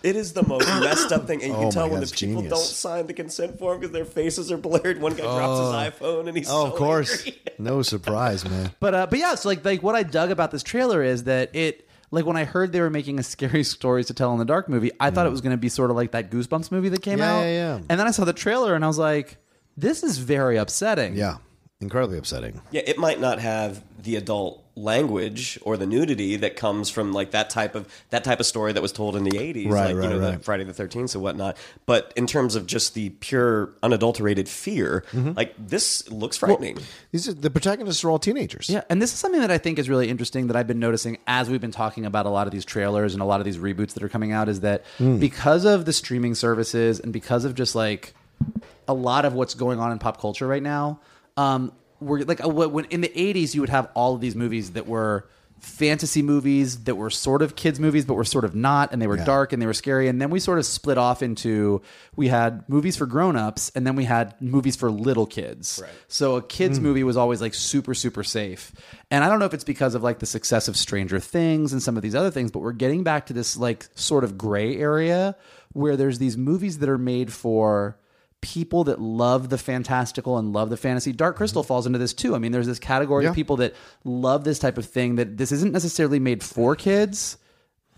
it 0.03 0.15
is 0.15 0.35
the 0.35 0.47
most 0.47 0.67
messed 0.81 1.11
up 1.11 1.27
thing, 1.27 1.43
and 1.43 1.51
you 1.51 1.57
Oh 1.57 1.59
can 1.59 1.65
my 1.67 1.71
tell 1.71 1.85
God, 1.87 1.91
when 1.93 2.01
the 2.01 2.05
it's 2.05 2.13
people 2.21 2.43
genius. 2.43 2.53
don't 2.53 2.63
sign 2.65 3.07
the 3.07 3.15
consent 3.15 3.59
form 3.59 3.81
because 3.81 3.93
their 3.93 4.05
faces 4.05 4.53
are 4.53 4.59
blurred. 4.59 5.01
One 5.01 5.15
guy 5.15 5.23
drops 5.25 5.59
his 5.59 6.01
iPhone 6.09 6.29
and 6.29 6.37
he's 6.37 6.49
Oh, 6.49 6.67
so 6.67 6.73
of 6.73 6.79
course. 6.79 7.27
angry. 7.27 7.41
No 7.59 7.83
surprise, 7.83 8.49
man. 8.49 8.71
But 8.79 8.95
uh, 8.95 9.07
but 9.07 9.19
yeah, 9.19 9.35
so 9.35 9.49
like 9.49 9.65
like 9.65 9.83
what 9.83 9.97
I 9.97 10.03
dug 10.05 10.31
about 10.31 10.51
this 10.53 10.63
trailer 10.63 11.03
is 11.03 11.25
that 11.25 11.48
it 11.55 11.89
like 12.11 12.25
when 12.25 12.37
I 12.37 12.45
heard 12.45 12.73
they 12.73 12.81
were 12.81 12.91
making 12.91 13.19
a 13.19 13.23
scary 13.23 13.63
stories 13.65 14.07
to 14.07 14.15
tell 14.15 14.33
in 14.33 14.39
the 14.39 14.45
dark 14.45 14.69
movie, 14.69 14.91
I 14.99 15.11
thought 15.11 15.27
it 15.27 15.29
mm. 15.29 15.33
was 15.33 15.41
going 15.41 15.53
to 15.53 15.59
be 15.59 15.69
sort 15.69 15.91
of 15.91 15.97
like 15.97 16.13
that 16.13 16.31
Goosebumps 16.31 16.73
movie 16.73 16.89
that 16.89 17.03
came 17.03 17.19
Yeah, 17.19 17.35
out. 17.37 17.41
yeah, 17.41 17.49
yeah. 17.49 17.75
And 17.89 18.01
then 18.01 18.07
I 18.07 18.11
saw 18.11 18.25
the 18.25 18.33
trailer 18.33 18.75
and 18.75 18.85
I 18.85 18.89
was 18.89 18.99
like, 18.99 19.39
this 19.77 20.03
is 20.03 20.19
very 20.19 20.57
upsetting. 20.57 21.17
Yeah. 21.17 21.39
Incredibly 21.81 22.19
upsetting. 22.19 22.61
Yeah, 22.73 22.83
it 22.85 22.99
might 22.99 23.21
not 23.21 23.39
have 23.39 23.85
the 24.03 24.17
adult 24.17 24.65
language 24.75 25.59
or 25.63 25.77
the 25.77 25.87
nudity 25.87 26.37
that 26.37 26.55
comes 26.57 26.89
from 26.91 27.13
like 27.13 27.33
that 27.33 27.51
type 27.51 27.75
of 27.77 27.87
that 28.11 28.23
type 28.25 28.39
of 28.41 28.47
story 28.47 28.73
that 28.73 28.81
was 28.83 28.93
told 28.93 29.17
in 29.17 29.25
the 29.25 29.33
80s 29.33 29.69
Right, 29.71 29.87
like 29.87 29.97
right, 29.97 30.05
you 30.05 30.11
know 30.11 30.31
the. 30.33 30.39
Friday 30.39 30.63
the 30.63 30.73
13th 30.73 31.15
and 31.15 31.23
whatnot 31.23 31.57
but 31.85 32.13
in 32.15 32.29
terms 32.29 32.55
of 32.55 32.65
just 32.67 32.95
the 32.95 33.11
pure 33.11 33.71
unadulterated 33.83 34.49
fear 34.49 35.05
Mm-hmm. 35.11 35.33
like 35.37 35.53
this 35.59 36.09
looks 36.13 36.37
frightening 36.37 36.79
These 37.11 37.27
are, 37.29 37.33
the 37.33 37.51
protagonists 37.51 38.05
are 38.05 38.11
all 38.11 38.21
teenagers. 38.21 38.69
Yeah, 38.71 38.83
and 38.89 39.03
this 39.03 39.13
is 39.13 39.19
something 39.19 39.41
that 39.41 39.51
I 39.51 39.59
think 39.59 39.81
is 39.81 39.89
really 39.89 40.09
interesting 40.09 40.47
that 40.47 40.57
I've 40.57 40.69
been 40.69 40.79
noticing 40.79 41.19
as 41.27 41.51
we've 41.51 41.61
been 41.61 41.73
talking 41.73 42.05
about 42.07 42.27
a 42.27 42.31
lot 42.31 42.47
of 42.47 42.53
these 42.53 42.65
trailers 42.65 43.15
and 43.15 43.23
a 43.23 43.25
lot 43.27 43.41
of 43.41 43.45
these 43.45 43.59
reboots 43.59 43.95
that 43.95 44.03
are 44.05 44.09
coming 44.09 44.31
out 44.31 44.49
is 44.49 44.61
that 44.61 44.85
Hmm. 44.99 45.19
because 45.19 45.65
of 45.65 45.87
the 45.87 45.93
streaming 45.93 46.37
services 46.37 47.01
and 47.01 47.13
because 47.13 47.45
of 47.45 47.57
just 47.57 47.75
like 47.75 48.15
a 48.87 48.95
lot 48.95 49.25
of 49.25 49.33
what's 49.35 49.55
going 49.55 49.81
on 49.81 49.91
in 49.91 49.99
pop 49.99 50.21
culture 50.21 50.47
right 50.47 50.63
now, 50.63 51.01
um, 51.39 51.73
we're 52.01 52.21
like 52.25 52.45
uh, 52.45 52.49
when 52.49 52.85
in 52.87 53.01
the 53.01 53.09
'80s 53.09 53.55
you 53.55 53.61
would 53.63 53.71
have 53.71 53.89
all 53.95 54.15
of 54.15 54.21
these 54.21 54.35
movies 54.37 54.73
that 54.73 54.87
were 54.87 55.27
fantasy 55.61 56.23
movies 56.23 56.85
that 56.85 56.95
were 56.95 57.11
sort 57.11 57.43
of 57.43 57.57
kids 57.57 57.81
movies 57.81 58.05
but 58.05 58.15
were 58.15 58.23
sort 58.25 58.45
of 58.45 58.55
not 58.55 58.93
and 58.93 59.03
they 59.03 59.09
were 59.09 59.17
Yeah. 59.17 59.25
dark 59.25 59.53
and 59.53 59.61
they 59.61 59.67
were 59.67 59.75
scary. 59.75 60.07
And 60.07 60.21
then 60.23 60.31
we 60.31 60.39
sort 60.39 60.61
of 60.61 60.65
split 60.67 60.97
off 60.99 61.21
into 61.21 61.83
we 62.15 62.29
had 62.29 62.63
movies 62.69 62.97
for 62.97 63.07
grown-ups 63.07 63.73
and 63.75 63.85
then 63.85 63.97
we 63.97 64.05
had 64.05 64.41
movies 64.41 64.77
for 64.77 64.89
little 64.89 65.27
kids. 65.27 65.83
So 66.07 66.37
a 66.37 66.43
kids 66.43 66.79
movie 66.79 67.03
was 67.03 67.17
always 67.17 67.41
like 67.41 67.55
super 67.55 67.93
super 67.95 68.23
safe. 68.23 68.71
And 69.11 69.25
i 69.25 69.29
don't 69.29 69.41
know 69.41 69.47
if 69.47 69.55
it's 69.55 69.65
because 69.65 69.97
of 69.97 70.03
like 70.05 70.21
the 70.21 70.27
success 70.27 70.69
of 70.69 70.77
stranger 70.77 71.19
things 71.19 71.73
and 71.73 71.83
some 71.83 71.97
of 71.97 72.05
these 72.05 72.15
other 72.15 72.31
things 72.31 72.53
but 72.53 72.61
we're 72.61 72.71
getting 72.85 73.03
back 73.03 73.27
to 73.27 73.33
this 73.33 73.57
like 73.57 73.89
sort 73.97 74.23
of 74.23 74.39
gray 74.39 74.77
area 74.77 75.35
where 75.73 75.97
there's 75.97 76.19
these 76.21 76.37
movies 76.37 76.79
that 76.79 76.89
are 76.89 76.99
made 76.99 77.33
for 77.33 77.99
people 78.41 78.85
that 78.85 79.01
love 79.01 79.49
the 79.49 79.59
fantastical 79.59 80.39
and 80.39 80.53
love 80.53 80.71
the 80.71 80.77
fantasy. 80.77 81.13
Dark 81.13 81.37
Crystal 81.37 81.63
mm-hmm. 81.63 81.69
falls 81.69 81.87
into 81.87 81.99
this 81.99 82.15
too. 82.15 82.35
I 82.35 82.39
mean, 82.39 82.53
there's 82.53 82.67
this 82.67 82.79
category 82.79 83.25
Yeah. 83.25 83.31
of 83.31 83.35
people 83.35 83.57
that 83.57 83.75
love 84.05 84.45
this 84.45 84.59
type 84.59 84.79
of 84.79 84.87
thing 84.87 85.17
that 85.17 85.37
this 85.37 85.53
isn't 85.53 85.73
necessarily 85.73 86.19
made 86.19 86.43
for 86.43 86.77
kids. 86.77 87.37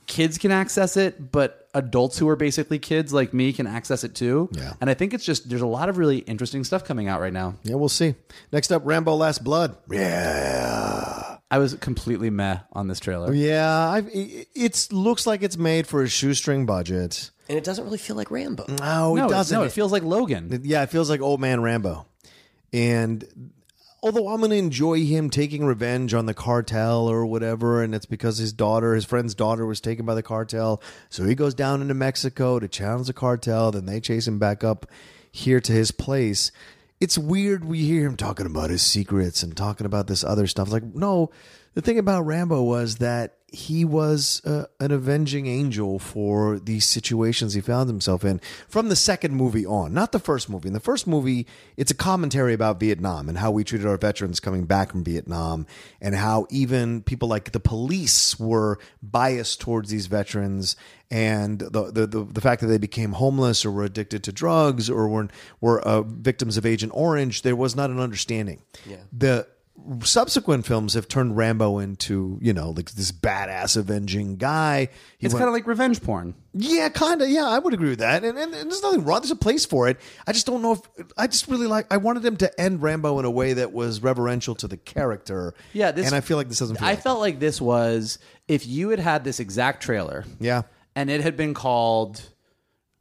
Kids 0.06 0.38
can 0.38 0.50
access 0.50 0.96
it, 0.96 1.30
but 1.30 1.68
adults 1.72 2.18
who 2.18 2.28
are 2.28 2.36
basically 2.36 2.78
kids 2.78 3.12
like 3.12 3.32
me 3.32 3.52
can 3.52 3.66
access 3.66 4.02
it 4.02 4.14
too. 4.14 4.48
Yeah. 4.52 4.72
And 4.80 4.90
I 4.90 4.94
think 4.94 5.14
it's 5.14 5.24
just 5.24 5.48
there's 5.48 5.60
a 5.62 5.66
lot 5.66 5.88
of 5.88 5.98
really 5.98 6.18
interesting 6.18 6.64
stuff 6.64 6.84
coming 6.84 7.06
out 7.06 7.20
right 7.20 7.32
now. 7.32 7.54
Yeah, 7.62 7.76
we'll 7.76 7.88
see. 7.88 8.14
Next 8.50 8.72
up, 8.72 8.82
Rambo 8.84 9.14
Last 9.14 9.44
Blood. 9.44 9.76
Yeah. 9.90 11.29
I 11.50 11.58
was 11.58 11.74
completely 11.74 12.30
meh 12.30 12.58
on 12.72 12.86
this 12.88 13.00
trailer. 13.00 13.32
Yeah, 13.34 13.88
I've, 13.88 14.06
it 14.08 14.48
it's, 14.54 14.92
looks 14.92 15.26
like 15.26 15.42
it's 15.42 15.56
made 15.56 15.86
for 15.86 16.02
a 16.02 16.08
shoestring 16.08 16.64
budget. 16.66 17.30
and 17.48 17.58
it 17.58 17.64
doesn't 17.64 17.84
really 17.84 17.98
feel 17.98 18.14
like 18.16 18.30
Rambo 18.30 18.66
No, 18.68 19.14
no, 19.14 19.24
it 19.24 19.26
it, 19.26 19.30
doesn't. 19.30 19.58
no, 19.58 19.64
it 19.64 19.72
feels 19.72 19.90
like 19.90 20.04
Logan. 20.04 20.60
Yeah, 20.62 20.82
it 20.84 20.90
feels 20.90 21.10
like 21.10 21.20
old 21.20 21.40
man 21.40 21.60
Rambo. 21.60 22.06
And 22.72 23.52
although 24.00 24.28
I'm 24.28 24.38
going 24.38 24.50
to 24.50 24.56
enjoy 24.56 25.04
him 25.04 25.28
taking 25.28 25.64
revenge 25.64 26.14
on 26.14 26.26
the 26.26 26.34
cartel 26.34 27.08
or 27.08 27.26
whatever, 27.26 27.82
and 27.82 27.94
it's 27.96 28.06
because 28.06 28.38
his 28.38 28.52
daughter, 28.52 28.94
his 28.94 29.04
friend's 29.04 29.34
daughter, 29.34 29.66
was 29.66 29.80
taken 29.80 30.06
by 30.06 30.14
the 30.14 30.22
cartel. 30.22 30.80
So 31.08 31.24
he 31.24 31.34
goes 31.34 31.52
down 31.54 31.82
into 31.82 31.94
Mexico 31.94 32.60
to 32.60 32.68
challenge 32.68 33.08
the 33.08 33.12
cartel. 33.12 33.72
Then 33.72 33.86
they 33.86 34.00
chase 34.00 34.28
him 34.28 34.38
back 34.38 34.62
up 34.62 34.86
here 35.32 35.60
to 35.60 35.72
his 35.72 35.90
place. 35.90 36.52
It's 37.00 37.16
weird. 37.16 37.64
We 37.64 37.78
hear 37.78 38.06
him 38.06 38.16
talking 38.16 38.46
about 38.46 38.70
his 38.70 38.82
secrets 38.82 39.42
and 39.42 39.56
talking 39.56 39.86
about 39.86 40.06
this 40.06 40.22
other 40.22 40.46
stuff. 40.46 40.70
Like, 40.70 40.84
no, 40.84 41.30
the 41.74 41.80
thing 41.80 41.98
about 41.98 42.26
Rambo 42.26 42.62
was 42.62 42.96
that 42.96 43.38
he 43.52 43.84
was 43.84 44.44
uh, 44.44 44.66
an 44.78 44.92
avenging 44.92 45.46
angel 45.46 45.98
for 45.98 46.58
these 46.58 46.86
situations 46.86 47.54
he 47.54 47.60
found 47.60 47.88
himself 47.88 48.24
in 48.24 48.40
from 48.68 48.88
the 48.88 48.96
second 48.96 49.34
movie 49.34 49.66
on, 49.66 49.92
not 49.92 50.12
the 50.12 50.18
first 50.18 50.48
movie. 50.48 50.68
In 50.68 50.74
the 50.74 50.80
first 50.80 51.06
movie, 51.06 51.46
it's 51.76 51.90
a 51.90 51.94
commentary 51.94 52.54
about 52.54 52.78
Vietnam 52.78 53.28
and 53.28 53.38
how 53.38 53.50
we 53.50 53.64
treated 53.64 53.86
our 53.86 53.96
veterans 53.96 54.40
coming 54.40 54.64
back 54.64 54.90
from 54.90 55.04
Vietnam, 55.04 55.66
and 56.00 56.14
how 56.14 56.46
even 56.50 57.02
people 57.02 57.28
like 57.28 57.52
the 57.52 57.60
police 57.60 58.38
were 58.38 58.78
biased 59.02 59.60
towards 59.60 59.90
these 59.90 60.06
veterans, 60.06 60.76
and 61.10 61.58
the 61.58 61.90
the 61.90 62.06
the, 62.06 62.24
the 62.24 62.40
fact 62.40 62.60
that 62.60 62.68
they 62.68 62.78
became 62.78 63.12
homeless 63.12 63.64
or 63.64 63.70
were 63.70 63.84
addicted 63.84 64.22
to 64.24 64.32
drugs 64.32 64.88
or 64.88 65.08
were 65.08 65.28
were 65.60 65.80
uh, 65.80 66.02
victims 66.02 66.56
of 66.56 66.64
Agent 66.64 66.92
Orange. 66.94 67.42
There 67.42 67.56
was 67.56 67.74
not 67.74 67.90
an 67.90 67.98
understanding. 67.98 68.62
Yeah. 68.86 68.98
The 69.12 69.46
subsequent 70.02 70.66
films 70.66 70.94
have 70.94 71.08
turned 71.08 71.36
Rambo 71.36 71.78
into, 71.78 72.38
you 72.42 72.52
know, 72.52 72.70
like 72.70 72.90
this 72.92 73.12
badass 73.12 73.76
avenging 73.76 74.36
guy. 74.36 74.88
He 75.18 75.26
It's 75.26 75.34
went- 75.34 75.40
kind 75.40 75.48
of 75.48 75.54
like 75.54 75.66
revenge 75.66 76.02
porn. 76.02 76.34
yeah, 76.52 76.88
kind 76.90 77.22
of. 77.22 77.28
Yeah, 77.28 77.46
I 77.48 77.58
would 77.58 77.72
agree 77.74 77.90
with 77.90 78.00
that. 78.00 78.24
And, 78.24 78.36
and, 78.36 78.54
and 78.54 78.70
there's 78.70 78.82
nothing 78.82 79.04
wrong. 79.04 79.20
There's 79.20 79.30
a 79.30 79.36
place 79.36 79.64
for 79.64 79.88
it. 79.88 79.98
I 80.26 80.32
just 80.32 80.46
don't 80.46 80.62
know 80.62 80.72
if 80.72 80.80
I 81.16 81.26
just 81.26 81.48
really 81.48 81.66
like. 81.66 81.86
I 81.90 81.96
wanted 81.96 82.24
him 82.24 82.36
to 82.38 82.60
end 82.60 82.82
Rambo 82.82 83.18
in 83.18 83.24
a 83.24 83.30
way 83.30 83.54
that 83.54 83.72
was 83.72 84.02
reverential 84.02 84.54
to 84.56 84.68
the 84.68 84.76
character. 84.76 85.54
Yeah, 85.72 85.92
this- 85.92 86.06
and 86.06 86.14
I 86.14 86.20
feel 86.20 86.36
like 86.36 86.48
this 86.48 86.58
doesn't. 86.58 86.76
Feel 86.76 86.86
I 86.86 86.90
like 86.92 87.02
felt 87.02 87.20
like 87.20 87.38
this 87.40 87.60
was 87.60 88.18
if 88.48 88.66
you 88.66 88.90
had 88.90 88.98
had 89.00 89.24
this 89.24 89.40
exact 89.40 89.82
trailer. 89.82 90.24
Yeah. 90.38 90.62
And 90.96 91.08
it 91.08 91.20
had 91.22 91.36
been 91.36 91.54
called 91.54 92.20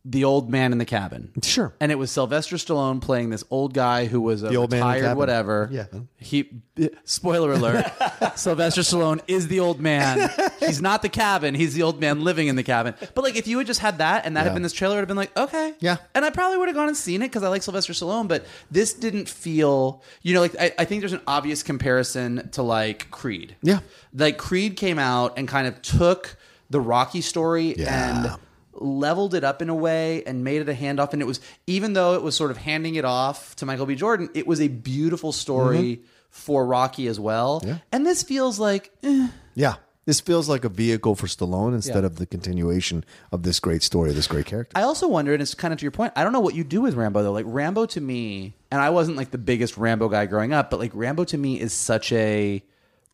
The 0.06 0.24
Old 0.24 0.50
Man 0.50 0.72
in 0.72 0.78
the 0.78 0.86
Cabin. 0.86 1.32
Sure. 1.44 1.74
And 1.82 1.92
it 1.92 1.96
was 1.96 2.10
Sylvester 2.10 2.56
Stallone 2.56 3.02
playing 3.02 3.30
this 3.32 3.44
old 3.52 3.74
guy 3.74 4.06
who 4.06 4.22
was 4.22 4.44
a 4.44 4.48
The 4.48 4.56
old 4.56 4.72
man 4.72 4.80
in 4.80 4.82
the 4.82 4.88
retired 4.88 5.02
cabin. 5.04 5.18
whatever. 5.18 5.70
Yeah. 5.72 5.86
He 6.18 6.62
spoiler 7.04 7.52
alert. 7.52 7.86
Sylvester 8.36 8.82
Stallone 8.82 9.20
is 9.28 9.50
the 9.50 9.60
old 9.60 9.82
man. 9.82 10.30
He's 10.62 10.82
not 10.82 11.02
the 11.02 11.10
cabin. 11.10 11.54
He's 11.54 11.74
the 11.74 11.84
old 11.84 12.00
man 12.00 12.24
living 12.24 12.48
in 12.48 12.56
the 12.56 12.64
cabin. 12.64 12.96
But 13.14 13.24
like 13.24 13.36
if 13.36 13.46
you 13.48 13.58
had 13.58 13.68
just 13.68 13.82
had 13.82 13.98
that 13.98 14.26
and 14.26 14.38
that 14.38 14.42
Yeah. 14.42 14.44
had 14.46 14.54
been 14.54 14.64
this 14.64 14.72
trailer, 14.74 14.96
it 14.96 15.00
would 15.00 15.02
have 15.02 15.08
been 15.10 15.18
like, 15.18 15.38
okay. 15.38 15.74
Yeah. 15.80 15.98
And 16.16 16.24
I 16.24 16.30
probably 16.30 16.58
would 16.58 16.70
have 16.70 16.76
gone 16.76 16.88
and 16.88 16.98
seen 16.98 17.22
it 17.22 17.28
because 17.28 17.44
I 17.44 17.50
like 17.50 17.62
Sylvester 17.62 17.92
Stallone, 17.94 18.28
but 18.30 18.46
this 18.72 18.94
didn't 18.94 19.28
feel 19.28 20.02
you 20.22 20.34
know, 20.34 20.40
like 20.42 20.56
I, 20.60 20.72
I 20.80 20.86
think 20.86 21.02
there's 21.02 21.14
an 21.14 21.22
obvious 21.28 21.62
comparison 21.62 22.50
to 22.54 22.64
like 22.64 23.12
Creed. 23.12 23.58
Yeah. 23.62 23.80
Like 24.14 24.38
Creed 24.38 24.78
came 24.78 24.98
out 24.98 25.38
and 25.38 25.46
kind 25.48 25.68
of 25.68 25.82
took 25.82 26.38
the 26.70 26.80
Rocky 26.80 27.22
story 27.22 27.76
Yeah. 27.78 28.28
and 28.34 28.40
leveled 28.80 29.34
it 29.34 29.44
up 29.44 29.62
in 29.62 29.70
a 29.70 29.76
way 29.76 30.24
and 30.26 30.44
made 30.44 30.62
it 30.62 30.70
a 30.70 30.74
handoff. 30.74 31.14
And 31.14 31.22
it 31.22 31.26
was, 31.26 31.40
even 31.68 31.94
though 31.94 32.16
it 32.16 32.22
was 32.22 32.36
sort 32.36 32.50
of 32.52 32.58
handing 32.58 32.96
it 32.96 33.06
off 33.06 33.56
to 33.58 33.66
Michael 33.66 33.86
B. 33.86 33.96
Jordan, 33.96 34.30
it 34.34 34.48
was 34.48 34.60
a 34.62 34.68
beautiful 34.68 35.32
story 35.32 36.02
for 36.30 36.66
Rocky 36.66 37.08
as 37.08 37.20
well. 37.20 37.60
Mm-hmm. 37.60 37.70
Yeah. 37.70 37.78
And 37.92 38.06
this 38.06 38.24
feels 38.24 38.60
like, 38.60 38.92
eh. 39.04 39.28
yeah. 39.56 39.76
This 40.06 40.22
feels 40.22 40.50
like 40.50 40.64
a 40.64 40.70
vehicle 40.70 41.16
for 41.16 41.28
Stallone 41.28 41.76
instead 41.76 42.00
Yeah. 42.02 42.08
of 42.08 42.16
the 42.16 42.26
continuation 42.26 43.06
of 43.32 43.44
this 43.44 43.60
great 43.60 43.84
story, 43.84 44.12
this 44.12 44.26
great 44.26 44.48
character. 44.48 44.76
I 44.76 44.82
also 44.82 45.08
wonder, 45.08 45.34
and 45.34 45.42
it's 45.42 45.54
kind 45.54 45.72
of 45.72 45.78
to 45.80 45.84
your 45.86 45.92
point, 45.92 46.14
I 46.16 46.24
don't 46.24 46.34
know 46.34 46.40
what 46.40 46.56
you 46.56 46.64
do 46.64 46.82
with 46.82 46.96
Rambo 46.96 47.22
though. 47.22 47.32
Like 47.32 47.46
Rambo 47.48 47.86
to 47.88 48.02
me, 48.02 48.56
and 48.72 48.82
I 48.82 48.90
wasn't 48.90 49.18
like 49.18 49.30
the 49.30 49.38
biggest 49.38 49.78
Rambo 49.78 50.10
guy 50.10 50.26
growing 50.26 50.52
up, 50.52 50.72
but 50.72 50.80
like 50.80 50.90
Rambo 50.96 51.26
to 51.26 51.38
me 51.38 51.60
is 51.60 51.74
such 51.74 52.12
a 52.12 52.64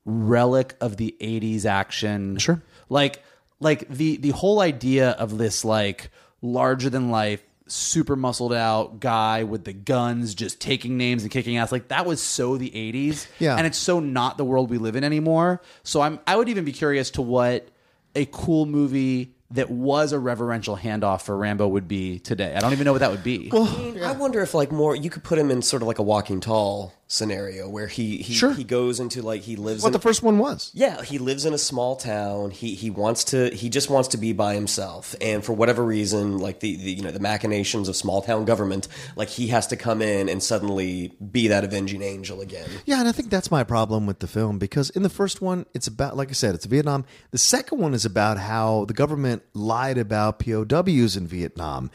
relic 0.05 0.76
of 0.80 0.95
the 0.95 1.16
80s 1.20 1.66
action. 1.66 2.38
Sure. 2.38 2.61
Like 2.88 3.22
like 3.60 3.88
the 3.89 4.18
the 4.18 4.30
whole 4.32 4.60
idea 4.62 5.12
of 5.12 5.38
this 5.38 5.64
like 5.66 6.10
larger 6.41 6.89
than 6.89 7.10
life 7.10 7.43
super 7.68 8.16
muscled 8.16 8.53
out 8.53 8.99
guy 8.99 9.43
with 9.43 9.64
the 9.64 9.74
guns 9.74 10.36
just 10.36 10.60
taking 10.60 10.97
names 10.97 11.24
and 11.24 11.32
kicking 11.32 11.58
ass 11.58 11.72
like 11.72 11.88
that 11.88 12.06
was 12.06 12.22
so 12.22 12.58
the 12.58 12.70
80s 12.70 13.26
Yeah. 13.39 13.56
and 13.58 13.66
it's 13.66 13.78
so 13.80 13.99
not 13.99 14.38
the 14.38 14.45
world 14.45 14.70
we 14.70 14.78
live 14.78 14.95
in 14.95 15.03
anymore 15.03 15.62
so 15.82 15.99
i'm 16.01 16.20
i 16.28 16.36
would 16.36 16.47
even 16.47 16.64
be 16.64 16.72
curious 16.72 17.10
to 17.12 17.24
what 17.24 17.68
a 18.14 18.26
cool 18.28 18.68
movie 18.68 19.32
that 19.51 19.70
was 19.72 20.12
a 20.12 20.20
reverential 20.20 20.76
handoff 20.76 21.22
for 21.22 21.38
Rambo 21.38 21.68
would 21.68 21.88
be 21.88 22.18
today. 22.18 22.56
I 22.56 22.60
don't 22.62 22.72
even 22.74 22.84
know 22.84 22.93
what 22.93 22.99
that 22.99 23.12
would 23.12 23.24
be. 23.24 23.51
I, 23.53 23.78
mean, 23.78 24.03
I 24.03 24.12
wonder 24.14 24.41
if 24.41 24.56
like 24.56 24.72
more 24.72 24.95
you 24.95 25.10
could 25.12 25.24
put 25.24 25.38
him 25.38 25.51
in 25.51 25.62
sort 25.62 25.84
of 25.84 25.88
like 25.88 25.99
a 25.99 26.03
Walking 26.03 26.39
Tall 26.41 26.91
scenario 27.08 27.70
where 27.70 27.88
he 27.88 28.18
he, 28.18 28.34
Sure. 28.34 28.53
he 28.53 28.64
goes 28.64 28.99
into 28.99 29.22
like 29.22 29.41
he 29.41 29.56
lives 29.56 29.84
What 29.84 29.89
in 29.89 29.93
the 29.93 29.99
first 29.99 30.24
one 30.24 30.39
was. 30.39 30.72
Yeah, 30.74 31.03
he 31.03 31.20
lives 31.20 31.45
in 31.45 31.53
a 31.53 31.58
small 31.58 31.95
town. 31.95 32.51
He 32.51 32.74
he 32.76 32.89
wants 32.89 33.24
to 33.26 33.49
he 33.53 33.70
just 33.70 33.89
wants 33.89 34.10
to 34.10 34.18
be 34.18 34.34
by 34.34 34.56
himself. 34.56 35.16
And 35.22 35.43
for 35.45 35.53
whatever 35.53 35.84
reason, 35.84 36.39
like 36.39 36.62
the, 36.62 36.76
the 36.76 36.91
you 36.91 37.03
know 37.03 37.12
the 37.12 37.20
machinations 37.20 37.88
of 37.88 37.95
small 37.95 38.22
town 38.22 38.45
government, 38.45 38.88
like 39.16 39.30
he 39.30 39.47
has 39.47 39.68
to 39.68 39.76
come 39.76 40.01
in 40.01 40.30
and 40.30 40.41
suddenly 40.41 41.14
be 41.32 41.47
that 41.49 41.64
avenging 41.64 42.01
angel 42.01 42.41
again. 42.41 42.70
Yeah, 42.86 42.99
and 42.99 43.08
I 43.08 43.12
think 43.12 43.30
that's 43.30 43.51
my 43.51 43.64
problem 43.64 44.08
with 44.08 44.20
the 44.20 44.28
film 44.28 44.58
because 44.58 44.89
in 44.89 45.03
the 45.03 45.10
first 45.10 45.41
one, 45.41 45.66
it's 45.74 45.88
about, 45.88 46.18
like 46.18 46.30
I 46.30 46.34
said, 46.34 46.56
it's 46.56 46.66
Vietnam. 46.66 47.06
The 47.32 47.38
second 47.38 47.80
one 47.80 47.93
is 47.93 48.06
about 48.06 48.38
how 48.39 48.86
the 48.86 48.93
government 48.93 49.43
lied 49.53 49.97
about 49.97 50.39
POWs 50.39 51.16
in 51.16 51.28
Vietnam. 51.28 51.91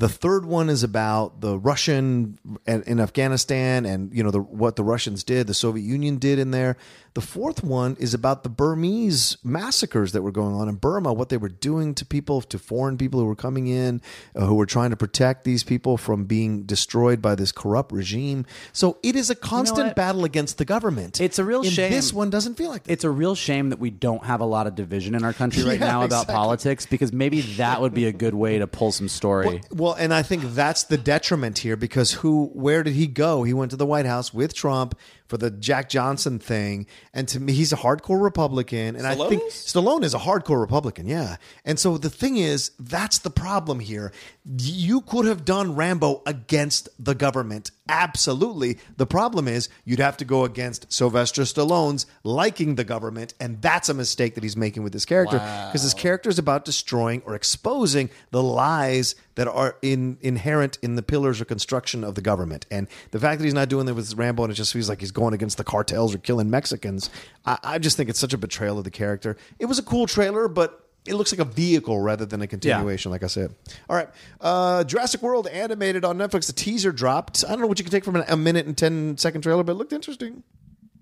The 0.00 0.08
third 0.08 0.46
one 0.46 0.70
is 0.70 0.82
about 0.82 1.42
the 1.42 1.58
Russian 1.58 2.38
and 2.66 2.82
in 2.84 2.98
Afghanistan 3.00 3.84
and 3.84 4.10
you 4.14 4.22
know 4.24 4.30
the, 4.30 4.40
what 4.40 4.76
the 4.76 4.82
Russians 4.82 5.22
did, 5.22 5.46
the 5.46 5.52
Soviet 5.52 5.84
Union 5.84 6.16
did 6.16 6.38
in 6.38 6.52
there. 6.52 6.78
The 7.14 7.20
fourth 7.20 7.64
one 7.64 7.96
is 7.98 8.14
about 8.14 8.44
the 8.44 8.48
Burmese 8.48 9.36
massacres 9.42 10.12
that 10.12 10.22
were 10.22 10.30
going 10.30 10.54
on 10.54 10.68
in 10.68 10.76
Burma, 10.76 11.12
what 11.12 11.28
they 11.28 11.36
were 11.36 11.48
doing 11.48 11.92
to 11.96 12.04
people, 12.06 12.40
to 12.42 12.56
foreign 12.56 12.96
people 12.96 13.18
who 13.18 13.26
were 13.26 13.34
coming 13.34 13.66
in, 13.66 14.00
uh, 14.36 14.46
who 14.46 14.54
were 14.54 14.64
trying 14.64 14.90
to 14.90 14.96
protect 14.96 15.42
these 15.42 15.64
people 15.64 15.96
from 15.98 16.24
being 16.24 16.62
destroyed 16.62 17.20
by 17.20 17.34
this 17.34 17.50
corrupt 17.50 17.90
regime. 17.90 18.46
So 18.72 18.98
it 19.02 19.16
is 19.16 19.28
a 19.28 19.34
constant 19.34 19.88
what? 19.88 19.96
battle 19.96 20.24
against 20.24 20.56
the 20.58 20.64
government. 20.64 21.20
It's 21.20 21.40
a 21.40 21.44
real 21.44 21.62
And 21.62 21.72
shame. 21.72 21.90
This 21.90 22.12
one 22.12 22.30
doesn't 22.30 22.54
feel 22.54 22.70
like 22.70 22.84
that. 22.84 22.92
it's 22.92 23.04
a 23.04 23.10
real 23.10 23.34
shame 23.34 23.70
that 23.70 23.80
we 23.80 23.90
don't 23.90 24.24
have 24.24 24.40
a 24.40 24.46
lot 24.46 24.68
of 24.68 24.76
division 24.76 25.16
in 25.16 25.24
our 25.24 25.32
country 25.32 25.64
right 25.70 25.80
Yeah, 25.80 25.86
now 25.86 25.98
about 26.04 26.22
exactly. 26.22 26.34
politics 26.36 26.86
because 26.86 27.12
maybe 27.12 27.40
that 27.58 27.80
would 27.80 27.92
be 27.92 28.06
a 28.06 28.12
good 28.12 28.34
way 28.34 28.58
to 28.60 28.68
pull 28.68 28.92
some 28.92 29.08
story. 29.08 29.60
Well, 29.72 29.89
and 29.94 30.12
I 30.12 30.22
think 30.22 30.42
that's 30.54 30.84
the 30.84 30.96
detriment 30.96 31.58
here 31.58 31.76
because 31.76 32.12
who, 32.12 32.46
where 32.52 32.82
did 32.82 32.94
he 32.94 33.06
go? 33.06 33.42
He 33.42 33.54
went 33.54 33.70
to 33.70 33.76
the 33.76 33.86
White 33.86 34.06
House 34.06 34.32
with 34.32 34.54
Trump 34.54 34.98
for 35.30 35.38
the 35.38 35.50
Jack 35.50 35.88
Johnson 35.88 36.40
thing, 36.40 36.86
and 37.14 37.28
to 37.28 37.38
me, 37.38 37.52
he's 37.52 37.72
a 37.72 37.76
hardcore 37.76 38.20
Republican, 38.20 38.96
and 38.96 39.06
I 39.06 39.14
think 39.14 39.44
Stallone 39.44 39.46
is? 39.46 39.54
Stallone 39.54 40.02
is 40.02 40.12
a 40.12 40.18
hardcore 40.18 40.60
Republican, 40.60 41.06
yeah. 41.06 41.36
And 41.64 41.78
so 41.78 41.96
the 41.96 42.10
thing 42.10 42.36
is, 42.36 42.72
that's 42.80 43.18
the 43.18 43.30
problem 43.30 43.78
here. 43.78 44.12
You 44.44 45.02
could 45.02 45.26
have 45.26 45.44
done 45.44 45.76
Rambo 45.76 46.22
against 46.26 46.88
the 46.98 47.14
government, 47.14 47.70
absolutely. 47.88 48.78
The 48.96 49.06
problem 49.06 49.46
is 49.46 49.68
you'd 49.84 50.00
have 50.00 50.16
to 50.16 50.24
go 50.24 50.44
against 50.44 50.92
Sylvester 50.92 51.42
Stallone's 51.42 52.06
liking 52.24 52.74
the 52.74 52.84
government, 52.84 53.32
and 53.38 53.62
that's 53.62 53.88
a 53.88 53.94
mistake 53.94 54.34
that 54.34 54.42
he's 54.42 54.56
making 54.56 54.82
with 54.82 54.92
this 54.92 55.04
character 55.04 55.38
because 55.38 55.82
his 55.82 55.94
character 55.94 56.28
is 56.28 56.40
about 56.40 56.64
destroying 56.64 57.22
or 57.24 57.36
exposing 57.36 58.10
the 58.32 58.42
lies 58.42 59.14
that 59.36 59.46
are 59.46 59.76
in, 59.80 60.18
inherent 60.20 60.76
in 60.82 60.96
the 60.96 61.02
pillars 61.02 61.40
or 61.40 61.44
construction 61.44 62.02
of 62.02 62.14
the 62.14 62.20
government. 62.20 62.66
And 62.70 62.88
the 63.12 63.18
fact 63.18 63.38
that 63.38 63.44
he's 63.44 63.54
not 63.54 63.68
doing 63.68 63.86
that 63.86 63.94
with 63.94 64.12
Rambo 64.14 64.44
and 64.44 64.52
it 64.52 64.56
just 64.56 64.72
feels 64.72 64.88
like 64.88 65.00
he's 65.00 65.12
going 65.20 65.34
against 65.34 65.58
the 65.58 65.64
cartels 65.64 66.14
or 66.14 66.18
killing 66.18 66.48
Mexicans, 66.50 67.10
I, 67.44 67.58
I 67.62 67.78
just 67.78 67.96
think 67.96 68.08
it's 68.08 68.18
such 68.18 68.32
a 68.32 68.38
betrayal 68.38 68.78
of 68.78 68.84
the 68.84 68.90
character. 68.90 69.36
It 69.58 69.66
was 69.66 69.78
a 69.78 69.82
cool 69.82 70.06
trailer, 70.06 70.48
but 70.48 70.86
it 71.06 71.14
looks 71.14 71.32
like 71.32 71.40
a 71.40 71.44
vehicle 71.50 72.00
rather 72.00 72.24
than 72.26 72.40
a 72.42 72.46
continuation, 72.46 73.10
like 73.10 73.22
I 73.22 73.26
said. 73.26 73.54
All 73.88 73.96
right. 73.96 74.08
Uh, 74.40 74.82
Jurassic 74.84 75.22
World 75.22 75.46
animated 75.46 76.04
on 76.04 76.16
Netflix. 76.18 76.46
The 76.46 76.52
teaser 76.54 76.90
dropped. 76.92 77.44
I 77.44 77.50
don't 77.50 77.60
know 77.60 77.66
what 77.66 77.78
you 77.78 77.84
can 77.84 77.92
take 77.92 78.04
from 78.04 78.16
an, 78.16 78.24
a 78.28 78.36
minute 78.36 78.66
and 78.66 78.76
10 78.76 79.18
second 79.18 79.42
trailer, 79.42 79.62
but 79.62 79.72
it 79.72 79.76
looked 79.76 79.92
interesting. 79.92 80.42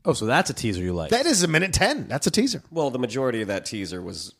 Oh, 0.05 0.12
so 0.12 0.27
that's 0.27 0.51
a 0.51 0.55
teaser 0.55 0.83
you 0.83 0.93
like? 0.95 1.11
That 1.11 1.27
is 1.27 1.43
a 1.43 1.49
minute 1.49 1.73
10. 1.73 2.09
That's 2.09 2.27
a 2.27 2.31
teaser. 2.31 2.62
Well, 2.71 2.91
the 2.91 2.99
majority 2.99 3.43
of 3.43 3.49
that 3.49 3.64
teaser 3.66 4.01
was 4.03 4.35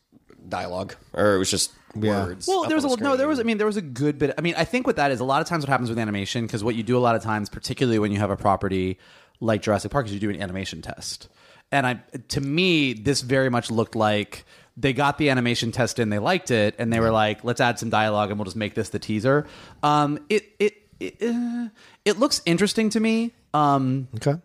dialogue, 0.47 0.95
or 1.13 1.35
it 1.35 1.37
was 1.37 1.51
just 1.51 1.71
Yeah. 1.95 2.25
words. 2.25 2.47
Well, 2.47 2.61
up 2.63 2.67
there 2.69 2.75
was 2.77 2.85
a, 2.85 2.89
on 2.89 2.97
the 2.97 3.03
no, 3.03 3.15
there 3.17 3.27
was. 3.27 3.39
I 3.39 3.43
mean, 3.43 3.57
there 3.57 3.67
was 3.67 3.77
a 3.77 3.81
good 3.81 4.17
bit. 4.17 4.33
I 4.37 4.41
mean, 4.41 4.55
I 4.57 4.63
think 4.63 4.87
what 4.87 4.95
that 4.95 5.11
is 5.11 5.19
a 5.19 5.25
lot 5.25 5.41
of 5.41 5.47
times 5.47 5.63
what 5.63 5.69
happens 5.69 5.89
with 5.89 5.99
animation 5.99 6.45
because 6.45 6.63
what 6.63 6.75
you 6.75 6.83
do 6.83 6.97
a 6.97 6.99
lot 6.99 7.15
of 7.15 7.21
times, 7.21 7.49
particularly 7.49 7.99
when 7.99 8.11
you 8.11 8.19
have 8.19 8.31
a 8.31 8.37
property 8.37 8.97
like 9.39 9.61
Jurassic 9.61 9.91
Park, 9.91 10.05
is 10.07 10.13
you 10.13 10.19
do 10.19 10.29
an 10.29 10.41
animation 10.41 10.81
test. 10.81 11.27
And 11.71 11.85
I, 11.85 12.01
to 12.29 12.41
me, 12.41 12.93
this 12.93 13.21
very 13.21 13.49
much 13.49 13.69
looked 13.69 13.95
like 13.95 14.45
they 14.75 14.93
got 14.93 15.17
the 15.17 15.29
animation 15.29 15.71
test 15.71 15.99
in, 15.99 16.09
they 16.09 16.19
liked 16.19 16.51
it, 16.51 16.75
and 16.79 16.91
they 16.91 16.99
were 16.99 17.11
like, 17.11 17.43
"Let's 17.43 17.61
add 17.61 17.77
some 17.77 17.89
dialogue, 17.89 18.29
and 18.29 18.39
we'll 18.39 18.45
just 18.45 18.55
make 18.57 18.73
this 18.75 18.89
the 18.89 18.99
teaser." 18.99 19.45
Um, 19.83 20.19
it 20.29 20.45
it 20.57 20.73
it, 20.99 21.17
uh, 21.21 21.69
it 22.05 22.17
looks 22.17 22.41
interesting 22.45 22.89
to 22.91 22.99
me. 22.99 23.33
Um, 23.53 24.07
Okay. 24.15 24.35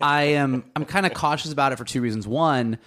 I 0.00 0.22
am 0.22 0.64
I'm 0.76 0.84
kind 0.84 1.06
of 1.06 1.14
cautious 1.14 1.52
about 1.52 1.72
it 1.72 1.76
for 1.76 1.84
two 1.84 2.00
reasons. 2.00 2.26
One, 2.26 2.78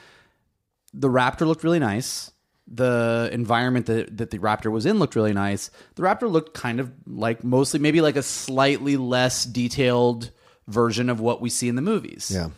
the 0.94 1.10
Raptor 1.10 1.46
looked 1.46 1.64
really 1.64 1.80
nice. 1.80 2.32
The 2.68 3.30
environment 3.32 3.88
that, 3.88 4.18
that 4.18 4.32
the 4.32 4.40
Raptor 4.40 4.72
was 4.72 4.86
in 4.86 4.98
looked 4.98 5.16
really 5.16 5.34
nice. 5.34 5.70
The 5.96 6.04
Raptor 6.04 6.32
looked 6.32 6.54
kind 6.54 6.80
of 6.80 6.92
like 7.06 7.44
mostly 7.44 7.80
maybe 7.80 8.00
like 8.02 8.16
a 8.16 8.24
slightly 8.24 8.96
less 8.98 9.44
detailed 9.44 10.32
version 10.68 11.10
of 11.10 11.20
what 11.20 11.42
we 11.42 11.50
see 11.50 11.68
in 11.70 11.76
the 11.76 11.82
movies. 11.82 12.32
Yeah. 12.34 12.50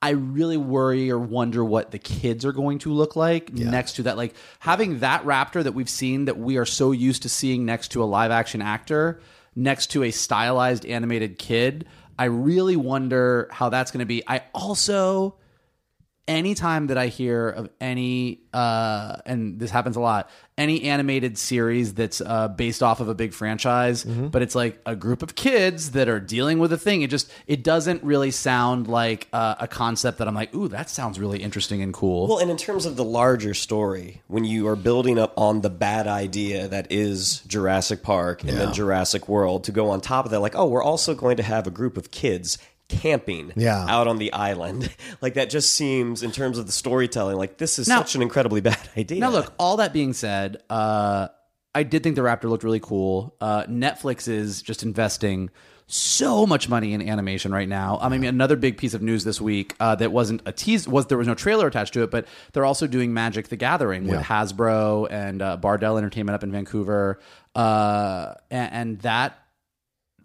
I 0.00 0.10
really 0.10 0.56
worry 0.56 1.12
or 1.12 1.18
wonder 1.18 1.64
what 1.64 1.92
the 1.92 1.98
kids 1.98 2.44
are 2.44 2.52
going 2.52 2.80
to 2.80 2.92
look 2.92 3.14
like 3.14 3.52
next 3.52 3.92
to 3.96 4.02
that. 4.04 4.16
Like 4.16 4.34
having 4.58 4.98
that 4.98 5.24
raptor 5.24 5.62
that 5.62 5.72
we've 5.72 5.88
seen 5.88 6.24
that 6.24 6.36
we 6.36 6.56
are 6.56 6.64
so 6.64 6.90
used 6.90 7.22
to 7.22 7.28
seeing 7.28 7.64
next 7.64 7.92
to 7.92 8.02
a 8.02 8.04
live 8.04 8.32
action 8.32 8.60
actor, 8.60 9.20
next 9.54 9.92
to 9.92 10.02
a 10.02 10.10
stylized 10.10 10.84
animated 10.84 11.38
kid. 11.38 11.86
I 12.18 12.24
really 12.24 12.74
wonder 12.74 13.48
how 13.52 13.68
that's 13.68 13.92
going 13.92 14.00
to 14.00 14.06
be. 14.06 14.24
I 14.26 14.42
also, 14.52 15.36
anytime 16.28 16.86
that 16.86 16.98
I 16.98 17.08
hear 17.08 17.48
of 17.48 17.68
any, 17.80 18.40
uh, 18.52 19.16
and 19.26 19.58
this 19.58 19.70
happens 19.70 19.96
a 19.96 20.00
lot, 20.00 20.30
any 20.56 20.84
animated 20.84 21.36
series 21.38 21.94
that's 21.94 22.20
uh, 22.20 22.48
based 22.48 22.82
off 22.82 23.00
of 23.00 23.08
a 23.08 23.14
big 23.14 23.32
franchise, 23.32 24.04
but 24.04 24.42
it's 24.42 24.54
like 24.54 24.80
a 24.86 24.94
group 24.94 25.22
of 25.22 25.34
kids 25.34 25.92
that 25.92 26.08
are 26.08 26.20
dealing 26.20 26.58
with 26.58 26.72
a 26.72 26.78
thing. 26.78 27.02
It 27.02 27.10
just 27.10 27.32
it 27.46 27.64
doesn't 27.64 28.04
really 28.04 28.30
sound 28.30 28.86
like 28.86 29.28
uh, 29.32 29.56
a 29.58 29.66
concept 29.66 30.18
that 30.18 30.28
I'm 30.28 30.34
like, 30.34 30.54
ooh, 30.54 30.68
that 30.68 30.90
sounds 30.90 31.18
really 31.18 31.42
interesting 31.42 31.82
and 31.82 31.92
cool. 31.92 32.28
Well, 32.28 32.38
and 32.38 32.50
in 32.50 32.56
terms 32.56 32.86
of 32.86 32.96
the 32.96 33.04
larger 33.04 33.54
story, 33.54 34.22
when 34.28 34.44
you 34.44 34.68
are 34.68 34.76
building 34.76 35.18
up 35.18 35.32
on 35.36 35.62
the 35.62 35.70
bad 35.70 36.06
idea 36.06 36.68
that 36.68 36.92
is 36.92 37.40
Jurassic 37.46 38.02
Park 38.02 38.42
and 38.42 38.50
then 38.50 38.72
Jurassic 38.72 39.28
World, 39.28 39.64
to 39.64 39.72
go 39.72 39.90
on 39.90 40.00
top 40.00 40.26
of 40.26 40.30
that, 40.30 40.40
like, 40.40 40.54
oh, 40.54 40.68
we're 40.68 40.84
also 40.84 41.14
going 41.14 41.38
to 41.38 41.42
have 41.42 41.66
a 41.66 41.70
group 41.70 41.96
of 41.96 42.10
kids 42.10 42.58
camping 43.00 43.52
Yeah. 43.56 43.84
out 43.88 44.06
on 44.06 44.18
the 44.18 44.32
island. 44.32 44.88
like, 45.20 45.34
that 45.34 45.50
just 45.50 45.72
seems, 45.72 46.22
in 46.22 46.30
terms 46.32 46.58
of 46.58 46.66
the 46.66 46.72
storytelling, 46.72 47.36
like 47.36 47.58
this 47.58 47.78
is 47.78 47.88
Now- 47.88 47.98
such 47.98 48.14
an 48.14 48.22
incredibly 48.22 48.60
bad 48.70 48.78
idea. 48.96 49.20
Now, 49.20 49.30
look, 49.30 49.52
all 49.58 49.76
that 49.78 49.92
being 49.92 50.12
said, 50.12 50.62
uh, 50.70 51.28
I 51.74 51.82
did 51.84 52.02
think 52.02 52.16
the 52.16 52.22
Raptor 52.22 52.44
looked 52.50 52.64
really 52.64 52.80
cool. 52.80 53.34
Uh, 53.40 53.64
Netflix 53.64 54.28
is 54.28 54.60
just 54.62 54.82
investing 54.82 55.50
so 55.86 56.46
much 56.46 56.68
money 56.68 56.92
in 56.94 57.06
animation 57.06 57.52
right 57.52 57.68
now. 57.68 57.98
I 58.00 58.08
mean, 58.08 58.24
another 58.24 58.56
big 58.56 58.78
piece 58.78 58.94
of 58.94 59.02
news 59.02 59.24
this 59.24 59.40
week 59.40 59.74
uh, 59.80 59.94
that 59.96 60.10
wasn't 60.12 60.40
a 60.46 60.52
tease 60.52 60.88
was 60.88 61.06
there 61.08 61.18
was 61.18 61.26
no 61.26 61.34
trailer 61.34 61.66
attached 61.66 61.92
to 61.94 62.02
it, 62.02 62.10
but 62.10 62.26
they're 62.52 62.64
also 62.64 62.86
doing 62.86 63.12
Magic: 63.12 63.48
The 63.48 63.56
Gathering 63.56 64.06
with 64.06 64.20
Hasbro 64.22 65.08
and 65.10 65.42
uh, 65.42 65.58
Bardel 65.60 65.98
Entertainment 65.98 66.34
up 66.34 66.42
in 66.44 66.52
Vancouver, 66.52 67.20
uh, 67.54 68.34
and, 68.50 68.72
and 68.72 68.98
that 69.00 69.38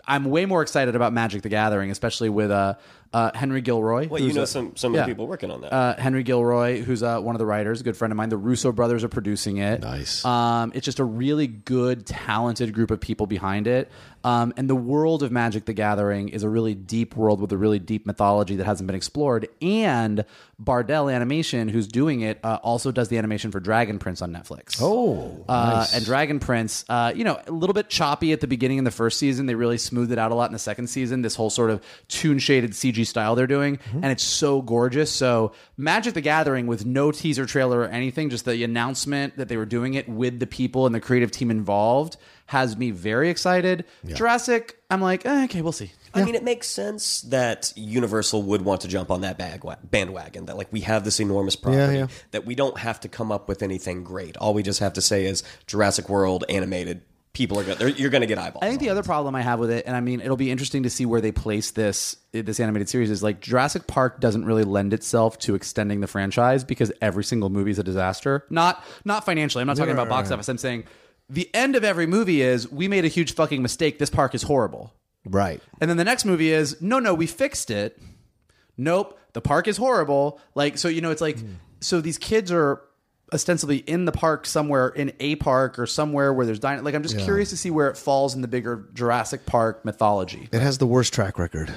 I'm 0.07 0.25
way 0.25 0.45
more 0.45 0.61
excited 0.61 0.95
about 0.95 1.11
Magic: 1.13 1.41
The 1.41 1.49
Gathering, 1.49 1.91
especially 1.91 2.29
with 2.29 2.49
uh, 2.49 2.75
uh, 3.13 3.31
Henry 3.35 3.61
Gilroy. 3.61 4.07
well, 4.07 4.21
you 4.21 4.33
know 4.33 4.43
a- 4.43 4.47
some, 4.47 4.75
some 4.75 4.93
of 4.95 5.01
the 5.01 5.05
people 5.05 5.27
working 5.27 5.51
on 5.51 5.61
that. 5.61 5.73
uh, 5.73 5.95
Henry 5.97 6.23
Gilroy, 6.23 6.81
who's 6.81 7.03
uh, 7.03 7.19
one 7.19 7.35
of 7.35 7.39
the 7.39 7.45
writers, 7.45 7.81
a 7.81 7.83
good 7.83 7.97
friend 7.97 8.11
of 8.11 8.17
mine. 8.17 8.29
The 8.29 8.37
Russo 8.37 8.71
brothers 8.71 9.03
are 9.03 9.09
producing 9.09 9.57
it. 9.57 9.81
Nice. 9.81 10.23
Um, 10.25 10.71
it's 10.75 10.85
just 10.85 10.99
a 10.99 11.03
really 11.05 11.47
good, 11.47 12.05
talented 12.05 12.73
group 12.73 12.91
of 12.91 12.99
people 13.01 13.27
behind 13.27 13.67
it. 13.67 13.89
Um, 14.27 14.53
and 14.57 14.69
the 14.69 14.75
world 14.75 15.23
of 15.23 15.31
Magic: 15.31 15.63
The 15.65 15.73
Gathering 15.73 16.27
is 16.29 16.43
a 16.43 16.49
really 16.49 16.75
deep 16.75 17.15
world 17.15 17.39
with 17.39 17.51
a 17.53 17.57
really 17.57 17.79
deep 17.79 18.05
mythology 18.05 18.57
that 18.57 18.65
hasn't 18.65 18.87
been 18.87 18.95
explored. 18.95 19.47
And 19.61 20.25
Bardel 20.61 21.13
Animation, 21.13 21.69
who's 21.69 21.87
doing 21.87 22.21
it, 22.21 22.39
uh, 22.43 22.59
also 22.61 22.91
does 22.91 23.07
the 23.07 23.17
animation 23.17 23.51
for 23.51 23.59
Dragon 23.61 23.99
Prince 23.99 24.21
on 24.21 24.33
Netflix. 24.33 24.79
Oh, 24.81 25.45
Uh, 25.47 25.85
and 25.93 26.03
Dragon 26.03 26.39
Prince, 26.39 26.83
uh, 26.89 27.13
you 27.15 27.23
know, 27.23 27.39
a 27.47 27.51
little 27.51 27.73
bit 27.73 27.89
choppy 27.89 28.33
at 28.33 28.41
the 28.41 28.47
beginning 28.47 28.79
in 28.79 28.83
the 28.83 28.91
first 28.91 29.17
season. 29.17 29.45
They 29.45 29.55
really 29.55 29.77
smoothed 29.77 30.11
it 30.11 30.17
out 30.17 30.31
a 30.31 30.35
lot 30.35 30.49
in 30.49 30.53
the 30.53 30.59
second 30.59 30.87
season. 30.87 31.21
This 31.21 31.35
whole 31.35 31.49
sort 31.49 31.69
of 31.69 31.81
toon 32.09 32.39
shaded 32.39 32.71
CG 32.71 33.05
style 33.05 33.35
they're 33.35 33.47
doing, 33.47 33.79
and 33.93 34.05
it's 34.05 34.23
so 34.23 34.61
gorgeous. 34.61 35.09
So 35.09 35.53
Magic: 35.77 36.15
The 36.15 36.21
Gathering 36.21 36.67
with 36.67 36.85
no 36.85 37.11
teaser 37.11 37.45
trailer 37.45 37.79
or 37.81 37.85
anything, 37.87 38.29
just 38.29 38.43
the 38.45 38.61
announcement 38.63 39.37
that 39.37 39.47
they 39.47 39.55
were 39.57 39.65
doing 39.65 39.93
it 39.93 40.09
with 40.09 40.39
the 40.39 40.47
people 40.47 40.85
and 40.85 40.93
the 40.93 40.99
creative 40.99 41.31
team 41.31 41.49
involved 41.49 42.17
has 42.47 42.75
me 42.75 42.91
very 42.91 43.29
excited. 43.29 43.85
Jurassic, 44.05 44.77
I'm 44.89 45.01
like, 45.01 45.25
eh, 45.25 45.43
okay, 45.45 45.61
we'll 45.61 45.71
see. 45.71 45.91
I 46.13 46.23
mean, 46.23 46.35
it 46.35 46.43
makes 46.43 46.67
sense 46.67 47.21
that 47.23 47.71
Universal 47.75 48.41
would 48.43 48.63
want 48.63 48.81
to 48.81 48.87
jump 48.87 49.11
on 49.11 49.21
that 49.21 49.37
bagwa- 49.37 49.77
bandwagon. 49.83 50.45
That 50.45 50.57
like 50.57 50.71
we 50.71 50.81
have 50.81 51.03
this 51.03 51.19
enormous 51.19 51.55
property 51.55 51.99
yeah. 51.99 52.07
that 52.31 52.45
we 52.45 52.55
don't 52.55 52.77
have 52.79 52.99
to 53.01 53.09
come 53.09 53.31
up 53.31 53.47
with 53.47 53.61
anything 53.61 54.03
great. 54.03 54.35
All 54.37 54.53
we 54.53 54.63
just 54.63 54.79
have 54.79 54.93
to 54.93 55.01
say 55.01 55.25
is 55.25 55.43
Jurassic 55.67 56.09
World 56.09 56.43
animated. 56.49 57.01
people 57.33 57.59
are 57.59 57.63
going. 57.63 57.95
You're 57.97 58.09
going 58.09 58.21
to 58.21 58.27
get 58.27 58.39
eyeballs. 58.39 58.63
I 58.63 58.69
think 58.69 58.79
the 58.79 58.89
other 58.89 59.03
problem 59.03 59.35
I 59.35 59.41
have 59.41 59.59
with 59.59 59.69
it, 59.69 59.85
and 59.85 59.95
I 59.95 59.99
mean, 59.99 60.21
it'll 60.21 60.37
be 60.37 60.49
interesting 60.49 60.83
to 60.83 60.89
see 60.89 61.05
where 61.05 61.21
they 61.21 61.31
place 61.31 61.71
this 61.71 62.15
this 62.31 62.59
animated 62.59 62.89
series. 62.89 63.11
Is 63.11 63.21
like 63.21 63.41
Jurassic 63.41 63.85
Park 63.85 64.19
doesn't 64.19 64.45
really 64.45 64.63
lend 64.63 64.93
itself 64.93 65.37
to 65.39 65.53
extending 65.53 65.99
the 65.99 66.07
franchise 66.07 66.63
because 66.63 66.91
every 67.01 67.23
single 67.23 67.49
movie 67.49 67.71
is 67.71 67.79
a 67.79 67.83
disaster. 67.83 68.45
Not 68.49 68.83
not 69.05 69.25
financially. 69.25 69.61
I'm 69.61 69.67
not 69.67 69.77
talking 69.77 69.93
about 69.93 70.09
box 70.09 70.31
office. 70.31 70.49
I'm 70.49 70.57
saying 70.57 70.85
the 71.29 71.49
end 71.53 71.75
of 71.75 71.83
every 71.83 72.05
movie 72.05 72.41
is 72.41 72.71
we 72.71 72.87
made 72.87 73.05
a 73.05 73.09
huge 73.09 73.33
fucking 73.33 73.61
mistake. 73.61 73.99
This 73.99 74.09
park 74.09 74.33
is 74.33 74.43
horrible. 74.43 74.93
Right. 75.25 75.61
And 75.81 75.89
then 75.89 75.97
the 75.97 76.05
next 76.05 76.25
movie 76.25 76.51
is 76.51 76.81
no, 76.81 76.99
no, 76.99 77.13
we 77.13 77.27
fixed 77.27 77.69
it. 77.69 78.01
Nope, 78.77 79.19
the 79.33 79.41
park 79.41 79.67
is 79.67 79.77
horrible. 79.77 80.39
Like 80.55 80.77
so, 80.77 80.87
you 80.87 81.01
know, 81.01 81.11
it's 81.11 81.21
like 81.21 81.37
so 81.81 81.99
these 82.01 82.17
kids 82.17 82.51
are 82.51 82.81
ostensibly 83.33 83.77
in 83.77 84.05
the 84.05 84.11
park 84.11 84.45
somewhere 84.45 84.87
in 84.87 85.11
a 85.19 85.35
park 85.35 85.77
or 85.77 85.85
somewhere 85.85 86.33
where 86.33 86.45
there's 86.45 86.59
dino- 86.59 86.81
like 86.81 86.95
I'm 86.95 87.03
just 87.03 87.17
curious 87.19 87.49
to 87.49 87.57
see 87.57 87.71
where 87.71 87.89
it 87.89 87.97
falls 87.97 88.35
in 88.35 88.41
the 88.41 88.47
bigger 88.47 88.87
Jurassic 88.93 89.45
Park 89.45 89.83
mythology. 89.83 90.47
It 90.51 90.61
has 90.61 90.77
the 90.77 90.87
worst 90.87 91.13
track 91.13 91.37
record. 91.37 91.73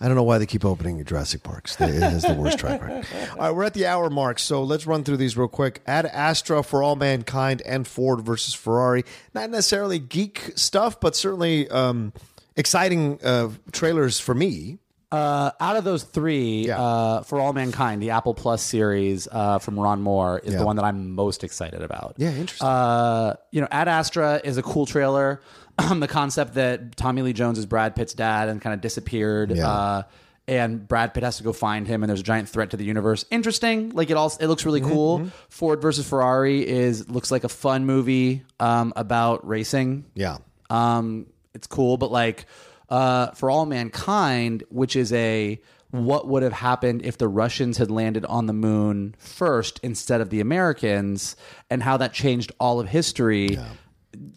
I 0.00 0.06
don't 0.06 0.14
know 0.14 0.22
why 0.22 0.38
they 0.38 0.46
keep 0.46 0.64
opening 0.64 1.04
Jurassic 1.04 1.42
Parks. 1.42 1.80
It 1.80 1.94
has 2.00 2.22
the 2.22 2.34
worst 2.34 2.58
track 2.60 2.80
record. 2.82 3.04
All 3.32 3.36
right, 3.38 3.50
we're 3.50 3.64
at 3.64 3.74
the 3.74 3.86
hour 3.86 4.08
mark, 4.10 4.38
so 4.38 4.62
let's 4.62 4.86
run 4.86 5.02
through 5.02 5.16
these 5.16 5.36
real 5.36 5.48
quick. 5.48 5.80
Ad 5.86 6.06
Astra 6.06 6.62
for 6.62 6.82
All 6.84 6.94
Mankind 6.94 7.62
and 7.66 7.86
Ford 7.86 8.20
versus 8.20 8.54
Ferrari. 8.54 9.04
Not 9.34 9.50
necessarily 9.50 9.98
geek 9.98 10.52
stuff, 10.54 11.00
but 11.00 11.16
certainly 11.16 11.68
um, 11.70 12.12
exciting 12.56 13.18
uh, 13.24 13.50
trailers 13.72 14.20
for 14.20 14.34
me. 14.34 14.78
Uh, 15.10 15.50
out 15.58 15.74
of 15.76 15.84
those 15.84 16.02
three, 16.02 16.66
Yeah. 16.66 16.78
uh, 16.80 17.22
for 17.22 17.40
all 17.40 17.54
mankind, 17.54 18.02
the 18.02 18.10
Apple 18.10 18.34
Plus 18.34 18.60
series 18.62 19.26
uh, 19.32 19.58
from 19.58 19.80
Ron 19.80 20.02
Moore 20.02 20.38
is 20.44 20.52
Yeah. 20.52 20.58
the 20.60 20.66
one 20.66 20.76
that 20.76 20.84
I'm 20.84 21.12
most 21.12 21.42
excited 21.44 21.80
about. 21.80 22.14
Yeah, 22.18 22.28
interesting. 22.32 22.68
Uh, 22.68 23.34
you 23.50 23.62
know, 23.62 23.68
Ad 23.70 23.88
Astra 23.88 24.38
is 24.44 24.58
a 24.58 24.62
cool 24.62 24.84
trailer. 24.84 25.40
the 25.98 26.08
concept 26.08 26.54
that 26.54 26.96
Tommy 26.96 27.22
Lee 27.22 27.32
Jones 27.32 27.58
is 27.58 27.66
Brad 27.66 27.94
Pitt's 27.94 28.14
dad 28.14 28.48
and 28.48 28.60
kind 28.60 28.74
of 28.74 28.80
disappeared. 28.80 29.52
Yeah. 29.56 29.68
Uh, 29.68 30.02
and 30.46 30.88
Brad 30.88 31.12
Pitt 31.12 31.22
has 31.24 31.36
to 31.36 31.42
go 31.42 31.52
find 31.52 31.86
him, 31.86 32.02
and 32.02 32.08
there's 32.08 32.20
a 32.20 32.24
giant 32.24 32.48
threat 32.48 32.70
to 32.70 32.78
the 32.78 32.84
universe. 32.84 33.26
Interesting, 33.30 33.90
like 33.90 34.08
it 34.08 34.16
all. 34.16 34.32
It 34.40 34.46
looks 34.46 34.64
really 34.64 34.80
cool. 34.80 35.30
Ford 35.50 35.82
versus 35.82 36.08
Ferrari 36.08 36.66
is 36.66 37.08
looks 37.10 37.30
like 37.30 37.44
a 37.44 37.50
fun 37.50 37.84
movie 37.84 38.44
um, 38.58 38.94
about 38.96 39.46
racing. 39.46 40.06
Yeah. 40.14 40.38
Um, 40.70 41.26
it's 41.52 41.66
cool, 41.66 41.98
but 41.98 42.10
like 42.10 42.46
uh, 42.88 43.32
for 43.32 43.50
all 43.50 43.66
mankind, 43.66 44.64
which 44.70 44.96
is 44.96 45.12
a 45.12 45.60
what 45.90 46.26
would 46.28 46.42
have 46.42 46.52
happened 46.54 47.02
if 47.04 47.18
the 47.18 47.28
Russians 47.28 47.76
had 47.76 47.90
landed 47.90 48.24
on 48.24 48.46
the 48.46 48.52
moon 48.54 49.14
first 49.18 49.80
instead 49.82 50.22
of 50.22 50.30
the 50.30 50.40
Americans, 50.40 51.36
and 51.68 51.82
how 51.82 51.98
that 51.98 52.14
changed 52.14 52.52
all 52.58 52.80
of 52.80 52.88
history. 52.88 53.58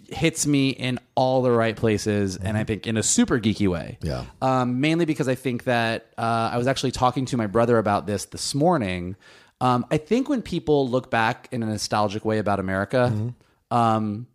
Hits 0.10 0.46
me 0.46 0.70
in 0.70 1.00
all 1.16 1.42
the 1.42 1.52
right 1.52 1.76
places, 1.76 2.36
and 2.36 2.58
I 2.58 2.64
think 2.66 2.86
in 2.86 2.98
a 2.98 3.04
super 3.04 3.40
geeky 3.40 3.68
way. 3.70 3.98
Yeah. 4.02 4.26
Um, 4.42 4.82
mainly 4.82 5.06
because 5.06 5.28
I 5.28 5.36
think 5.36 5.64
that 5.64 6.08
uh, 6.18 6.50
I 6.54 6.58
was 6.58 6.68
actually 6.68 6.92
talking 6.92 7.26
to 7.28 7.38
my 7.38 7.48
brother 7.48 7.78
about 7.78 8.06
this 8.06 8.26
this 8.26 8.54
morning. 8.54 9.16
Um, 9.62 9.86
I 9.90 9.98
think 9.98 10.28
when 10.28 10.42
people 10.42 10.90
look 10.90 11.10
back 11.10 11.48
in 11.52 11.64
a 11.64 11.66
nostalgic 11.68 12.26
way 12.26 12.40
about 12.40 12.60
America, 12.60 13.34
um, 13.70 14.28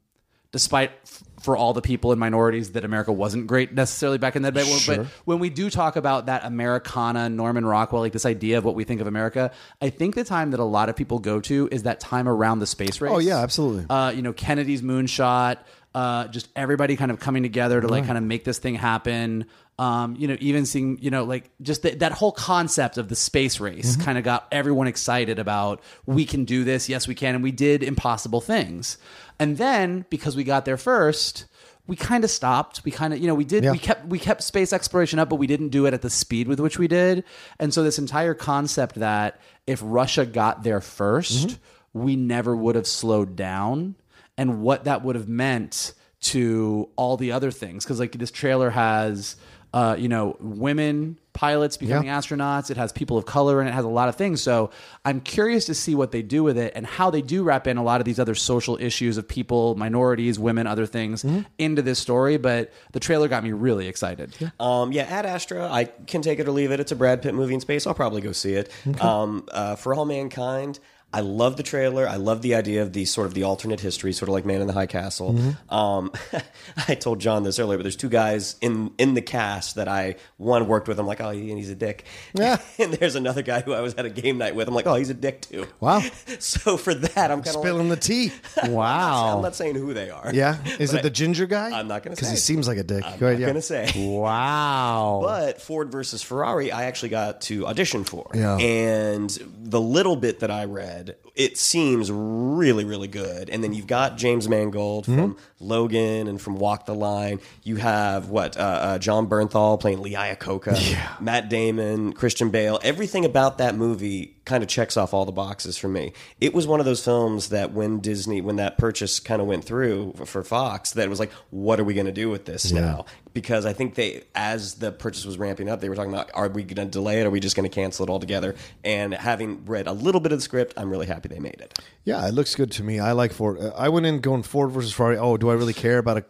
despite 0.53 0.93
f- 1.05 1.23
for 1.47 1.57
all 1.57 1.73
the 1.73 1.81
people 1.81 2.11
and 2.11 2.19
minorities 2.19 2.73
that 2.73 2.85
America 2.85 3.13
wasn't 3.13 3.47
great 3.47 3.73
necessarily 3.73 4.19
back 4.19 4.35
in 4.35 4.43
that 4.43 4.53
day. 4.53 4.65
But 4.85 5.07
when 5.25 5.39
we 5.39 5.49
do 5.49 5.71
talk 5.71 5.95
about 5.95 6.27
that 6.27 6.45
Americana, 6.45 7.29
Norman 7.29 7.65
Rockwell, 7.65 8.03
like 8.03 8.13
this 8.13 8.27
idea 8.27 8.59
of 8.59 8.65
what 8.65 8.75
we 8.75 8.83
think 8.83 9.01
of 9.01 9.07
America, 9.07 9.53
I 9.81 9.91
think 9.91 10.17
the 10.17 10.25
time 10.25 10.51
that 10.51 10.59
a 10.59 10.65
lot 10.65 10.89
of 10.89 10.97
people 10.97 11.21
go 11.21 11.41
to 11.43 11.69
is 11.71 11.85
that 11.85 12.01
time 12.01 12.29
around 12.29 12.59
the 12.59 12.67
space 12.67 13.01
race. 13.01 13.13
Oh, 13.15 13.19
yeah, 13.19 13.39
absolutely. 13.39 13.87
Uh, 13.89 14.11
you 14.11 14.23
know, 14.23 14.33
Kennedy's 14.33 14.83
moonshot, 14.83 15.59
uh, 15.95 16.27
just 16.27 16.49
everybody 16.57 16.97
kind 16.97 17.13
of 17.13 17.21
coming 17.21 17.45
together 17.45 17.81
to 17.81 17.87
like 17.87 18.07
kind 18.07 18.19
of 18.19 18.25
make 18.25 18.43
this 18.43 18.59
thing 18.59 18.75
happen. 18.75 19.47
Um, 19.79 20.17
you 20.17 20.27
know, 20.27 20.39
even 20.41 20.65
seeing, 20.65 20.99
you 21.03 21.11
know, 21.11 21.25
like 21.25 21.51
just 21.61 21.83
th- 21.83 21.99
that 21.99 22.13
whole 22.13 22.33
concept 22.33 22.97
of 22.97 23.09
the 23.11 23.15
space 23.15 23.61
race 23.61 23.95
kind 23.97 24.17
of 24.17 24.25
got 24.25 24.49
everyone 24.51 24.87
excited 24.87 25.39
about 25.39 25.83
we 26.07 26.25
can 26.25 26.47
do 26.47 26.65
this. 26.65 26.89
Yes, 26.89 27.07
we 27.07 27.15
can. 27.15 27.35
And 27.35 27.45
we 27.45 27.53
did 27.53 27.83
impossible 27.83 28.41
things. 28.41 28.97
And 29.39 29.59
then 29.59 30.07
because 30.09 30.35
we 30.35 30.45
got 30.45 30.65
there 30.65 30.79
first, 30.79 31.45
we 31.87 31.95
kind 31.95 32.25
of 32.25 32.31
stopped. 32.31 32.85
We 32.87 32.91
kind 32.91 33.13
of, 33.13 33.19
you 33.21 33.27
know, 33.27 33.35
we 33.35 33.45
did, 33.45 33.65
Yeah. 33.65 33.73
we 33.73 33.79
kept, 33.79 34.07
we 34.07 34.19
kept 34.19 34.43
space 34.43 34.73
exploration 34.73 35.19
up, 35.19 35.29
but 35.29 35.37
we 35.37 35.47
didn't 35.47 35.69
do 35.69 35.85
it 35.85 35.93
at 35.93 36.01
the 36.01 36.09
speed 36.11 36.49
with 36.49 36.59
which 36.59 36.79
we 36.79 36.89
did. 36.89 37.23
And 37.61 37.75
so 37.75 37.83
this 37.83 37.99
entire 37.99 38.33
concept 38.33 38.95
that 38.95 39.39
if 39.67 39.81
Russia 39.85 40.25
got 40.25 40.63
there 40.63 40.81
1st 40.81 41.59
we 41.93 42.17
never 42.17 42.57
would 42.57 42.77
have 42.77 42.87
slowed 42.87 43.37
down 43.37 43.95
and 44.39 44.63
what 44.63 44.85
that 44.85 45.03
would 45.05 45.17
have 45.17 45.29
meant 45.29 45.93
to 46.21 46.89
all 46.97 47.17
the 47.17 47.33
other 47.33 47.51
things. 47.51 47.85
Cause 47.87 48.01
like 48.01 48.13
this 48.13 48.31
trailer 48.31 48.71
has, 48.71 49.37
uh, 49.73 49.97
you 49.99 50.09
know, 50.09 50.37
women 50.41 51.19
pilots 51.33 51.77
becoming 51.77 52.09
astronauts. 52.09 52.71
It 52.71 52.79
has 52.79 52.93
people 52.93 53.19
of 53.19 53.27
color 53.27 53.61
and 53.61 53.69
it 53.69 53.73
has 53.73 53.85
a 53.85 53.89
lot 53.89 54.09
of 54.09 54.17
things. 54.17 54.41
So 54.43 54.71
I'm 55.05 55.21
curious 55.21 55.67
to 55.67 55.75
see 55.75 55.95
what 55.95 56.11
they 56.11 56.23
do 56.23 56.43
with 56.43 56.57
it 56.57 56.73
and 56.75 56.87
how 56.87 57.11
they 57.11 57.21
do 57.21 57.43
wrap 57.43 57.67
in 57.67 57.77
a 57.77 57.83
lot 57.83 58.01
of 58.01 58.07
these 58.07 58.19
other 58.19 58.35
social 58.35 58.79
issues 58.81 59.19
of 59.19 59.29
people, 59.29 59.75
minorities, 59.75 60.39
women, 60.39 60.67
other 60.67 60.87
things 60.87 61.27
into 61.59 61.83
this 61.83 61.99
story. 61.99 62.39
But 62.39 62.73
the 62.93 63.01
trailer 63.01 63.29
got 63.29 63.45
me 63.45 63.53
really 63.53 63.87
excited. 63.87 64.35
Um, 64.59 64.93
yeah, 64.93 65.03
Ad 65.03 65.27
Astra, 65.27 65.71
I 65.71 65.85
can 65.85 66.23
take 66.23 66.39
it 66.39 66.49
or 66.49 66.53
leave 66.53 66.71
it. 66.73 66.81
It's 66.81 66.93
a 66.93 66.97
Brad 66.97 67.21
Pitt 67.21 67.35
movie 67.35 67.53
in 67.53 67.61
space. 67.61 67.87
I'll 67.87 67.93
probably 67.93 68.23
go 68.23 68.33
see 68.33 68.55
it. 68.55 68.73
Um, 69.03 69.47
uh, 69.53 69.77
For 69.77 69.95
All 69.95 70.07
Mankind, 70.07 70.81
I 71.17 71.21
love 71.21 71.57
the 71.57 71.63
trailer. 71.63 72.07
I 72.07 72.17
love 72.17 72.43
the 72.43 72.55
idea 72.57 72.83
of 72.83 72.93
the 72.93 73.07
sort 73.07 73.27
of 73.27 73.33
the 73.33 73.45
alternate 73.45 73.81
history, 73.81 74.13
sort 74.13 74.29
of 74.29 74.35
like 74.35 74.45
Man 74.45 74.61
in 74.61 74.67
the 74.67 74.75
High 74.75 74.85
Castle. 74.87 75.35
Um, 75.71 76.13
I 76.89 76.95
told 76.95 77.21
John 77.21 77.43
this 77.43 77.59
earlier, 77.59 77.79
but 77.79 77.85
there's 77.85 77.97
two 77.97 78.11
guys 78.11 78.57
in 78.61 78.91
in 78.99 79.15
the 79.15 79.23
cast 79.23 79.77
that 79.77 79.89
I 79.89 80.17
one 80.37 80.69
worked 80.69 80.89
with. 80.89 80.99
I'm 81.01 81.07
like, 81.07 81.23
oh, 81.23 81.31
he, 81.31 81.55
he's 81.55 81.71
a 81.71 81.75
dick. 81.75 82.05
Yeah. 82.35 82.61
and 82.79 82.93
there's 82.93 83.15
another 83.15 83.41
guy 83.41 83.63
who 83.63 83.73
I 83.73 83.81
was 83.81 83.95
at 83.95 84.05
a 84.05 84.11
game 84.11 84.37
night 84.37 84.55
with. 84.55 84.69
I'm 84.69 84.75
like, 84.75 84.87
oh, 84.87 84.95
he's 84.97 85.09
a 85.09 85.15
dick 85.15 85.41
too. 85.41 85.67
Wow. 85.81 86.03
So 86.39 86.77
for 86.77 86.93
that, 86.93 87.31
I'm 87.31 87.43
kind 87.43 87.57
of 87.57 87.63
Spilling 87.63 87.89
the 87.89 87.97
tea. 87.97 88.31
Wow. 88.69 89.37
I'm 89.37 89.43
not 89.43 89.55
saying 89.57 89.75
who 89.77 89.95
they 89.95 90.11
are. 90.11 90.31
Yeah. 90.35 90.59
Is 90.79 90.93
it 90.93 91.03
the 91.03 91.09
ginger 91.11 91.47
guy? 91.47 91.71
I'm 91.79 91.89
not 91.89 92.03
gonna 92.03 92.15
Because 92.15 92.31
he 92.31 92.37
seems 92.37 92.69
like 92.69 92.77
a 92.79 92.83
dick. 92.83 93.05
I'm 93.07 93.19
Go 93.19 93.27
ahead. 93.27 93.39
not 93.39 93.41
Yeah. 93.41 93.47
gonna 93.47 93.63
say. 93.63 93.93
Wow. 94.21 95.21
But 95.23 95.63
Ford 95.63 95.91
versus 95.91 96.23
Ferrari, 96.23 96.71
I 96.73 96.85
actually 96.85 97.09
got 97.11 97.41
to 97.43 97.67
audition 97.67 98.05
for. 98.05 98.31
Yeah. 98.35 98.57
And 98.59 99.31
the 99.63 99.81
little 99.81 100.17
bit 100.17 100.41
that 100.41 100.51
I 100.51 100.65
read, 100.65 101.06
it 101.35 101.59
seems 101.59 102.11
really, 102.11 102.85
really 102.85 103.09
good. 103.09 103.51
And 103.51 103.63
then 103.63 103.73
you've 103.75 103.87
got 103.87 104.17
James 104.17 104.49
Mangold 104.49 105.07
Mm-hmm. 105.07 105.21
from 105.21 105.37
Logan 105.61 106.29
and 106.29 106.41
from 106.41 106.57
Walk 106.57 106.87
the 106.87 106.95
Line. 106.95 107.41
You 107.65 107.77
have 107.77 108.29
what 108.31 108.57
uh, 108.57 108.61
uh, 108.61 108.99
Jon 108.99 109.27
Bernthal 109.29 109.79
playing 109.81 110.01
Lee 110.03 110.15
Iacocca, 110.15 111.21
Matt 111.21 111.49
Damon, 111.49 112.13
Christian 112.13 112.51
Bale. 112.51 112.79
Everything 112.83 113.25
about 113.25 113.59
that 113.59 113.75
movie 113.75 114.36
kind 114.47 114.63
of 114.63 114.69
checks 114.69 114.97
off 114.97 115.13
all 115.13 115.27
the 115.27 115.33
boxes 115.33 115.77
for 115.77 115.89
me. 115.89 116.13
It 116.41 116.55
was 116.55 116.67
one 116.67 116.81
of 116.81 116.87
those 116.87 117.05
films 117.05 117.51
that 117.51 117.73
when 117.73 117.99
Disney, 117.99 118.41
when 118.41 118.57
that 118.57 118.79
purchase 118.79 119.21
kind 119.21 119.43
of 119.43 119.49
went 119.49 119.65
through 119.65 120.15
for 120.25 120.43
Fox, 120.43 120.93
that 120.93 121.05
it 121.05 121.11
was 121.11 121.21
like, 121.21 121.33
what 121.51 121.79
are 121.79 121.85
we 121.85 121.93
going 121.93 122.07
to 122.07 122.13
do 122.13 122.31
with 122.31 122.47
this 122.47 122.73
now? 122.73 123.05
Because 123.35 123.67
I 123.67 123.73
think 123.75 123.97
they, 123.97 124.23
as 124.35 124.77
the 124.77 124.93
purchase 124.93 125.27
was 125.27 125.37
ramping 125.37 125.69
up, 125.69 125.81
they 125.81 125.89
were 125.89 125.97
talking 125.97 126.13
about, 126.13 126.31
are 126.33 126.49
we 126.49 126.63
going 126.63 126.87
to 126.87 126.91
delay 126.91 127.21
it? 127.21 127.27
Are 127.27 127.31
we 127.31 127.41
just 127.41 127.57
going 127.57 127.69
to 127.69 127.75
cancel 127.75 128.07
it 128.07 128.09
altogether? 128.09 128.55
And 128.85 129.13
having 129.13 129.65
read 129.67 129.89
a 129.89 129.93
little 129.93 130.21
bit 130.21 130.33
of 130.33 130.39
the 130.39 130.43
script, 130.43 130.73
I'm 130.77 130.89
really 130.89 131.07
happy 131.07 131.29
they 131.29 131.41
made 131.41 131.61
it. 131.61 131.79
Yeah, 132.05 132.27
it 132.27 132.33
looks 132.33 132.55
good 132.55 132.71
to 132.73 132.85
me. 132.85 133.01
I 133.01 133.13
like 133.13 133.33
Ford. 133.33 133.61
Uh, 133.61 133.73
I 133.77 133.89
went 133.89 134.07
in 134.07 134.21
going 134.21 134.45
Ford 134.45 134.71
versus 134.71 134.93
Ferrari. 134.93 135.19
Oh, 135.19 135.37
do 135.37 135.51
I 135.51 135.55
really 135.55 135.75
care 135.75 135.99
about 135.99 136.19
a? 136.19 136.25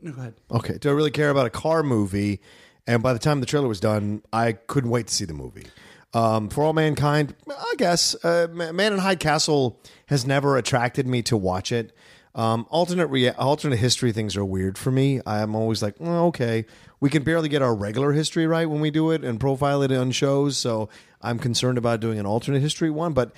No, 0.00 0.12
go 0.12 0.20
ahead. 0.22 0.34
Okay, 0.50 0.78
do 0.78 0.88
I 0.88 0.92
really 0.92 1.10
care 1.10 1.28
about 1.28 1.46
a 1.46 1.50
car 1.50 1.82
movie? 1.82 2.40
And 2.86 3.02
by 3.02 3.12
the 3.12 3.18
time 3.18 3.40
the 3.40 3.46
trailer 3.46 3.68
was 3.68 3.78
done, 3.78 4.22
I 4.32 4.52
couldn't 4.52 4.90
wait 4.90 5.08
to 5.08 5.14
see 5.14 5.26
the 5.26 5.34
movie. 5.34 5.66
Um, 6.12 6.48
For 6.48 6.64
All 6.64 6.72
Mankind, 6.72 7.34
I 7.48 7.74
guess 7.78 8.16
uh, 8.24 8.48
Man 8.52 8.92
in 8.92 8.98
High 8.98 9.14
Castle 9.16 9.80
has 10.06 10.26
never 10.26 10.56
attracted 10.56 11.06
me 11.06 11.22
to 11.22 11.36
watch 11.36 11.70
it. 11.70 11.92
Um, 12.34 12.66
alternate 12.70 13.06
rea- 13.08 13.30
alternate 13.30 13.78
history 13.78 14.12
things 14.12 14.36
are 14.36 14.44
weird 14.44 14.78
for 14.78 14.90
me. 14.90 15.20
I'm 15.26 15.54
always 15.54 15.82
like, 15.82 15.96
"Oh, 16.00 16.26
okay, 16.28 16.64
we 17.00 17.10
can 17.10 17.22
barely 17.24 17.48
get 17.48 17.60
our 17.62 17.74
regular 17.74 18.12
history 18.12 18.46
right 18.46 18.68
when 18.68 18.80
we 18.80 18.90
do 18.90 19.10
it 19.10 19.24
and 19.24 19.40
profile 19.40 19.82
it 19.82 19.90
on 19.92 20.12
shows. 20.12 20.56
So 20.56 20.88
I'm 21.20 21.38
concerned 21.38 21.76
about 21.78 22.00
doing 22.00 22.18
an 22.20 22.26
alternate 22.26 22.60
history 22.60 22.90
one. 22.90 23.12
But 23.14 23.32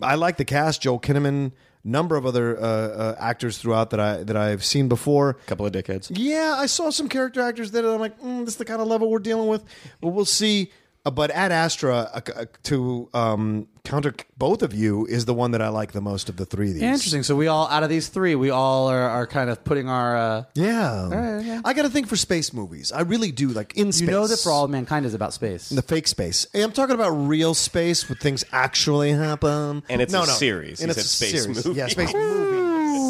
I 0.00 0.14
like 0.14 0.36
the 0.36 0.44
cast: 0.44 0.82
Joel 0.82 1.00
Kinnaman, 1.00 1.50
number 1.82 2.14
of 2.16 2.24
other 2.24 2.56
uh, 2.56 2.62
uh, 2.62 3.16
actors 3.18 3.58
throughout 3.58 3.90
that 3.90 3.98
I 4.00 4.22
that 4.22 4.36
I've 4.36 4.64
seen 4.64 4.88
before. 4.88 5.30
A 5.30 5.34
couple 5.46 5.66
of 5.66 5.72
dickheads. 5.72 6.10
Yeah, 6.14 6.54
I 6.56 6.66
saw 6.66 6.90
some 6.90 7.08
character 7.08 7.40
actors 7.40 7.72
that 7.72 7.84
I'm 7.84 7.98
like, 8.00 8.20
mm, 8.20 8.44
this 8.44 8.54
is 8.54 8.56
the 8.58 8.64
kind 8.64 8.80
of 8.80 8.86
level 8.86 9.10
we're 9.10 9.18
dealing 9.18 9.48
with. 9.48 9.64
But 10.00 10.08
we'll 10.08 10.24
see. 10.24 10.70
Uh, 11.04 11.10
but 11.10 11.32
Ad 11.32 11.50
Astra, 11.50 12.08
uh, 12.14 12.20
uh, 12.36 12.44
to 12.62 13.08
um, 13.12 13.66
counter 13.82 14.14
both 14.38 14.62
of 14.62 14.72
you, 14.72 15.04
is 15.06 15.24
the 15.24 15.34
one 15.34 15.50
that 15.50 15.60
I 15.60 15.68
like 15.68 15.90
the 15.90 16.00
most 16.00 16.28
of 16.28 16.36
the 16.36 16.46
three 16.46 16.68
of 16.68 16.74
these. 16.74 16.82
Interesting. 16.84 17.24
So 17.24 17.34
we 17.34 17.48
all, 17.48 17.66
out 17.66 17.82
of 17.82 17.88
these 17.88 18.06
three, 18.06 18.36
we 18.36 18.50
all 18.50 18.86
are, 18.86 19.08
are 19.08 19.26
kind 19.26 19.50
of 19.50 19.64
putting 19.64 19.88
our. 19.88 20.16
Uh, 20.16 20.44
Yeah. 20.54 21.60
I 21.64 21.72
got 21.74 21.82
to 21.82 21.88
think 21.90 22.06
for 22.06 22.14
space 22.16 22.52
movies. 22.52 22.92
I 22.92 23.00
really 23.00 23.32
do. 23.32 23.48
Like 23.48 23.76
in 23.76 23.90
space. 23.90 24.02
you 24.02 24.12
know 24.12 24.28
that 24.28 24.38
for 24.38 24.52
all 24.52 24.68
mankind 24.68 25.04
is 25.04 25.12
about 25.14 25.32
space. 25.34 25.70
the 25.70 25.82
fake 25.82 26.06
space. 26.06 26.46
Hey, 26.52 26.62
I'm 26.62 26.70
talking 26.70 26.94
about 26.94 27.10
real 27.10 27.54
space 27.54 28.08
where 28.08 28.14
things 28.16 28.44
actually 28.52 29.10
happen. 29.10 29.82
And 29.88 30.00
it's 30.00 30.12
no, 30.12 30.22
a 30.22 30.26
no. 30.26 30.32
series. 30.32 30.80
And 30.80 30.88
He 30.92 30.96
it's 30.96 31.10
said 31.10 31.26
a 31.26 31.30
space 31.30 31.42
series. 31.42 31.66
movie. 31.66 31.78
Yeah, 31.80 31.88
space 31.88 32.14
movie. 32.14 32.62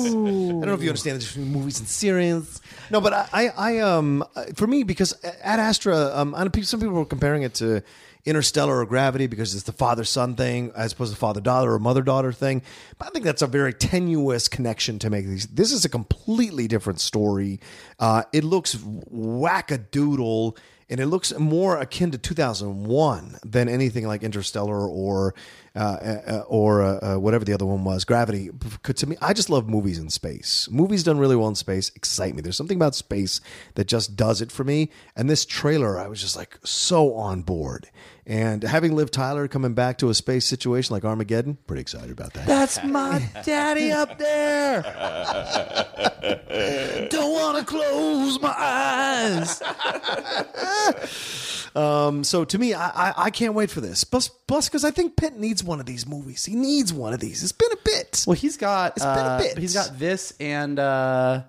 I 0.03 0.09
don't 0.09 0.61
know 0.63 0.73
if 0.75 0.83
you 0.83 0.89
understand 0.89 1.17
the 1.17 1.21
difference 1.21 1.37
between 1.47 1.53
movies 1.53 1.79
and 1.79 1.89
series. 1.89 2.62
No, 2.93 3.01
but 3.01 3.15
I, 3.15 3.51
I, 3.57 3.79
um, 3.79 4.23
for 4.55 4.67
me, 4.67 4.83
because 4.83 5.19
Ad 5.25 5.59
Astra, 5.59 6.13
um, 6.15 6.35
I 6.35 6.45
know 6.45 6.51
some 6.61 6.79
people 6.79 6.95
were 6.95 7.07
comparing 7.07 7.43
it 7.43 7.55
to 7.55 7.83
Interstellar 8.27 8.81
or 8.81 8.85
Gravity 8.85 9.27
because 9.27 9.55
it's 9.55 9.65
the 9.65 9.73
father 9.73 10.05
son 10.05 10.37
thing 10.37 10.71
as 10.77 10.93
opposed 10.93 11.11
to 11.11 11.19
father 11.19 11.41
daughter 11.41 11.73
or 11.73 11.79
mother 11.79 12.03
daughter 12.03 12.33
thing. 12.33 12.61
But 12.99 13.09
I 13.09 13.11
think 13.11 13.25
that's 13.25 13.41
a 13.41 13.47
very 13.47 13.73
tenuous 13.73 14.47
connection 14.47 14.99
to 14.99 15.09
make 15.09 15.25
these. 15.25 15.47
This 15.47 15.73
is 15.73 15.87
a 15.87 15.89
completely 15.89 16.69
different 16.69 17.01
story. 17.01 17.61
Uh, 17.99 18.25
it 18.31 18.45
looks 18.45 18.75
wackadoodle 18.77 20.59
and 20.91 21.01
it 21.01 21.07
looks 21.07 21.33
more 21.39 21.79
akin 21.79 22.11
to 22.11 22.19
2001 22.19 23.39
than 23.43 23.71
anything 23.71 24.07
like 24.07 24.23
Interstellar 24.23 24.87
or 24.87 25.35
uh, 25.75 25.79
uh, 25.79 26.45
or 26.49 26.83
uh, 26.83 27.15
uh, 27.15 27.19
whatever 27.19 27.45
the 27.45 27.53
other 27.53 27.65
one 27.65 27.85
was, 27.85 28.05
Gravity. 28.05 28.51
To 28.83 29.07
me, 29.07 29.17
I 29.23 29.33
just 29.33 29.49
love 29.49 29.69
movies 29.69 29.99
in 29.99 30.11
space. 30.11 30.69
Movies 30.71 31.03
done 31.03 31.19
really 31.19 31.37
well 31.37 31.49
in 31.49 31.55
space 31.55 31.91
excite 31.97 32.35
me. 32.35 32.43
There's 32.43 32.57
something 32.57 32.77
about 32.77 32.95
space 32.95 33.41
that 33.75 33.87
just 33.87 34.17
does 34.17 34.43
it 34.43 34.53
for 34.53 34.65
me. 34.65 34.91
And 35.17 35.31
this 35.31 35.47
trailer, 35.47 35.99
I 35.99 36.09
was 36.09 36.21
just 36.21 36.37
like 36.37 36.59
so 36.65 37.15
on 37.15 37.43
board. 37.43 37.89
And 38.27 38.63
having 38.63 38.95
Liv 38.95 39.11
Tyler 39.11 39.49
coming 39.49 39.75
back 39.75 39.99
to 39.99 40.11
a 40.11 40.15
space 40.15 40.47
situation 40.47 40.95
like 40.95 41.05
Armageddon, 41.05 41.59
pretty 41.67 41.81
excited 41.81 42.11
about 42.11 42.35
that. 42.35 42.47
That's 42.47 42.83
my 42.85 43.23
daddy 43.45 43.91
up 43.91 44.19
there. 44.19 44.83
Don't 47.11 47.33
want 47.33 47.59
to 47.59 47.65
close 47.65 48.41
my 48.41 48.55
eyes. 48.57 49.63
Um, 51.75 52.23
so 52.23 52.45
to 52.45 52.59
me, 52.59 52.75
I, 52.75 52.89
I, 52.89 53.15
I 53.17 53.31
can't 53.31 53.55
wait 53.55 53.71
for 53.71 53.81
this. 53.81 54.05
Plus, 54.05 54.29
plus, 54.29 54.69
because 54.69 54.85
I 54.85 54.91
think 54.91 55.17
Pitt 55.17 55.39
needs 55.39 55.62
one 55.63 55.81
of 55.81 55.87
these 55.87 56.07
movies. 56.07 56.45
He 56.45 56.55
needs 56.55 56.93
one 56.93 57.13
of 57.13 57.21
these. 57.21 57.43
It's 57.43 57.53
been 57.53 57.73
a 57.73 57.77
bit. 57.85 58.25
Well, 58.27 58.35
he's 58.35 58.57
got 58.57 58.93
It's 58.97 59.05
been 59.05 59.15
a 59.27 59.29
uh, 59.29 59.39
bit. 59.39 59.59
he's 59.59 59.75
got 59.75 59.99
this 59.99 60.33
and 60.41 60.79
uh, 60.79 61.43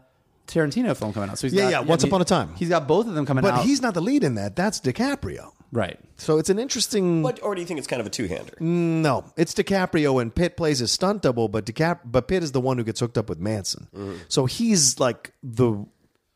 Tarantino 0.48 0.96
film 0.96 1.14
coming 1.14 1.30
out. 1.30 1.38
So 1.40 1.48
he's 1.48 1.54
Yeah, 1.54 1.64
got, 1.64 1.70
yeah, 1.72 1.80
Once 1.82 2.04
he- 2.04 2.10
Upon 2.10 2.22
a 2.22 2.26
Time. 2.26 2.54
He's 2.56 2.70
got 2.70 2.88
both 2.88 3.08
of 3.08 3.14
them 3.16 3.26
coming 3.26 3.42
but 3.42 3.54
out. 3.54 3.66
he's 3.66 3.82
not 3.82 3.94
the 3.94 4.02
lead 4.02 4.24
in 4.24 4.36
that. 4.36 4.56
That's 4.56 4.80
DiCaprio. 4.80 5.52
right. 5.72 6.00
So 6.18 6.38
it's 6.38 6.50
an 6.50 6.60
interesting. 6.60 7.22
What, 7.24 7.42
or 7.44 7.54
do 7.56 7.62
you 7.62 7.68
think 7.68 7.80
it's 7.80 7.88
kind 7.88 8.00
of 8.00 8.06
a 8.06 8.10
two-hander? 8.10 8.54
No, 8.62 9.26
it's 9.36 9.54
DiCaprio 9.54 10.22
and 10.22 10.34
Pitt 10.34 10.56
plays 10.56 10.80
his 10.80 10.92
stunt 10.92 11.22
double, 11.24 11.48
but 11.50 11.66
DiCap 11.66 12.00
but 12.06 12.28
Pitt 12.30 12.44
is 12.44 12.52
the 12.54 12.62
one 12.62 12.78
who 12.78 12.84
gets 12.84 13.00
hooked 13.00 13.18
up 13.18 13.28
with 13.30 13.40
Manson. 13.40 13.88
So 14.30 14.46
he's 14.46 15.00
like 15.00 15.34
the 15.44 15.86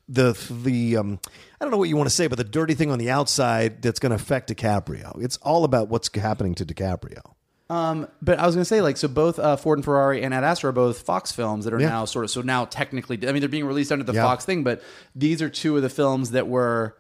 the 0.10 0.34
the 0.64 0.98
um 0.98 1.20
I 1.60 1.66
don't 1.66 1.72
know 1.72 1.78
what 1.78 1.90
you 1.90 1.96
want 1.98 2.08
to 2.10 2.16
say, 2.16 2.28
but 2.28 2.38
the 2.38 2.44
dirty 2.44 2.74
thing 2.76 2.92
on 2.92 3.00
the 3.00 3.10
outside 3.10 3.82
that's 3.82 4.00
going 4.00 4.10
to 4.12 4.16
affect 4.16 4.50
DiCaprio. 4.50 5.22
It's 5.24 5.38
all 5.38 5.64
about 5.64 5.88
what's 5.90 6.10
happening 6.16 6.54
to 6.56 6.66
DiCaprio. 6.66 7.34
Um, 7.70 8.08
but 8.22 8.40
I 8.40 8.46
was 8.46 8.56
going 8.56 8.62
to 8.62 8.66
say, 8.66 8.80
like, 8.82 8.96
so 8.98 9.08
both 9.10 9.40
uh, 9.40 9.58
Ford 9.58 9.78
and 9.78 9.84
Ferrari 9.86 10.24
and 10.24 10.34
Ad 10.34 10.44
Astra 10.44 10.70
are 10.70 10.74
both 10.74 11.02
Fox 11.02 11.32
films 11.34 11.66
that 11.66 11.74
are 11.74 11.80
Yeah. 11.82 11.90
now 11.90 12.06
sort 12.06 12.24
of 12.24 12.32
so 12.32 12.42
now 12.42 12.64
technically. 12.66 13.18
I 13.28 13.32
mean, 13.34 13.42
they're 13.42 13.50
being 13.50 13.66
released 13.66 13.92
under 13.92 14.06
the 14.06 14.14
Yeah. 14.14 14.24
Fox 14.24 14.46
thing, 14.46 14.64
but 14.64 14.82
these 15.16 15.42
are 15.42 15.50
two 15.50 15.76
of 15.76 15.82
the 15.84 15.90
films 15.90 16.32
that 16.32 16.48
were 16.48 16.96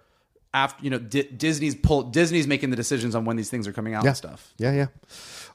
after 0.54 0.84
you 0.84 0.90
know 0.90 0.98
Di- 1.00 1.24
Disney's 1.36 1.76
pull 1.76 2.04
Disney's 2.04 2.48
making 2.48 2.70
the 2.70 2.76
decisions 2.76 3.16
on 3.16 3.26
when 3.26 3.36
these 3.38 3.50
things 3.50 3.68
are 3.68 3.74
coming 3.74 3.94
out 3.94 4.04
Yeah, 4.04 4.10
and 4.10 4.18
stuff. 4.18 4.54
Yeah, 4.58 4.72
yeah. 4.74 4.88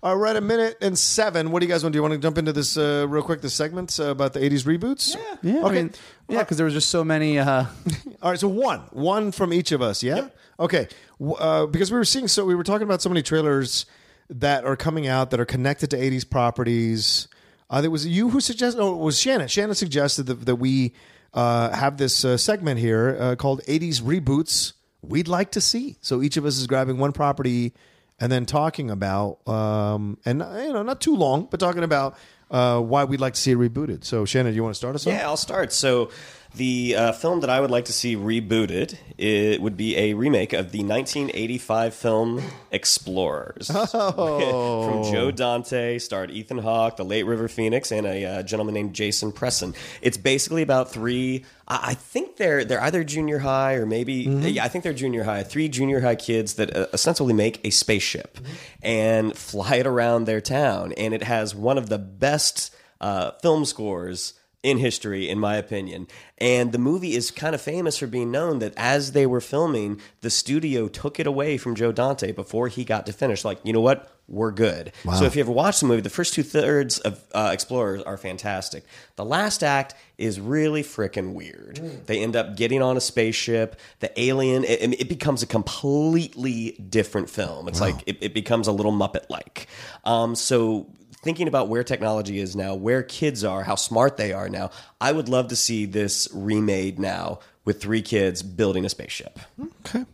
All 0.03 0.17
right, 0.17 0.35
a 0.35 0.41
minute 0.41 0.79
and 0.81 0.99
seven. 0.99 1.51
What 1.51 1.61
do 1.61 1.67
you 1.67 1.73
guys 1.73 1.83
want? 1.83 1.93
Do 1.93 1.99
you 1.99 2.03
want 2.03 2.13
to 2.15 2.19
jump 2.19 2.37
into 2.39 2.53
this 2.53 2.77
uh, 2.77 3.07
real 3.09 3.23
quick? 3.23 3.41
This 3.41 3.55
segment 3.55 3.99
uh, 4.01 4.05
about 4.11 4.33
the 4.33 4.41
'80s 4.41 4.65
reboots? 4.65 5.15
Yeah, 5.43 5.59
Okay. 5.61 5.67
I 5.67 5.71
mean, 5.83 5.93
yeah, 6.29 6.39
because 6.41 6.57
there 6.57 6.65
was 6.65 6.75
just 6.75 6.89
so 6.91 7.05
many. 7.05 7.39
Uh, 7.39 7.67
All 8.23 8.31
right, 8.31 8.41
so 8.41 8.49
one, 8.49 8.81
one 8.93 9.31
from 9.33 9.53
each 9.53 9.73
of 9.73 9.81
us. 9.83 10.03
Yeah. 10.03 10.29
Okay. 10.59 10.89
Uh, 11.21 11.67
because 11.67 11.91
we 11.93 11.99
were 11.99 12.05
seeing, 12.05 12.29
so 12.29 12.45
we 12.45 12.55
were 12.55 12.65
talking 12.65 12.87
about 12.87 13.01
so 13.03 13.09
many 13.09 13.23
trailers 13.23 13.87
that 14.31 14.65
are 14.65 14.77
coming 14.77 15.07
out 15.07 15.31
that 15.31 15.41
are 15.41 15.45
connected 15.45 15.91
to 15.91 15.97
'80s 15.97 16.29
properties. 16.29 17.29
Uh, 17.71 17.83
was 17.91 18.07
you 18.07 18.29
who 18.31 18.41
suggested. 18.41 18.79
No, 18.79 18.95
it 18.95 18.99
was 18.99 19.19
Shannon. 19.19 19.49
Shannon 19.49 19.75
suggested 19.75 20.25
that, 20.25 20.47
that 20.47 20.57
we 20.57 20.93
uh, 21.33 21.71
have 21.71 21.97
this 21.97 22.25
uh, 22.25 22.37
segment 22.37 22.79
here 22.81 23.17
uh, 23.19 23.37
called 23.37 23.63
'80s 23.65 24.03
reboots 24.03 24.75
we'd 25.03 25.29
like 25.29 25.53
to 25.53 25.61
see. 25.61 25.97
So 26.01 26.23
each 26.23 26.37
of 26.37 26.47
us 26.47 26.59
is 26.59 26.67
grabbing 26.67 26.99
one 26.99 27.13
property 27.13 27.73
and 28.21 28.31
then 28.31 28.47
talking 28.47 28.91
about, 28.91 29.47
um, 29.49 30.19
and 30.25 30.41
you 30.41 30.73
know, 30.73 30.83
not 30.83 31.01
too 31.01 31.17
long, 31.17 31.49
but 31.51 31.59
talking 31.59 31.83
about 31.83 32.17
uh, 32.51 32.81
why 32.81 33.05
we'd 33.05 33.21
like 33.21 33.35
to 33.35 33.41
see 33.41 33.51
it 33.51 33.59
rebooted. 33.59 34.05
So 34.05 34.25
Shannon, 34.25 34.53
do 34.53 34.57
you 34.57 34.63
want 34.63 34.75
to 34.75 34.79
start 34.79 34.95
us 34.95 35.07
off? 35.07 35.13
Yeah, 35.13 35.27
I'll 35.27 35.37
start. 35.37 35.73
So, 35.73 36.11
the 36.55 36.97
uh, 36.97 37.13
film 37.13 37.41
that 37.41 37.51
I 37.51 37.61
would 37.61 37.71
like 37.71 37.87
to 37.87 37.93
see 37.93 38.17
rebooted 38.17 38.97
it 39.17 39.63
would 39.63 39.77
be 39.77 39.97
a 39.97 40.15
remake 40.15 40.53
of 40.53 40.73
the 40.73 40.81
1985 40.81 41.95
film 41.95 42.43
Explorers 42.71 43.69
from 43.91 45.05
Joe 45.05 45.31
Dante, 45.31 45.99
starred 45.99 46.31
Ethan 46.31 46.59
Hawke, 46.59 46.97
the 46.97 47.05
late 47.05 47.23
River 47.25 47.49
Phoenix, 47.49 47.93
and 47.93 48.07
a 48.07 48.25
uh, 48.25 48.43
gentleman 48.43 48.75
named 48.75 48.95
Jason 48.95 49.31
Presson. 49.31 49.75
It's 50.01 50.17
basically 50.17 50.63
about 50.63 50.91
three. 50.91 51.45
I 51.69 51.93
I 51.93 51.95
think 51.95 52.37
they're 52.37 52.65
they're 52.65 52.83
either 52.83 53.05
junior 53.05 53.39
high 53.39 53.75
or 53.75 53.87
maybe 53.87 54.15
yeah, 54.15 54.65
I 54.65 54.69
think 54.69 54.85
they're 54.85 54.93
junior 54.93 55.25
high. 55.25 55.43
Three 55.43 55.69
junior 55.69 56.01
high 56.01 56.17
kids 56.17 56.55
that 56.55 56.75
uh, 56.75 56.87
ostensibly 56.93 57.35
make 57.35 57.65
a 57.65 57.71
spaceship 57.71 58.39
and 58.83 59.37
fly 59.37 59.77
it 59.77 59.87
around 59.87 60.25
their 60.25 60.41
town, 60.41 60.93
and 60.93 61.15
it 61.15 61.23
has 61.23 61.55
one 61.55 61.79
of 61.79 61.89
the 61.89 61.99
best 61.99 62.75
uh, 63.01 63.33
film 63.43 63.65
scores 63.65 64.35
in 64.63 64.79
history, 64.79 65.29
in 65.29 65.39
my 65.39 65.57
opinion. 65.57 66.07
And 66.39 66.73
the 66.73 66.79
movie 66.79 67.15
is 67.15 67.31
kind 67.31 67.55
of 67.55 67.61
famous 67.61 67.99
for 67.99 68.07
being 68.07 68.31
known 68.31 68.61
that 68.61 68.75
as 68.77 69.13
they 69.13 69.27
were 69.27 69.41
filming, 69.41 70.01
the 70.21 70.31
studio 70.31 70.89
took 70.89 71.19
it 71.19 71.27
away 71.27 71.57
from 71.57 71.75
Joe 71.75 71.93
Dante 71.93 72.33
before 72.33 72.69
he 72.69 72.85
got 72.85 73.07
to 73.07 73.13
finish. 73.13 73.45
Like, 73.45 73.59
you 73.65 73.73
know 73.73 73.81
what? 73.81 74.09
We're 74.29 74.53
good. 74.53 74.93
So 75.19 75.25
if 75.25 75.35
you 75.35 75.41
ever 75.41 75.51
watch 75.51 75.81
the 75.81 75.87
movie, 75.87 76.01
the 76.01 76.09
first 76.09 76.33
two 76.33 76.45
thirds 76.45 77.01
of 77.01 77.21
uh, 77.35 77.51
Explorers 77.53 78.03
are 78.03 78.17
fantastic. 78.17 78.85
The 79.17 79.25
last 79.25 79.65
act 79.65 79.95
is 80.17 80.41
really 80.41 80.83
freaking 80.85 81.35
weird. 81.35 81.79
They 82.07 82.21
end 82.21 82.37
up 82.37 82.57
getting 82.57 82.81
on 82.83 82.97
a 82.97 83.01
spaceship. 83.01 83.79
The 83.99 84.19
alien, 84.19 84.63
it, 84.65 85.01
it 85.01 85.09
becomes 85.09 85.43
a 85.43 85.47
completely 85.47 86.71
different 86.89 87.29
film. 87.31 87.67
It's 87.67 87.81
like 87.81 87.97
it, 88.07 88.19
it 88.21 88.33
becomes 88.33 88.69
a 88.69 88.73
little 88.73 88.93
Muppet 88.93 89.29
like. 89.29 89.67
Um, 90.05 90.35
so 90.37 90.87
thinking 91.23 91.49
about 91.49 91.69
where 91.69 91.85
technology 91.85 92.39
is 92.39 92.55
now, 92.55 92.75
where 92.75 93.03
kids 93.03 93.45
are, 93.45 93.63
how 93.63 93.77
smart 93.77 94.17
they 94.17 94.33
are 94.33 94.49
now, 94.49 94.71
I 95.01 95.13
would 95.13 95.29
love 95.29 95.49
to 95.49 95.57
see 95.57 95.87
this 95.87 96.29
remade 96.33 96.99
now 96.99 97.39
with 97.65 97.81
three 97.81 98.03
kids 98.03 98.43
building 98.43 98.85
a 98.85 98.89
spaceship. 98.89 99.39
Okay. 99.87 100.05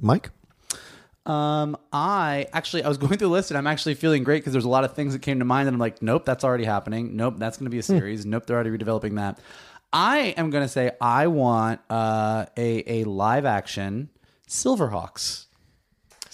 Mike? 0.00 0.30
Um, 1.24 1.76
I 1.92 2.46
actually 2.52 2.84
I 2.84 2.88
was 2.88 2.98
going 2.98 3.18
through 3.18 3.28
the 3.28 3.32
list 3.32 3.50
and 3.50 3.58
I'm 3.58 3.66
actually 3.66 3.94
feeling 3.94 4.22
great 4.22 4.38
because 4.38 4.52
there's 4.52 4.64
a 4.64 4.68
lot 4.68 4.84
of 4.84 4.94
things 4.94 5.12
that 5.12 5.22
came 5.22 5.40
to 5.40 5.44
mind 5.44 5.68
and 5.68 5.74
I'm 5.74 5.80
like, 5.80 6.00
nope, 6.00 6.24
that's 6.24 6.44
already 6.44 6.64
happening. 6.64 7.16
Nope, 7.16 7.34
that's 7.38 7.56
going 7.58 7.66
to 7.66 7.70
be 7.70 7.78
a 7.78 7.82
series. 7.82 8.24
Nope, 8.24 8.46
they're 8.46 8.56
already 8.56 8.70
redeveloping 8.70 9.16
that. 9.16 9.38
I 9.92 10.34
am 10.36 10.50
going 10.50 10.64
to 10.64 10.68
say 10.68 10.92
I 11.00 11.26
want 11.26 11.80
uh, 11.90 12.46
a 12.56 13.00
a 13.00 13.04
live 13.04 13.44
action 13.44 14.10
Silverhawks. 14.48 15.45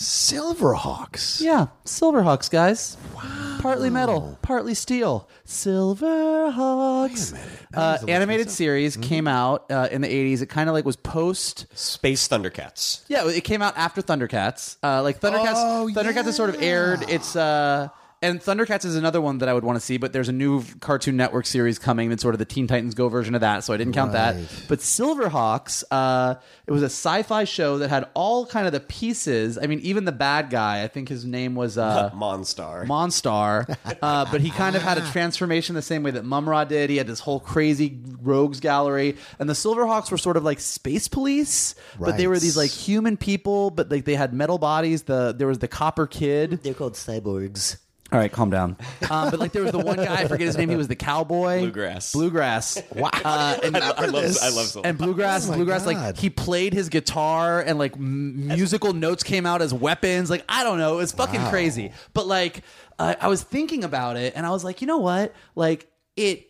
Silverhawks. 0.03 1.41
Yeah, 1.41 1.67
Silverhawks, 1.85 2.51
guys. 2.51 2.97
Wow. 3.15 3.59
Partly 3.61 3.89
metal, 3.91 4.37
partly 4.43 4.75
steel. 4.75 5.29
Silverhawks. 5.47 7.33
Uh, 7.75 7.99
animated 8.09 8.51
series 8.51 8.97
came 8.97 9.29
out 9.29 9.71
uh, 9.71 9.89
in 9.91 10.01
the 10.03 10.09
80s. 10.09 10.43
It 10.43 10.47
kind 10.47 10.69
of 10.69 10.75
like 10.75 10.85
was 10.85 10.97
post 10.97 11.67
Space 11.77 12.27
Thundercats. 12.29 13.03
Yeah, 13.09 13.29
it 13.29 13.45
came 13.45 13.63
out 13.63 13.77
after 13.77 14.03
Thundercats. 14.03 14.77
Uh, 14.83 15.03
like 15.03 15.21
Thundercats, 15.21 15.55
Oh, 15.57 15.89
Thundercats 15.95 16.25
has 16.25 16.37
sort 16.37 16.51
of 16.51 16.61
aired. 16.63 17.05
It's 17.09 17.37
uh, 17.37 17.89
and 18.23 18.41
Thundercats 18.41 18.85
is 18.85 18.95
another 18.97 19.21
one 19.21 19.39
that 19.39 19.49
I 19.49 19.53
would 19.53 19.65
want 19.65 19.77
to 19.77 19.85
see. 19.85 19.97
But 19.97 20.13
there's 20.13 20.29
a 20.29 20.33
new 20.33 20.63
Cartoon 20.81 21.17
Network 21.17 21.45
series 21.45 21.79
coming 21.79 22.09
that's 22.09 22.23
sort 22.23 22.35
of 22.35 22.39
the 22.39 22.45
Teen 22.45 22.67
Titans 22.67 22.95
Go 22.95 23.09
version 23.09 23.35
of 23.35 23.41
that, 23.41 23.65
so 23.65 23.75
I 23.75 23.77
didn't 23.77 23.95
count 23.95 24.13
that. 24.13 24.37
But 24.69 24.79
Silverhawks, 24.79 25.83
uh, 25.91 26.37
it 26.67 26.71
was 26.71 26.83
a 26.83 26.87
sci-fi 26.87 27.45
show 27.45 27.79
that 27.79 27.89
had 27.89 28.09
all 28.15 28.47
kind 28.47 28.67
of 28.67 28.73
the 28.73 28.81
pieces. 28.81 29.59
I 29.59 29.67
mean, 29.67 29.81
even 29.81 30.05
the 30.05 30.13
bad 30.13 30.51
guy, 30.51 30.85
I 30.85 30.89
think 30.89 31.09
his 31.09 31.25
name 31.25 31.55
was 31.55 31.77
uh, 31.77 32.11
Monstar. 32.15 32.87
Monstar, 32.87 33.77
uh, 34.03 34.27
but 34.31 34.41
he 34.41 34.51
kind 34.51 34.77
of 34.77 34.83
had 34.83 34.99
a 34.99 35.11
transformation 35.11 35.75
the 35.75 35.83
same 35.83 36.03
way 36.03 36.13
that 36.13 36.25
Mumm-Ra 36.25 36.65
did. 36.65 36.91
He 36.91 36.97
had 36.97 37.07
this 37.07 37.21
whole 37.21 37.41
crazy 37.41 37.99
rogues 38.21 38.61
gallery, 38.61 39.17
and 39.39 39.49
the 39.49 39.55
Silverhawks 39.55 40.11
were 40.11 40.19
sort 40.19 40.37
of 40.37 40.45
like 40.45 40.61
space 40.61 41.09
police, 41.09 41.75
but 41.99 42.17
they 42.17 42.27
were 42.29 42.39
these 42.39 42.57
like 42.57 42.71
human 42.71 43.17
people, 43.17 43.71
but 43.71 43.91
like 43.91 44.05
they 44.05 44.15
had 44.15 44.33
metal 44.33 44.59
bodies. 44.59 45.03
The 45.03 45.35
there 45.37 45.49
was 45.49 45.59
the 45.59 45.69
Copper 45.69 46.07
Kid. 46.07 46.63
They're 46.63 46.75
called 46.75 46.95
cyborgs. 46.95 47.79
All 48.13 48.19
right, 48.19 48.31
calm 48.31 48.51
down. 48.51 48.77
Um, 49.11 49.31
but 49.31 49.41
like 49.41 49.53
there 49.53 49.63
was 49.63 49.73
the 49.73 49.79
one 49.79 49.97
guy, 49.97 50.15
I 50.23 50.29
forget 50.29 50.47
his 50.47 50.57
name. 50.59 50.69
He 50.69 50.77
was 50.77 50.87
the 50.89 50.95
cowboy. 50.97 51.61
Bluegrass. 51.61 52.13
Bluegrass. 52.13 52.83
Wow. 52.95 53.11
Uh, 53.25 53.59
and, 53.63 53.77
I 53.79 54.05
love, 54.07 54.37
I 54.43 54.51
love 54.51 54.67
Silver. 54.67 54.87
and 54.87 54.99
bluegrass, 54.99 55.49
Oh 55.49 55.55
bluegrass, 55.55 55.85
God. 55.85 55.95
like 55.95 56.17
he 56.19 56.29
played 56.29 56.75
his 56.75 56.91
guitar 56.91 57.61
and 57.63 57.79
like 57.79 57.95
m- 57.95 58.49
musical 58.49 58.93
notes 58.93 59.23
came 59.23 59.47
out 59.47 59.63
as 59.63 59.73
weapons. 59.73 60.29
Like 60.29 60.45
I 60.49 60.63
don't 60.63 60.79
know, 60.79 60.99
it's 60.99 61.13
fucking 61.13 61.41
crazy. 61.49 61.93
But 62.13 62.27
like 62.27 62.63
uh, 62.99 63.15
I 63.19 63.29
was 63.29 63.43
thinking 63.43 63.83
about 63.83 64.17
it, 64.19 64.35
and 64.37 64.45
I 64.45 64.51
was 64.51 64.63
like, 64.63 64.83
you 64.83 64.87
know 64.87 64.99
what? 64.99 65.35
Like 65.55 65.91
it. 66.17 66.49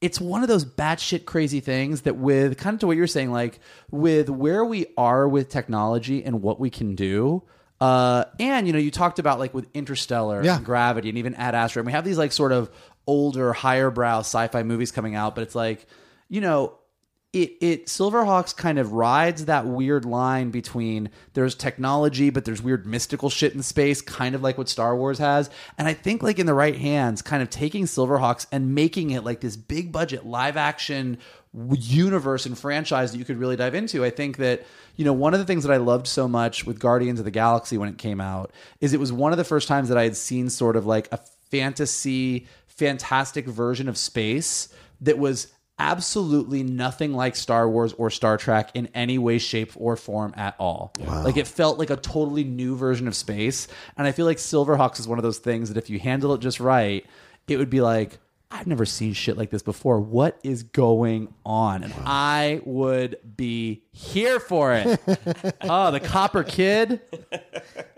It's 0.00 0.20
one 0.20 0.42
of 0.42 0.48
those 0.48 0.64
batshit 0.64 1.24
crazy 1.24 1.58
things 1.58 2.02
that, 2.02 2.16
with 2.16 2.56
kind 2.56 2.74
of 2.74 2.80
to 2.80 2.86
what 2.86 2.96
you're 2.96 3.08
saying, 3.08 3.32
like 3.32 3.58
with 3.90 4.30
where 4.30 4.64
we 4.64 4.86
are 4.96 5.26
with 5.28 5.48
technology 5.48 6.22
and 6.22 6.40
what 6.40 6.60
we 6.60 6.70
can 6.70 6.94
do, 6.94 7.42
Uh, 7.80 8.24
and 8.40 8.66
you 8.66 8.72
know, 8.72 8.78
you 8.78 8.90
talked 8.90 9.18
about 9.18 9.38
like 9.38 9.54
with 9.54 9.68
Interstellar, 9.74 10.42
Yeah. 10.44 10.56
and 10.56 10.64
Gravity, 10.64 11.08
and 11.08 11.18
even 11.18 11.34
Ad 11.34 11.54
Astra. 11.54 11.80
And 11.80 11.86
we 11.86 11.92
have 11.92 12.04
these 12.04 12.18
like 12.18 12.32
sort 12.32 12.52
of 12.52 12.70
older, 13.06 13.52
higher 13.52 13.90
brow 13.90 14.20
sci-fi 14.20 14.62
movies 14.64 14.90
coming 14.92 15.14
out, 15.14 15.34
but 15.34 15.42
it's 15.42 15.54
like, 15.54 15.86
you 16.28 16.40
know, 16.40 16.74
it 17.32 17.52
it 17.60 17.86
Silverhawks 17.86 18.56
kind 18.56 18.78
of 18.78 18.92
rides 18.92 19.44
that 19.44 19.66
weird 19.66 20.06
line 20.06 20.50
between 20.50 21.10
there's 21.34 21.54
technology 21.54 22.30
but 22.30 22.46
there's 22.46 22.62
weird 22.62 22.86
mystical 22.86 23.28
shit 23.28 23.52
in 23.54 23.62
space 23.62 24.00
kind 24.00 24.34
of 24.34 24.42
like 24.42 24.56
what 24.56 24.66
Star 24.66 24.96
Wars 24.96 25.18
has 25.18 25.50
and 25.76 25.86
I 25.86 25.92
think 25.92 26.22
like 26.22 26.38
in 26.38 26.46
the 26.46 26.54
right 26.54 26.74
hands 26.74 27.20
kind 27.20 27.42
of 27.42 27.50
taking 27.50 27.84
Silverhawks 27.84 28.46
and 28.50 28.74
making 28.74 29.10
it 29.10 29.24
like 29.24 29.40
this 29.42 29.56
big 29.56 29.92
budget 29.92 30.24
live 30.24 30.56
action 30.56 31.18
universe 31.54 32.46
and 32.46 32.58
franchise 32.58 33.12
that 33.12 33.18
you 33.18 33.24
could 33.24 33.38
really 33.38 33.56
dive 33.56 33.74
into 33.74 34.04
I 34.04 34.10
think 34.10 34.36
that 34.36 34.66
you 34.96 35.04
know 35.04 35.12
one 35.12 35.32
of 35.32 35.40
the 35.40 35.46
things 35.46 35.64
that 35.64 35.72
I 35.72 35.78
loved 35.78 36.06
so 36.06 36.28
much 36.28 36.64
with 36.66 36.78
Guardians 36.78 37.18
of 37.18 37.24
the 37.24 37.30
Galaxy 37.30 37.78
when 37.78 37.88
it 37.88 37.98
came 37.98 38.20
out 38.20 38.52
is 38.80 38.92
it 38.92 39.00
was 39.00 39.12
one 39.12 39.32
of 39.32 39.38
the 39.38 39.44
first 39.44 39.66
times 39.66 39.88
that 39.88 39.98
I 39.98 40.04
had 40.04 40.16
seen 40.16 40.50
sort 40.50 40.76
of 40.76 40.86
like 40.86 41.08
a 41.12 41.18
fantasy 41.50 42.46
fantastic 42.66 43.46
version 43.46 43.88
of 43.88 43.98
space 43.98 44.68
that 45.00 45.18
was 45.18 45.48
absolutely 45.78 46.62
nothing 46.62 47.12
like 47.12 47.36
Star 47.36 47.68
Wars 47.68 47.92
or 47.94 48.10
Star 48.10 48.36
Trek 48.36 48.70
in 48.74 48.88
any 48.94 49.16
way, 49.18 49.38
shape, 49.38 49.72
or 49.76 49.96
form 49.96 50.34
at 50.36 50.56
all. 50.58 50.92
Like 51.24 51.36
it 51.36 51.46
felt 51.46 51.78
like 51.78 51.90
a 51.90 51.96
totally 51.96 52.44
new 52.44 52.76
version 52.76 53.06
of 53.06 53.14
space. 53.14 53.68
And 53.96 54.06
I 54.06 54.12
feel 54.12 54.26
like 54.26 54.38
Silverhawks 54.38 54.98
is 54.98 55.06
one 55.06 55.18
of 55.18 55.22
those 55.22 55.38
things 55.38 55.68
that 55.68 55.78
if 55.78 55.88
you 55.88 55.98
handle 55.98 56.34
it 56.34 56.40
just 56.40 56.58
right, 56.60 57.06
it 57.46 57.56
would 57.58 57.70
be 57.70 57.80
like, 57.80 58.18
I've 58.50 58.66
never 58.66 58.86
seen 58.86 59.12
shit 59.12 59.36
like 59.36 59.50
this 59.50 59.62
before. 59.62 60.00
What 60.00 60.38
is 60.42 60.62
going 60.62 61.34
on? 61.44 61.84
And 61.84 61.92
I 62.06 62.60
would 62.64 63.18
be 63.36 63.82
here 63.98 64.38
for 64.38 64.72
it. 64.74 65.00
oh, 65.62 65.90
the 65.90 65.98
Copper 66.00 66.44
Kid. 66.44 67.00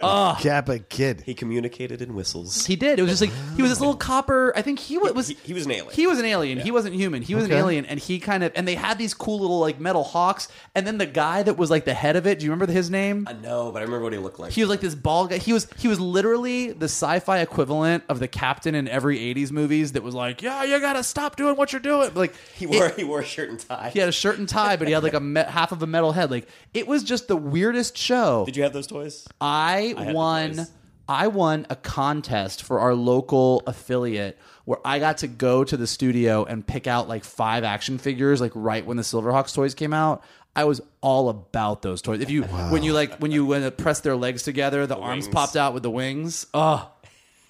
Oh, 0.03 0.35
Copper 0.43 0.79
kid. 0.79 1.23
He 1.27 1.35
communicated 1.35 2.01
in 2.01 2.15
whistles. 2.15 2.65
He 2.65 2.75
did. 2.75 2.99
It 2.99 3.03
was 3.03 3.11
just 3.19 3.21
like 3.21 3.31
he 3.57 3.61
was 3.63 3.71
this 3.71 3.81
little 3.81 3.97
copper. 3.97 4.53
I 4.57 4.63
think 4.63 4.79
he 4.79 4.97
wa- 4.97 5.11
was. 5.13 5.29
He- 5.29 5.37
he 5.45 5.53
was 5.53 5.67
an 5.67 5.73
alien. 5.73 5.93
He 5.95 6.07
was 6.07 6.19
an 6.19 6.25
alien. 6.25 6.59
He 6.59 6.71
wasn't 6.71 6.95
human. 6.95 7.21
He 7.23 7.35
was 7.35 7.45
Okay. 7.45 7.53
an 7.55 7.59
alien, 7.61 7.85
and 7.87 8.01
he 8.01 8.19
kind 8.19 8.43
of 8.43 8.53
and 8.55 8.67
they 8.67 8.77
had 8.77 8.97
these 8.97 9.13
cool 9.13 9.39
little 9.41 9.61
like 9.61 9.79
metal 9.79 10.03
hawks. 10.05 10.49
And 10.75 10.87
then 10.87 10.97
the 10.99 11.05
guy 11.07 11.43
that 11.43 11.59
was 11.59 11.71
like 11.71 11.85
the 11.85 11.93
head 11.95 12.17
of 12.17 12.27
it. 12.27 12.39
Do 12.39 12.47
you 12.47 12.51
remember 12.51 12.73
his 12.73 12.89
name? 12.89 13.27
I 13.29 13.35
know, 13.35 13.71
but 13.73 13.81
I 13.81 13.83
remember 13.83 14.05
what 14.05 14.13
he 14.15 14.19
looked 14.19 14.39
like. 14.41 14.53
He 14.53 14.63
was 14.63 14.71
like 14.71 14.81
this 14.81 14.95
bald 14.95 15.31
guy. 15.31 15.37
He 15.39 15.53
was 15.53 15.69
he 15.77 15.87
was 15.89 16.01
literally 16.01 16.73
the 16.73 16.87
sci-fi 16.87 17.41
equivalent 17.41 18.05
of 18.09 18.21
the 18.21 18.29
captain 18.29 18.75
in 18.75 18.89
every 18.89 19.19
'80s 19.19 19.51
movies 19.53 19.93
that 19.93 20.03
was 20.03 20.15
like, 20.15 20.41
"Yeah, 20.41 20.65
you 20.65 20.81
gotta 20.81 21.03
stop 21.05 21.37
doing 21.37 21.57
what 21.57 21.73
you're 21.75 21.81
doing." 21.81 22.11
Like 22.15 22.35
He 22.55 22.65
wore 22.67 22.87
it- 22.87 22.97
he 22.97 23.05
wore 23.05 23.21
a 23.21 23.25
shirt 23.25 23.51
and 23.51 23.61
tie. 23.61 23.91
he 23.93 23.99
had 23.99 24.09
a 24.09 24.13
shirt 24.13 24.39
and 24.39 24.49
tie, 24.49 24.77
but 24.77 24.89
he 24.89 24.95
had 24.95 25.03
like 25.03 25.15
a 25.15 25.21
me- 25.21 25.43
half 25.47 25.73
of 25.73 25.83
a 25.83 25.87
metal 25.91 26.13
head. 26.13 26.31
Like 26.31 26.49
it 26.75 26.87
was 26.87 27.03
just 27.03 27.29
the 27.29 27.37
weirdest 27.37 27.97
show. 27.97 28.45
Did 28.47 28.57
you 28.57 28.63
have 28.63 28.73
those 28.73 28.87
toys? 28.87 29.27
I, 29.41 29.95
had 29.97 30.09
the 30.09 30.13
won 30.13 30.57
toys. 30.57 30.71
I 31.09 31.27
won 31.27 31.67
a 31.69 31.77
contest 31.77 32.63
for 32.63 32.79
our 32.79 32.95
local 32.95 33.65
affiliate 33.67 34.39
where 34.65 34.79
I 34.85 35.01
got 35.01 35.19
to 35.19 35.27
go 35.27 35.65
to 35.65 35.77
the 35.77 35.89
studio 35.89 36.45
and 36.45 36.65
pick 36.65 36.87
out 36.87 37.09
like 37.09 37.25
five 37.25 37.65
action 37.65 37.99
figures 37.99 38.41
like 38.41 38.53
right 38.55 38.87
when 38.87 38.97
the 38.97 39.03
Silverhawks 39.03 39.53
toys 39.53 39.75
came 39.75 39.93
out. 39.93 40.23
I 40.55 40.65
was 40.65 40.81
all 41.01 41.29
about 41.29 41.83
those 41.83 42.03
toys. 42.03 42.21
If 42.21 42.31
you 42.31 42.45
when 42.45 42.83
you 42.83 42.93
like 42.93 43.17
when 43.19 43.33
you 43.33 43.47
when 43.47 43.63
it 43.63 43.77
press 43.77 44.01
their 44.01 44.17
legs 44.17 44.45
together, 44.45 44.87
the, 44.87 44.97
arms 44.97 45.25
wings. 45.25 45.35
popped 45.35 45.57
out 45.57 45.75
with 45.75 45.83
the 45.83 45.91
wings. 45.91 46.47
Oh, 46.55 46.91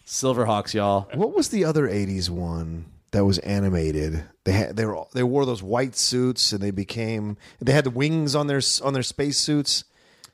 Silverhawks, 0.07 0.75
y'all. 0.75 1.09
What 1.15 1.35
was 1.35 1.49
the 1.49 1.65
other 1.65 1.87
'80s 1.87 2.31
one 2.31 2.87
that 3.13 3.25
was 3.25 3.39
animated? 3.41 4.25
They 4.45 4.53
had 4.53 4.77
they 4.77 4.85
were 4.85 5.05
they 5.15 5.23
wore 5.23 5.45
those 5.47 5.63
white 5.63 5.97
suits 5.97 6.53
and 6.53 6.61
they 6.63 6.71
became 6.71 7.37
they 7.61 7.73
had 7.73 7.85
the 7.85 7.91
wings 7.91 8.35
on 8.35 8.47
their 8.47 8.61
on 8.83 8.93
their 8.93 9.03
space 9.03 9.39
suits. 9.39 9.85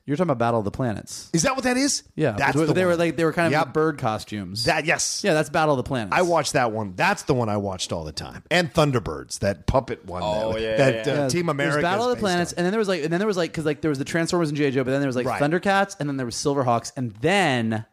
You're 0.04 0.16
talking 0.16 0.30
about 0.30 0.38
Battle 0.38 0.60
of 0.60 0.64
the 0.64 0.70
Planets. 0.70 1.30
Is 1.32 1.42
that 1.42 1.56
what 1.56 1.64
that 1.64 1.76
is? 1.76 2.04
Yeah, 2.14 2.36
that's 2.38 2.56
they 2.56 2.64
the 2.64 2.72
were 2.84 2.90
one. 2.90 2.98
like 3.00 3.16
they 3.16 3.24
were 3.24 3.32
kind 3.32 3.46
of 3.52 3.52
Yep. 3.58 3.72
bird 3.72 3.98
costumes. 3.98 4.62
that. 4.66 4.84
Yes, 4.86 5.24
yeah, 5.24 5.34
that's 5.34 5.50
Battle 5.50 5.74
of 5.74 5.78
the 5.78 5.82
Planets. 5.88 6.14
I 6.16 6.22
watched 6.22 6.52
that 6.52 6.70
one. 6.70 6.92
That's 6.94 7.24
the 7.24 7.34
one 7.34 7.48
I 7.48 7.56
watched 7.56 7.90
all 7.92 8.04
the 8.04 8.12
time. 8.12 8.44
And 8.48 8.72
Thunderbirds, 8.72 9.40
that 9.40 9.66
puppet 9.66 10.04
one. 10.06 10.22
Oh, 10.24 10.52
that, 10.52 10.62
yeah, 10.62 10.76
that 10.76 10.94
yeah, 10.94 11.00
Uh, 11.00 11.16
Yeah, 11.22 11.28
Team 11.28 11.46
there's 11.46 11.50
America. 11.56 11.82
Battle 11.82 12.04
of 12.08 12.16
the 12.16 12.20
Planets, 12.20 12.52
on. 12.52 12.58
and 12.58 12.64
then 12.66 12.70
there 12.70 12.78
was 12.78 12.86
like, 12.86 13.02
and 13.02 13.12
then 13.12 13.18
there 13.18 13.26
was 13.26 13.36
like, 13.36 13.50
because 13.50 13.64
like 13.66 13.80
there 13.80 13.88
was 13.88 13.98
the 13.98 14.04
Transformers 14.04 14.48
and 14.48 14.56
GI 14.56 14.70
Joe, 14.70 14.84
but 14.84 14.92
then 14.92 15.00
there 15.00 15.08
was 15.08 15.16
like 15.16 15.26
Right. 15.26 15.42
Thundercats, 15.42 15.96
and 15.98 16.08
then 16.08 16.16
there 16.18 16.26
was 16.26 16.36
Silverhawks, 16.36 16.92
and 16.96 17.10
then 17.20 17.84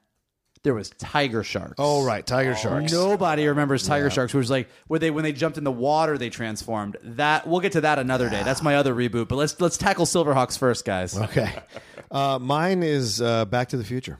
there 0.64 0.74
was 0.74 0.90
Tiger 0.92 1.44
Sharks. 1.44 1.76
Oh 1.78 2.04
right, 2.06 2.26
Tiger 2.26 2.56
Sharks. 2.56 2.92
Nobody 2.92 3.48
remembers 3.48 3.86
Tiger 3.86 4.10
Sharks, 4.10 4.34
which 4.34 4.40
was 4.40 4.50
like 4.50 4.70
where 4.88 5.00
they 5.00 5.12
when 5.12 5.24
they 5.24 5.34
jumped 5.34 5.58
in 5.58 5.64
the 5.64 5.72
water, 5.72 6.18
they 6.18 6.30
transformed. 6.30 6.98
That 7.04 7.46
we'll 7.48 7.60
get 7.60 7.74
to 7.74 7.82
that 7.82 8.00
another 8.00 8.30
day. 8.30 8.44
That's 8.44 8.62
my 8.62 8.78
other 8.78 8.96
reboot. 8.96 9.28
But 9.28 9.36
let's 9.36 9.60
let's 9.60 9.78
tackle 9.78 10.06
Silverhawks 10.06 10.58
first, 10.58 10.86
guys. 10.86 11.18
Okay, 11.18 11.54
uh, 12.12 12.40
mine 12.40 12.82
is 12.84 13.22
uh, 13.22 13.46
Back 13.46 13.70
to 13.70 13.78
the 13.78 13.84
Future. 13.84 14.20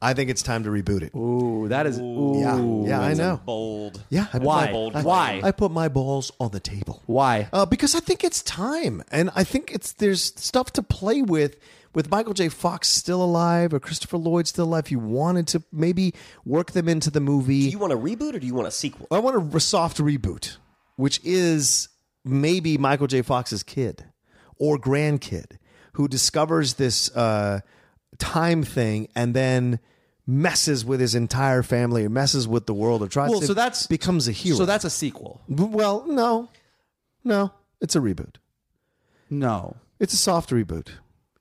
I 0.00 0.14
think 0.14 0.30
it's 0.30 0.42
time 0.42 0.64
to 0.64 0.70
reboot 0.70 1.02
it. 1.02 1.14
Ooh, 1.14 1.68
that 1.68 1.86
is 1.86 1.98
ooh. 2.00 2.34
Yeah, 2.40 2.88
yeah, 2.88 3.00
I 3.00 3.14
know. 3.14 3.40
Bold. 3.44 4.02
Yeah, 4.10 4.26
I 4.32 4.38
put 4.38 4.42
Why? 4.42 4.66
my- 4.66 4.72
Bold 4.72 4.96
I- 4.96 5.02
Why? 5.02 5.40
I 5.44 5.52
put 5.52 5.70
my 5.70 5.88
balls 5.88 6.32
on 6.40 6.50
the 6.50 6.58
table. 6.58 7.02
Why? 7.06 7.48
Uh, 7.52 7.66
because 7.66 7.94
I 7.94 8.00
think 8.00 8.24
it's 8.24 8.42
time, 8.42 9.04
and 9.12 9.30
I 9.36 9.44
think 9.44 9.70
it's 9.70 9.92
there's 9.92 10.34
stuff 10.36 10.72
to 10.72 10.82
play 10.82 11.22
with. 11.22 11.56
With 11.94 12.10
Michael 12.10 12.32
J. 12.32 12.48
Fox 12.48 12.88
still 12.88 13.22
alive 13.22 13.74
or 13.74 13.80
Christopher 13.80 14.16
Lloyd 14.16 14.46
still 14.48 14.64
alive, 14.64 14.86
if 14.86 14.90
you 14.92 14.98
wanted 14.98 15.46
to 15.48 15.62
maybe 15.72 16.14
work 16.44 16.72
them 16.72 16.88
into 16.88 17.10
the 17.10 17.20
movie, 17.20 17.64
Do 17.64 17.68
you 17.70 17.78
want 17.78 17.92
a 17.92 17.98
reboot 17.98 18.34
or 18.34 18.38
do 18.38 18.46
you 18.46 18.54
want 18.54 18.66
a 18.68 18.70
sequel? 18.70 19.06
I 19.10 19.18
want 19.18 19.54
a 19.54 19.60
soft 19.60 19.98
reboot, 19.98 20.56
which 20.96 21.20
is 21.22 21.88
maybe 22.24 22.78
Michael 22.78 23.08
J. 23.08 23.20
Fox's 23.22 23.62
kid 23.62 24.06
or 24.58 24.78
grandkid 24.78 25.58
who 25.94 26.08
discovers 26.08 26.74
this 26.74 27.14
uh, 27.14 27.60
time 28.18 28.62
thing 28.62 29.08
and 29.14 29.34
then 29.34 29.78
messes 30.26 30.84
with 30.86 31.00
his 31.00 31.14
entire 31.14 31.62
family 31.62 32.06
or 32.06 32.08
messes 32.08 32.48
with 32.48 32.64
the 32.66 32.72
world 32.72 33.02
or 33.02 33.08
tries 33.08 33.28
Well, 33.30 33.40
to 33.40 33.46
so 33.46 33.54
that's- 33.54 33.86
becomes 33.86 34.28
a 34.28 34.32
hero. 34.32 34.56
So 34.56 34.64
that's 34.64 34.84
a 34.86 34.90
sequel. 34.90 35.42
well, 35.48 36.06
no, 36.06 36.48
no, 37.22 37.52
it's 37.82 37.96
a 37.96 38.00
reboot. 38.00 38.36
No. 39.28 39.76
It's 39.98 40.14
a 40.14 40.16
soft 40.16 40.50
reboot. 40.50 40.88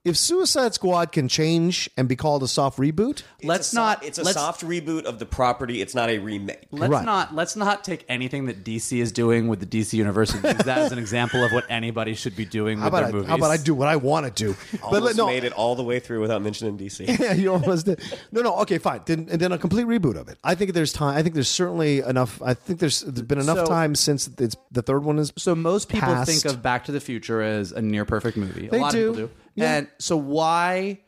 If 0.03 0.17
Suicide 0.17 0.73
Squad 0.73 1.11
can 1.11 1.27
change 1.27 1.87
and 1.95 2.09
be 2.09 2.15
called 2.15 2.41
a 2.41 2.47
soft 2.47 2.79
reboot, 2.79 3.21
let's 3.43 3.67
It's 3.67 3.73
a 3.73 3.75
not. 3.75 4.03
It's 4.03 4.17
a 4.17 4.23
let's, 4.23 4.35
soft 4.35 4.61
reboot 4.63 5.03
of 5.03 5.19
the 5.19 5.27
property. 5.27 5.79
It's 5.79 5.93
not 5.93 6.09
a 6.09 6.17
remake. 6.17 6.63
Let's 6.71 6.89
Right. 6.91 7.05
not 7.05 7.35
let's 7.35 7.55
not 7.55 7.83
take 7.83 8.03
anything 8.09 8.45
that 8.47 8.63
DC 8.63 8.99
is 8.99 9.11
doing 9.11 9.47
with 9.47 9.59
the 9.59 9.67
DC 9.67 9.93
universe 9.93 10.33
and 10.33 10.43
use 10.43 10.57
that 10.65 10.79
as 10.79 10.91
an 10.91 10.97
example 10.97 11.43
of 11.43 11.51
what 11.51 11.65
anybody 11.69 12.15
should 12.15 12.35
be 12.35 12.45
doing 12.45 12.79
how 12.79 12.85
with 12.85 12.93
about 12.95 12.99
their 13.01 13.09
I, 13.09 13.11
movies. 13.11 13.29
how 13.29 13.35
about 13.35 13.51
I 13.51 13.57
do 13.57 13.75
what 13.75 13.87
I 13.89 13.97
want 13.97 14.25
to 14.25 14.31
do? 14.45 14.55
Almost 14.81 15.17
no, 15.17 15.27
made 15.27 15.43
it 15.43 15.53
all 15.53 15.75
the 15.75 15.83
way 15.83 15.99
through 15.99 16.21
without 16.21 16.41
mentioning 16.41 16.79
DC. 16.79 17.05
yeah, 17.19 17.33
you 17.33 17.53
almost 17.53 17.85
did. 17.85 18.01
No, 18.31 18.41
no, 18.41 18.55
okay, 18.61 18.79
fine. 18.79 19.01
Then, 19.05 19.27
and 19.29 19.39
then 19.39 19.51
a 19.51 19.59
complete 19.59 19.85
reboot 19.85 20.15
of 20.15 20.29
it. 20.29 20.39
I 20.43 20.55
think 20.55 20.73
there's 20.73 20.93
time. 20.93 21.15
I 21.15 21.21
think 21.21 21.35
there's 21.35 21.47
certainly 21.47 21.99
enough. 21.99 22.41
I 22.41 22.55
think 22.55 22.79
there's, 22.79 23.01
there's 23.01 23.21
been 23.27 23.39
enough 23.39 23.57
So- 23.59 23.65
time 23.67 23.93
since 23.93 24.27
it's, 24.39 24.55
the 24.71 24.81
third 24.81 25.03
one 25.03 25.19
is. 25.19 25.31
So 25.37 25.53
most 25.53 25.89
people 25.89 26.07
past. 26.07 26.27
think 26.31 26.45
of 26.51 26.63
Back 26.63 26.85
to 26.85 26.91
the 26.91 26.99
Future 26.99 27.39
as 27.43 27.71
a 27.71 27.83
near 27.83 28.03
perfect 28.03 28.35
movie. 28.35 28.67
They 28.67 28.79
a 28.79 28.81
lot 28.81 28.91
do. 28.93 29.09
of 29.11 29.15
people 29.15 29.27
do. 29.27 29.33
Yeah. 29.55 29.75
And 29.75 29.87
so 29.99 30.17
why 30.17 30.99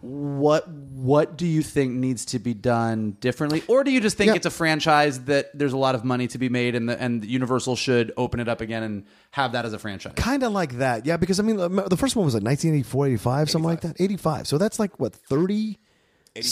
what 0.00 0.68
what 0.68 1.38
do 1.38 1.46
you 1.46 1.62
think 1.62 1.92
needs 1.94 2.26
to 2.26 2.38
be 2.38 2.52
done 2.52 3.12
differently 3.20 3.62
or 3.68 3.82
do 3.84 3.90
you 3.90 4.02
just 4.02 4.18
think 4.18 4.28
Yeah. 4.28 4.34
it's 4.34 4.44
a 4.44 4.50
franchise 4.50 5.24
that 5.24 5.56
there's 5.58 5.72
a 5.72 5.78
lot 5.78 5.94
of 5.94 6.04
money 6.04 6.26
to 6.28 6.36
be 6.36 6.50
made 6.50 6.74
and 6.74 6.86
the, 6.90 7.00
and 7.00 7.24
Universal 7.24 7.76
should 7.76 8.12
open 8.18 8.38
it 8.38 8.46
up 8.46 8.60
again 8.60 8.82
and 8.82 9.04
have 9.30 9.52
that 9.52 9.64
as 9.64 9.72
a 9.72 9.78
franchise? 9.78 10.12
Kind 10.16 10.42
of 10.42 10.52
like 10.52 10.74
that, 10.74 11.06
yeah. 11.06 11.16
Because 11.16 11.40
I 11.40 11.42
mean, 11.42 11.56
the 11.56 11.68
the 11.88 11.96
first 11.96 12.16
one 12.16 12.26
was 12.26 12.34
like 12.34 12.42
1984, 12.42 13.06
85, 13.06 13.50
something 13.50 13.66
like 13.66 13.80
that. 13.80 13.96
85. 13.98 14.46
So 14.46 14.58
that's 14.58 14.78
like 14.78 15.00
what 15.00 15.14
30. 15.14 15.78
85, 16.36 16.44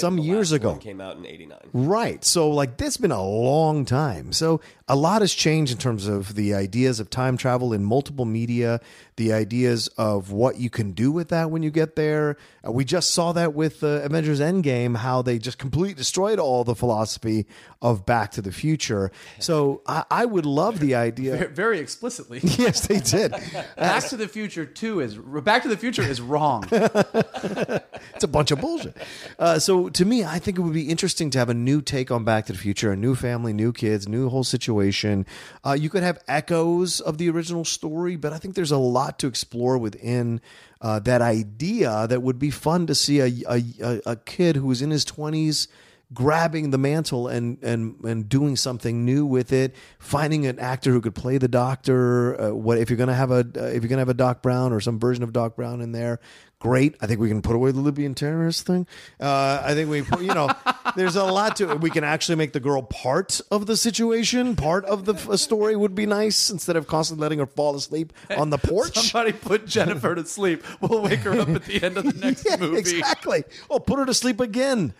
Some 0.00 0.16
the 0.16 0.22
years 0.22 0.52
last 0.52 0.56
ago. 0.60 0.70
one 0.72 0.78
came 0.80 1.00
out 1.00 1.16
in 1.16 1.24
89. 1.24 1.58
Right. 1.72 2.22
So, 2.22 2.50
like, 2.50 2.76
this 2.76 2.88
has 2.88 2.96
been 2.98 3.10
a 3.10 3.24
long 3.26 3.86
time. 3.86 4.34
So, 4.34 4.60
a 4.86 4.94
lot 4.94 5.22
has 5.22 5.32
changed 5.32 5.72
in 5.72 5.78
terms 5.78 6.06
of 6.06 6.34
the 6.34 6.52
ideas 6.52 7.00
of 7.00 7.08
time 7.08 7.38
travel 7.38 7.72
in 7.72 7.82
multiple 7.82 8.26
media, 8.26 8.82
the 9.20 9.34
ideas 9.34 9.88
of 9.98 10.32
what 10.32 10.56
you 10.56 10.70
can 10.70 10.92
do 10.92 11.12
with 11.12 11.28
that 11.28 11.50
when 11.50 11.62
you 11.62 11.70
get 11.70 11.94
there. 11.94 12.38
Uh, 12.66 12.72
we 12.72 12.86
just 12.86 13.12
saw 13.12 13.32
that 13.32 13.52
with 13.52 13.84
uh, 13.84 14.00
Avengers 14.02 14.40
Endgame, 14.40 14.96
how 14.96 15.20
they 15.20 15.38
just 15.38 15.58
completely 15.58 15.92
destroyed 15.92 16.38
all 16.38 16.64
the 16.64 16.74
philosophy 16.74 17.46
of 17.82 18.06
Back 18.06 18.30
to 18.32 18.40
the 18.40 18.50
Future. 18.50 19.12
So, 19.38 19.82
I, 19.86 20.04
I 20.10 20.24
would 20.24 20.46
love 20.46 20.80
the 20.80 20.94
idea. 20.94 21.48
Very 21.48 21.80
explicitly. 21.80 22.40
yes, 22.42 22.86
they 22.86 22.98
did. 22.98 23.32
Back 23.76 24.04
to 24.04 24.16
the 24.16 24.26
Future 24.26 24.64
2 24.64 25.00
is 25.00 25.16
Back 25.16 25.64
to 25.64 25.68
the 25.68 25.76
Future 25.76 26.02
is 26.02 26.22
wrong. 26.22 26.66
it's 26.72 28.24
a 28.24 28.28
bunch 28.28 28.50
of 28.50 28.60
bullshit. 28.62 28.96
Uh, 29.38 29.58
so 29.58 29.90
to 29.90 30.06
me, 30.06 30.24
I 30.24 30.38
think 30.38 30.56
it 30.56 30.62
would 30.62 30.72
be 30.72 30.88
interesting 30.88 31.28
to 31.30 31.38
have 31.38 31.50
a 31.50 31.54
new 31.54 31.82
take 31.82 32.10
on 32.10 32.24
Back 32.24 32.46
to 32.46 32.54
the 32.54 32.58
Future, 32.58 32.90
a 32.90 32.96
new 32.96 33.14
family, 33.14 33.52
new 33.52 33.74
kids, 33.74 34.08
new 34.08 34.30
whole 34.30 34.44
situation. 34.44 35.26
Uh, 35.62 35.72
you 35.72 35.90
could 35.90 36.02
have 36.02 36.18
echoes 36.26 37.00
of 37.00 37.18
the 37.18 37.28
original 37.28 37.66
story, 37.66 38.16
but 38.16 38.32
I 38.32 38.38
think 38.38 38.54
there's 38.54 38.70
a 38.70 38.78
lot 38.78 39.09
to 39.18 39.26
explore 39.26 39.78
within 39.78 40.40
uh, 40.80 40.98
that 41.00 41.20
idea 41.20 42.06
that 42.08 42.22
would 42.22 42.38
be 42.38 42.50
fun 42.50 42.86
to 42.86 42.94
see 42.94 43.20
a, 43.20 43.30
a, 43.48 43.62
a, 43.82 44.00
a 44.06 44.16
kid 44.16 44.56
who 44.56 44.70
is 44.70 44.80
in 44.82 44.90
his 44.90 45.04
20s 45.04 45.68
grabbing 46.12 46.70
the 46.70 46.78
mantle 46.78 47.28
and 47.28 47.62
and 47.62 47.94
and 48.04 48.28
doing 48.28 48.56
something 48.56 49.04
new 49.04 49.24
with 49.24 49.52
it 49.52 49.74
finding 50.00 50.44
an 50.44 50.58
actor 50.58 50.90
who 50.90 51.00
could 51.00 51.14
play 51.14 51.38
the 51.38 51.46
doctor 51.46 52.40
uh, 52.40 52.50
what 52.52 52.78
if 52.78 52.90
you're 52.90 52.96
going 52.96 53.08
to 53.08 53.14
have 53.14 53.30
a 53.30 53.46
uh, 53.56 53.66
if 53.66 53.82
you're 53.82 53.88
going 53.88 53.90
to 53.90 53.98
have 53.98 54.08
a 54.08 54.14
doc 54.14 54.42
brown 54.42 54.72
or 54.72 54.80
some 54.80 54.98
version 54.98 55.22
of 55.22 55.32
doc 55.32 55.54
brown 55.54 55.80
in 55.80 55.92
there 55.92 56.18
Great. 56.60 56.94
I 57.00 57.06
think 57.06 57.20
we 57.20 57.28
can 57.28 57.40
put 57.40 57.56
away 57.56 57.72
the 57.72 57.80
Libyan 57.80 58.14
terrorist 58.14 58.66
thing. 58.66 58.86
Uh, 59.18 59.62
I 59.64 59.72
think 59.72 59.88
we, 59.88 59.98
you 60.22 60.34
know, 60.34 60.50
there's 60.94 61.16
a 61.16 61.24
lot 61.24 61.56
to 61.56 61.70
it. 61.70 61.80
We 61.80 61.88
can 61.88 62.04
actually 62.04 62.36
make 62.36 62.52
the 62.52 62.60
girl 62.60 62.82
part 62.82 63.40
of 63.50 63.64
the 63.64 63.78
situation. 63.78 64.56
Part 64.56 64.84
of 64.84 65.06
the 65.06 65.14
story 65.38 65.74
would 65.74 65.94
be 65.94 66.04
nice 66.04 66.50
instead 66.50 66.76
of 66.76 66.86
constantly 66.86 67.22
letting 67.22 67.38
her 67.38 67.46
fall 67.46 67.74
asleep 67.76 68.12
on 68.36 68.50
the 68.50 68.58
porch. 68.58 68.94
Somebody 68.94 69.32
put 69.32 69.66
Jennifer 69.66 70.14
to 70.14 70.26
sleep. 70.26 70.62
We'll 70.82 71.00
wake 71.00 71.20
her 71.20 71.40
up 71.40 71.48
at 71.48 71.64
the 71.64 71.82
end 71.82 71.96
of 71.96 72.04
the 72.04 72.12
next 72.26 72.44
Yeah, 72.46 72.56
movie. 72.58 72.76
exactly. 72.78 73.44
Oh, 73.70 73.78
put 73.78 73.98
her 73.98 74.04
to 74.04 74.12
sleep 74.14 74.38
again. 74.38 74.92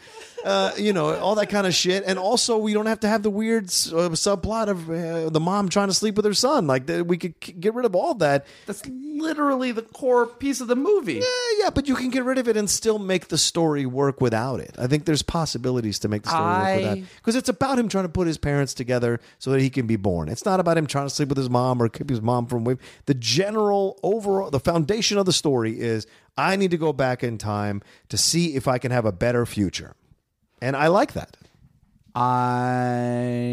Uh, 0.44 0.72
you 0.78 0.92
know, 0.92 1.14
all 1.18 1.34
that 1.34 1.48
kind 1.50 1.66
of 1.66 1.74
shit. 1.74 2.02
And 2.06 2.18
also, 2.18 2.56
we 2.58 2.72
don't 2.72 2.86
have 2.86 3.00
to 3.00 3.08
have 3.08 3.22
the 3.22 3.30
weird 3.30 3.64
uh, 3.64 4.10
subplot 4.16 4.68
of 4.68 4.88
uh, 4.90 5.28
the 5.30 5.40
mom 5.40 5.68
trying 5.68 5.88
to 5.88 5.94
sleep 5.94 6.16
with 6.16 6.24
her 6.24 6.34
son. 6.34 6.66
Like, 6.66 6.86
the, 6.86 7.04
we 7.04 7.18
could 7.18 7.38
k- 7.40 7.52
get 7.52 7.74
rid 7.74 7.84
of 7.84 7.94
all 7.94 8.14
that. 8.14 8.46
That's 8.66 8.82
literally 8.86 9.72
the 9.72 9.82
core 9.82 10.26
piece 10.26 10.60
of 10.60 10.68
the 10.68 10.76
movie. 10.76 11.14
Yeah, 11.14 11.64
yeah, 11.64 11.70
but 11.70 11.88
you 11.88 11.94
can 11.94 12.08
get 12.10 12.24
rid 12.24 12.38
of 12.38 12.48
it 12.48 12.56
and 12.56 12.70
still 12.70 12.98
make 12.98 13.28
the 13.28 13.38
story 13.38 13.84
work 13.86 14.20
without 14.20 14.60
it. 14.60 14.74
I 14.78 14.86
think 14.86 15.04
there's 15.04 15.22
possibilities 15.22 15.98
to 16.00 16.08
make 16.08 16.22
the 16.22 16.30
story 16.30 16.42
work 16.44 16.76
without 16.76 16.98
because 17.16 17.36
it's 17.36 17.48
about 17.48 17.78
him 17.78 17.88
trying 17.88 18.04
to 18.04 18.08
put 18.08 18.26
his 18.26 18.38
parents 18.38 18.72
together 18.74 19.20
so 19.38 19.50
that 19.50 19.60
he 19.60 19.68
can 19.70 19.86
be 19.86 19.96
born. 19.96 20.28
It's 20.28 20.44
not 20.44 20.60
about 20.60 20.78
him 20.78 20.86
trying 20.86 21.06
to 21.06 21.14
sleep 21.14 21.28
with 21.28 21.38
his 21.38 21.50
mom 21.50 21.82
or 21.82 21.88
keep 21.88 22.08
his 22.08 22.22
mom 22.22 22.46
from. 22.46 22.78
The 23.06 23.14
general 23.14 23.98
overall, 24.02 24.50
the 24.50 24.60
foundation 24.60 25.18
of 25.18 25.26
the 25.26 25.32
story 25.32 25.78
is 25.80 26.06
I 26.36 26.56
need 26.56 26.70
to 26.70 26.78
go 26.78 26.92
back 26.92 27.22
in 27.22 27.36
time 27.38 27.82
to 28.08 28.16
see 28.16 28.54
if 28.54 28.66
I 28.68 28.78
can 28.78 28.90
have 28.92 29.04
a 29.04 29.12
better 29.12 29.44
future, 29.44 29.94
and 30.60 30.76
I 30.76 30.88
like 30.88 31.12
that. 31.14 31.36
I 32.14 33.52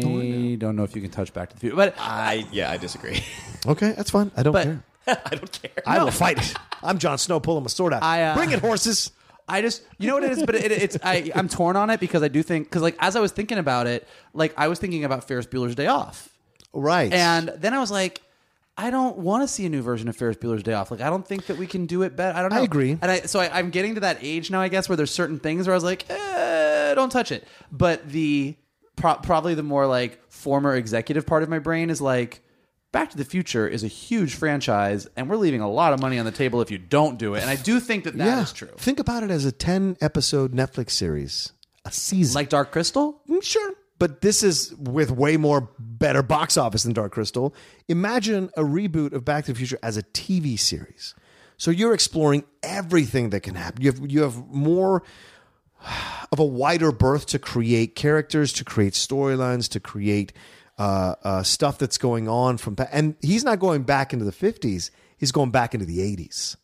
don't 0.58 0.76
know 0.76 0.82
if 0.84 0.94
you 0.94 1.02
can 1.02 1.10
touch 1.10 1.32
Back 1.32 1.50
to 1.50 1.54
the 1.56 1.60
Future, 1.60 1.76
but 1.76 1.94
I 1.98 2.46
yeah, 2.52 2.70
I 2.70 2.76
disagree. 2.76 3.22
Okay, 3.66 3.92
that's 3.96 4.10
fine. 4.10 4.30
I 4.36 4.44
don't 4.44 4.52
But- 4.52 4.64
care. 4.64 4.82
I 5.26 5.34
don't 5.34 5.50
care. 5.62 5.70
I 5.84 6.02
will 6.04 6.12
fight 6.12 6.38
it. 6.38 6.54
I'm 6.82 6.98
Jon 6.98 7.18
Snow 7.18 7.40
pulling 7.40 7.64
my 7.64 7.68
sword 7.68 7.92
out. 7.92 8.02
I, 8.04 8.22
uh, 8.22 8.36
Bring 8.36 8.52
it, 8.52 8.60
horses. 8.60 9.10
I 9.48 9.62
just, 9.62 9.82
you 9.98 10.06
know 10.06 10.14
what 10.14 10.22
it 10.24 10.30
is, 10.32 10.42
but 10.44 10.54
it, 10.54 10.70
it's 10.70 10.96
I, 11.02 11.32
I'm 11.34 11.48
torn 11.48 11.74
on 11.74 11.90
it 11.90 11.98
because 11.98 12.22
I 12.22 12.28
do 12.28 12.42
think 12.42 12.66
because 12.68 12.82
like 12.82 12.94
as 13.00 13.16
I 13.16 13.20
was 13.20 13.32
thinking 13.32 13.58
about 13.58 13.86
it, 13.88 14.06
like 14.32 14.54
I 14.56 14.68
was 14.68 14.78
thinking 14.78 15.04
about 15.04 15.26
Ferris 15.26 15.46
Bueller's 15.46 15.74
Day 15.74 15.86
Off, 15.88 16.28
Right. 16.72 17.12
and 17.12 17.48
then 17.56 17.74
I 17.74 17.80
was 17.80 17.90
like, 17.90 18.20
I 18.76 18.90
don't 18.90 19.18
want 19.18 19.42
to 19.42 19.48
see 19.48 19.66
a 19.66 19.68
new 19.68 19.82
version 19.82 20.08
of 20.08 20.16
Ferris 20.16 20.36
Bueller's 20.36 20.62
Day 20.62 20.74
Off. 20.74 20.90
Like 20.92 21.00
I 21.00 21.10
don't 21.10 21.26
think 21.26 21.46
that 21.46 21.56
we 21.56 21.66
can 21.66 21.86
do 21.86 22.02
it 22.02 22.14
better. 22.14 22.38
I 22.38 22.42
don't 22.42 22.52
know. 22.52 22.60
I 22.60 22.62
agree. 22.64 22.92
and 23.00 23.10
I 23.10 23.20
so 23.22 23.40
I, 23.40 23.58
I'm 23.58 23.70
getting 23.70 23.94
to 23.94 24.00
that 24.02 24.18
age 24.20 24.50
now, 24.50 24.60
I 24.60 24.68
guess, 24.68 24.88
where 24.88 24.96
there's 24.96 25.10
certain 25.10 25.40
things 25.40 25.66
where 25.66 25.74
I 25.74 25.76
was 25.78 25.84
like, 25.84 26.04
eh, 26.10 26.14
don't 26.94 27.10
touch 27.10 27.32
it. 27.32 27.46
But 27.72 28.08
the 28.08 28.56
pro- 28.96 29.16
probably 29.16 29.54
the 29.54 29.62
more 29.62 29.86
like 29.86 30.20
former 30.30 30.74
executive 30.74 31.26
part 31.26 31.42
of 31.42 31.48
my 31.48 31.58
brain 31.58 31.90
is 31.90 32.00
like. 32.00 32.42
Back 32.90 33.10
to 33.10 33.18
the 33.18 33.24
Future 33.26 33.68
is 33.68 33.84
a 33.84 33.86
huge 33.86 34.34
franchise, 34.34 35.06
and 35.14 35.28
we're 35.28 35.36
leaving 35.36 35.60
a 35.60 35.68
lot 35.70 35.92
of 35.92 36.00
money 36.00 36.18
on 36.18 36.24
the 36.24 36.32
table 36.32 36.62
if 36.62 36.70
you 36.70 36.78
don't 36.78 37.18
do 37.18 37.34
it. 37.34 37.42
And 37.42 37.50
I 37.50 37.54
do 37.56 37.80
think 37.80 38.04
that 38.04 38.16
that 38.16 38.42
is 38.44 38.50
true. 38.50 38.70
Think 38.78 38.98
about 38.98 39.22
it 39.22 39.30
as 39.30 39.44
a 39.44 39.52
10 39.52 39.98
episode 40.00 40.54
Netflix 40.54 40.92
series, 40.92 41.52
a 41.84 41.92
season. 41.92 42.34
Like 42.34 42.48
Dark 42.48 42.72
Crystal, 42.72 43.20
Mm, 43.28 43.42
Sure. 43.42 43.74
But 43.98 44.22
this 44.22 44.42
is 44.42 44.74
with 44.76 45.10
way 45.10 45.36
more 45.36 45.68
better 45.78 46.22
box 46.22 46.56
office 46.56 46.84
than 46.84 46.94
Dark 46.94 47.12
Crystal. 47.12 47.54
Imagine 47.88 48.48
a 48.56 48.62
reboot 48.62 49.12
of 49.12 49.22
Back 49.22 49.44
to 49.44 49.52
the 49.52 49.58
Future 49.58 49.78
as 49.82 49.98
a 49.98 50.02
TV 50.02 50.58
series. 50.58 51.14
So 51.58 51.70
you're 51.70 51.92
exploring 51.92 52.44
everything 52.62 53.28
that 53.30 53.40
can 53.40 53.54
happen. 53.54 53.82
You 53.82 53.92
have 53.92 54.10
you 54.10 54.22
have 54.22 54.46
more 54.48 55.02
of 56.32 56.38
a 56.38 56.44
wider 56.44 56.92
berth 56.92 57.26
to 57.26 57.38
create 57.38 57.94
characters, 57.94 58.52
to 58.54 58.64
create 58.64 58.92
storylines, 58.92 59.68
to 59.70 59.80
create 59.80 60.32
uh, 60.78 61.14
uh, 61.22 61.42
stuff 61.42 61.78
that's 61.78 61.98
going 61.98 62.28
on 62.28 62.58
from. 62.58 62.76
And 62.92 63.16
he's 63.20 63.44
not 63.44 63.58
going 63.58 63.82
back 63.82 64.12
into 64.12 64.24
the 64.24 64.32
50s. 64.32 64.90
He's 65.16 65.32
going 65.32 65.50
back 65.50 65.74
into 65.74 65.86
the 65.86 65.98
80s. 65.98 66.56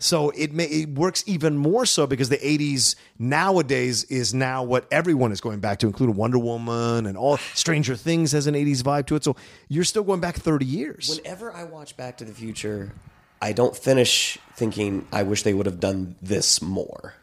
So 0.00 0.30
it 0.30 0.52
may 0.52 0.66
it 0.66 0.90
works 0.90 1.24
even 1.26 1.56
more 1.56 1.84
so 1.84 2.06
because 2.06 2.28
the 2.28 2.38
80s 2.38 2.94
nowadays 3.18 4.04
is 4.04 4.32
now 4.32 4.62
what 4.62 4.86
everyone 4.92 5.32
is 5.32 5.40
going 5.40 5.58
back 5.58 5.80
to, 5.80 5.88
including 5.88 6.14
Wonder 6.14 6.38
Woman 6.38 7.04
and 7.06 7.18
all 7.18 7.36
Stranger 7.54 7.96
Things 7.96 8.30
has 8.30 8.46
an 8.46 8.54
80s 8.54 8.82
vibe 8.82 9.06
to 9.06 9.16
it. 9.16 9.24
So 9.24 9.34
you're 9.68 9.84
still 9.84 10.04
going 10.04 10.20
back 10.20 10.36
30 10.36 10.64
years. 10.64 11.20
Whenever 11.22 11.52
I 11.52 11.64
watch 11.64 11.96
Back 11.96 12.18
to 12.18 12.24
the 12.24 12.32
Future, 12.32 12.92
I 13.42 13.52
don't 13.52 13.76
finish 13.76 14.38
thinking 14.54 15.04
I 15.12 15.24
wish 15.24 15.42
they 15.42 15.52
would 15.52 15.66
have 15.66 15.80
done 15.80 16.14
this 16.22 16.62
more. 16.62 17.14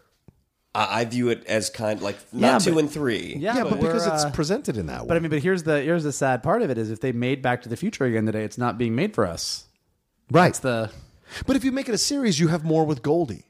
I, 0.75 1.01
I 1.01 1.05
view 1.05 1.29
it 1.29 1.45
as 1.45 1.69
kind 1.69 2.01
like 2.01 2.17
not 2.33 2.47
Yeah, 2.53 2.57
two 2.59 2.73
but- 2.73 2.79
and 2.79 2.91
three. 2.91 3.35
yeah, 3.39 3.55
yeah, 3.57 3.63
but, 3.63 3.73
we're, 3.79 3.87
because 3.87 4.05
it's 4.05 4.25
uh, 4.25 4.31
presented 4.31 4.77
in 4.77 4.87
that 4.87 5.01
way. 5.03 5.07
But 5.07 5.17
I 5.17 5.19
mean, 5.21 5.29
but 5.31 5.39
here's 5.41 5.63
the 5.63 5.81
here's 5.81 6.03
the 6.03 6.11
sad 6.11 6.43
part 6.43 6.61
of 6.61 6.69
it 6.69 6.77
is 6.77 6.91
if 6.91 6.99
they 7.01 7.11
made 7.11 7.41
Back 7.41 7.61
to 7.63 7.69
the 7.69 7.77
Future 7.77 8.05
again 8.05 8.25
today, 8.25 8.43
it's 8.43 8.57
not 8.57 8.77
being 8.77 8.95
made 8.95 9.13
for 9.15 9.25
us. 9.25 9.65
right. 10.31 10.47
It's 10.49 10.59
the 10.59 10.91
But 11.47 11.55
if 11.55 11.63
you 11.63 11.71
make 11.71 11.87
it 11.89 11.95
a 11.95 11.97
series, 11.97 12.39
you 12.39 12.49
have 12.49 12.63
more 12.63 12.85
with 12.85 13.01
Goldie. 13.01 13.45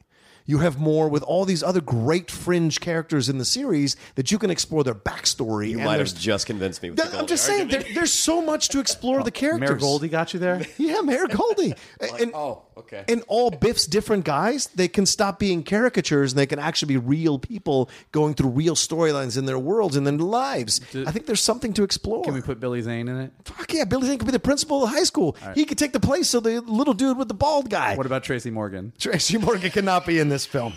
You 0.48 0.58
have 0.58 0.78
more 0.78 1.08
with 1.08 1.24
all 1.24 1.44
these 1.44 1.64
other 1.64 1.80
great 1.80 2.30
fringe 2.30 2.78
characters 2.80 3.28
in 3.28 3.38
the 3.38 3.44
series 3.44 3.96
that 4.14 4.30
you 4.30 4.38
can 4.38 4.48
explore 4.48 4.84
their 4.84 4.94
backstory. 4.94 5.70
You 5.70 5.78
and 5.78 5.86
might 5.86 5.96
there's- 5.96 6.12
have 6.12 6.20
just 6.20 6.46
convinced 6.46 6.80
me 6.84 6.90
with 6.90 6.98
the 6.98 7.04
I'm 7.06 7.10
Goldie 7.10 7.26
just 7.26 7.44
saying, 7.44 7.66
there, 7.66 7.82
there's 7.94 8.12
so 8.12 8.40
much 8.40 8.68
to 8.68 8.78
explore 8.78 9.24
the 9.24 9.32
characters. 9.32 9.68
Mayor 9.70 9.78
Goldie 9.78 10.08
got 10.08 10.32
you 10.34 10.38
there. 10.38 10.64
Yeah, 10.78 11.00
Mayor 11.00 11.26
Goldie. 11.26 11.74
and, 12.20 12.30
oh, 12.32 12.62
okay. 12.86 13.04
And 13.08 13.24
all 13.28 13.50
Biff's 13.50 13.86
different 13.86 14.24
guys, 14.24 14.66
they 14.74 14.88
can 14.88 15.06
stop 15.06 15.38
being 15.38 15.62
caricatures 15.62 16.32
and 16.32 16.38
they 16.38 16.46
can 16.46 16.58
actually 16.58 16.88
be 16.88 16.96
real 16.96 17.38
people 17.38 17.90
going 18.12 18.34
through 18.34 18.50
real 18.50 18.74
storylines 18.74 19.36
in 19.36 19.46
their 19.46 19.58
worlds 19.58 19.96
and 19.96 20.06
their 20.06 20.14
lives. 20.14 20.80
I 20.94 21.10
think 21.10 21.26
there's 21.26 21.42
something 21.42 21.72
to 21.74 21.82
explore. 21.82 22.24
Can 22.24 22.34
we 22.34 22.40
put 22.40 22.60
Billy 22.60 22.82
Zane 22.82 23.08
in 23.08 23.20
it? 23.20 23.32
Fuck 23.44 23.72
yeah, 23.72 23.84
Billy 23.84 24.06
Zane 24.06 24.18
could 24.18 24.26
be 24.26 24.32
the 24.32 24.38
principal 24.38 24.84
of 24.84 24.90
high 24.90 25.04
school. 25.04 25.36
He 25.54 25.64
could 25.64 25.78
take 25.78 25.92
the 25.92 26.00
place 26.00 26.34
of 26.34 26.44
the 26.44 26.60
little 26.60 26.94
dude 26.94 27.18
with 27.18 27.28
the 27.28 27.34
bald 27.34 27.70
guy. 27.70 27.96
What 27.96 28.06
about 28.06 28.22
Tracy 28.24 28.50
Morgan? 28.50 28.92
Tracy 28.98 29.38
Morgan 29.46 29.70
cannot 29.70 30.06
be 30.06 30.18
in 30.18 30.28
this 30.28 30.46
film. 30.46 30.74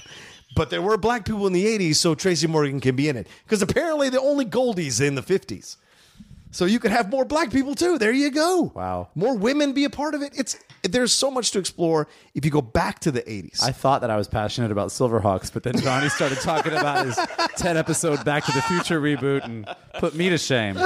But 0.55 0.69
there 0.69 0.81
were 0.81 0.97
black 0.97 1.25
people 1.25 1.45
in 1.47 1.53
the 1.53 1.65
80s, 1.65 1.95
so 1.97 2.15
Tracy 2.15 2.47
Morgan 2.47 2.79
can 2.79 2.95
be 2.95 3.07
in 3.07 3.15
it. 3.17 3.27
Because 3.45 3.61
apparently 3.61 4.09
the 4.09 4.19
only 4.19 4.45
Goldies 4.45 4.99
in 5.05 5.15
the 5.15 5.21
50s. 5.21 5.77
So 6.51 6.65
you 6.65 6.79
could 6.79 6.91
have 6.91 7.09
more 7.09 7.25
black 7.25 7.51
people 7.51 7.75
too. 7.75 7.97
There 7.97 8.11
you 8.11 8.31
go. 8.31 8.71
Wow. 8.75 9.09
More 9.15 9.35
women 9.37 9.73
be 9.73 9.83
a 9.83 9.89
part 9.89 10.15
of 10.15 10.21
it. 10.21 10.33
It's 10.37 10.57
there's 10.83 11.13
so 11.13 11.29
much 11.29 11.51
to 11.51 11.59
explore 11.59 12.07
if 12.33 12.45
you 12.45 12.51
go 12.51 12.61
back 12.61 12.99
to 12.99 13.11
the 13.11 13.21
80s. 13.21 13.61
I 13.63 13.71
thought 13.71 14.01
that 14.01 14.09
I 14.09 14.17
was 14.17 14.27
passionate 14.27 14.71
about 14.71 14.89
Silverhawks, 14.89 15.51
but 15.53 15.63
then 15.63 15.77
Johnny 15.77 16.09
started 16.09 16.39
talking 16.39 16.71
about 16.73 17.05
his 17.05 17.19
10 17.57 17.77
episode 17.77 18.23
Back 18.25 18.45
to 18.45 18.51
the 18.51 18.61
Future 18.63 18.99
reboot 19.01 19.43
and 19.43 19.67
put 19.99 20.15
me 20.15 20.29
to 20.29 20.37
shame. 20.37 20.77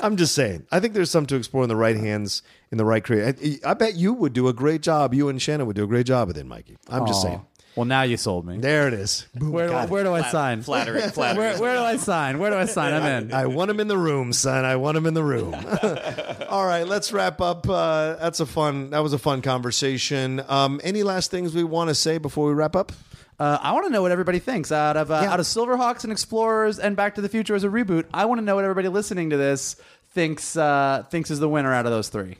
I'm 0.00 0.16
just 0.16 0.34
saying. 0.34 0.66
I 0.70 0.80
think 0.80 0.94
there's 0.94 1.10
some 1.10 1.26
to 1.26 1.36
explore 1.36 1.64
in 1.64 1.68
the 1.68 1.76
right 1.76 1.96
hands, 1.96 2.42
in 2.70 2.78
the 2.78 2.84
right 2.84 3.02
create. 3.02 3.60
I, 3.64 3.70
I 3.70 3.74
bet 3.74 3.96
you 3.96 4.12
would 4.12 4.32
do 4.32 4.48
a 4.48 4.52
great 4.52 4.80
job. 4.80 5.12
You 5.12 5.28
and 5.28 5.42
Shannon 5.42 5.66
would 5.66 5.76
do 5.76 5.84
a 5.84 5.88
great 5.88 6.06
job 6.06 6.28
with 6.28 6.38
it, 6.38 6.46
Mikey. 6.46 6.76
I'm 6.88 7.06
just 7.06 7.22
saying. 7.22 7.44
Well, 7.78 7.84
now 7.86 8.02
you 8.02 8.16
sold 8.16 8.44
me. 8.44 8.58
There 8.58 8.88
it 8.88 8.92
is. 8.94 9.24
Boom, 9.34 9.52
Where, 9.52 9.68
got 9.68 9.84
it. 9.84 9.90
where 9.90 10.02
do 10.04 10.12
I 10.12 10.22
sign? 10.22 10.62
Flattery, 10.62 11.00
flattery. 11.10 11.38
Where, 11.38 11.58
where 11.58 11.76
do 11.76 11.82
I 11.82 11.96
sign? 11.96 12.38
Where 12.40 12.50
do 12.50 12.56
I 12.56 12.64
sign? 12.66 12.92
I'm 12.92 13.22
in. 13.24 13.32
I 13.32 13.46
want 13.46 13.70
him 13.70 13.78
in 13.78 13.86
the 13.88 13.96
room, 13.96 14.32
son. 14.32 14.64
I 14.64 14.76
want 14.76 14.96
him 14.96 15.06
in 15.06 15.14
the 15.14 15.22
room. 15.22 15.54
All 16.48 16.66
right, 16.66 16.82
let's 16.86 17.12
wrap 17.12 17.40
up. 17.40 17.68
Uh, 17.68 18.16
that's 18.16 18.40
a 18.40 18.46
fun. 18.46 18.90
That 18.90 18.98
was 18.98 19.12
a 19.12 19.18
fun 19.18 19.42
conversation. 19.42 20.42
Um, 20.48 20.80
any 20.82 21.02
last 21.04 21.30
things 21.30 21.54
we 21.54 21.62
want 21.64 21.88
to 21.88 21.94
say 21.94 22.18
before 22.18 22.48
we 22.48 22.52
wrap 22.54 22.74
up? 22.74 22.90
Uh, 23.38 23.56
I 23.62 23.70
want 23.70 23.86
to 23.86 23.92
know 23.92 24.02
what 24.02 24.10
everybody 24.10 24.40
thinks 24.40 24.72
out 24.72 24.96
of 24.96 25.12
uh, 25.12 25.20
Yeah. 25.22 25.32
out 25.32 25.38
of 25.38 25.46
Silverhawks 25.46 26.02
and 26.02 26.12
Explorers 26.12 26.80
and 26.80 26.96
Back 26.96 27.14
to 27.14 27.20
the 27.20 27.28
Future 27.28 27.54
as 27.54 27.62
a 27.62 27.68
reboot. 27.68 28.06
I 28.12 28.24
want 28.24 28.40
to 28.40 28.44
know 28.44 28.56
what 28.56 28.64
everybody 28.64 28.88
listening 28.88 29.30
to 29.30 29.36
this 29.36 29.76
thinks 30.10 30.56
uh, 30.56 31.04
thinks 31.10 31.30
is 31.30 31.38
the 31.38 31.48
winner 31.48 31.72
out 31.72 31.86
of 31.86 31.92
those 31.92 32.08
three. 32.08 32.38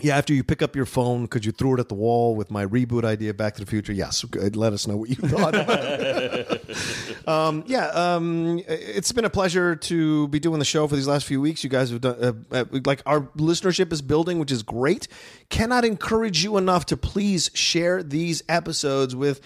Yeah, 0.00 0.18
after 0.18 0.34
you 0.34 0.42
pick 0.42 0.60
up 0.60 0.74
your 0.74 0.86
phone, 0.86 1.28
could 1.28 1.44
you 1.44 1.52
throw 1.52 1.74
it 1.74 1.80
at 1.80 1.88
the 1.88 1.94
wall 1.94 2.34
with 2.34 2.50
my 2.50 2.66
reboot 2.66 3.04
idea, 3.04 3.32
Back 3.32 3.54
to 3.54 3.60
the 3.60 3.66
Future? 3.66 3.92
Yes, 3.92 4.24
good. 4.24 4.56
let 4.56 4.72
us 4.72 4.88
know 4.88 4.96
what 4.96 5.08
you 5.08 5.14
thought. 5.14 5.54
um, 7.28 7.62
yeah, 7.68 7.86
um, 7.90 8.60
it's 8.66 9.12
been 9.12 9.24
a 9.24 9.30
pleasure 9.30 9.76
to 9.76 10.26
be 10.28 10.40
doing 10.40 10.58
the 10.58 10.64
show 10.64 10.88
for 10.88 10.96
these 10.96 11.06
last 11.06 11.26
few 11.26 11.40
weeks. 11.40 11.62
You 11.62 11.70
guys 11.70 11.90
have 11.90 12.00
done 12.00 12.16
uh, 12.20 12.32
uh, 12.50 12.64
like 12.84 13.02
our 13.06 13.20
listenership 13.36 13.92
is 13.92 14.02
building, 14.02 14.40
which 14.40 14.50
is 14.50 14.64
great. 14.64 15.06
Cannot 15.48 15.84
encourage 15.84 16.42
you 16.42 16.56
enough 16.56 16.86
to 16.86 16.96
please 16.96 17.52
share 17.54 18.02
these 18.02 18.42
episodes 18.48 19.14
with. 19.14 19.40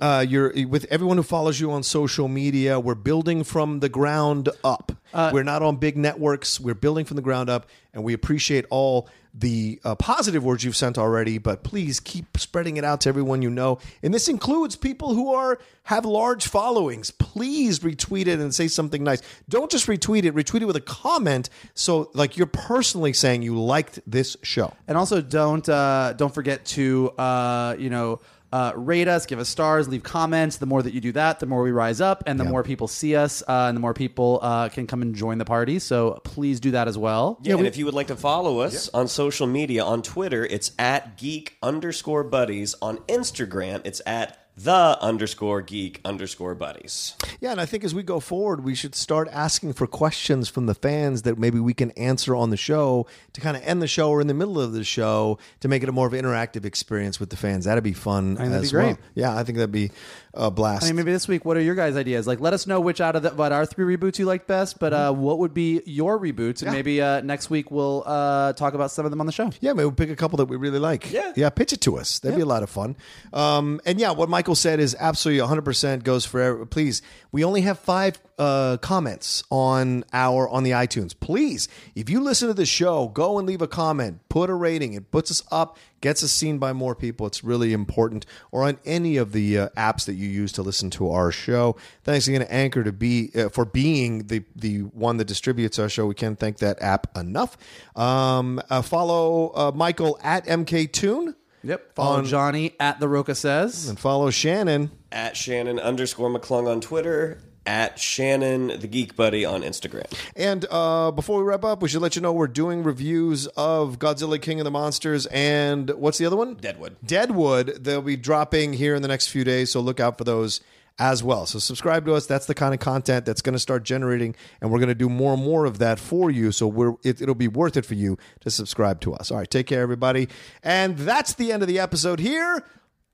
Uh, 0.00 0.24
your 0.28 0.52
with 0.68 0.84
everyone 0.90 1.16
who 1.16 1.24
follows 1.24 1.58
you 1.58 1.72
on 1.72 1.82
social 1.82 2.28
media, 2.28 2.78
we're 2.78 2.94
building 2.94 3.42
from 3.42 3.80
the 3.80 3.88
ground 3.88 4.48
up. 4.62 4.92
we're 5.32 5.42
not 5.42 5.60
on 5.60 5.74
big 5.74 5.96
networks. 5.96 6.60
We're 6.60 6.76
building 6.76 7.04
from 7.04 7.16
the 7.16 7.22
ground 7.22 7.50
up, 7.50 7.68
and 7.92 8.04
we 8.04 8.12
appreciate 8.12 8.64
all 8.70 9.08
the 9.38 9.80
uh, 9.84 9.94
positive 9.94 10.44
words 10.44 10.64
you've 10.64 10.76
sent 10.76 10.98
already. 10.98 11.38
But 11.38 11.62
please 11.62 12.00
keep 12.00 12.38
spreading 12.38 12.76
it 12.76 12.84
out 12.84 13.00
to 13.02 13.08
everyone 13.08 13.42
you 13.42 13.50
know, 13.50 13.78
and 14.02 14.12
this 14.12 14.28
includes 14.28 14.76
people 14.76 15.14
who 15.14 15.32
are 15.34 15.58
have 15.84 16.04
large 16.04 16.46
followings. 16.46 17.10
Please 17.10 17.78
retweet 17.80 18.26
it 18.26 18.40
and 18.40 18.54
say 18.54 18.68
something 18.68 19.02
nice. 19.02 19.22
Don't 19.48 19.70
just 19.70 19.86
retweet 19.86 20.24
it. 20.24 20.34
Retweet 20.34 20.62
it 20.62 20.66
with 20.66 20.76
a 20.76 20.80
comment, 20.80 21.48
so 21.74 22.10
like 22.14 22.36
you're 22.36 22.46
personally 22.46 23.12
saying 23.12 23.42
you 23.42 23.58
liked 23.58 24.00
this 24.06 24.36
show. 24.42 24.74
And 24.86 24.98
also 24.98 25.20
don't 25.20 25.68
uh, 25.68 26.14
don't 26.14 26.34
forget 26.34 26.64
to 26.66 27.10
uh, 27.18 27.76
you 27.78 27.90
know 27.90 28.20
uh, 28.52 28.72
rate 28.74 29.08
us, 29.08 29.26
give 29.26 29.38
us 29.38 29.48
stars, 29.48 29.88
leave 29.88 30.02
comments. 30.02 30.56
The 30.56 30.66
more 30.66 30.82
that 30.82 30.94
you 30.94 31.00
do 31.00 31.12
that, 31.12 31.40
the 31.40 31.46
more 31.46 31.62
we 31.62 31.70
rise 31.70 32.00
up, 32.00 32.24
and 32.26 32.40
the 32.40 32.44
more 32.44 32.62
people 32.62 32.88
see 32.88 33.14
us, 33.14 33.42
uh, 33.42 33.66
and 33.68 33.76
the 33.76 33.80
more 33.80 33.94
people 33.94 34.38
uh, 34.42 34.68
can 34.68 34.86
come 34.86 35.02
and 35.02 35.14
join 35.14 35.38
the 35.38 35.44
party. 35.44 35.78
So 35.78 36.20
please 36.24 36.60
do 36.60 36.70
that 36.72 36.88
as 36.88 36.96
well. 36.96 37.38
Yeah, 37.42 37.56
and 37.56 37.66
if 37.66 37.76
you 37.76 37.84
would 37.84 37.94
like 37.94 38.08
to 38.08 38.16
follow 38.16 38.60
us 38.60 38.88
on 38.90 39.08
social 39.08 39.46
media, 39.46 39.84
on 39.84 40.02
Twitter, 40.02 40.44
it's 40.44 40.72
at 40.78 41.18
geek 41.18 41.56
underscore 41.62 42.24
buddies. 42.24 42.74
On 42.80 42.98
Instagram, 42.98 43.82
it's 43.84 44.00
at 44.06 44.47
the 44.64 44.98
underscore 45.00 45.62
geek 45.62 46.00
underscore 46.04 46.54
buddies. 46.56 47.14
Yeah, 47.40 47.52
and 47.52 47.60
I 47.60 47.66
think 47.66 47.84
as 47.84 47.94
we 47.94 48.02
go 48.02 48.18
forward, 48.18 48.64
we 48.64 48.74
should 48.74 48.96
start 48.96 49.28
asking 49.30 49.74
for 49.74 49.86
questions 49.86 50.48
from 50.48 50.66
the 50.66 50.74
fans 50.74 51.22
that 51.22 51.38
maybe 51.38 51.60
we 51.60 51.74
can 51.74 51.92
answer 51.92 52.34
on 52.34 52.50
the 52.50 52.56
show 52.56 53.06
to 53.34 53.40
kind 53.40 53.56
of 53.56 53.62
end 53.62 53.80
the 53.80 53.86
show 53.86 54.10
or 54.10 54.20
in 54.20 54.26
the 54.26 54.34
middle 54.34 54.60
of 54.60 54.72
the 54.72 54.82
show 54.82 55.38
to 55.60 55.68
make 55.68 55.84
it 55.84 55.88
a 55.88 55.92
more 55.92 56.08
of 56.08 56.12
an 56.12 56.24
interactive 56.24 56.64
experience 56.64 57.20
with 57.20 57.30
the 57.30 57.36
fans. 57.36 57.66
That'd 57.66 57.84
be 57.84 57.92
fun. 57.92 58.36
think 58.36 58.48
that'd 58.50 58.64
as 58.64 58.72
be 58.72 58.74
great. 58.74 58.86
well. 58.86 58.98
Yeah, 59.14 59.36
I 59.36 59.44
think 59.44 59.58
that'd 59.58 59.70
be 59.70 59.92
a 60.38 60.50
blast. 60.50 60.84
I 60.84 60.86
mean, 60.86 60.96
maybe 60.96 61.12
this 61.12 61.26
week, 61.28 61.44
what 61.44 61.56
are 61.56 61.60
your 61.60 61.74
guys' 61.74 61.96
ideas? 61.96 62.26
Like, 62.26 62.40
let 62.40 62.54
us 62.54 62.66
know 62.66 62.80
which 62.80 63.00
out 63.00 63.16
of 63.16 63.22
the, 63.22 63.30
what 63.30 63.52
our 63.52 63.66
three 63.66 63.96
reboots 63.96 64.18
you 64.18 64.24
like 64.24 64.46
best, 64.46 64.78
but 64.78 64.92
uh, 64.92 65.12
what 65.12 65.38
would 65.40 65.52
be 65.52 65.82
your 65.84 66.18
reboots? 66.18 66.62
And 66.62 66.72
maybe 66.72 67.02
uh, 67.02 67.20
next 67.20 67.50
week 67.50 67.70
we'll 67.70 68.04
uh, 68.06 68.52
talk 68.54 68.74
about 68.74 68.90
some 68.90 69.04
of 69.04 69.10
them 69.10 69.20
on 69.20 69.26
the 69.26 69.32
show. 69.32 69.50
Yeah, 69.60 69.72
maybe 69.72 69.84
we'll 69.86 69.92
pick 69.92 70.10
a 70.10 70.16
couple 70.16 70.36
that 70.38 70.46
we 70.46 70.56
really 70.56 70.78
like. 70.78 71.10
Yeah. 71.12 71.32
Yeah, 71.34 71.50
pitch 71.50 71.72
it 71.72 71.80
to 71.82 71.98
us. 71.98 72.20
That'd 72.20 72.36
be 72.36 72.42
a 72.42 72.46
lot 72.46 72.62
of 72.62 72.70
fun. 72.70 72.96
Um, 73.32 73.80
and 73.84 73.98
yeah, 74.00 74.12
what 74.12 74.28
Michael 74.28 74.54
said 74.54 74.80
is 74.80 74.96
absolutely 74.98 75.46
100% 75.46 76.04
goes 76.04 76.24
for 76.24 76.40
every, 76.40 76.66
please. 76.66 77.02
We 77.32 77.44
only 77.44 77.62
have 77.62 77.78
five 77.78 78.18
uh, 78.38 78.76
comments 78.78 79.42
on 79.50 80.04
our 80.12 80.48
on 80.48 80.62
the 80.62 80.70
iTunes. 80.70 81.18
Please, 81.18 81.68
if 81.94 82.08
you 82.08 82.20
listen 82.20 82.48
to 82.48 82.54
the 82.54 82.66
show, 82.66 83.08
go 83.08 83.38
and 83.38 83.46
leave 83.46 83.60
a 83.60 83.66
comment, 83.66 84.20
put 84.28 84.48
a 84.48 84.54
rating. 84.54 84.94
It 84.94 85.10
puts 85.10 85.30
us 85.30 85.42
up, 85.50 85.76
gets 86.00 86.22
us 86.22 86.32
seen 86.32 86.58
by 86.58 86.72
more 86.72 86.94
people. 86.94 87.26
It's 87.26 87.42
really 87.42 87.72
important. 87.72 88.26
Or 88.50 88.64
on 88.64 88.78
any 88.84 89.16
of 89.16 89.32
the 89.32 89.58
uh, 89.58 89.68
apps 89.76 90.04
that 90.06 90.14
you 90.14 90.28
use 90.28 90.52
to 90.52 90.62
listen 90.62 90.90
to 90.90 91.10
our 91.10 91.30
show. 91.32 91.76
Thanks 92.04 92.28
again 92.28 92.40
to 92.40 92.52
Anchor 92.52 92.84
to 92.84 92.92
be 92.92 93.30
uh, 93.34 93.48
for 93.48 93.64
being 93.64 94.26
the 94.26 94.44
the 94.56 94.80
one 94.80 95.16
that 95.18 95.26
distributes 95.26 95.78
our 95.78 95.88
show. 95.88 96.06
We 96.06 96.14
can't 96.14 96.38
thank 96.38 96.58
that 96.58 96.80
app 96.82 97.16
enough. 97.16 97.56
Um, 97.96 98.60
uh, 98.70 98.82
follow 98.82 99.52
uh, 99.54 99.72
Michael 99.74 100.18
at 100.22 100.46
MKTune. 100.46 101.34
Yep. 101.64 101.94
Follow 101.96 102.18
On- 102.18 102.24
Johnny 102.24 102.74
at 102.78 103.00
the 103.00 103.08
Roca 103.08 103.34
says. 103.34 103.88
And 103.88 103.98
follow 103.98 104.30
Shannon. 104.30 104.90
At 105.10 105.36
Shannon 105.36 105.78
underscore 105.80 106.30
McClung 106.30 106.68
on 106.68 106.80
Twitter. 106.80 107.40
At 107.68 107.98
Shannon 107.98 108.68
the 108.80 108.86
Geek 108.86 109.14
Buddy 109.14 109.44
on 109.44 109.60
Instagram. 109.60 110.10
And 110.34 110.64
uh, 110.70 111.10
before 111.10 111.36
we 111.36 111.44
wrap 111.44 111.66
up, 111.66 111.82
we 111.82 111.88
should 111.90 112.00
let 112.00 112.16
you 112.16 112.22
know 112.22 112.32
we're 112.32 112.46
doing 112.46 112.82
reviews 112.82 113.46
of 113.58 113.98
Godzilla 113.98 114.40
King 114.40 114.58
of 114.58 114.64
the 114.64 114.70
Monsters 114.70 115.26
and 115.26 115.90
what's 115.90 116.16
the 116.16 116.24
other 116.24 116.36
one? 116.36 116.54
Deadwood. 116.54 116.96
Deadwood. 117.04 117.84
They'll 117.84 118.00
be 118.00 118.16
dropping 118.16 118.72
here 118.72 118.94
in 118.94 119.02
the 119.02 119.08
next 119.08 119.26
few 119.26 119.44
days, 119.44 119.70
so 119.70 119.80
look 119.80 120.00
out 120.00 120.16
for 120.16 120.24
those 120.24 120.62
as 120.98 121.22
well. 121.22 121.44
So 121.44 121.58
subscribe 121.58 122.06
to 122.06 122.14
us. 122.14 122.24
That's 122.24 122.46
the 122.46 122.54
kind 122.54 122.72
of 122.72 122.80
content 122.80 123.26
that's 123.26 123.42
going 123.42 123.52
to 123.52 123.58
start 123.58 123.82
generating, 123.82 124.34
and 124.62 124.70
we're 124.70 124.78
going 124.78 124.88
to 124.88 124.94
do 124.94 125.10
more 125.10 125.34
and 125.34 125.44
more 125.44 125.66
of 125.66 125.78
that 125.78 126.00
for 126.00 126.30
you. 126.30 126.52
So 126.52 126.66
we're 126.66 126.94
it, 127.04 127.20
it'll 127.20 127.34
be 127.34 127.48
worth 127.48 127.76
it 127.76 127.84
for 127.84 127.94
you 127.94 128.16
to 128.40 128.50
subscribe 128.50 129.02
to 129.02 129.12
us. 129.12 129.30
All 129.30 129.36
right, 129.36 129.50
take 129.50 129.66
care, 129.66 129.82
everybody. 129.82 130.30
And 130.62 130.96
that's 130.96 131.34
the 131.34 131.52
end 131.52 131.62
of 131.62 131.68
the 131.68 131.80
episode 131.80 132.18
here 132.18 132.64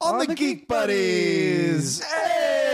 on, 0.00 0.24
the, 0.24 0.32
Geek, 0.32 0.68
Buddies. 0.68 2.04
Hey! 2.04 2.73